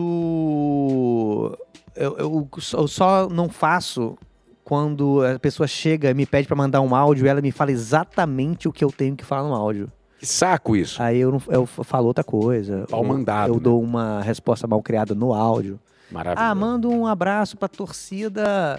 Eu, 1.94 2.16
eu 2.18 2.48
só- 2.58 2.78
eu 2.78 2.88
só 2.88 3.28
não 3.28 3.48
faço 3.48 4.16
quando 4.64 5.22
a 5.24 5.38
pessoa 5.38 5.66
chega 5.66 6.10
e 6.10 6.14
me 6.14 6.26
pede 6.26 6.46
pra 6.46 6.56
mandar 6.56 6.80
um 6.80 6.94
áudio 6.94 7.26
e 7.26 7.28
ela 7.28 7.40
me 7.40 7.50
fala 7.52 7.70
exatamente 7.72 8.68
o 8.68 8.72
que 8.72 8.84
eu 8.84 8.90
tenho 8.90 9.16
que 9.16 9.24
falar 9.24 9.48
no 9.48 9.54
áudio. 9.54 9.90
Que 10.20 10.26
saco 10.26 10.76
isso. 10.76 11.02
Aí 11.02 11.18
eu, 11.18 11.32
não, 11.32 11.42
eu 11.48 11.64
falo 11.66 12.06
outra 12.06 12.22
coisa. 12.22 12.84
Pau 12.90 13.02
mandado, 13.02 13.48
Eu 13.52 13.54
né? 13.56 13.60
dou 13.60 13.82
uma 13.82 14.20
resposta 14.20 14.66
mal 14.66 14.82
criada 14.82 15.14
no 15.14 15.32
áudio. 15.32 15.80
Maravilhoso. 16.12 16.50
Ah, 16.50 16.54
manda 16.54 16.86
um 16.88 17.06
abraço 17.06 17.56
pra 17.56 17.66
torcida. 17.68 18.78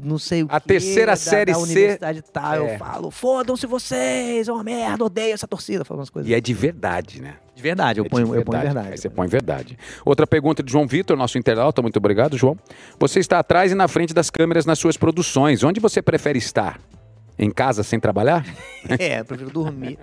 Não 0.00 0.16
sei 0.18 0.44
o 0.44 0.46
A 0.50 0.60
quê, 0.60 0.68
terceira 0.68 1.12
da, 1.12 1.16
série 1.16 1.50
da 1.52 1.58
C. 1.58 1.64
universidade 1.64 2.22
tal. 2.22 2.54
É. 2.54 2.74
Eu 2.74 2.78
falo, 2.78 3.10
fodam-se 3.10 3.66
vocês, 3.66 4.46
é 4.46 4.52
uma 4.52 4.62
merda, 4.62 5.04
odeio 5.04 5.32
essa 5.34 5.48
torcida. 5.48 5.84
Falo 5.84 5.98
umas 6.00 6.10
coisas. 6.10 6.30
E 6.30 6.34
é 6.34 6.40
de 6.40 6.54
verdade, 6.54 7.20
né? 7.20 7.34
de 7.52 7.62
verdade, 7.62 7.98
eu, 7.98 8.04
É 8.04 8.08
ponho, 8.08 8.32
eu 8.36 8.44
ponho 8.44 8.62
verdade. 8.62 8.88
Aí 8.90 8.96
você 8.96 9.10
põe 9.10 9.26
verdade. 9.26 9.76
Outra 10.04 10.24
pergunta 10.24 10.62
de 10.62 10.70
João 10.70 10.86
Vitor, 10.86 11.16
nosso 11.16 11.36
internauta. 11.36 11.82
Muito 11.82 11.96
obrigado, 11.96 12.36
João. 12.36 12.56
Você 13.00 13.18
está 13.18 13.40
atrás 13.40 13.72
e 13.72 13.74
na 13.74 13.88
frente 13.88 14.14
das 14.14 14.30
câmeras 14.30 14.64
nas 14.64 14.78
suas 14.78 14.96
produções. 14.96 15.64
Onde 15.64 15.80
você 15.80 16.00
prefere 16.00 16.38
estar? 16.38 16.78
Em 17.38 17.50
casa 17.50 17.82
sem 17.82 18.00
trabalhar? 18.00 18.44
É, 18.98 19.20
eu 19.20 19.24
prefiro 19.24 19.50
dormir. 19.50 19.98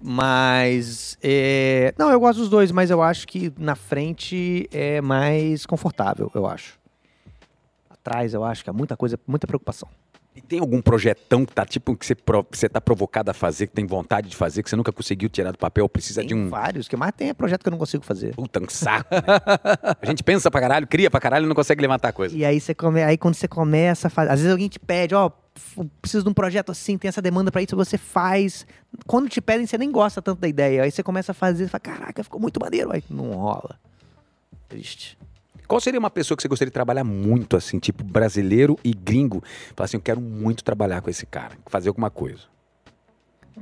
Mas. 0.00 1.18
é, 1.22 1.92
Não, 1.98 2.10
eu 2.10 2.18
gosto 2.18 2.38
dos 2.38 2.48
dois, 2.48 2.72
mas 2.72 2.90
eu 2.90 3.02
acho 3.02 3.26
que 3.28 3.52
na 3.58 3.74
frente 3.74 4.66
é 4.72 5.00
mais 5.00 5.66
confortável, 5.66 6.30
eu 6.34 6.46
acho. 6.46 6.78
Atrás, 7.90 8.32
eu 8.32 8.42
acho 8.42 8.64
que 8.64 8.70
há 8.70 8.72
muita 8.72 8.96
coisa, 8.96 9.18
muita 9.26 9.46
preocupação. 9.46 9.88
E 10.34 10.40
tem 10.40 10.60
algum 10.60 10.80
projetão 10.80 11.44
que 11.44 11.52
tá 11.52 11.66
tipo 11.66 11.96
que 11.96 12.06
você, 12.06 12.14
você 12.52 12.68
tá 12.68 12.80
provocado 12.80 13.30
a 13.32 13.34
fazer, 13.34 13.66
que 13.66 13.72
tem 13.72 13.84
vontade 13.84 14.28
de 14.28 14.36
fazer, 14.36 14.62
que 14.62 14.70
você 14.70 14.76
nunca 14.76 14.92
conseguiu 14.92 15.28
tirar 15.28 15.50
do 15.50 15.58
papel, 15.58 15.88
precisa 15.88 16.20
Tem 16.20 16.28
de 16.28 16.34
um. 16.34 16.48
vários, 16.48 16.86
que 16.86 16.96
mais 16.96 17.12
tem 17.16 17.30
é 17.30 17.34
projeto 17.34 17.62
que 17.62 17.68
eu 17.68 17.72
não 17.72 17.78
consigo 17.78 18.04
fazer. 18.04 18.34
Puta, 18.36 18.62
um 18.62 18.68
saco. 18.68 19.12
né? 19.12 19.96
A 20.00 20.06
gente 20.06 20.22
pensa 20.22 20.48
pra 20.48 20.60
caralho, 20.60 20.86
cria 20.86 21.10
pra 21.10 21.18
caralho 21.18 21.46
e 21.46 21.48
não 21.48 21.54
consegue 21.54 21.82
levantar 21.82 22.12
coisa. 22.12 22.36
E 22.36 22.44
aí 22.44 22.60
você 22.60 22.72
come... 22.74 23.02
aí 23.02 23.18
quando 23.18 23.34
você 23.34 23.48
começa 23.48 24.06
a 24.06 24.10
fazer. 24.10 24.30
Às 24.30 24.38
vezes 24.38 24.52
alguém 24.52 24.68
te 24.68 24.78
pede, 24.78 25.16
ó, 25.16 25.32
f- 25.56 25.84
preciso 26.00 26.22
de 26.22 26.30
um 26.30 26.34
projeto 26.34 26.70
assim, 26.70 26.96
tem 26.96 27.08
essa 27.08 27.20
demanda 27.20 27.50
pra 27.50 27.60
isso, 27.60 27.74
você 27.74 27.98
faz. 27.98 28.64
Quando 29.08 29.28
te 29.28 29.40
pedem, 29.40 29.66
você 29.66 29.76
nem 29.76 29.90
gosta 29.90 30.22
tanto 30.22 30.38
da 30.40 30.46
ideia. 30.46 30.84
Aí 30.84 30.92
você 30.92 31.02
começa 31.02 31.32
a 31.32 31.34
fazer, 31.34 31.64
você 31.64 31.70
fala, 31.70 31.80
caraca, 31.80 32.22
ficou 32.22 32.40
muito 32.40 32.60
maneiro. 32.60 32.92
Aí 32.92 33.02
não 33.10 33.32
rola. 33.32 33.78
Triste. 34.68 35.18
Qual 35.70 35.80
seria 35.80 36.00
uma 36.00 36.10
pessoa 36.10 36.36
que 36.36 36.42
você 36.42 36.48
gostaria 36.48 36.68
de 36.68 36.74
trabalhar 36.74 37.04
muito, 37.04 37.56
assim, 37.56 37.78
tipo 37.78 38.02
brasileiro 38.02 38.76
e 38.82 38.92
gringo? 38.92 39.40
Falar 39.76 39.84
assim, 39.84 39.98
eu 39.98 40.02
quero 40.02 40.20
muito 40.20 40.64
trabalhar 40.64 41.00
com 41.00 41.08
esse 41.08 41.24
cara, 41.24 41.56
fazer 41.66 41.88
alguma 41.90 42.10
coisa. 42.10 42.40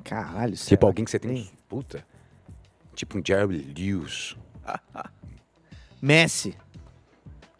Caralho, 0.05 0.55
Tipo 0.55 0.65
será 0.65 0.87
alguém 0.87 1.05
que 1.05 1.11
você 1.11 1.19
tem. 1.19 1.35
tem? 1.35 1.51
Puta. 1.69 2.03
Tipo 2.95 3.19
um 3.19 3.23
Jerry 3.23 3.75
Lewis. 3.77 4.35
Messi. 6.01 6.57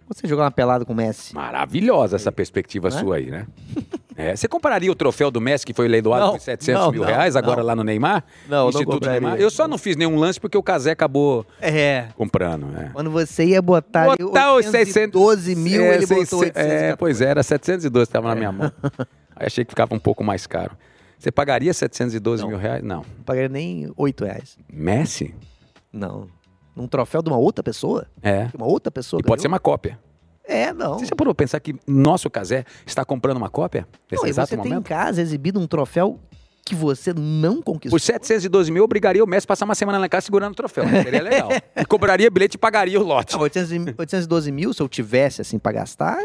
Você 0.09 0.27
jogar 0.27 0.45
uma 0.45 0.51
pelada 0.51 0.85
com 0.85 0.93
o 0.93 0.97
Messi? 0.97 1.35
Maravilhosa 1.35 2.17
essa 2.17 2.33
perspectiva 2.33 2.89
Não 2.89 2.97
é? 2.97 3.01
sua 3.01 3.17
aí, 3.17 3.31
né? 3.31 3.47
É, 4.21 4.35
Você 4.35 4.49
compararia 4.49 4.91
o 4.91 4.97
troféu 4.97 5.31
do 5.31 5.41
Messi 5.41 5.65
que 5.65 5.73
foi 5.73 5.87
leiloado 5.87 6.25
Não, 6.27 6.33
por 6.33 6.41
700 6.41 6.83
não, 6.83 6.91
mil 6.91 7.03
não, 7.03 7.09
reais 7.09 7.37
agora 7.37 7.59
não. 7.61 7.67
lá 7.69 7.77
no 7.77 7.85
Neymar? 7.85 8.25
Não, 8.49 8.63
não 8.63 8.69
Instituto 8.71 8.95
compraria. 8.95 9.21
Neymar? 9.21 9.39
Eu 9.41 9.49
só 9.49 9.69
não 9.69 9.79
fiz 9.79 9.95
nenhum 9.95 10.17
lance 10.17 10.41
porque 10.41 10.59
o 10.59 10.63
Casé 10.63 10.91
acabou 10.91 11.47
É. 11.61 12.09
comprando. 12.17 12.67
né? 12.67 12.91
Quando 12.93 13.13
você 13.13 13.45
ia 13.45 13.63
botar, 13.63 14.17
Botar 14.17 14.57
os 14.57 14.67
600 14.67 15.13
12 15.13 15.55
mil, 15.55 15.83
é, 15.85 15.95
ele 15.95 16.07
botou 16.07 16.17
600 16.17 16.33
814. 16.41 16.85
É, 16.85 16.97
pois 16.97 17.21
é, 17.21 17.27
era 17.27 17.43
712 17.45 18.07
que 18.07 18.09
estava 18.09 18.27
na 18.29 18.35
minha 18.35 18.51
mão. 18.51 18.73
Aí 19.37 19.47
achei 19.47 19.65
que 19.65 19.71
ficava 19.71 19.95
um 19.95 20.01
pouco 20.01 20.25
mais 20.25 20.49
caro. 20.49 20.73
Você 21.17 21.31
pagaria 21.31 21.73
712 21.73 22.43
Não. 22.43 22.49
mil 22.51 22.59
reais? 22.59 22.83
Não. 22.83 22.97
Não 22.97 23.25
pagaria 23.25 23.49
nem 23.49 23.89
8 23.97 24.25
reais. 24.25 24.59
Messi? 24.73 25.33
Não. 25.93 26.27
Num 26.79 26.87
troféu 26.89 27.21
de 27.23 27.29
uma 27.29 27.37
outra 27.39 27.63
pessoa? 27.63 28.07
É. 28.23 28.49
Uma 28.57 28.67
outra 28.67 28.91
pessoa 28.91 29.19
E 29.21 29.23
pode 29.23 29.37
ganhou? 29.39 29.43
ser 29.43 29.49
uma 29.49 29.59
cópia. 29.59 29.99
É, 30.45 30.73
não. 30.73 30.99
Você 30.99 31.07
já 31.07 31.15
parou 31.17 31.35
pensar 31.35 31.61
que 31.61 31.75
nosso 31.87 32.31
Casé 32.31 32.65
está 32.87 33.05
comprando 33.05 33.37
uma 33.37 33.51
cópia? 33.51 33.87
Nesse 34.11 34.23
Não, 34.23 34.31
exato 34.31 34.49
você 34.51 34.57
tem 34.57 34.65
em 34.67 34.69
momento? 34.71 34.87
casa 34.89 35.21
exibido 35.21 35.61
um 35.61 35.67
troféu 35.67 36.19
que 36.65 36.75
você 36.75 37.13
não 37.15 37.61
conquistou. 37.61 37.99
Por 37.99 38.01
712 38.01 38.71
mil, 38.71 38.81
eu 38.81 38.85
obrigaria 38.85 39.25
o 39.25 39.27
Messi 39.27 39.45
a 39.45 39.49
passar 39.49 39.65
uma 39.65 39.75
semana 39.75 39.99
na 39.99 40.09
casa 40.09 40.27
segurando 40.27 40.53
o 40.53 40.55
troféu. 40.55 40.85
Seria 40.89 41.23
legal. 41.23 41.49
e 41.77 41.85
cobraria 41.85 42.31
bilhete 42.31 42.55
e 42.57 42.59
pagaria 42.59 43.01
o 43.01 43.03
lote. 43.03 43.35
Não, 43.35 43.41
800 43.43 43.73
e- 43.73 43.95
812 43.99 44.53
mil, 44.53 44.73
se 44.73 44.81
eu 44.83 44.89
tivesse 44.89 45.41
assim 45.43 45.59
pra 45.59 45.73
gastar, 45.73 46.19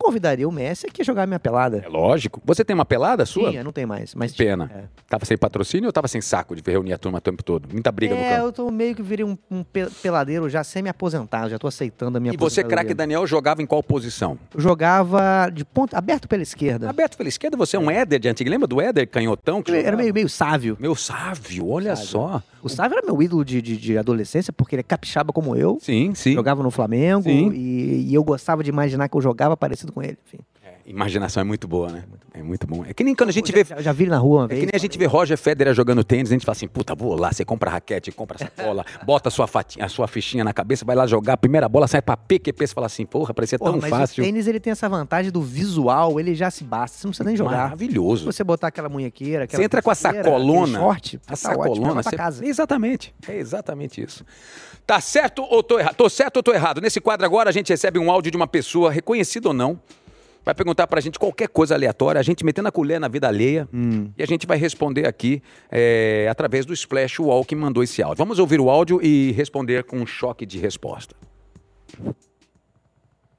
convidaria 0.00 0.48
o 0.48 0.52
Messi 0.52 0.86
aqui 0.86 1.02
a 1.02 1.04
jogar 1.04 1.26
minha 1.26 1.38
pelada. 1.38 1.82
É 1.84 1.88
lógico. 1.88 2.40
Você 2.44 2.64
tem 2.64 2.74
uma 2.74 2.84
pelada 2.84 3.24
sua? 3.26 3.50
Tinha, 3.50 3.62
não 3.62 3.72
tem 3.72 3.84
mais. 3.86 4.14
Mas 4.14 4.32
Pena. 4.34 4.70
É. 4.74 4.82
Tava 5.08 5.24
sem 5.24 5.36
patrocínio 5.36 5.86
ou 5.86 5.92
tava 5.92 6.08
sem 6.08 6.20
saco 6.20 6.56
de 6.56 6.62
reunir 6.68 6.92
a 6.92 6.98
turma 6.98 7.18
o 7.18 7.20
tempo 7.20 7.42
todo? 7.44 7.68
Muita 7.72 7.92
briga 7.92 8.14
no 8.14 8.20
É, 8.20 8.30
campo. 8.36 8.46
eu 8.46 8.52
tô 8.52 8.70
meio 8.70 8.94
que 8.94 9.02
virei 9.02 9.24
um, 9.24 9.36
um 9.50 9.62
pe- 9.62 9.88
peladeiro 10.02 10.48
já 10.48 10.64
semi-aposentado, 10.64 11.50
já 11.50 11.58
tô 11.58 11.66
aceitando 11.66 12.16
a 12.16 12.20
minha 12.20 12.32
E 12.34 12.36
você, 12.36 12.64
craque. 12.64 12.94
Daniel, 12.94 13.26
jogava 13.26 13.62
em 13.62 13.66
qual 13.66 13.82
posição? 13.82 14.38
Eu 14.54 14.60
jogava 14.60 15.50
de 15.52 15.64
ponta, 15.64 15.96
aberto 15.98 16.26
pela 16.28 16.42
esquerda. 16.42 16.88
Aberto 16.88 17.16
pela 17.16 17.28
esquerda, 17.28 17.56
você 17.56 17.76
é 17.76 17.78
um 17.78 17.90
Éder 17.90 18.18
de 18.18 18.28
antigo. 18.28 18.48
Lembra 18.50 18.66
do 18.66 18.80
Éder 18.80 19.06
canhotão? 19.08 19.62
que 19.62 19.72
era 19.72 19.96
meio, 19.96 20.12
meio 20.14 20.28
sávio. 20.28 20.76
Meu 20.80 20.94
sávio, 20.94 21.68
olha 21.68 21.94
Sávio. 21.94 22.10
só. 22.10 22.42
O 22.62 22.68
Sávio 22.68 22.98
era 22.98 23.06
meu 23.06 23.22
ídolo 23.22 23.42
de, 23.44 23.62
de, 23.62 23.76
de 23.76 23.96
adolescência, 23.98 24.52
porque 24.52 24.74
ele 24.74 24.80
é 24.80 24.82
capixaba 24.82 25.32
como 25.32 25.56
eu. 25.56 25.78
Sim, 25.80 26.14
sim. 26.14 26.34
Jogava 26.34 26.62
no 26.62 26.70
Flamengo 26.70 27.22
Sim. 27.22 27.50
e, 27.52 28.08
e 28.10 28.14
eu 28.14 28.22
gostava 28.22 28.62
de 28.62 28.68
imaginar 28.68 29.08
que 29.08 29.16
eu 29.16 29.20
jogava 29.20 29.56
parecido 29.56 29.89
com 29.90 30.02
ele. 30.02 30.18
Enfim. 30.26 30.40
É, 30.90 30.92
imaginação 30.92 31.40
é 31.40 31.44
muito 31.44 31.68
boa, 31.68 31.88
né? 31.90 32.04
É 32.32 32.42
muito 32.42 32.66
bom. 32.66 32.84
É 32.86 32.92
que 32.92 33.02
nem 33.02 33.14
quando 33.14 33.30
a 33.30 33.32
gente 33.32 33.50
vê. 33.52 33.64
Já, 33.64 33.80
já 33.80 33.92
vi 33.92 34.06
na 34.06 34.18
rua 34.18 34.40
uma 34.40 34.44
É 34.46 34.48
vez. 34.48 34.60
que 34.60 34.66
nem 34.66 34.72
a 34.74 34.78
gente 34.78 34.96
vê 34.98 35.06
Roger 35.06 35.36
Federer 35.38 35.74
jogando 35.74 36.02
tênis, 36.04 36.30
a 36.30 36.34
gente 36.34 36.44
fala 36.44 36.54
assim, 36.56 36.68
puta, 36.68 36.94
vou 36.94 37.14
lá, 37.18 37.32
você 37.32 37.44
compra 37.44 37.70
raquete, 37.70 38.12
compra 38.12 38.38
sacola, 38.38 38.84
bota 39.04 39.28
a 39.28 39.32
sua, 39.32 39.46
fatinha, 39.46 39.84
a 39.84 39.88
sua 39.88 40.06
fichinha 40.06 40.44
na 40.44 40.52
cabeça, 40.52 40.84
vai 40.84 40.94
lá 40.94 41.06
jogar, 41.06 41.34
a 41.34 41.36
primeira 41.36 41.68
bola 41.68 41.86
sai 41.88 42.00
pra 42.02 42.16
PQP, 42.16 42.66
você 42.66 42.74
fala 42.74 42.86
assim, 42.86 43.04
porra, 43.06 43.34
parecia 43.34 43.58
Porra, 43.58 43.72
tão 43.72 43.80
mas 43.80 43.90
fácil. 43.90 44.22
o 44.22 44.26
tênis 44.26 44.46
ele 44.46 44.60
tem 44.60 44.70
essa 44.70 44.88
vantagem 44.88 45.30
do 45.30 45.42
visual, 45.42 46.18
ele 46.20 46.34
já 46.34 46.50
se 46.50 46.64
basta, 46.64 46.96
você 46.98 47.06
não 47.06 47.10
precisa 47.10 47.26
nem 47.28 47.36
jogar. 47.36 47.50
Se 47.50 47.56
Maravilhoso. 47.56 48.24
você 48.24 48.44
botar 48.44 48.68
aquela 48.68 48.88
munhequeira, 48.88 49.44
aquela 49.44 49.60
Você 49.60 49.64
entra 49.64 49.82
com 49.82 49.90
a 49.90 49.94
sacolona, 49.94 50.78
short, 50.78 51.20
a 51.26 51.36
tá 51.36 51.50
ótimo, 51.50 51.64
sacolona, 51.64 52.02
pra 52.02 52.02
você... 52.10 52.16
casa. 52.16 52.46
Exatamente, 52.46 53.14
é 53.28 53.36
exatamente 53.36 54.00
isso. 54.02 54.24
Tá 54.86 55.00
certo 55.00 55.42
ou 55.42 55.62
tô 55.62 55.78
errado? 55.78 55.94
Tô 55.94 56.08
certo 56.08 56.38
ou 56.38 56.42
tô 56.42 56.52
errado? 56.52 56.80
Nesse 56.80 57.00
quadro 57.00 57.24
agora 57.24 57.50
a 57.50 57.52
gente 57.52 57.68
recebe 57.70 57.98
um 57.98 58.10
áudio 58.10 58.30
de 58.30 58.36
uma 58.36 58.46
pessoa, 58.46 58.90
reconhecida 58.90 59.48
ou 59.48 59.54
não, 59.54 59.78
vai 60.44 60.54
perguntar 60.54 60.86
pra 60.86 61.00
gente 61.00 61.18
qualquer 61.18 61.48
coisa 61.48 61.74
aleatória, 61.74 62.18
a 62.18 62.22
gente 62.22 62.44
metendo 62.44 62.68
a 62.68 62.72
colher 62.72 62.98
na 62.98 63.08
vida 63.08 63.28
alheia, 63.28 63.68
e 64.16 64.22
a 64.22 64.26
gente 64.26 64.46
vai 64.46 64.58
responder 64.58 65.06
aqui 65.06 65.42
é, 65.70 66.26
através 66.30 66.64
do 66.64 66.72
Splash 66.72 67.20
Wall 67.20 67.44
que 67.44 67.54
mandou 67.54 67.82
esse 67.82 68.02
áudio. 68.02 68.18
Vamos 68.18 68.38
ouvir 68.38 68.60
o 68.60 68.70
áudio 68.70 69.00
e 69.02 69.32
responder 69.32 69.84
com 69.84 69.98
um 69.98 70.06
choque 70.06 70.46
de 70.46 70.58
resposta. 70.58 71.14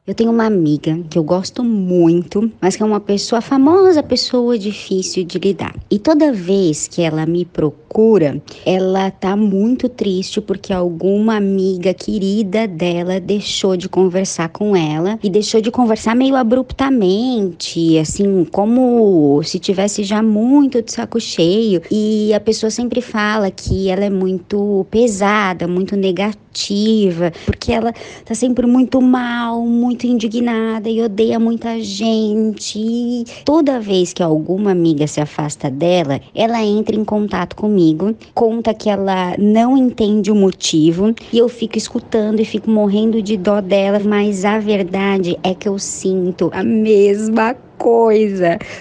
Eu 0.08 0.16
tenho 0.16 0.32
uma 0.32 0.48
amiga 0.48 0.98
que 1.12 1.16
eu 1.16 1.24
gosto 1.24 1.64
muito, 1.64 2.52
mas 2.60 2.76
que 2.76 2.82
é 2.82 2.86
uma 2.86 3.00
pessoa 3.00 3.40
famosa, 3.40 4.02
pessoa 4.02 4.58
difícil 4.58 5.24
de 5.24 5.38
lidar. 5.38 5.76
E 5.92 6.00
toda 6.00 6.34
vez 6.34 6.88
que 6.88 7.04
ela 7.04 7.24
me 7.28 7.46
procura, 7.46 8.42
ela 8.66 9.12
tá 9.12 9.36
muito 9.36 9.88
triste 9.88 10.42
porque 10.42 10.74
alguma 10.74 11.36
amiga 11.36 11.94
querida 11.94 12.68
dela 12.68 13.20
deixou 13.20 13.78
de 13.78 13.88
conversar 13.88 14.50
com 14.50 14.76
ela 14.76 15.20
e 15.22 15.30
deixou 15.30 15.62
de 15.62 15.70
conversar 15.70 16.16
meio 16.16 16.36
abruptamente, 16.36 18.00
assim, 18.00 18.44
como 18.46 19.44
se 19.44 19.60
tivesse 19.60 20.04
já 20.04 20.24
muito 20.24 20.82
de 20.82 20.92
saco 20.92 21.20
cheio. 21.20 21.80
E 21.92 22.34
a 22.34 22.40
pessoa 22.40 22.72
sempre 22.72 23.02
fala 23.02 23.52
que 23.52 23.88
ela 23.88 24.04
é 24.04 24.10
muito 24.10 24.84
pesada, 24.90 25.68
muito 25.68 25.96
negativa, 25.96 27.32
porque 27.46 27.72
ela 27.72 27.94
tá 28.26 28.34
sempre 28.34 28.66
muito 28.66 29.00
mal, 29.00 29.62
muito 29.64 29.91
indignada 30.08 30.90
e 30.90 31.02
odeia 31.02 31.40
muita 31.40 31.80
gente. 31.82 32.80
E 32.80 33.26
toda 33.44 33.80
vez 33.80 34.14
que 34.14 34.24
alguma 34.24 34.72
amiga 34.72 35.08
se 35.08 35.20
afasta 35.20 35.70
dela, 35.70 36.20
ela 36.34 36.64
entra 36.64 36.96
em 36.96 37.04
contato 37.04 37.56
comigo, 37.56 38.16
conta 38.34 38.74
que 38.74 38.90
ela 38.90 39.36
não 39.38 39.78
entende 39.78 40.32
o 40.32 40.36
motivo 40.36 41.14
e 41.32 41.38
eu 41.38 41.50
fico 41.50 41.78
escutando 41.78 42.40
e 42.40 42.46
fico 42.46 42.70
morrendo 42.70 43.22
de 43.22 43.38
dó 43.38 43.62
dela, 43.62 44.00
mas 44.00 44.46
a 44.46 44.60
verdade 44.60 45.38
é 45.44 45.54
que 45.54 45.68
eu 45.68 45.78
sinto 45.78 46.50
a 46.54 46.64
mesma 46.64 47.54
coisa. 47.54 47.71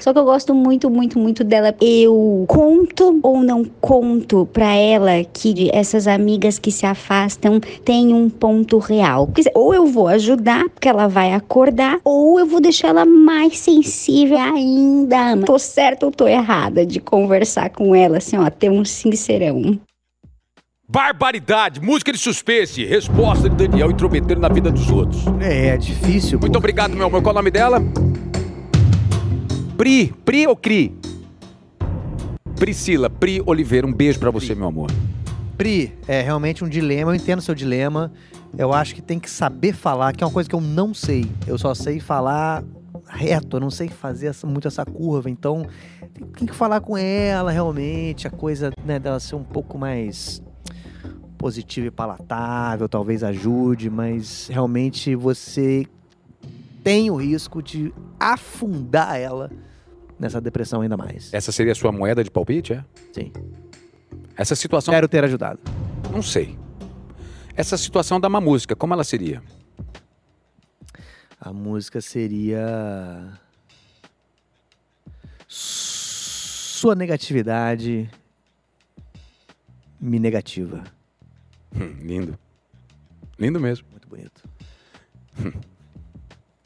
Só 0.01 0.13
que 0.13 0.19
eu 0.19 0.25
gosto 0.25 0.55
muito, 0.55 0.91
muito, 0.91 1.19
muito 1.19 1.43
dela. 1.43 1.75
Eu 1.81 2.45
conto 2.47 3.19
ou 3.23 3.43
não 3.43 3.65
conto 3.81 4.47
pra 4.53 4.75
ela 4.75 5.25
que 5.25 5.71
essas 5.73 6.07
amigas 6.07 6.59
que 6.59 6.71
se 6.71 6.87
afastam 6.87 7.61
têm 7.85 8.13
um 8.13 8.29
ponto 8.29 8.79
real. 8.79 9.29
Ou 9.55 9.75
eu 9.75 9.87
vou 9.87 10.09
ajudar, 10.09 10.69
porque 10.71 10.89
ela 10.89 11.09
vai 11.09 11.33
acordar, 11.33 11.99
ou 12.05 12.39
eu 12.39 12.47
vou 12.47 12.61
deixar 12.61 12.89
ela 12.89 13.05
mais 13.05 13.59
sensível 13.59 14.39
ainda. 14.39 15.37
Tô 15.45 15.59
certa 15.59 16.07
ou 16.07 16.13
tô 16.13 16.27
errada 16.27 16.85
de 16.85 17.01
conversar 17.01 17.71
com 17.71 17.95
ela, 17.95 18.19
assim, 18.19 18.37
ó, 18.37 18.49
ter 18.51 18.71
um 18.71 18.85
sincerão. 18.85 19.79
Barbaridade, 20.89 21.81
música 21.81 22.13
de 22.13 22.19
suspense, 22.19 22.85
resposta 22.85 23.49
de 23.49 23.69
Daniel 23.69 23.93
intrometendo 23.93 24.41
na 24.41 24.49
vida 24.49 24.73
dos 24.73 24.91
outros. 24.91 25.23
É, 25.41 25.69
é 25.69 25.77
difícil. 25.77 26.39
Muito 26.41 26.59
obrigado, 26.59 26.97
meu 26.97 27.07
amor. 27.07 27.23
Qual 27.23 27.31
é 27.31 27.35
o 27.35 27.39
nome 27.39 27.51
dela? 27.53 27.81
Pri, 29.81 30.13
Pri 30.27 30.47
ou 30.47 30.55
Cri? 30.55 30.95
Priscila, 32.59 33.09
Pri 33.09 33.43
Oliveira, 33.47 33.87
um 33.87 33.93
beijo 33.95 34.21
pra 34.21 34.31
você, 34.31 34.55
meu 34.55 34.67
amor. 34.67 34.91
Pri, 35.57 35.95
é 36.07 36.21
realmente 36.21 36.63
um 36.63 36.69
dilema, 36.69 37.13
eu 37.13 37.15
entendo 37.15 37.39
o 37.39 37.43
seu 37.43 37.55
dilema. 37.55 38.13
Eu 38.59 38.75
acho 38.75 38.95
que 38.95 39.01
tem 39.01 39.19
que 39.19 39.31
saber 39.31 39.73
falar, 39.73 40.13
que 40.15 40.23
é 40.23 40.27
uma 40.27 40.33
coisa 40.35 40.47
que 40.47 40.55
eu 40.55 40.61
não 40.61 40.93
sei. 40.93 41.25
Eu 41.47 41.57
só 41.57 41.73
sei 41.73 41.99
falar 41.99 42.63
reto, 43.09 43.57
eu 43.57 43.61
não 43.61 43.71
sei 43.71 43.89
fazer 43.89 44.27
essa- 44.27 44.47
muito 44.47 44.69
essa 44.69 44.85
curva. 44.85 45.31
Então, 45.31 45.67
tem, 46.13 46.27
tem 46.27 46.47
que 46.47 46.55
falar 46.55 46.83
com 46.83 46.95
ela 46.99 47.51
realmente, 47.51 48.29
a 48.29 48.31
coisa 48.31 48.71
né, 48.85 48.99
dela 48.99 49.19
ser 49.19 49.37
um 49.37 49.43
pouco 49.43 49.79
mais 49.79 50.43
positiva 51.39 51.87
e 51.87 51.91
palatável, 51.91 52.87
talvez 52.87 53.25
ajude, 53.25 53.89
mas 53.89 54.47
realmente 54.53 55.15
você 55.15 55.87
tem 56.85 57.11
o 57.11 57.17
risco 57.17 57.63
de 57.63 57.95
afundar 58.19 59.19
ela 59.19 59.51
nessa 60.21 60.41
depressão 60.41 60.83
ainda 60.83 60.97
mais. 60.97 61.33
Essa 61.33 61.51
seria 61.51 61.73
a 61.73 61.75
sua 61.75 61.91
moeda 61.91 62.23
de 62.23 62.31
palpite, 62.31 62.75
é? 62.75 62.85
Sim. 63.13 63.33
Essa 64.37 64.55
situação, 64.55 64.93
Espero 64.93 65.09
ter 65.09 65.25
ajudado. 65.25 65.59
não 66.13 66.23
sei. 66.23 66.59
Essa 67.57 67.77
situação 67.77 68.21
da 68.21 68.29
uma 68.29 68.41
música, 68.41 68.77
como 68.77 68.93
ela 68.93 69.03
seria? 69.05 69.43
A 71.41 71.53
música 71.53 72.01
seria. 72.01 73.33
Sua 75.49 76.95
negatividade 76.95 78.09
me 80.01 80.19
negativa. 80.19 80.85
Hum, 81.75 81.97
lindo. 82.03 82.39
Lindo 83.39 83.59
mesmo. 83.61 83.87
Muito 83.91 84.09
bonito. 84.09 84.43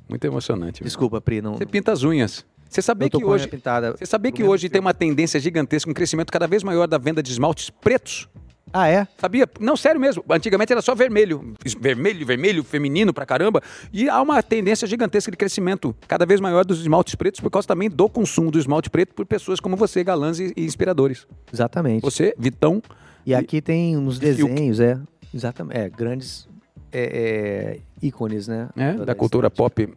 Muito 0.08 0.24
emocionante. 0.26 0.84
Desculpa, 0.84 1.20
Pri, 1.20 1.40
não. 1.40 1.54
Você 1.56 1.66
pinta 1.66 1.92
as 1.92 2.02
unhas. 2.02 2.44
Você 2.74 2.82
sabia 2.82 3.08
que 3.08 3.24
hoje, 3.24 3.48
você 3.96 4.04
sabia 4.04 4.32
que 4.32 4.42
hoje 4.42 4.68
tem 4.68 4.80
uma 4.80 4.92
tendência 4.92 5.38
gigantesca, 5.38 5.88
um 5.88 5.94
crescimento 5.94 6.32
cada 6.32 6.48
vez 6.48 6.64
maior 6.64 6.88
da 6.88 6.98
venda 6.98 7.22
de 7.22 7.30
esmaltes 7.30 7.70
pretos? 7.70 8.28
Ah, 8.72 8.88
é? 8.88 9.06
Sabia? 9.16 9.48
Não, 9.60 9.76
sério 9.76 10.00
mesmo. 10.00 10.24
Antigamente 10.28 10.72
era 10.72 10.82
só 10.82 10.92
vermelho. 10.92 11.54
Vermelho, 11.78 12.26
vermelho, 12.26 12.64
feminino 12.64 13.14
pra 13.14 13.24
caramba. 13.24 13.62
E 13.92 14.08
há 14.08 14.20
uma 14.20 14.42
tendência 14.42 14.88
gigantesca 14.88 15.30
de 15.30 15.36
crescimento 15.36 15.94
cada 16.08 16.26
vez 16.26 16.40
maior 16.40 16.64
dos 16.64 16.80
esmaltes 16.80 17.14
pretos 17.14 17.38
por 17.38 17.48
causa 17.48 17.68
também 17.68 17.88
do 17.88 18.08
consumo 18.08 18.50
do 18.50 18.58
esmalte 18.58 18.90
preto 18.90 19.14
por 19.14 19.24
pessoas 19.24 19.60
como 19.60 19.76
você, 19.76 20.02
galãs 20.02 20.40
e, 20.40 20.52
e 20.56 20.64
inspiradores. 20.64 21.28
Exatamente. 21.52 22.02
Você, 22.02 22.34
Vitão, 22.36 22.82
E 23.24 23.32
aqui 23.32 23.62
tem 23.62 23.96
uns 23.96 24.16
e 24.16 24.20
desenhos, 24.20 24.80
é. 24.80 24.98
Exatamente. 25.32 25.78
É, 25.78 25.88
grandes 25.88 26.48
é, 26.90 27.04
é, 27.04 28.04
ícones, 28.04 28.48
né? 28.48 28.68
né, 28.74 28.94
da 28.94 29.14
cultura 29.14 29.48
pop. 29.48 29.88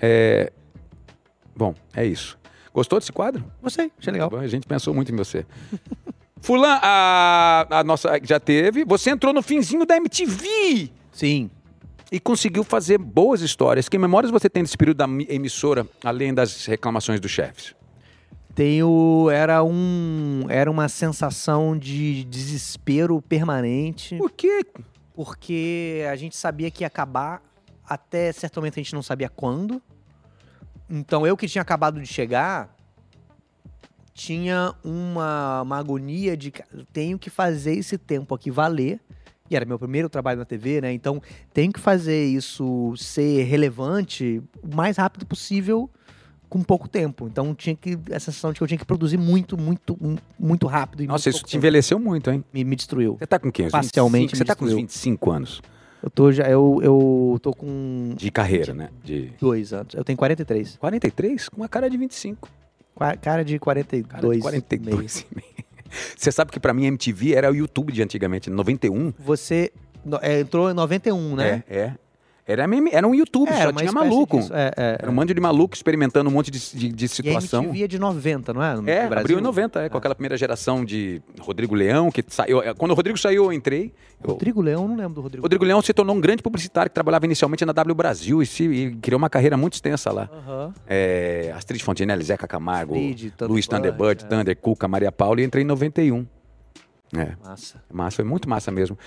É... 0.00 0.50
Bom, 1.56 1.74
é 1.94 2.04
isso. 2.04 2.38
Gostou 2.72 2.98
desse 2.98 3.12
quadro? 3.12 3.44
Gostei, 3.62 3.90
achei 3.98 4.12
legal. 4.12 4.28
Bom, 4.30 4.38
A 4.38 4.46
gente 4.46 4.66
pensou 4.66 4.92
muito 4.92 5.12
em 5.12 5.16
você. 5.16 5.46
Fulan, 6.40 6.78
a, 6.82 7.66
a 7.70 7.84
nossa 7.84 8.18
já 8.22 8.38
teve. 8.38 8.84
Você 8.84 9.10
entrou 9.10 9.32
no 9.32 9.40
finzinho 9.42 9.86
da 9.86 9.96
MTV 9.96 10.90
Sim. 11.12 11.48
e 12.12 12.20
conseguiu 12.20 12.62
fazer 12.64 12.98
boas 12.98 13.40
histórias. 13.40 13.88
Que 13.88 13.96
memórias 13.96 14.30
você 14.30 14.50
tem 14.50 14.62
desse 14.62 14.76
período 14.76 14.98
da 14.98 15.06
mi- 15.06 15.26
emissora, 15.30 15.86
além 16.02 16.34
das 16.34 16.66
reclamações 16.66 17.18
dos 17.20 17.30
chefes? 17.30 17.74
Tenho. 18.54 19.28
Era 19.32 19.62
um. 19.64 20.44
Era 20.48 20.70
uma 20.70 20.88
sensação 20.88 21.76
de 21.78 22.24
desespero 22.24 23.20
permanente. 23.22 24.16
Por 24.16 24.30
quê? 24.30 24.64
porque 25.16 26.04
a 26.10 26.16
gente 26.16 26.36
sabia 26.36 26.68
que 26.72 26.82
ia 26.82 26.88
acabar, 26.88 27.40
até 27.88 28.32
certo 28.32 28.56
momento 28.56 28.74
a 28.80 28.82
gente 28.82 28.92
não 28.94 29.02
sabia 29.02 29.28
quando. 29.28 29.80
Então 30.88 31.26
eu 31.26 31.36
que 31.36 31.48
tinha 31.48 31.62
acabado 31.62 32.00
de 32.00 32.06
chegar, 32.06 32.74
tinha 34.12 34.74
uma, 34.84 35.62
uma 35.62 35.78
agonia 35.78 36.36
de 36.36 36.50
"Ca- 36.50 36.64
tenho 36.92 37.18
que 37.18 37.30
fazer 37.30 37.74
esse 37.76 37.98
tempo 37.98 38.34
aqui 38.34 38.50
valer. 38.50 39.00
E 39.50 39.56
era 39.56 39.64
meu 39.66 39.78
primeiro 39.78 40.08
trabalho 40.08 40.38
na 40.38 40.44
TV, 40.44 40.80
né? 40.80 40.92
Então 40.92 41.20
tenho 41.52 41.70
que 41.72 41.80
fazer 41.80 42.24
isso 42.24 42.94
ser 42.96 43.42
relevante 43.44 44.42
o 44.62 44.74
mais 44.74 44.96
rápido 44.96 45.26
possível 45.26 45.90
com 46.48 46.62
pouco 46.62 46.88
tempo. 46.88 47.26
Então 47.26 47.54
tinha 47.54 47.74
que 47.76 47.98
essa 48.10 48.30
sensação 48.30 48.52
de 48.52 48.58
que 48.58 48.62
eu 48.64 48.68
tinha 48.68 48.78
que 48.78 48.86
produzir 48.86 49.18
muito, 49.18 49.58
muito, 49.58 49.98
muito 50.38 50.66
rápido 50.66 51.02
e 51.02 51.06
Nossa, 51.06 51.28
muito 51.28 51.36
isso 51.36 51.44
te 51.44 51.50
tempo. 51.52 51.56
envelheceu 51.58 51.98
muito, 51.98 52.30
hein? 52.30 52.42
me, 52.54 52.64
me 52.64 52.74
destruiu. 52.76 53.16
Você 53.18 53.26
tá 53.26 53.38
com 53.38 53.50
quem? 53.52 53.68
Parcialmente 53.68 54.34
25? 54.34 54.38
Você 54.38 54.44
tá 54.44 54.54
com 54.56 54.64
uns 54.64 54.68
destruiu. 54.68 54.86
25 54.86 55.30
anos 55.30 55.60
Eu 56.04 56.10
tô 56.10 56.30
já 56.30 56.44
eu, 56.50 56.80
eu 56.82 57.38
tô 57.42 57.54
com 57.54 58.12
de 58.14 58.30
carreira, 58.30 58.74
né? 58.74 58.90
De 59.02 59.32
dois 59.40 59.72
anos. 59.72 59.94
Eu 59.94 60.04
tenho 60.04 60.18
43. 60.18 60.76
43 60.76 61.48
com 61.48 61.56
uma 61.56 61.68
cara 61.68 61.88
de 61.88 61.96
25. 61.96 62.46
Qua- 62.94 63.16
Cara 63.16 63.42
de 63.42 63.58
42. 63.58 64.06
Cara 64.06 64.28
de 64.34 64.40
42 64.40 65.20
e 65.32 65.34
meio. 65.34 65.54
Você 66.14 66.30
sabe 66.30 66.50
que 66.52 66.60
pra 66.60 66.74
mim 66.74 66.84
MTV 66.86 67.32
era 67.34 67.50
o 67.50 67.54
YouTube 67.54 67.90
de 67.92 68.02
antigamente, 68.02 68.50
91. 68.50 69.14
Você 69.18 69.72
no- 70.04 70.18
é, 70.20 70.40
entrou 70.40 70.70
em 70.70 70.74
91, 70.74 71.36
né? 71.36 71.64
É, 71.68 71.76
é. 71.78 71.94
Era, 72.46 72.66
meme- 72.66 72.90
era 72.92 73.08
um 73.08 73.14
YouTube, 73.14 73.48
É, 73.48 73.62
só 73.62 73.72
tinha 73.72 73.90
maluco. 73.90 74.38
É, 74.52 74.70
é, 74.76 74.96
Era 75.00 75.10
um 75.10 75.14
monte 75.14 75.32
de 75.32 75.40
maluco 75.40 75.74
experimentando 75.74 76.28
um 76.28 76.32
monte 76.32 76.50
de, 76.50 76.58
de, 76.76 76.88
de 76.90 77.04
E 77.04 77.06
a 77.06 77.08
situação. 77.08 77.62
MTV 77.64 77.84
é 77.84 77.88
de 77.88 77.98
90, 77.98 78.52
não 78.52 78.62
é? 78.62 78.74
No 78.76 78.80
É, 78.88 79.06
Brasil? 79.08 79.18
abriu 79.20 79.38
em 79.38 79.42
90, 79.42 79.80
é, 79.82 79.88
com 79.88 79.96
Ah. 79.96 79.98
aquela 79.98 80.14
primeira 80.14 80.36
geração 80.36 80.84
de 80.84 81.22
Rodrigo 81.40 81.74
Leão, 81.74 82.10
que 82.10 82.22
saiu. 82.28 82.62
é, 82.62 82.74
Quando 82.74 82.90
o 82.90 82.94
Rodrigo 82.94 83.16
saiu, 83.18 83.44
eu 83.46 83.52
entrei. 83.52 83.94
Eu- 84.22 84.32
Rodrigo 84.32 84.60
Leão, 84.60 84.86
não 84.86 84.94
lembro 84.94 85.14
do 85.14 85.20
Rodrigo. 85.22 85.42
Rodrigo 85.42 85.64
Leão 85.64 85.80
se 85.80 85.94
tornou 85.94 86.14
um 86.14 86.20
grande 86.20 86.42
publicitário 86.42 86.90
que 86.90 86.94
trabalhava 86.94 87.24
inicialmente 87.24 87.64
na 87.64 87.72
W 87.72 87.94
Brasil 87.94 88.42
e, 88.42 88.46
se, 88.46 88.64
e 88.64 88.94
criou 88.96 89.16
uma 89.18 89.30
carreira 89.30 89.56
muito 89.56 89.72
extensa 89.74 90.12
lá. 90.12 90.28
Aham. 90.30 90.74
É, 90.86 91.50
Astrid 91.56 91.82
Fontinelli, 91.82 92.24
Zeca 92.24 92.46
Camargo, 92.46 92.92
Astrid, 92.94 93.32
Luiz 93.40 93.66
Thunderbird, 93.66 94.22
é. 94.22 94.28
Thunder, 94.28 94.56
Cuca, 94.56 94.86
Maria 94.86 95.10
Paula 95.10 95.40
e 95.40 95.44
entrei 95.44 95.64
em 95.64 95.66
91. 95.66 96.26
É, 97.16 97.36
Massa. 97.46 97.82
massa, 97.92 98.16
foi 98.16 98.24
muito 98.24 98.48
massa 98.48 98.70
mesmo. 98.70 98.98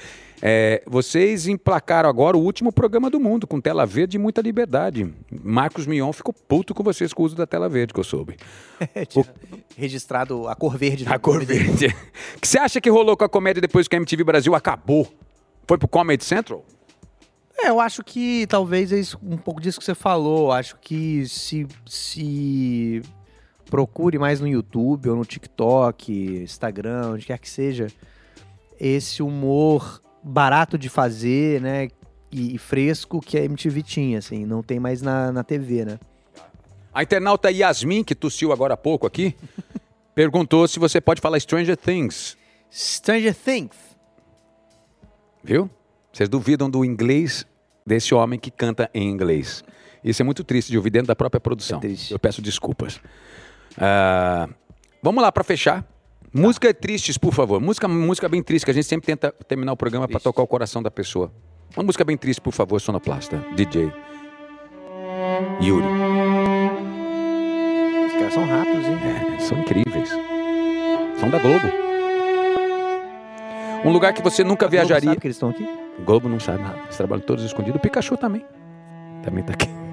É, 0.41 0.81
vocês 0.87 1.47
emplacaram 1.47 2.07
agora 2.09 2.37
o 2.37 2.41
último 2.41 2.71
programa 2.71 3.09
do 3.09 3.19
mundo, 3.19 3.45
com 3.47 3.59
tela 3.59 3.85
verde 3.85 4.17
e 4.17 4.19
muita 4.19 4.41
liberdade. 4.41 5.13
Marcos 5.43 5.85
Mion 5.85 6.13
ficou 6.13 6.33
puto 6.33 6.73
com 6.73 6.83
vocês 6.83 7.11
com 7.13 7.23
o 7.23 7.25
uso 7.25 7.35
da 7.35 7.45
tela 7.47 7.67
verde, 7.67 7.93
que 7.93 7.99
eu 7.99 8.03
soube. 8.03 8.37
Tinha 9.09 9.25
Registrado 9.75 10.47
a 10.47 10.55
cor 10.55 10.77
verde. 10.77 11.05
A 11.07 11.19
cor 11.19 11.43
verde. 11.43 11.87
O 12.35 12.39
que 12.39 12.47
você 12.47 12.59
acha 12.59 12.79
que 12.79 12.89
rolou 12.89 13.17
com 13.17 13.23
a 13.25 13.29
comédia 13.29 13.61
depois 13.61 13.87
que 13.87 13.95
a 13.95 13.99
MTV 13.99 14.23
Brasil 14.23 14.55
acabou? 14.55 15.07
Foi 15.67 15.77
pro 15.77 15.87
Comedy 15.87 16.23
Central? 16.23 16.63
É, 17.59 17.69
eu 17.69 17.79
acho 17.79 18.03
que 18.03 18.45
talvez 18.47 18.91
é 18.93 18.99
isso- 18.99 19.19
um 19.23 19.35
pouco 19.35 19.59
disso 19.59 19.79
que 19.79 19.85
você 19.85 19.95
falou. 19.95 20.51
Acho 20.51 20.77
que 20.79 21.27
se, 21.27 21.67
se 21.87 23.01
procure 23.69 24.17
mais 24.17 24.39
no 24.39 24.47
YouTube 24.47 25.09
ou 25.09 25.15
no 25.15 25.25
TikTok, 25.25 26.11
Instagram, 26.43 27.11
onde 27.13 27.25
quer 27.25 27.37
que 27.37 27.49
seja, 27.49 27.87
esse 28.79 29.21
humor 29.21 30.01
barato 30.23 30.77
de 30.77 30.89
fazer, 30.89 31.61
né? 31.61 31.89
E, 32.31 32.55
e 32.55 32.57
fresco 32.57 33.21
que 33.21 33.37
a 33.37 33.43
MTV 33.43 33.83
tinha, 33.83 34.19
assim, 34.19 34.45
não 34.45 34.61
tem 34.61 34.79
mais 34.79 35.01
na, 35.01 35.31
na 35.31 35.43
TV, 35.43 35.85
né? 35.85 35.99
A 36.93 37.03
internauta 37.03 37.51
Yasmin, 37.51 38.03
que 38.03 38.15
tossiu 38.15 38.51
agora 38.51 38.73
há 38.73 38.77
pouco 38.77 39.05
aqui, 39.05 39.35
perguntou 40.15 40.67
se 40.67 40.79
você 40.79 40.99
pode 40.99 41.21
falar 41.21 41.39
Stranger 41.39 41.77
Things. 41.77 42.35
Stranger 42.71 43.35
Things. 43.35 43.77
Viu? 45.43 45.69
Vocês 46.11 46.27
duvidam 46.27 46.69
do 46.69 46.83
inglês 46.83 47.45
desse 47.85 48.13
homem 48.13 48.39
que 48.39 48.51
canta 48.51 48.89
em 48.93 49.07
inglês. 49.09 49.63
Isso 50.03 50.21
é 50.21 50.25
muito 50.25 50.43
triste 50.43 50.69
de 50.69 50.77
ouvir 50.77 50.89
dentro 50.89 51.07
da 51.07 51.15
própria 51.15 51.39
produção. 51.39 51.79
É. 51.83 52.13
Eu 52.13 52.19
peço 52.19 52.41
desculpas. 52.41 52.99
Ah, 53.77 54.49
vamos 55.01 55.21
lá 55.21 55.31
para 55.31 55.43
fechar. 55.43 55.85
Música 56.33 56.73
tristes, 56.73 57.17
por 57.17 57.33
favor. 57.33 57.59
Música, 57.61 57.87
música 57.87 58.27
bem 58.27 58.43
triste, 58.43 58.65
que 58.65 58.71
a 58.71 58.73
gente 58.73 58.85
sempre 58.85 59.05
tenta 59.07 59.31
terminar 59.47 59.73
o 59.73 59.77
programa 59.77 60.07
para 60.07 60.19
tocar 60.19 60.41
o 60.43 60.47
coração 60.47 60.83
da 60.83 60.91
pessoa. 60.91 61.31
Uma 61.75 61.83
música 61.83 62.03
bem 62.03 62.17
triste, 62.17 62.41
por 62.41 62.53
favor, 62.53 62.79
sonoplasta, 62.79 63.37
DJ. 63.55 63.91
Yuri. 65.61 65.85
Os 68.07 68.13
caras 68.13 68.33
são 68.33 68.45
rápidos, 68.45 68.85
hein? 68.85 68.97
É, 69.35 69.39
são 69.39 69.59
incríveis. 69.59 70.09
São 71.19 71.29
da 71.29 71.39
Globo. 71.39 71.67
Um 73.85 73.91
lugar 73.91 74.13
que 74.13 74.21
você 74.21 74.43
nunca 74.43 74.65
A 74.65 74.69
Globo 74.69 74.85
viajaria. 74.85 75.09
Sabe 75.09 75.21
que 75.21 75.27
eles 75.27 75.37
estão 75.37 75.49
aqui? 75.49 75.63
O 75.99 76.03
Globo 76.03 76.27
não 76.27 76.39
sabe. 76.39 76.63
Eles 76.83 76.97
trabalham 76.97 77.23
todos 77.23 77.43
escondidos. 77.43 77.77
O 77.77 77.81
Pikachu 77.81 78.17
também. 78.17 78.45
Também 79.23 79.43
tá 79.43 79.53
aqui. 79.53 79.86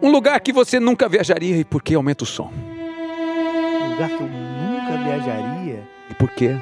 Um 0.00 0.10
lugar 0.10 0.40
que 0.40 0.52
você 0.52 0.78
nunca 0.78 1.08
viajaria 1.08 1.56
e 1.56 1.64
por 1.64 1.82
que 1.82 1.94
aumenta 1.94 2.24
o 2.24 2.26
som? 2.26 2.50
Um 2.52 3.90
lugar 3.92 4.08
que 4.08 4.14
eu 4.22 4.28
nunca 4.28 4.96
viajaria. 5.04 5.82
E 6.10 6.14
por 6.14 6.30
quê? 6.30 6.56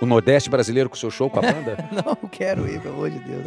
O 0.00 0.06
Nordeste 0.06 0.48
brasileiro 0.50 0.88
com 0.90 0.96
seu 0.96 1.10
show 1.10 1.28
com 1.30 1.38
a 1.38 1.42
banda? 1.42 1.76
Não 2.04 2.28
quero 2.28 2.68
ir, 2.68 2.80
pelo 2.80 2.94
amor 2.94 3.10
de 3.10 3.18
Deus. 3.20 3.46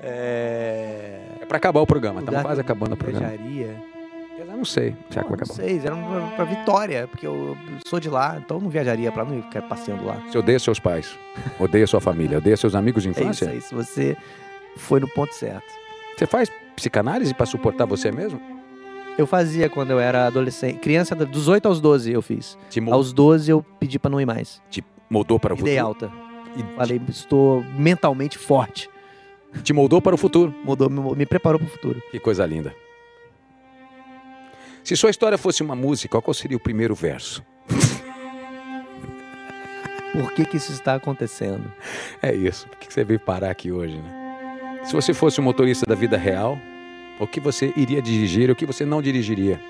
é... 0.00 1.20
é 1.40 1.44
pra 1.46 1.56
acabar 1.58 1.80
o 1.80 1.86
programa. 1.86 2.20
Estamos 2.20 2.40
que 2.40 2.46
quase 2.46 2.60
acabando 2.60 2.92
o 2.92 2.96
programa. 2.96 3.28
Viajaria. 3.28 3.76
Eu 4.38 4.44
não 4.44 4.64
sei. 4.66 4.94
Será 5.10 5.24
que 5.24 5.30
vai 5.30 5.30
Não, 5.30 5.30
não 5.30 5.34
acabar? 5.34 5.54
sei, 5.54 5.78
era 5.78 5.96
pra, 5.96 6.36
pra 6.36 6.44
Vitória, 6.44 7.08
porque 7.08 7.26
eu 7.26 7.56
sou 7.86 7.98
de 7.98 8.10
lá, 8.10 8.36
então 8.38 8.58
eu 8.58 8.62
não 8.62 8.68
viajaria 8.68 9.10
pra 9.10 9.22
lá, 9.22 9.30
não 9.30 9.42
ficar 9.42 9.62
passeando 9.62 10.04
lá. 10.04 10.16
Você 10.30 10.36
odeia 10.36 10.58
seus 10.58 10.78
pais, 10.78 11.18
odeia 11.58 11.86
sua 11.86 12.00
família, 12.02 12.36
odeia 12.36 12.56
seus 12.56 12.74
amigos 12.74 13.02
de 13.02 13.08
É 13.08 13.12
isso 13.12 13.20
infância? 13.22 13.48
aí, 13.50 13.60
se 13.62 13.74
você 13.74 14.14
foi 14.76 15.00
no 15.00 15.08
ponto 15.08 15.34
certo. 15.34 15.64
Você 16.16 16.26
faz 16.26 16.50
psicanálise 16.76 17.34
pra 17.34 17.46
suportar 17.46 17.86
você 17.86 18.12
mesmo? 18.12 18.40
Eu 19.18 19.26
fazia 19.26 19.68
quando 19.70 19.90
eu 19.90 19.98
era 19.98 20.26
adolescente, 20.26 20.78
criança 20.78 21.14
dos 21.14 21.48
8 21.48 21.66
aos 21.66 21.80
12 21.80 22.12
eu 22.12 22.20
fiz. 22.22 22.56
Te, 22.68 22.80
Aos 22.90 23.12
12 23.14 23.50
eu 23.50 23.62
pedi 23.80 23.98
pra 23.98 24.10
não 24.10 24.20
ir 24.20 24.26
mais. 24.26 24.62
te 24.70 24.84
moldou 25.08 25.40
para 25.40 25.54
o 25.54 25.58
E 25.58 25.62
dei 25.62 25.78
futuro? 25.78 25.86
alta. 26.08 26.12
E 26.56 26.76
Falei, 26.76 27.00
estou 27.08 27.62
mentalmente 27.78 28.36
forte. 28.38 28.90
te 29.62 29.72
moldou 29.72 30.02
para 30.02 30.14
o 30.14 30.18
futuro? 30.18 30.54
Mudou, 30.64 30.90
me, 30.90 31.16
me 31.16 31.24
preparou 31.26 31.58
pro 31.58 31.68
futuro. 31.68 32.02
Que 32.10 32.20
coisa 32.20 32.44
linda. 32.44 32.74
Se 34.84 34.94
sua 34.96 35.10
história 35.10 35.38
fosse 35.38 35.62
uma 35.62 35.74
música, 35.74 36.20
qual 36.20 36.34
seria 36.34 36.56
o 36.56 36.60
primeiro 36.60 36.94
verso? 36.94 37.42
Por 40.12 40.32
que 40.32 40.44
que 40.44 40.56
isso 40.56 40.72
está 40.72 40.94
acontecendo? 40.94 41.70
É 42.22 42.34
isso. 42.34 42.66
Por 42.68 42.78
que 42.78 42.92
você 42.92 43.04
veio 43.04 43.20
parar 43.20 43.50
aqui 43.50 43.70
hoje, 43.72 43.96
né? 43.98 44.25
Se 44.86 44.92
você 44.92 45.12
fosse 45.12 45.40
um 45.40 45.44
motorista 45.44 45.84
da 45.86 45.94
vida 45.94 46.16
real, 46.16 46.58
o 47.18 47.26
que 47.26 47.40
você 47.40 47.72
iria 47.76 48.00
dirigir 48.00 48.48
e 48.48 48.52
o 48.52 48.56
que 48.56 48.64
você 48.64 48.84
não 48.86 49.02
dirigiria? 49.02 49.60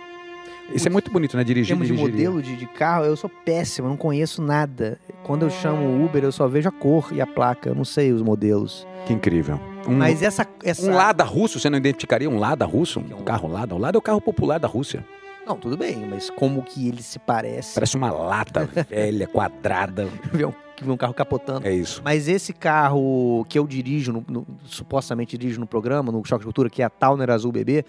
Isso 0.74 0.88
é 0.88 0.90
muito 0.90 1.10
bonito, 1.10 1.36
né? 1.36 1.44
Dirigir, 1.44 1.68
termos 1.68 1.86
de 1.86 1.94
dirigiria. 1.94 2.28
modelo 2.28 2.42
de, 2.42 2.56
de 2.56 2.66
carro, 2.66 3.04
eu 3.04 3.16
sou 3.16 3.30
péssimo, 3.30 3.88
não 3.88 3.96
conheço 3.96 4.42
nada. 4.42 4.98
Quando 5.22 5.44
eu 5.44 5.50
chamo 5.50 6.04
Uber, 6.04 6.22
eu 6.24 6.32
só 6.32 6.48
vejo 6.48 6.68
a 6.68 6.72
cor 6.72 7.08
e 7.12 7.20
a 7.20 7.26
placa, 7.26 7.68
eu 7.70 7.74
não 7.74 7.84
sei 7.84 8.12
os 8.12 8.20
modelos. 8.20 8.86
Que 9.06 9.12
incrível. 9.12 9.60
Um, 9.86 9.94
Mas 9.94 10.22
essa. 10.22 10.46
essa... 10.64 10.90
um 10.90 10.94
Lada 10.94 11.22
russo, 11.22 11.60
você 11.60 11.70
não 11.70 11.78
identificaria 11.78 12.28
um 12.28 12.38
Lada 12.38 12.66
russo? 12.66 12.98
Um 12.98 13.22
carro 13.22 13.48
Lada? 13.48 13.74
O 13.74 13.78
Lada 13.78 13.96
é 13.96 14.00
o 14.00 14.02
carro 14.02 14.20
popular 14.20 14.58
da 14.58 14.66
Rússia. 14.68 15.04
Não, 15.46 15.56
tudo 15.56 15.76
bem, 15.76 15.96
mas 16.10 16.28
como 16.28 16.62
que 16.62 16.88
ele 16.88 17.02
se 17.02 17.20
parece? 17.20 17.74
Parece 17.74 17.96
uma 17.96 18.10
lata 18.10 18.68
velha, 18.90 19.28
quadrada. 19.28 20.08
ver 20.32 20.46
um, 20.46 20.52
ver 20.84 20.90
um 20.90 20.96
carro 20.96 21.14
capotando. 21.14 21.66
É 21.66 21.72
isso. 21.72 22.00
Mas 22.04 22.28
esse 22.28 22.52
carro 22.52 23.44
que 23.48 23.58
eu 23.58 23.66
dirijo, 23.66 24.12
no- 24.12 24.24
no- 24.28 24.46
supostamente 24.64 25.36
dirijo 25.38 25.58
no 25.60 25.66
programa, 25.66 26.10
no 26.12 26.24
Choque 26.24 26.40
de 26.40 26.46
Cultura, 26.46 26.68
que 26.70 26.82
é 26.82 26.84
a 26.84 26.90
Towner 26.90 27.30
Azul 27.30 27.52
Bebê, 27.52 27.84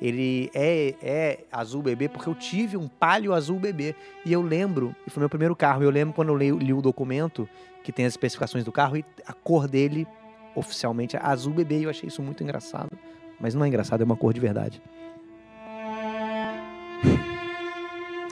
ele 0.00 0.50
é, 0.54 0.94
é 1.02 1.38
azul 1.52 1.82
bebê 1.82 2.08
porque 2.08 2.26
eu 2.26 2.34
tive 2.34 2.74
um 2.76 2.88
Palio 2.88 3.34
azul 3.34 3.58
bebê. 3.58 3.94
E 4.24 4.32
eu 4.32 4.40
lembro, 4.40 4.96
e 5.06 5.10
foi 5.10 5.20
meu 5.20 5.28
primeiro 5.28 5.54
carro, 5.54 5.82
eu 5.82 5.90
lembro 5.90 6.14
quando 6.14 6.28
eu 6.30 6.36
li, 6.36 6.50
li 6.50 6.72
o 6.72 6.80
documento, 6.80 7.46
que 7.84 7.92
tem 7.92 8.06
as 8.06 8.12
especificações 8.14 8.64
do 8.64 8.72
carro, 8.72 8.96
e 8.96 9.04
a 9.26 9.34
cor 9.34 9.68
dele, 9.68 10.06
oficialmente, 10.54 11.16
é 11.16 11.20
azul 11.22 11.52
bebê, 11.52 11.80
e 11.80 11.82
eu 11.84 11.90
achei 11.90 12.08
isso 12.08 12.22
muito 12.22 12.42
engraçado. 12.42 12.90
Mas 13.38 13.54
não 13.54 13.62
é 13.64 13.68
engraçado, 13.68 14.00
é 14.00 14.04
uma 14.04 14.16
cor 14.16 14.32
de 14.32 14.40
verdade. 14.40 14.80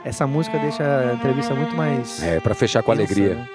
Essa 0.04 0.26
música 0.26 0.58
deixa 0.58 0.82
a 1.10 1.14
entrevista 1.14 1.54
muito 1.54 1.74
mais. 1.74 2.22
É, 2.22 2.40
para 2.40 2.54
fechar 2.54 2.82
com 2.82 2.92
alegria. 2.92 3.34
né? 3.34 3.48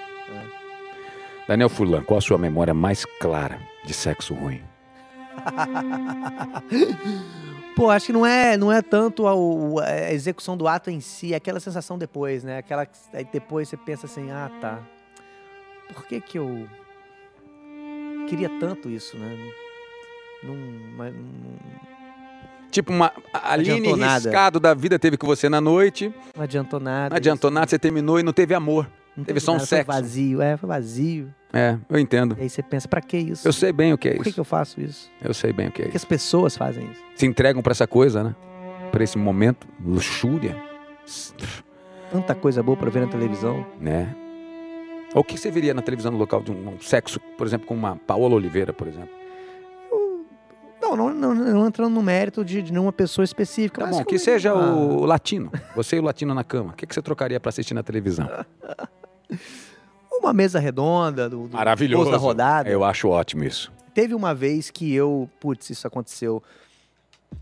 Daniel 1.48 1.70
Furlan, 1.70 2.04
qual 2.04 2.18
a 2.18 2.22
sua 2.22 2.38
memória 2.38 2.74
mais 2.74 3.06
clara 3.20 3.60
de 3.86 3.94
sexo 3.94 4.34
ruim? 4.34 4.62
Pô, 7.76 7.89
acho 7.89 8.08
que 8.08 8.14
não 8.14 8.26
é, 8.26 8.56
não 8.56 8.72
é 8.72 8.82
tanto 8.82 9.28
a, 9.28 9.34
a 9.86 10.14
execução 10.14 10.56
do 10.56 10.68
ato 10.68 10.91
em 10.91 11.00
si, 11.00 11.34
é 11.34 11.38
aquela 11.38 11.60
sensação 11.60 11.98
depois, 11.98 12.44
né? 12.44 12.60
Aquela 12.60 12.88
aí 13.12 13.28
depois 13.32 13.68
você 13.68 13.76
pensa 13.76 14.06
assim, 14.06 14.32
ah, 14.32 14.50
tá. 14.62 14.80
Por 15.94 16.06
que 16.06 16.22
que 16.22 16.38
eu 16.38 16.68
queria 18.28 18.50
tanto 18.60 18.89
isso, 18.89 19.18
né? 19.18 19.38
Não, 20.44 20.56
mas 20.96 21.14
não, 21.14 21.24
Tipo, 22.70 22.91
uma 22.91 23.12
Aline 23.32 23.72
adiantou 23.72 23.98
nada. 23.98 24.30
riscado 24.30 24.60
da 24.60 24.74
vida 24.74 24.98
teve 24.98 25.16
com 25.16 25.28
você 25.28 25.48
na 25.48 25.62
noite, 25.62 26.12
não 26.36 26.44
adiantou 26.44 26.80
nada. 26.80 27.10
não 27.10 27.18
adiantou 27.18 27.50
isso. 27.50 27.54
nada, 27.56 27.70
você 27.70 27.78
terminou 27.78 28.20
e 28.20 28.24
não 28.24 28.34
teve 28.34 28.56
amor. 28.56 28.89
Não 29.16 29.24
teve 29.24 29.39
só 29.39 29.51
um 29.51 29.55
nada, 29.55 29.66
sexo. 29.66 29.86
Foi 29.86 30.01
vazio, 30.01 30.41
é, 30.41 30.57
foi 30.57 30.68
vazio. 30.68 31.34
É, 31.51 31.78
eu 31.88 31.99
entendo. 31.99 32.36
E 32.39 32.43
aí 32.43 32.49
você 32.49 32.64
pensa, 32.64 32.88
pra 32.88 32.99
que 32.99 33.16
isso? 33.18 33.47
Eu 33.47 33.53
sei 33.53 33.72
bem 33.72 33.93
o 33.93 33.97
que 33.97 34.09
é 34.09 34.14
Por 34.16 34.24
que, 34.24 34.30
isso. 34.30 34.36
que 34.36 34.39
eu 34.39 34.45
faço 34.45 34.82
isso? 34.82 35.09
Eu 35.22 35.34
sei 35.34 35.53
bem 35.53 35.68
o 35.68 35.72
que 35.72 35.82
é 35.84 35.86
Por 35.86 35.91
que 35.91 35.97
isso. 35.97 36.05
as 36.05 36.09
pessoas 36.09 36.57
fazem 36.57 36.89
isso? 36.91 37.01
Se 37.16 37.26
entregam 37.28 37.61
pra 37.61 37.72
essa 37.72 37.86
coisa, 37.86 38.24
né? 38.24 38.36
Pra 38.91 39.03
esse 39.03 39.18
momento, 39.18 39.68
luxúria, 39.84 40.55
Tanta 42.11 42.34
coisa 42.36 42.61
boa 42.64 42.78
pra 42.78 42.89
ver 42.89 43.01
na 43.01 43.07
televisão. 43.07 43.66
né? 43.80 44.16
Ou 45.14 45.22
o 45.22 45.24
que 45.24 45.38
você 45.38 45.51
veria 45.51 45.74
na 45.74 45.82
televisão 45.82 46.11
no 46.11 46.18
local 46.18 46.41
de 46.41 46.51
um, 46.51 46.70
um 46.76 46.80
sexo, 46.80 47.20
por 47.38 47.45
exemplo, 47.45 47.68
com 47.68 47.76
uma 47.76 47.95
Paola 47.97 48.34
Oliveira, 48.36 48.74
por 48.74 48.88
exemplo? 48.88 49.09
Não, 50.82 50.95
não, 50.95 51.14
não, 51.14 51.34
não 51.36 51.68
entrando 51.68 51.93
no 51.93 52.01
mérito 52.03 52.43
de, 52.45 52.61
de 52.61 52.72
nenhuma 52.72 52.91
pessoa 52.91 53.24
específica. 53.24 53.82
Tá 53.82 53.88
mas 53.88 53.97
bom, 53.97 54.03
que 54.05 54.20
seja 54.20 54.53
o 54.53 55.05
latino. 55.05 55.51
Você 55.76 55.95
e 55.95 55.99
o 55.99 56.03
latino 56.03 56.34
na 56.34 56.43
cama. 56.43 56.72
O 56.72 56.74
que 56.76 56.86
que 56.86 56.93
você 56.93 57.01
trocaria 57.01 57.39
pra 57.39 57.49
assistir 57.49 57.74
na 57.74 57.82
televisão? 57.84 58.28
Uma 60.12 60.34
mesa 60.34 60.60
redonda, 60.60 61.30
do, 61.30 61.48
do 61.48 61.58
Maravilhoso. 61.58 62.12
Da 62.12 62.18
rodada. 62.18 62.70
Eu 62.70 62.84
acho 62.84 63.10
ótimo 63.10 63.44
isso. 63.44 63.72
Teve 63.94 64.14
uma 64.14 64.34
vez 64.34 64.70
que 64.70 64.93
eu, 64.93 65.30
putz, 65.39 65.70
isso 65.70 65.86
aconteceu, 65.86 66.42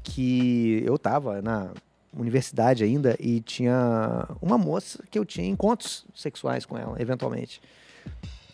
que 0.04 0.84
eu 0.86 0.98
tava 0.98 1.42
na 1.42 1.70
universidade 2.18 2.84
ainda 2.84 3.16
e 3.20 3.40
tinha 3.40 4.28
uma 4.42 4.58
moça 4.58 5.02
que 5.10 5.18
eu 5.18 5.24
tinha 5.24 5.48
encontros 5.48 6.06
sexuais 6.14 6.66
com 6.66 6.78
ela, 6.78 7.02
eventualmente. 7.02 7.62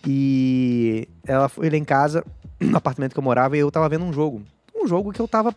E 0.05 1.07
ela 1.25 1.49
foi 1.49 1.69
lá 1.69 1.77
em 1.77 1.83
casa, 1.83 2.23
no 2.61 2.77
apartamento 2.77 3.13
que 3.13 3.19
eu 3.19 3.23
morava, 3.23 3.57
e 3.57 3.59
eu 3.59 3.71
tava 3.71 3.89
vendo 3.89 4.05
um 4.05 4.13
jogo. 4.13 4.43
Um 4.75 4.87
jogo 4.87 5.11
que 5.11 5.19
eu 5.19 5.27
tava 5.27 5.55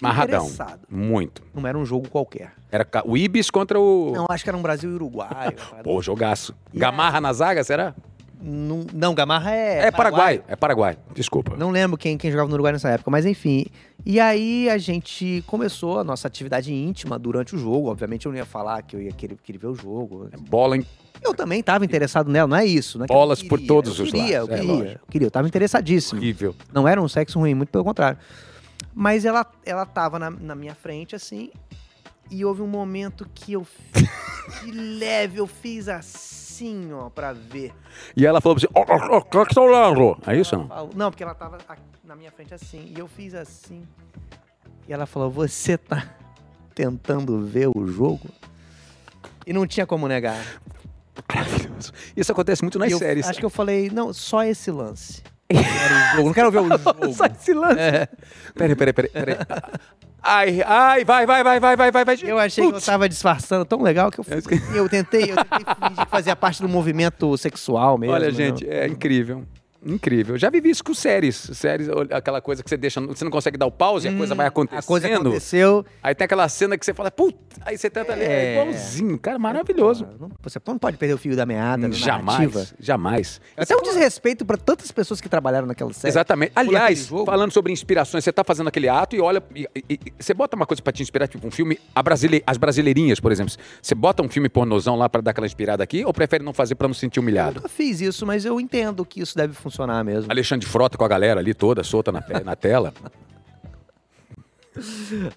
Marradão. 0.00 0.44
interessado. 0.44 0.80
Muito. 0.88 1.42
Não 1.54 1.66
era 1.66 1.76
um 1.78 1.84
jogo 1.84 2.08
qualquer. 2.08 2.52
Era 2.70 2.86
o 3.04 3.16
Ibis 3.16 3.50
contra 3.50 3.78
o. 3.80 4.12
Não, 4.14 4.26
acho 4.28 4.42
que 4.44 4.50
era 4.50 4.56
um 4.56 4.62
Brasil 4.62 4.90
e 4.90 4.94
Uruguai. 4.94 5.54
Pô, 5.82 6.00
jogaço. 6.00 6.54
E 6.72 6.78
Gamarra 6.78 7.20
na 7.20 7.32
zaga, 7.32 7.62
será? 7.64 7.94
Não, 8.42 8.86
não, 8.94 9.14
Gamarra 9.14 9.54
é. 9.54 9.86
É, 9.86 9.90
Paraguai. 9.90 10.42
É 10.48 10.56
Paraguai. 10.56 10.96
Desculpa. 11.14 11.56
Não 11.58 11.70
lembro 11.70 11.98
quem, 11.98 12.16
quem 12.16 12.30
jogava 12.30 12.48
no 12.48 12.54
Uruguai 12.54 12.72
nessa 12.72 12.88
época, 12.88 13.10
mas 13.10 13.26
enfim. 13.26 13.66
E 14.06 14.18
aí 14.18 14.70
a 14.70 14.78
gente 14.78 15.44
começou 15.46 15.98
a 15.98 16.04
nossa 16.04 16.26
atividade 16.26 16.72
íntima 16.72 17.18
durante 17.18 17.54
o 17.54 17.58
jogo. 17.58 17.90
Obviamente 17.90 18.24
eu 18.24 18.32
não 18.32 18.38
ia 18.38 18.46
falar 18.46 18.80
que 18.82 18.96
eu 18.96 19.02
ia 19.02 19.12
querer, 19.12 19.36
querer 19.42 19.58
ver 19.58 19.66
o 19.66 19.74
jogo. 19.74 20.30
Bola 20.48 20.78
em. 20.78 20.86
Eu 21.22 21.34
também 21.34 21.60
estava 21.60 21.84
interessado 21.84 22.30
nela, 22.30 22.48
não 22.48 22.56
é 22.56 22.64
isso. 22.64 22.96
Não 22.96 23.04
é 23.04 23.06
eu 23.10 23.14
Bolas 23.14 23.42
por 23.42 23.58
queria. 23.58 23.66
todos 23.68 23.98
eu 23.98 24.04
os 24.06 24.10
queria, 24.10 24.38
lados, 24.38 24.48
Eu 24.48 24.54
é, 24.54 24.58
queria, 24.58 24.72
lógico. 24.74 25.00
eu 25.02 25.10
queria, 25.10 25.26
eu 25.26 25.30
tava 25.30 25.46
interessadíssimo. 25.46 26.18
Horrível. 26.18 26.54
Não 26.72 26.88
era 26.88 27.02
um 27.02 27.08
sexo 27.08 27.38
ruim, 27.38 27.52
muito 27.52 27.68
pelo 27.68 27.84
contrário. 27.84 28.16
Mas 28.94 29.24
ela, 29.24 29.46
ela 29.64 29.86
tava 29.86 30.18
na, 30.18 30.30
na 30.30 30.54
minha 30.54 30.74
frente, 30.74 31.14
assim, 31.14 31.50
e 32.30 32.44
houve 32.44 32.62
um 32.62 32.66
momento 32.66 33.28
que 33.34 33.52
eu, 33.52 33.66
de 34.64 34.70
leve, 34.72 35.38
eu 35.38 35.46
fiz 35.46 35.88
assim, 35.88 36.92
ó, 36.92 37.08
pra 37.08 37.32
ver. 37.32 37.72
E 38.16 38.26
ela 38.26 38.40
falou 38.40 38.56
pra 38.56 38.66
você, 38.66 38.72
ó, 38.74 38.84
ó, 38.88 39.16
ó, 39.16 39.40
o 39.42 39.46
que 39.46 39.54
tá 39.54 39.60
olhando? 39.60 40.18
É 40.26 40.36
isso? 40.36 40.56
Falou- 40.66 40.90
Não, 40.94 41.10
porque 41.10 41.22
ela 41.22 41.34
tava 41.34 41.58
na 42.04 42.16
minha 42.16 42.30
frente 42.30 42.52
assim. 42.54 42.92
E 42.94 42.98
eu 42.98 43.06
fiz 43.08 43.34
assim. 43.34 43.86
E 44.88 44.92
ela 44.92 45.06
falou: 45.06 45.30
Você 45.30 45.78
tá 45.78 46.08
tentando 46.74 47.40
ver 47.46 47.68
o 47.74 47.86
jogo? 47.86 48.28
E 49.46 49.52
não 49.52 49.66
tinha 49.66 49.86
como 49.86 50.08
negar. 50.08 50.42
Maravilhoso. 51.32 51.92
Isso 52.16 52.32
acontece 52.32 52.62
muito 52.62 52.78
nas 52.78 52.90
eu- 52.90 52.98
séries. 52.98 53.26
Acho 53.26 53.38
que 53.38 53.44
eu 53.44 53.50
falei: 53.50 53.88
Não, 53.90 54.12
só 54.12 54.42
esse 54.42 54.70
lance. 54.70 55.22
Não 55.52 55.62
quero 55.62 56.24
não 56.24 56.32
quero 56.32 56.50
ver 56.50 56.60
o 56.60 56.68
jogo. 56.78 57.12
Só 57.14 57.26
esse 57.26 57.52
lance. 57.52 57.80
É. 57.80 58.08
Peraí, 58.54 58.76
peraí, 58.76 58.92
peraí. 58.92 59.10
peraí. 59.10 59.36
Ai, 60.22 60.62
ai, 60.66 61.04
vai, 61.04 61.26
vai, 61.26 61.42
vai, 61.42 61.58
vai, 61.60 61.76
vai, 61.76 61.90
vai, 61.90 62.04
vai. 62.04 62.18
Eu 62.22 62.38
achei 62.38 62.62
que 62.64 62.68
eu 62.68 62.72
Putz. 62.74 62.84
tava 62.86 63.08
disfarçando 63.08 63.64
tão 63.64 63.80
legal 63.82 64.10
que 64.10 64.20
eu, 64.20 64.24
fui, 64.24 64.34
eu 64.74 64.88
tentei, 64.88 65.32
eu 65.32 65.36
tentei 65.36 65.74
fingir 65.80 66.04
que 66.04 66.10
fazia 66.10 66.36
parte 66.36 66.60
do 66.60 66.68
movimento 66.68 67.36
sexual 67.38 67.96
mesmo. 67.96 68.14
Olha, 68.14 68.26
né? 68.26 68.32
gente, 68.32 68.68
é 68.68 68.86
incrível. 68.86 69.44
Incrível. 69.84 70.36
Já 70.36 70.50
vivi 70.50 70.70
isso 70.70 70.84
com 70.84 70.92
séries. 70.94 71.36
Séries, 71.54 71.88
aquela 72.10 72.40
coisa 72.40 72.62
que 72.62 72.68
você 72.68 72.76
deixa, 72.76 73.00
você 73.00 73.24
não 73.24 73.30
consegue 73.30 73.56
dar 73.56 73.66
o 73.66 73.70
pause, 73.70 74.06
a 74.08 74.16
coisa 74.16 74.34
vai 74.34 74.46
acontecendo. 74.46 74.76
Hum, 74.76 74.84
A 74.84 74.86
coisa 74.86 75.06
aconteceu. 75.08 75.84
Aí 76.02 76.14
tem 76.14 76.24
aquela 76.24 76.48
cena 76.48 76.76
que 76.76 76.84
você 76.84 76.92
fala, 76.92 77.10
puta, 77.10 77.38
aí 77.62 77.78
você 77.78 77.88
tenta 77.88 78.14
ler, 78.14 78.28
é 78.30 78.44
É. 78.56 78.62
igualzinho. 78.62 79.18
Cara, 79.18 79.38
maravilhoso. 79.38 80.06
Não, 80.20 80.30
você 80.42 80.58
não 80.66 80.78
pode 80.78 80.96
perder 80.96 81.14
o 81.14 81.18
fio 81.18 81.34
da 81.34 81.46
meada, 81.46 81.88
da 81.88 81.88
narrativa. 81.88 82.60
Jamais, 82.60 82.74
jamais. 82.78 83.40
Até 83.56 83.74
um 83.76 83.82
desrespeito 83.82 84.44
pra 84.44 84.56
tantas 84.56 84.90
pessoas 84.92 85.20
que 85.20 85.28
trabalharam 85.28 85.66
naquela 85.66 85.92
série. 85.92 86.10
Exatamente. 86.12 86.52
Aliás, 86.54 87.06
falando 87.08 87.50
sobre 87.52 87.72
inspirações, 87.72 88.22
você 88.24 88.32
tá 88.32 88.44
fazendo 88.44 88.68
aquele 88.68 88.88
ato 88.88 89.16
e 89.16 89.20
olha. 89.20 89.42
e- 89.54 89.66
e- 89.74 89.84
e- 89.88 90.12
você 90.18 90.34
bota 90.34 90.54
uma 90.56 90.66
coisa 90.66 90.82
pra 90.82 90.92
te 90.92 91.02
inspirar, 91.02 91.26
tipo 91.26 91.46
um 91.46 91.50
filme. 91.50 91.78
A 91.94 92.02
brasile, 92.02 92.42
as 92.46 92.56
brasileirinhas, 92.58 93.18
por 93.18 93.32
exemplo. 93.32 93.54
Você 93.80 93.94
bota 93.94 94.22
um 94.22 94.28
filme 94.28 94.48
pornozão 94.48 94.94
lá 94.96 95.08
pra 95.08 95.20
dar 95.22 95.30
aquela 95.30 95.46
inspirada 95.46 95.82
aqui 95.82 96.04
ou 96.04 96.12
prefere 96.12 96.44
não 96.44 96.52
fazer 96.52 96.74
pra 96.74 96.86
não 96.86 96.94
se 96.94 97.00
sentir 97.00 97.18
Eu 97.18 97.22
humilhado? 97.22 97.54
nunca 97.56 97.68
fiz 97.68 98.00
isso, 98.00 98.26
mas 98.26 98.44
eu 98.44 98.60
entendo 98.60 99.04
que 99.04 99.20
isso 99.22 99.34
deve 99.36 99.54
funcionar 99.54 99.69
mesmo. 100.04 100.30
Alexandre 100.30 100.66
Frota 100.66 100.96
com 100.98 101.04
a 101.04 101.08
galera 101.08 101.40
ali 101.40 101.54
toda 101.54 101.82
solta 101.82 102.10
na, 102.12 102.22
na 102.44 102.56
tela. 102.56 102.92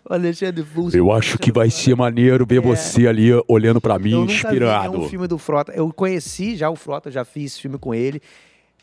O 0.07 0.13
Alexandre 0.13 0.63
Fulso. 0.63 0.95
Eu 0.95 1.11
acho 1.11 1.37
que 1.37 1.51
vai 1.51 1.69
ser 1.69 1.95
maneiro 1.95 2.45
ver 2.45 2.59
você 2.61 3.07
ali 3.07 3.29
olhando 3.47 3.81
pra 3.81 3.97
mim, 3.97 4.11
É. 4.11 4.15
Eu 4.15 4.19
nunca 4.25 4.51
vi 4.51 4.59
nenhum 4.59 5.09
filme 5.09 5.27
do 5.27 5.37
Frota. 5.37 5.71
Eu 5.73 5.91
conheci 5.91 6.55
já 6.55 6.69
o 6.69 6.75
Frota, 6.75 7.09
já 7.09 7.25
fiz 7.25 7.57
filme 7.57 7.77
com 7.77 7.93
ele. 7.93 8.21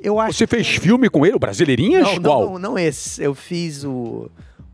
Eu 0.03 0.19
acho 0.19 0.39
Você 0.39 0.47
fez 0.47 0.67
filme 0.67 1.09
com 1.09 1.25
ele, 1.27 1.37
o 1.37 1.39
Brasileirinhas? 1.39 2.05
não, 2.05 2.23
Qual? 2.23 2.45
não, 2.45 2.53
não, 2.53 2.59
não 2.71 2.79
esse. 2.79 3.23
Eu 3.23 3.35
fiz 3.35 3.85
o 3.85 4.31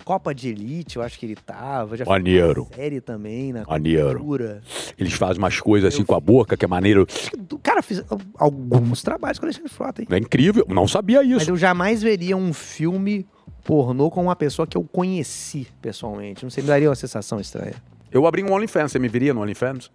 Copa 0.07 0.33
de 0.33 0.51
Elite, 0.51 0.99
eu 0.99 1.03
acho 1.03 1.19
que 1.19 1.27
ele 1.27 1.35
tava. 1.35 1.97
Já 1.97 2.05
fiz 2.05 2.09
Maneiro. 2.12 2.69
série 2.73 3.01
também 3.01 3.53
na 3.53 3.65
Maneiro. 3.65 4.20
cultura. 4.20 4.62
Eles 4.97 5.12
fazem 5.15 5.43
umas 5.43 5.59
coisas 5.59 5.93
assim 5.93 6.05
com 6.05 6.15
a 6.15 6.20
boca, 6.20 6.57
que 6.57 6.65
é 6.65 6.69
maneiro. 6.69 7.05
Cara 7.61 7.83
fez 7.83 8.05
alguns 8.39 9.03
trabalhos 9.03 9.41
com 9.41 9.47
o 9.47 9.49
Alexandre 9.49 9.69
Frota, 9.69 10.03
hein? 10.03 10.09
É 10.09 10.16
incrível. 10.16 10.65
Não 10.69 10.87
sabia 10.87 11.24
Mas 11.24 11.43
isso. 11.43 11.51
eu 11.51 11.57
jamais 11.57 12.05
veria 12.05 12.37
um 12.37 12.53
filme 12.53 13.27
pornô 13.65 14.09
com 14.09 14.23
uma 14.23 14.37
pessoa 14.37 14.65
que 14.65 14.77
eu 14.77 14.85
conheci 14.85 15.66
pessoalmente. 15.83 16.45
Não 16.45 16.51
sei, 16.51 16.62
me 16.62 16.69
daria 16.69 16.89
uma 16.89 16.95
sensação 16.95 17.41
estranha. 17.41 17.74
Eu 18.12 18.28
abri 18.28 18.45
um 18.45 18.53
OnlyFans, 18.53 18.93
você 18.93 19.01
me 19.01 19.09
viria 19.09 19.35
no 19.35 19.41
OnlyFans? 19.41 19.91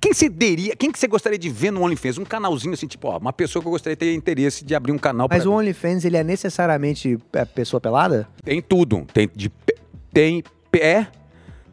Quem 0.00 0.12
você 0.12 0.28
teria, 0.30 0.74
quem 0.76 0.90
que 0.90 0.98
você 0.98 1.06
gostaria 1.06 1.38
de 1.38 1.48
ver 1.48 1.70
no 1.70 1.82
OnlyFans? 1.82 2.18
Um 2.18 2.24
canalzinho 2.24 2.74
assim, 2.74 2.86
tipo, 2.86 3.08
ó, 3.08 3.18
uma 3.18 3.32
pessoa 3.32 3.62
que 3.62 3.68
eu 3.68 3.72
gostaria 3.72 3.96
de 3.96 4.00
ter 4.00 4.14
interesse 4.14 4.64
de 4.64 4.74
abrir 4.74 4.92
um 4.92 4.98
canal 4.98 5.28
Mas 5.30 5.44
o 5.44 5.50
mim. 5.50 5.56
OnlyFans, 5.56 6.04
ele 6.04 6.16
é 6.16 6.24
necessariamente 6.24 7.18
é, 7.32 7.44
pessoa 7.44 7.80
pelada? 7.80 8.28
Tem 8.42 8.60
tudo. 8.62 9.06
Tem 9.12 9.30
de 9.34 9.50
pé, 9.50 9.74
tem 10.12 10.44
pé, 10.70 11.08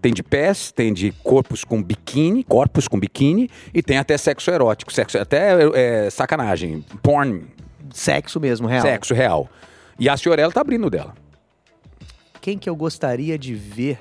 tem 0.01 0.13
de 0.13 0.23
pés, 0.23 0.71
tem 0.71 0.93
de 0.93 1.11
corpos 1.23 1.63
com 1.63 1.81
biquíni, 1.81 2.43
corpos 2.43 2.87
com 2.87 2.99
biquíni, 2.99 3.49
e 3.73 3.81
tem 3.83 3.97
até 3.97 4.17
sexo 4.17 4.49
erótico, 4.51 4.91
sexo 4.91 5.17
até 5.17 5.57
é, 5.73 6.09
sacanagem, 6.09 6.83
porn, 7.01 7.45
Sexo 7.93 8.39
mesmo, 8.39 8.67
real. 8.67 8.81
sexo 8.81 9.13
real. 9.13 9.49
E 9.99 10.07
a 10.09 10.17
Fiorella 10.17 10.51
tá 10.51 10.61
abrindo 10.61 10.89
dela. 10.89 11.13
Quem 12.39 12.57
que 12.57 12.69
eu 12.69 12.75
gostaria 12.75 13.37
de 13.37 13.53
ver? 13.53 13.99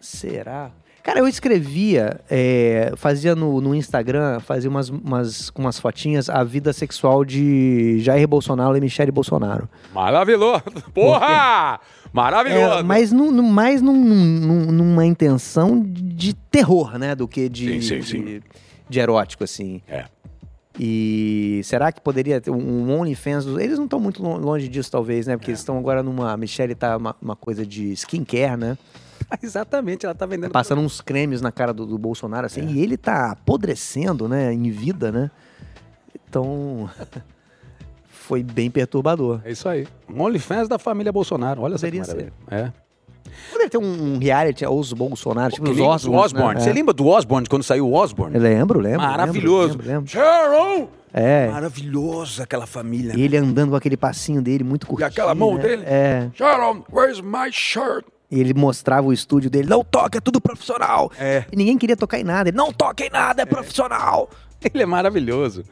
Será? 0.00 0.70
Cara, 1.06 1.20
eu 1.20 1.28
escrevia, 1.28 2.20
é, 2.28 2.92
fazia 2.96 3.36
no, 3.36 3.60
no 3.60 3.76
Instagram, 3.76 4.40
fazia 4.40 4.68
umas, 4.68 4.88
umas, 4.88 5.52
umas 5.54 5.78
fotinhas 5.78 6.28
a 6.28 6.42
vida 6.42 6.72
sexual 6.72 7.24
de 7.24 8.00
Jair 8.00 8.26
Bolsonaro 8.26 8.76
e 8.76 8.80
Michele 8.80 9.12
Bolsonaro. 9.12 9.68
Maravilhoso. 9.94 10.64
Porra! 10.92 11.78
Maravilhoso. 12.12 12.80
É, 12.80 12.82
mas 12.82 13.12
num, 13.12 13.30
num- 13.30 13.48
mais 13.48 13.80
num- 13.80 13.94
num- 13.94 14.72
numa 14.72 15.06
intenção 15.06 15.80
de 15.86 16.34
terror, 16.34 16.98
né? 16.98 17.14
Do 17.14 17.28
que 17.28 17.48
de, 17.48 17.80
Sim, 17.80 18.00
sim, 18.00 18.02
sim. 18.02 18.24
de, 18.24 18.42
de 18.88 18.98
erótico, 18.98 19.44
assim. 19.44 19.80
É. 19.86 20.06
E 20.78 21.60
será 21.64 21.92
que 21.92 22.00
poderia 22.00 22.40
ter 22.40 22.50
um 22.50 22.90
OnlyFans? 23.00 23.46
Eles 23.46 23.78
não 23.78 23.84
estão 23.84 24.00
muito 24.00 24.20
lon- 24.22 24.38
longe 24.38 24.66
disso, 24.68 24.90
talvez, 24.90 25.26
né? 25.28 25.36
Porque 25.36 25.50
eles 25.52 25.60
estão 25.60 25.78
agora 25.78 26.02
numa. 26.02 26.32
A 26.32 26.36
Michelle 26.36 26.74
tá 26.74 26.96
uma, 26.96 27.14
uma 27.22 27.36
coisa 27.36 27.64
de 27.64 27.92
skincare, 27.92 28.56
né? 28.58 28.76
Exatamente, 29.42 30.06
ela 30.06 30.14
tá 30.14 30.26
vendendo. 30.26 30.50
Passando 30.50 30.80
uns 30.80 31.00
cremes 31.00 31.40
na 31.40 31.50
cara 31.50 31.72
do, 31.72 31.86
do 31.86 31.98
Bolsonaro, 31.98 32.46
assim. 32.46 32.60
É. 32.60 32.64
E 32.64 32.80
ele 32.80 32.96
tá 32.96 33.32
apodrecendo, 33.32 34.28
né? 34.28 34.52
Em 34.52 34.70
vida, 34.70 35.10
né? 35.10 35.30
Então. 36.28 36.88
Foi 38.06 38.42
bem 38.42 38.68
perturbador. 38.68 39.40
É 39.44 39.52
isso 39.52 39.68
aí. 39.68 39.86
Um 40.12 40.20
OnlyFans 40.20 40.66
da 40.66 40.80
família 40.80 41.12
Bolsonaro. 41.12 41.62
Olha 41.62 41.76
Poderia 41.76 42.00
maravilha. 42.00 42.32
É. 42.50 42.72
Poderia 43.50 43.70
ter 43.70 43.78
um, 43.78 44.14
um 44.14 44.18
reality, 44.18 44.66
os 44.66 44.92
Bolsonaro, 44.92 45.52
tipo 45.52 45.70
os 45.70 45.78
Osborne. 45.78 46.24
Osborne. 46.24 46.60
Você 46.60 46.72
lembra 46.72 46.92
do 46.92 47.06
Osborne 47.06 47.46
quando 47.48 47.62
saiu 47.62 47.86
o 47.86 47.92
Osborne? 47.92 48.34
Eu 48.34 48.42
lembro, 48.42 48.80
lembro. 48.80 49.02
Maravilhoso. 49.02 49.78
Lembro, 49.78 49.86
lembro, 49.86 49.92
lembro. 49.92 50.10
Sharon! 50.10 50.88
É. 51.12 51.48
Maravilhoso 51.48 52.42
aquela 52.42 52.66
família. 52.66 53.12
E 53.16 53.22
ele 53.22 53.36
andando 53.36 53.70
com 53.70 53.76
aquele 53.76 53.96
passinho 53.96 54.42
dele 54.42 54.64
muito 54.64 54.86
curtinho. 54.86 55.08
aquela 55.08 55.34
mão 55.34 55.54
né? 55.54 55.62
dele? 55.62 55.82
É. 55.86 56.28
Sharon, 56.34 56.84
where's 56.92 57.20
my 57.20 57.50
shirt? 57.50 58.04
E 58.30 58.40
ele 58.40 58.54
mostrava 58.54 59.06
o 59.06 59.12
estúdio 59.12 59.48
dele. 59.48 59.68
Não 59.68 59.84
toca, 59.84 60.18
é 60.18 60.20
tudo 60.20 60.40
profissional. 60.40 61.10
É. 61.18 61.44
E 61.52 61.56
ninguém 61.56 61.78
queria 61.78 61.96
tocar 61.96 62.18
em 62.18 62.24
nada. 62.24 62.48
Ele, 62.48 62.56
não 62.56 62.72
toca 62.72 63.04
em 63.04 63.10
nada, 63.10 63.42
é 63.42 63.46
profissional. 63.46 64.28
Ele 64.74 64.82
é 64.82 64.86
maravilhoso. 64.86 65.64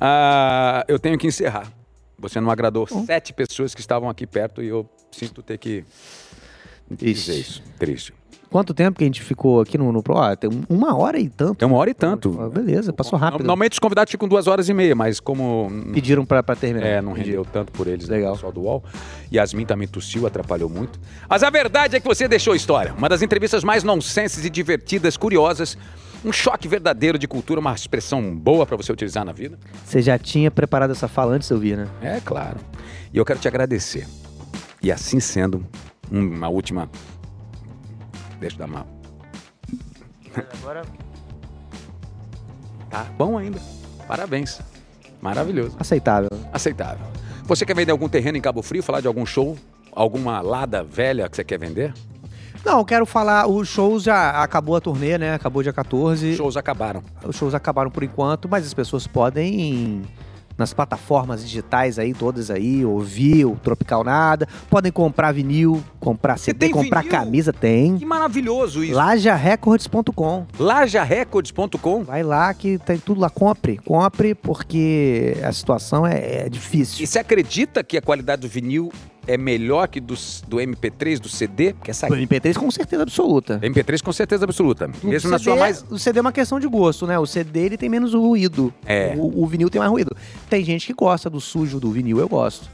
Ah, 0.00 0.84
eu 0.88 0.98
tenho 0.98 1.18
que 1.18 1.26
encerrar. 1.26 1.70
Você 2.18 2.40
não 2.40 2.50
agradou 2.50 2.86
sete 3.04 3.32
pessoas 3.32 3.74
que 3.74 3.80
estavam 3.80 4.08
aqui 4.08 4.26
perto 4.26 4.62
e 4.62 4.68
eu 4.68 4.88
sinto 5.10 5.42
ter 5.42 5.58
que 5.58 5.84
dizer 6.88 7.34
isso. 7.34 7.62
Triste. 7.78 8.14
Quanto 8.52 8.74
tempo 8.74 8.98
que 8.98 9.04
a 9.04 9.06
gente 9.06 9.22
ficou 9.22 9.62
aqui 9.62 9.78
no, 9.78 9.90
no 9.90 10.02
Pro? 10.02 10.18
Ah, 10.18 10.36
tem 10.36 10.50
uma 10.68 10.94
hora 10.94 11.18
e 11.18 11.26
tanto. 11.30 11.54
Tem 11.54 11.66
uma 11.66 11.78
hora 11.78 11.88
e 11.88 11.94
tanto. 11.94 12.38
Ah, 12.38 12.50
beleza, 12.50 12.92
passou 12.92 13.18
rápido. 13.18 13.40
Normalmente 13.40 13.72
os 13.72 13.78
convidados 13.78 14.10
ficam 14.10 14.28
duas 14.28 14.46
horas 14.46 14.68
e 14.68 14.74
meia, 14.74 14.94
mas 14.94 15.18
como 15.18 15.70
Pediram 15.94 16.26
pra, 16.26 16.42
pra 16.42 16.54
terminar. 16.54 16.86
É, 16.86 17.00
não 17.00 17.12
rendeu 17.14 17.46
tanto 17.46 17.72
por 17.72 17.86
eles, 17.86 18.06
Legal. 18.08 18.32
o 18.32 18.34
pessoal 18.34 18.52
do 18.52 18.60
UOL. 18.60 18.84
Yasmin 19.32 19.64
também 19.64 19.88
tossiu, 19.88 20.26
atrapalhou 20.26 20.68
muito. 20.68 21.00
Mas 21.26 21.42
a 21.42 21.48
verdade 21.48 21.96
é 21.96 22.00
que 22.00 22.06
você 22.06 22.28
deixou 22.28 22.54
história. 22.54 22.92
Uma 22.92 23.08
das 23.08 23.22
entrevistas 23.22 23.64
mais 23.64 23.82
nonsenses 23.82 24.44
e 24.44 24.50
divertidas, 24.50 25.16
curiosas. 25.16 25.78
Um 26.22 26.30
choque 26.30 26.68
verdadeiro 26.68 27.18
de 27.18 27.26
cultura, 27.26 27.58
uma 27.58 27.72
expressão 27.72 28.36
boa 28.36 28.66
pra 28.66 28.76
você 28.76 28.92
utilizar 28.92 29.24
na 29.24 29.32
vida. 29.32 29.58
Você 29.84 30.02
já 30.02 30.18
tinha 30.18 30.50
preparado 30.50 30.90
essa 30.90 31.08
fala 31.08 31.32
antes, 31.32 31.48
eu 31.48 31.58
vi, 31.58 31.74
né? 31.74 31.88
É 32.02 32.20
claro. 32.22 32.58
E 33.12 33.16
eu 33.16 33.24
quero 33.24 33.40
te 33.40 33.48
agradecer. 33.48 34.06
E 34.82 34.92
assim 34.92 35.20
sendo, 35.20 35.64
uma 36.10 36.48
última. 36.48 36.90
Deixa 38.42 38.56
eu 38.56 38.58
dar 38.58 38.66
uma. 38.66 38.86
Agora, 40.60 40.82
Tá 42.90 43.06
bom 43.16 43.38
ainda. 43.38 43.58
Parabéns. 44.06 44.60
Maravilhoso. 45.20 45.76
aceitável. 45.78 46.28
Aceitável. 46.52 47.06
Você 47.44 47.64
quer 47.64 47.74
vender 47.76 47.92
algum 47.92 48.08
terreno 48.08 48.36
em 48.36 48.40
Cabo 48.40 48.60
Frio? 48.62 48.82
Falar 48.82 49.00
de 49.00 49.06
algum 49.06 49.24
show? 49.24 49.56
Alguma 49.92 50.40
lada 50.40 50.82
velha 50.82 51.28
que 51.28 51.36
você 51.36 51.44
quer 51.44 51.58
vender? 51.58 51.94
Não, 52.64 52.78
eu 52.78 52.84
quero 52.84 53.06
falar, 53.06 53.46
os 53.46 53.68
shows 53.68 54.02
já 54.02 54.42
acabou 54.42 54.76
a 54.76 54.80
turnê, 54.80 55.16
né? 55.18 55.34
Acabou 55.34 55.62
dia 55.62 55.72
14. 55.72 56.34
Shows 56.36 56.56
acabaram. 56.56 57.02
Os 57.24 57.36
shows 57.36 57.54
acabaram 57.54 57.90
por 57.90 58.02
enquanto, 58.02 58.48
mas 58.48 58.66
as 58.66 58.74
pessoas 58.74 59.06
podem 59.06 60.02
nas 60.62 60.72
plataformas 60.72 61.42
digitais 61.42 61.98
aí, 61.98 62.14
todas 62.14 62.50
aí, 62.50 62.84
ouvir 62.84 63.44
o 63.44 63.56
Tropical 63.56 64.04
Nada, 64.04 64.48
podem 64.70 64.92
comprar 64.92 65.32
vinil, 65.32 65.82
comprar 65.98 66.38
CD, 66.38 66.68
comprar 66.68 67.00
vinil? 67.00 67.10
camisa, 67.10 67.52
tem. 67.52 67.98
Que 67.98 68.04
maravilhoso 68.04 68.84
isso. 68.84 68.94
Lajarecords.com. 68.94 70.46
Lajarecords.com. 70.58 72.04
Vai 72.04 72.22
lá 72.22 72.54
que 72.54 72.78
tem 72.78 72.96
tudo 72.96 73.20
lá, 73.20 73.28
compre, 73.28 73.78
compre, 73.78 74.36
porque 74.36 75.36
a 75.42 75.52
situação 75.52 76.06
é, 76.06 76.46
é 76.46 76.48
difícil. 76.48 77.02
E 77.02 77.06
você 77.06 77.18
acredita 77.18 77.82
que 77.82 77.98
a 77.98 78.02
qualidade 78.02 78.42
do 78.42 78.48
vinil 78.48 78.92
é 79.26 79.36
melhor 79.36 79.86
que 79.88 80.00
do, 80.00 80.14
do 80.48 80.56
MP3, 80.56 81.18
do 81.18 81.28
CD? 81.28 81.72
Porque 81.74 81.90
essa 81.90 82.06
O 82.06 82.10
MP3 82.10 82.54
com 82.56 82.70
certeza 82.70 83.02
absoluta. 83.02 83.58
MP3 83.60 84.02
com 84.02 84.12
certeza 84.12 84.44
absoluta. 84.44 84.88
Mesmo 85.02 85.28
o 85.28 85.32
na 85.32 85.38
CD, 85.38 85.44
sua 85.50 85.56
mais. 85.56 85.84
O 85.90 85.98
CD 85.98 86.18
é 86.18 86.22
uma 86.22 86.32
questão 86.32 86.58
de 86.58 86.66
gosto, 86.66 87.06
né? 87.06 87.18
O 87.18 87.26
CD 87.26 87.60
ele 87.60 87.76
tem 87.76 87.88
menos 87.88 88.14
ruído. 88.14 88.72
É. 88.84 89.14
O, 89.16 89.42
o 89.42 89.46
vinil 89.46 89.70
tem 89.70 89.78
mais 89.78 89.90
ruído. 89.90 90.16
Tem 90.50 90.64
gente 90.64 90.86
que 90.86 90.92
gosta 90.92 91.30
do 91.30 91.40
sujo 91.40 91.78
do 91.78 91.90
vinil, 91.90 92.18
eu 92.18 92.28
gosto. 92.28 92.68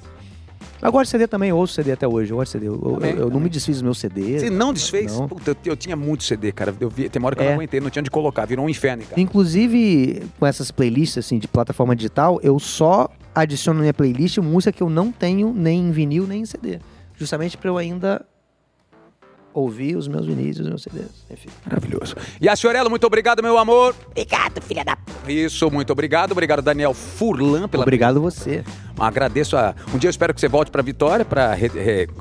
Eu 0.81 0.93
de 1.03 1.09
CD 1.09 1.27
também, 1.27 1.51
eu 1.51 1.57
ouço 1.57 1.75
CD 1.75 1.91
até 1.91 2.07
hoje. 2.07 2.33
Eu 2.33 2.37
gosto 2.37 2.53
CD. 2.53 2.69
Eu, 2.69 2.75
eu- 2.75 2.93
Também, 2.93 3.11
eu 3.11 3.17
não 3.17 3.27
também. 3.27 3.43
me 3.43 3.49
desfiz 3.49 3.77
dos 3.77 3.83
meus 3.83 3.99
CDs. 3.99 4.43
Você 4.43 4.49
não 4.51 4.73
desfez? 4.73 5.19
Não. 5.19 5.27
Puta, 5.27 5.51
eu, 5.51 5.57
eu 5.73 5.77
tinha 5.77 5.97
muito 5.97 6.23
CD, 6.23 6.53
cara. 6.53 6.73
Eu 6.79 6.89
vi, 6.89 7.09
tem 7.09 7.19
uma 7.19 7.27
hora 7.27 7.35
que 7.35 7.43
eu 7.43 7.47
É. 7.47 7.49
não 7.49 7.57
aguentei, 7.57 7.81
não 7.81 7.91
tinha 7.91 8.01
onde 8.01 8.11
colocar. 8.11 8.45
Virou 8.47 8.65
um 8.65 8.69
inferno, 8.69 9.03
cara. 9.05 9.21
Inclusive, 9.21 10.23
com 10.39 10.47
essas 10.47 10.71
playlists 10.71 11.19
assim, 11.19 11.39
de 11.41 11.49
plataforma 11.49 11.97
digital, 11.97 12.39
eu 12.45 12.59
só 12.61 13.11
adiciono 13.39 13.79
na 13.79 13.83
minha 13.83 13.95
playlist 13.95 14.39
música 14.39 14.73
que 14.73 14.83
eu 14.83 14.91
não 14.91 15.11
tenho 15.11 15.53
nem 15.53 15.81
em 15.81 15.91
vinil 15.91 16.27
nem 16.27 16.43
em 16.43 16.47
CD. 16.47 16.79
Justamente 17.17 17.57
para 17.57 17.69
eu 17.69 17.79
ainda 17.79 18.25
ouvir 19.53 19.97
os 19.97 20.07
meus 20.07 20.27
vinis 20.27 20.59
e 20.59 20.63
os 20.63 20.69
meus 20.69 20.83
CDs. 20.83 21.11
Enfim. 21.31 21.49
Maravilhoso. 21.65 22.15
E 22.41 22.49
a 22.49 22.57
Fiorello, 22.57 22.89
muito 22.89 23.07
obrigado, 23.07 23.43
meu 23.43 23.59
amor. 23.59 23.95
Obrigado, 24.11 24.63
filha 24.63 24.85
da. 24.85 24.97
Isso, 25.27 25.71
muito 25.71 25.93
obrigado. 25.93 26.33
Obrigado, 26.33 26.63
Daniel 26.63 26.95
Furlan, 26.95 27.69
pela 27.69 27.83
Obrigado 27.83 28.21
você. 28.21 28.65
Agradeço 28.99 29.57
a. 29.57 29.75
Um 29.93 29.99
dia 29.99 30.09
eu 30.09 30.11
espero 30.11 30.33
que 30.33 30.41
você 30.41 30.49
volte 30.49 30.71
para 30.71 30.83
Vitória 30.83 31.25
para 31.25 31.55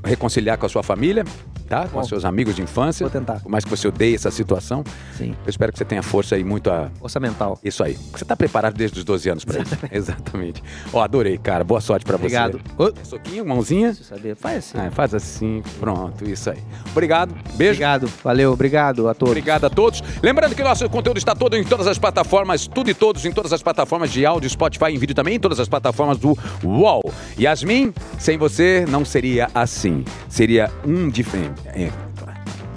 reconciliar 0.03 0.57
com 0.57 0.65
a 0.65 0.69
sua 0.69 0.83
família, 0.83 1.23
tá? 1.67 1.87
Com 1.87 1.95
Bom. 1.95 1.99
os 2.01 2.07
seus 2.07 2.25
amigos 2.25 2.55
de 2.55 2.61
infância. 2.61 3.05
Vou 3.05 3.11
tentar. 3.11 3.41
Por 3.41 3.49
mais 3.49 3.63
que 3.63 3.69
você 3.69 3.87
odeie 3.87 4.15
essa 4.15 4.31
situação. 4.31 4.83
Sim. 5.17 5.35
Eu 5.45 5.49
espero 5.49 5.71
que 5.71 5.77
você 5.77 5.85
tenha 5.85 6.01
força 6.01 6.37
e 6.37 6.43
muito 6.43 6.69
a. 6.69 6.89
Força 6.99 7.19
mental. 7.19 7.59
Isso 7.63 7.83
aí. 7.83 7.97
Você 8.11 8.25
tá 8.25 8.35
preparado 8.35 8.75
desde 8.75 8.99
os 8.99 9.05
12 9.05 9.29
anos 9.29 9.45
para 9.45 9.61
isso. 9.61 9.77
Exatamente. 9.91 10.63
Ó, 10.91 11.01
adorei, 11.01 11.37
cara. 11.37 11.63
Boa 11.63 11.81
sorte 11.81 12.05
para 12.05 12.17
você. 12.17 12.37
Obrigado. 12.37 12.61
Soquinho, 13.03 13.45
mãozinha. 13.45 13.87
Deixa 13.87 14.01
eu 14.01 14.17
saber. 14.17 14.35
Faz 14.35 14.57
assim. 14.57 14.77
Ah, 14.77 14.91
faz 14.91 15.13
assim. 15.13 15.63
Pronto, 15.79 16.27
isso 16.27 16.49
aí. 16.49 16.59
Obrigado. 16.91 17.35
Beijo. 17.55 17.73
Obrigado. 17.73 18.07
Valeu. 18.23 18.51
Obrigado 18.53 19.07
a 19.07 19.13
todos. 19.13 19.31
Obrigado 19.31 19.65
a 19.65 19.69
todos. 19.69 20.03
Lembrando 20.21 20.55
que 20.55 20.63
nosso 20.63 20.89
conteúdo 20.89 21.17
está 21.17 21.35
todo 21.35 21.55
em 21.55 21.63
todas 21.63 21.87
as 21.87 21.97
plataformas, 21.97 22.67
tudo 22.67 22.89
e 22.89 22.93
todos 22.93 23.25
em 23.25 23.31
todas 23.31 23.53
as 23.53 23.61
plataformas 23.61 24.11
de 24.11 24.25
áudio, 24.25 24.49
Spotify 24.49 24.91
em 24.91 24.97
vídeo 24.97 25.15
também, 25.15 25.35
em 25.35 25.39
todas 25.39 25.59
as 25.59 25.67
plataformas 25.67 26.17
do 26.17 26.37
UOL. 26.63 27.01
Yasmin, 27.39 27.93
sem 28.17 28.37
você 28.37 28.85
não 28.87 29.03
seria 29.05 29.49
assim. 29.53 30.03
Seria 30.29 30.71
um 30.85 31.09
diferente. 31.09 31.56
É, 31.65 31.91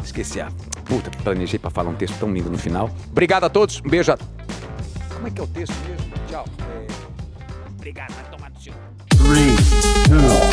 esqueci 0.05 0.41
a. 0.41 0.51
Puta, 0.85 1.11
planejei 1.23 1.59
para 1.59 1.71
falar 1.71 1.91
um 1.91 1.95
texto 1.95 2.19
tão 2.19 2.33
lindo 2.33 2.51
no 2.51 2.59
final. 2.59 2.91
Obrigado 3.11 3.45
a 3.45 3.49
todos. 3.49 3.81
Um 3.85 3.89
beijo 3.89 4.13
a. 4.13 4.19
Como 5.15 5.27
é 5.27 5.31
que 5.31 5.41
é 5.41 5.45
o 5.45 5.47
texto 5.47 5.75
mesmo? 5.89 6.13
Tchau. 6.29 6.45
É, 6.61 6.87
Obrigado, 7.77 8.13
vai 8.15 8.25
tomar 8.31 8.51
no 8.51 8.61
seu. 8.61 8.73
Qual? 8.73 10.50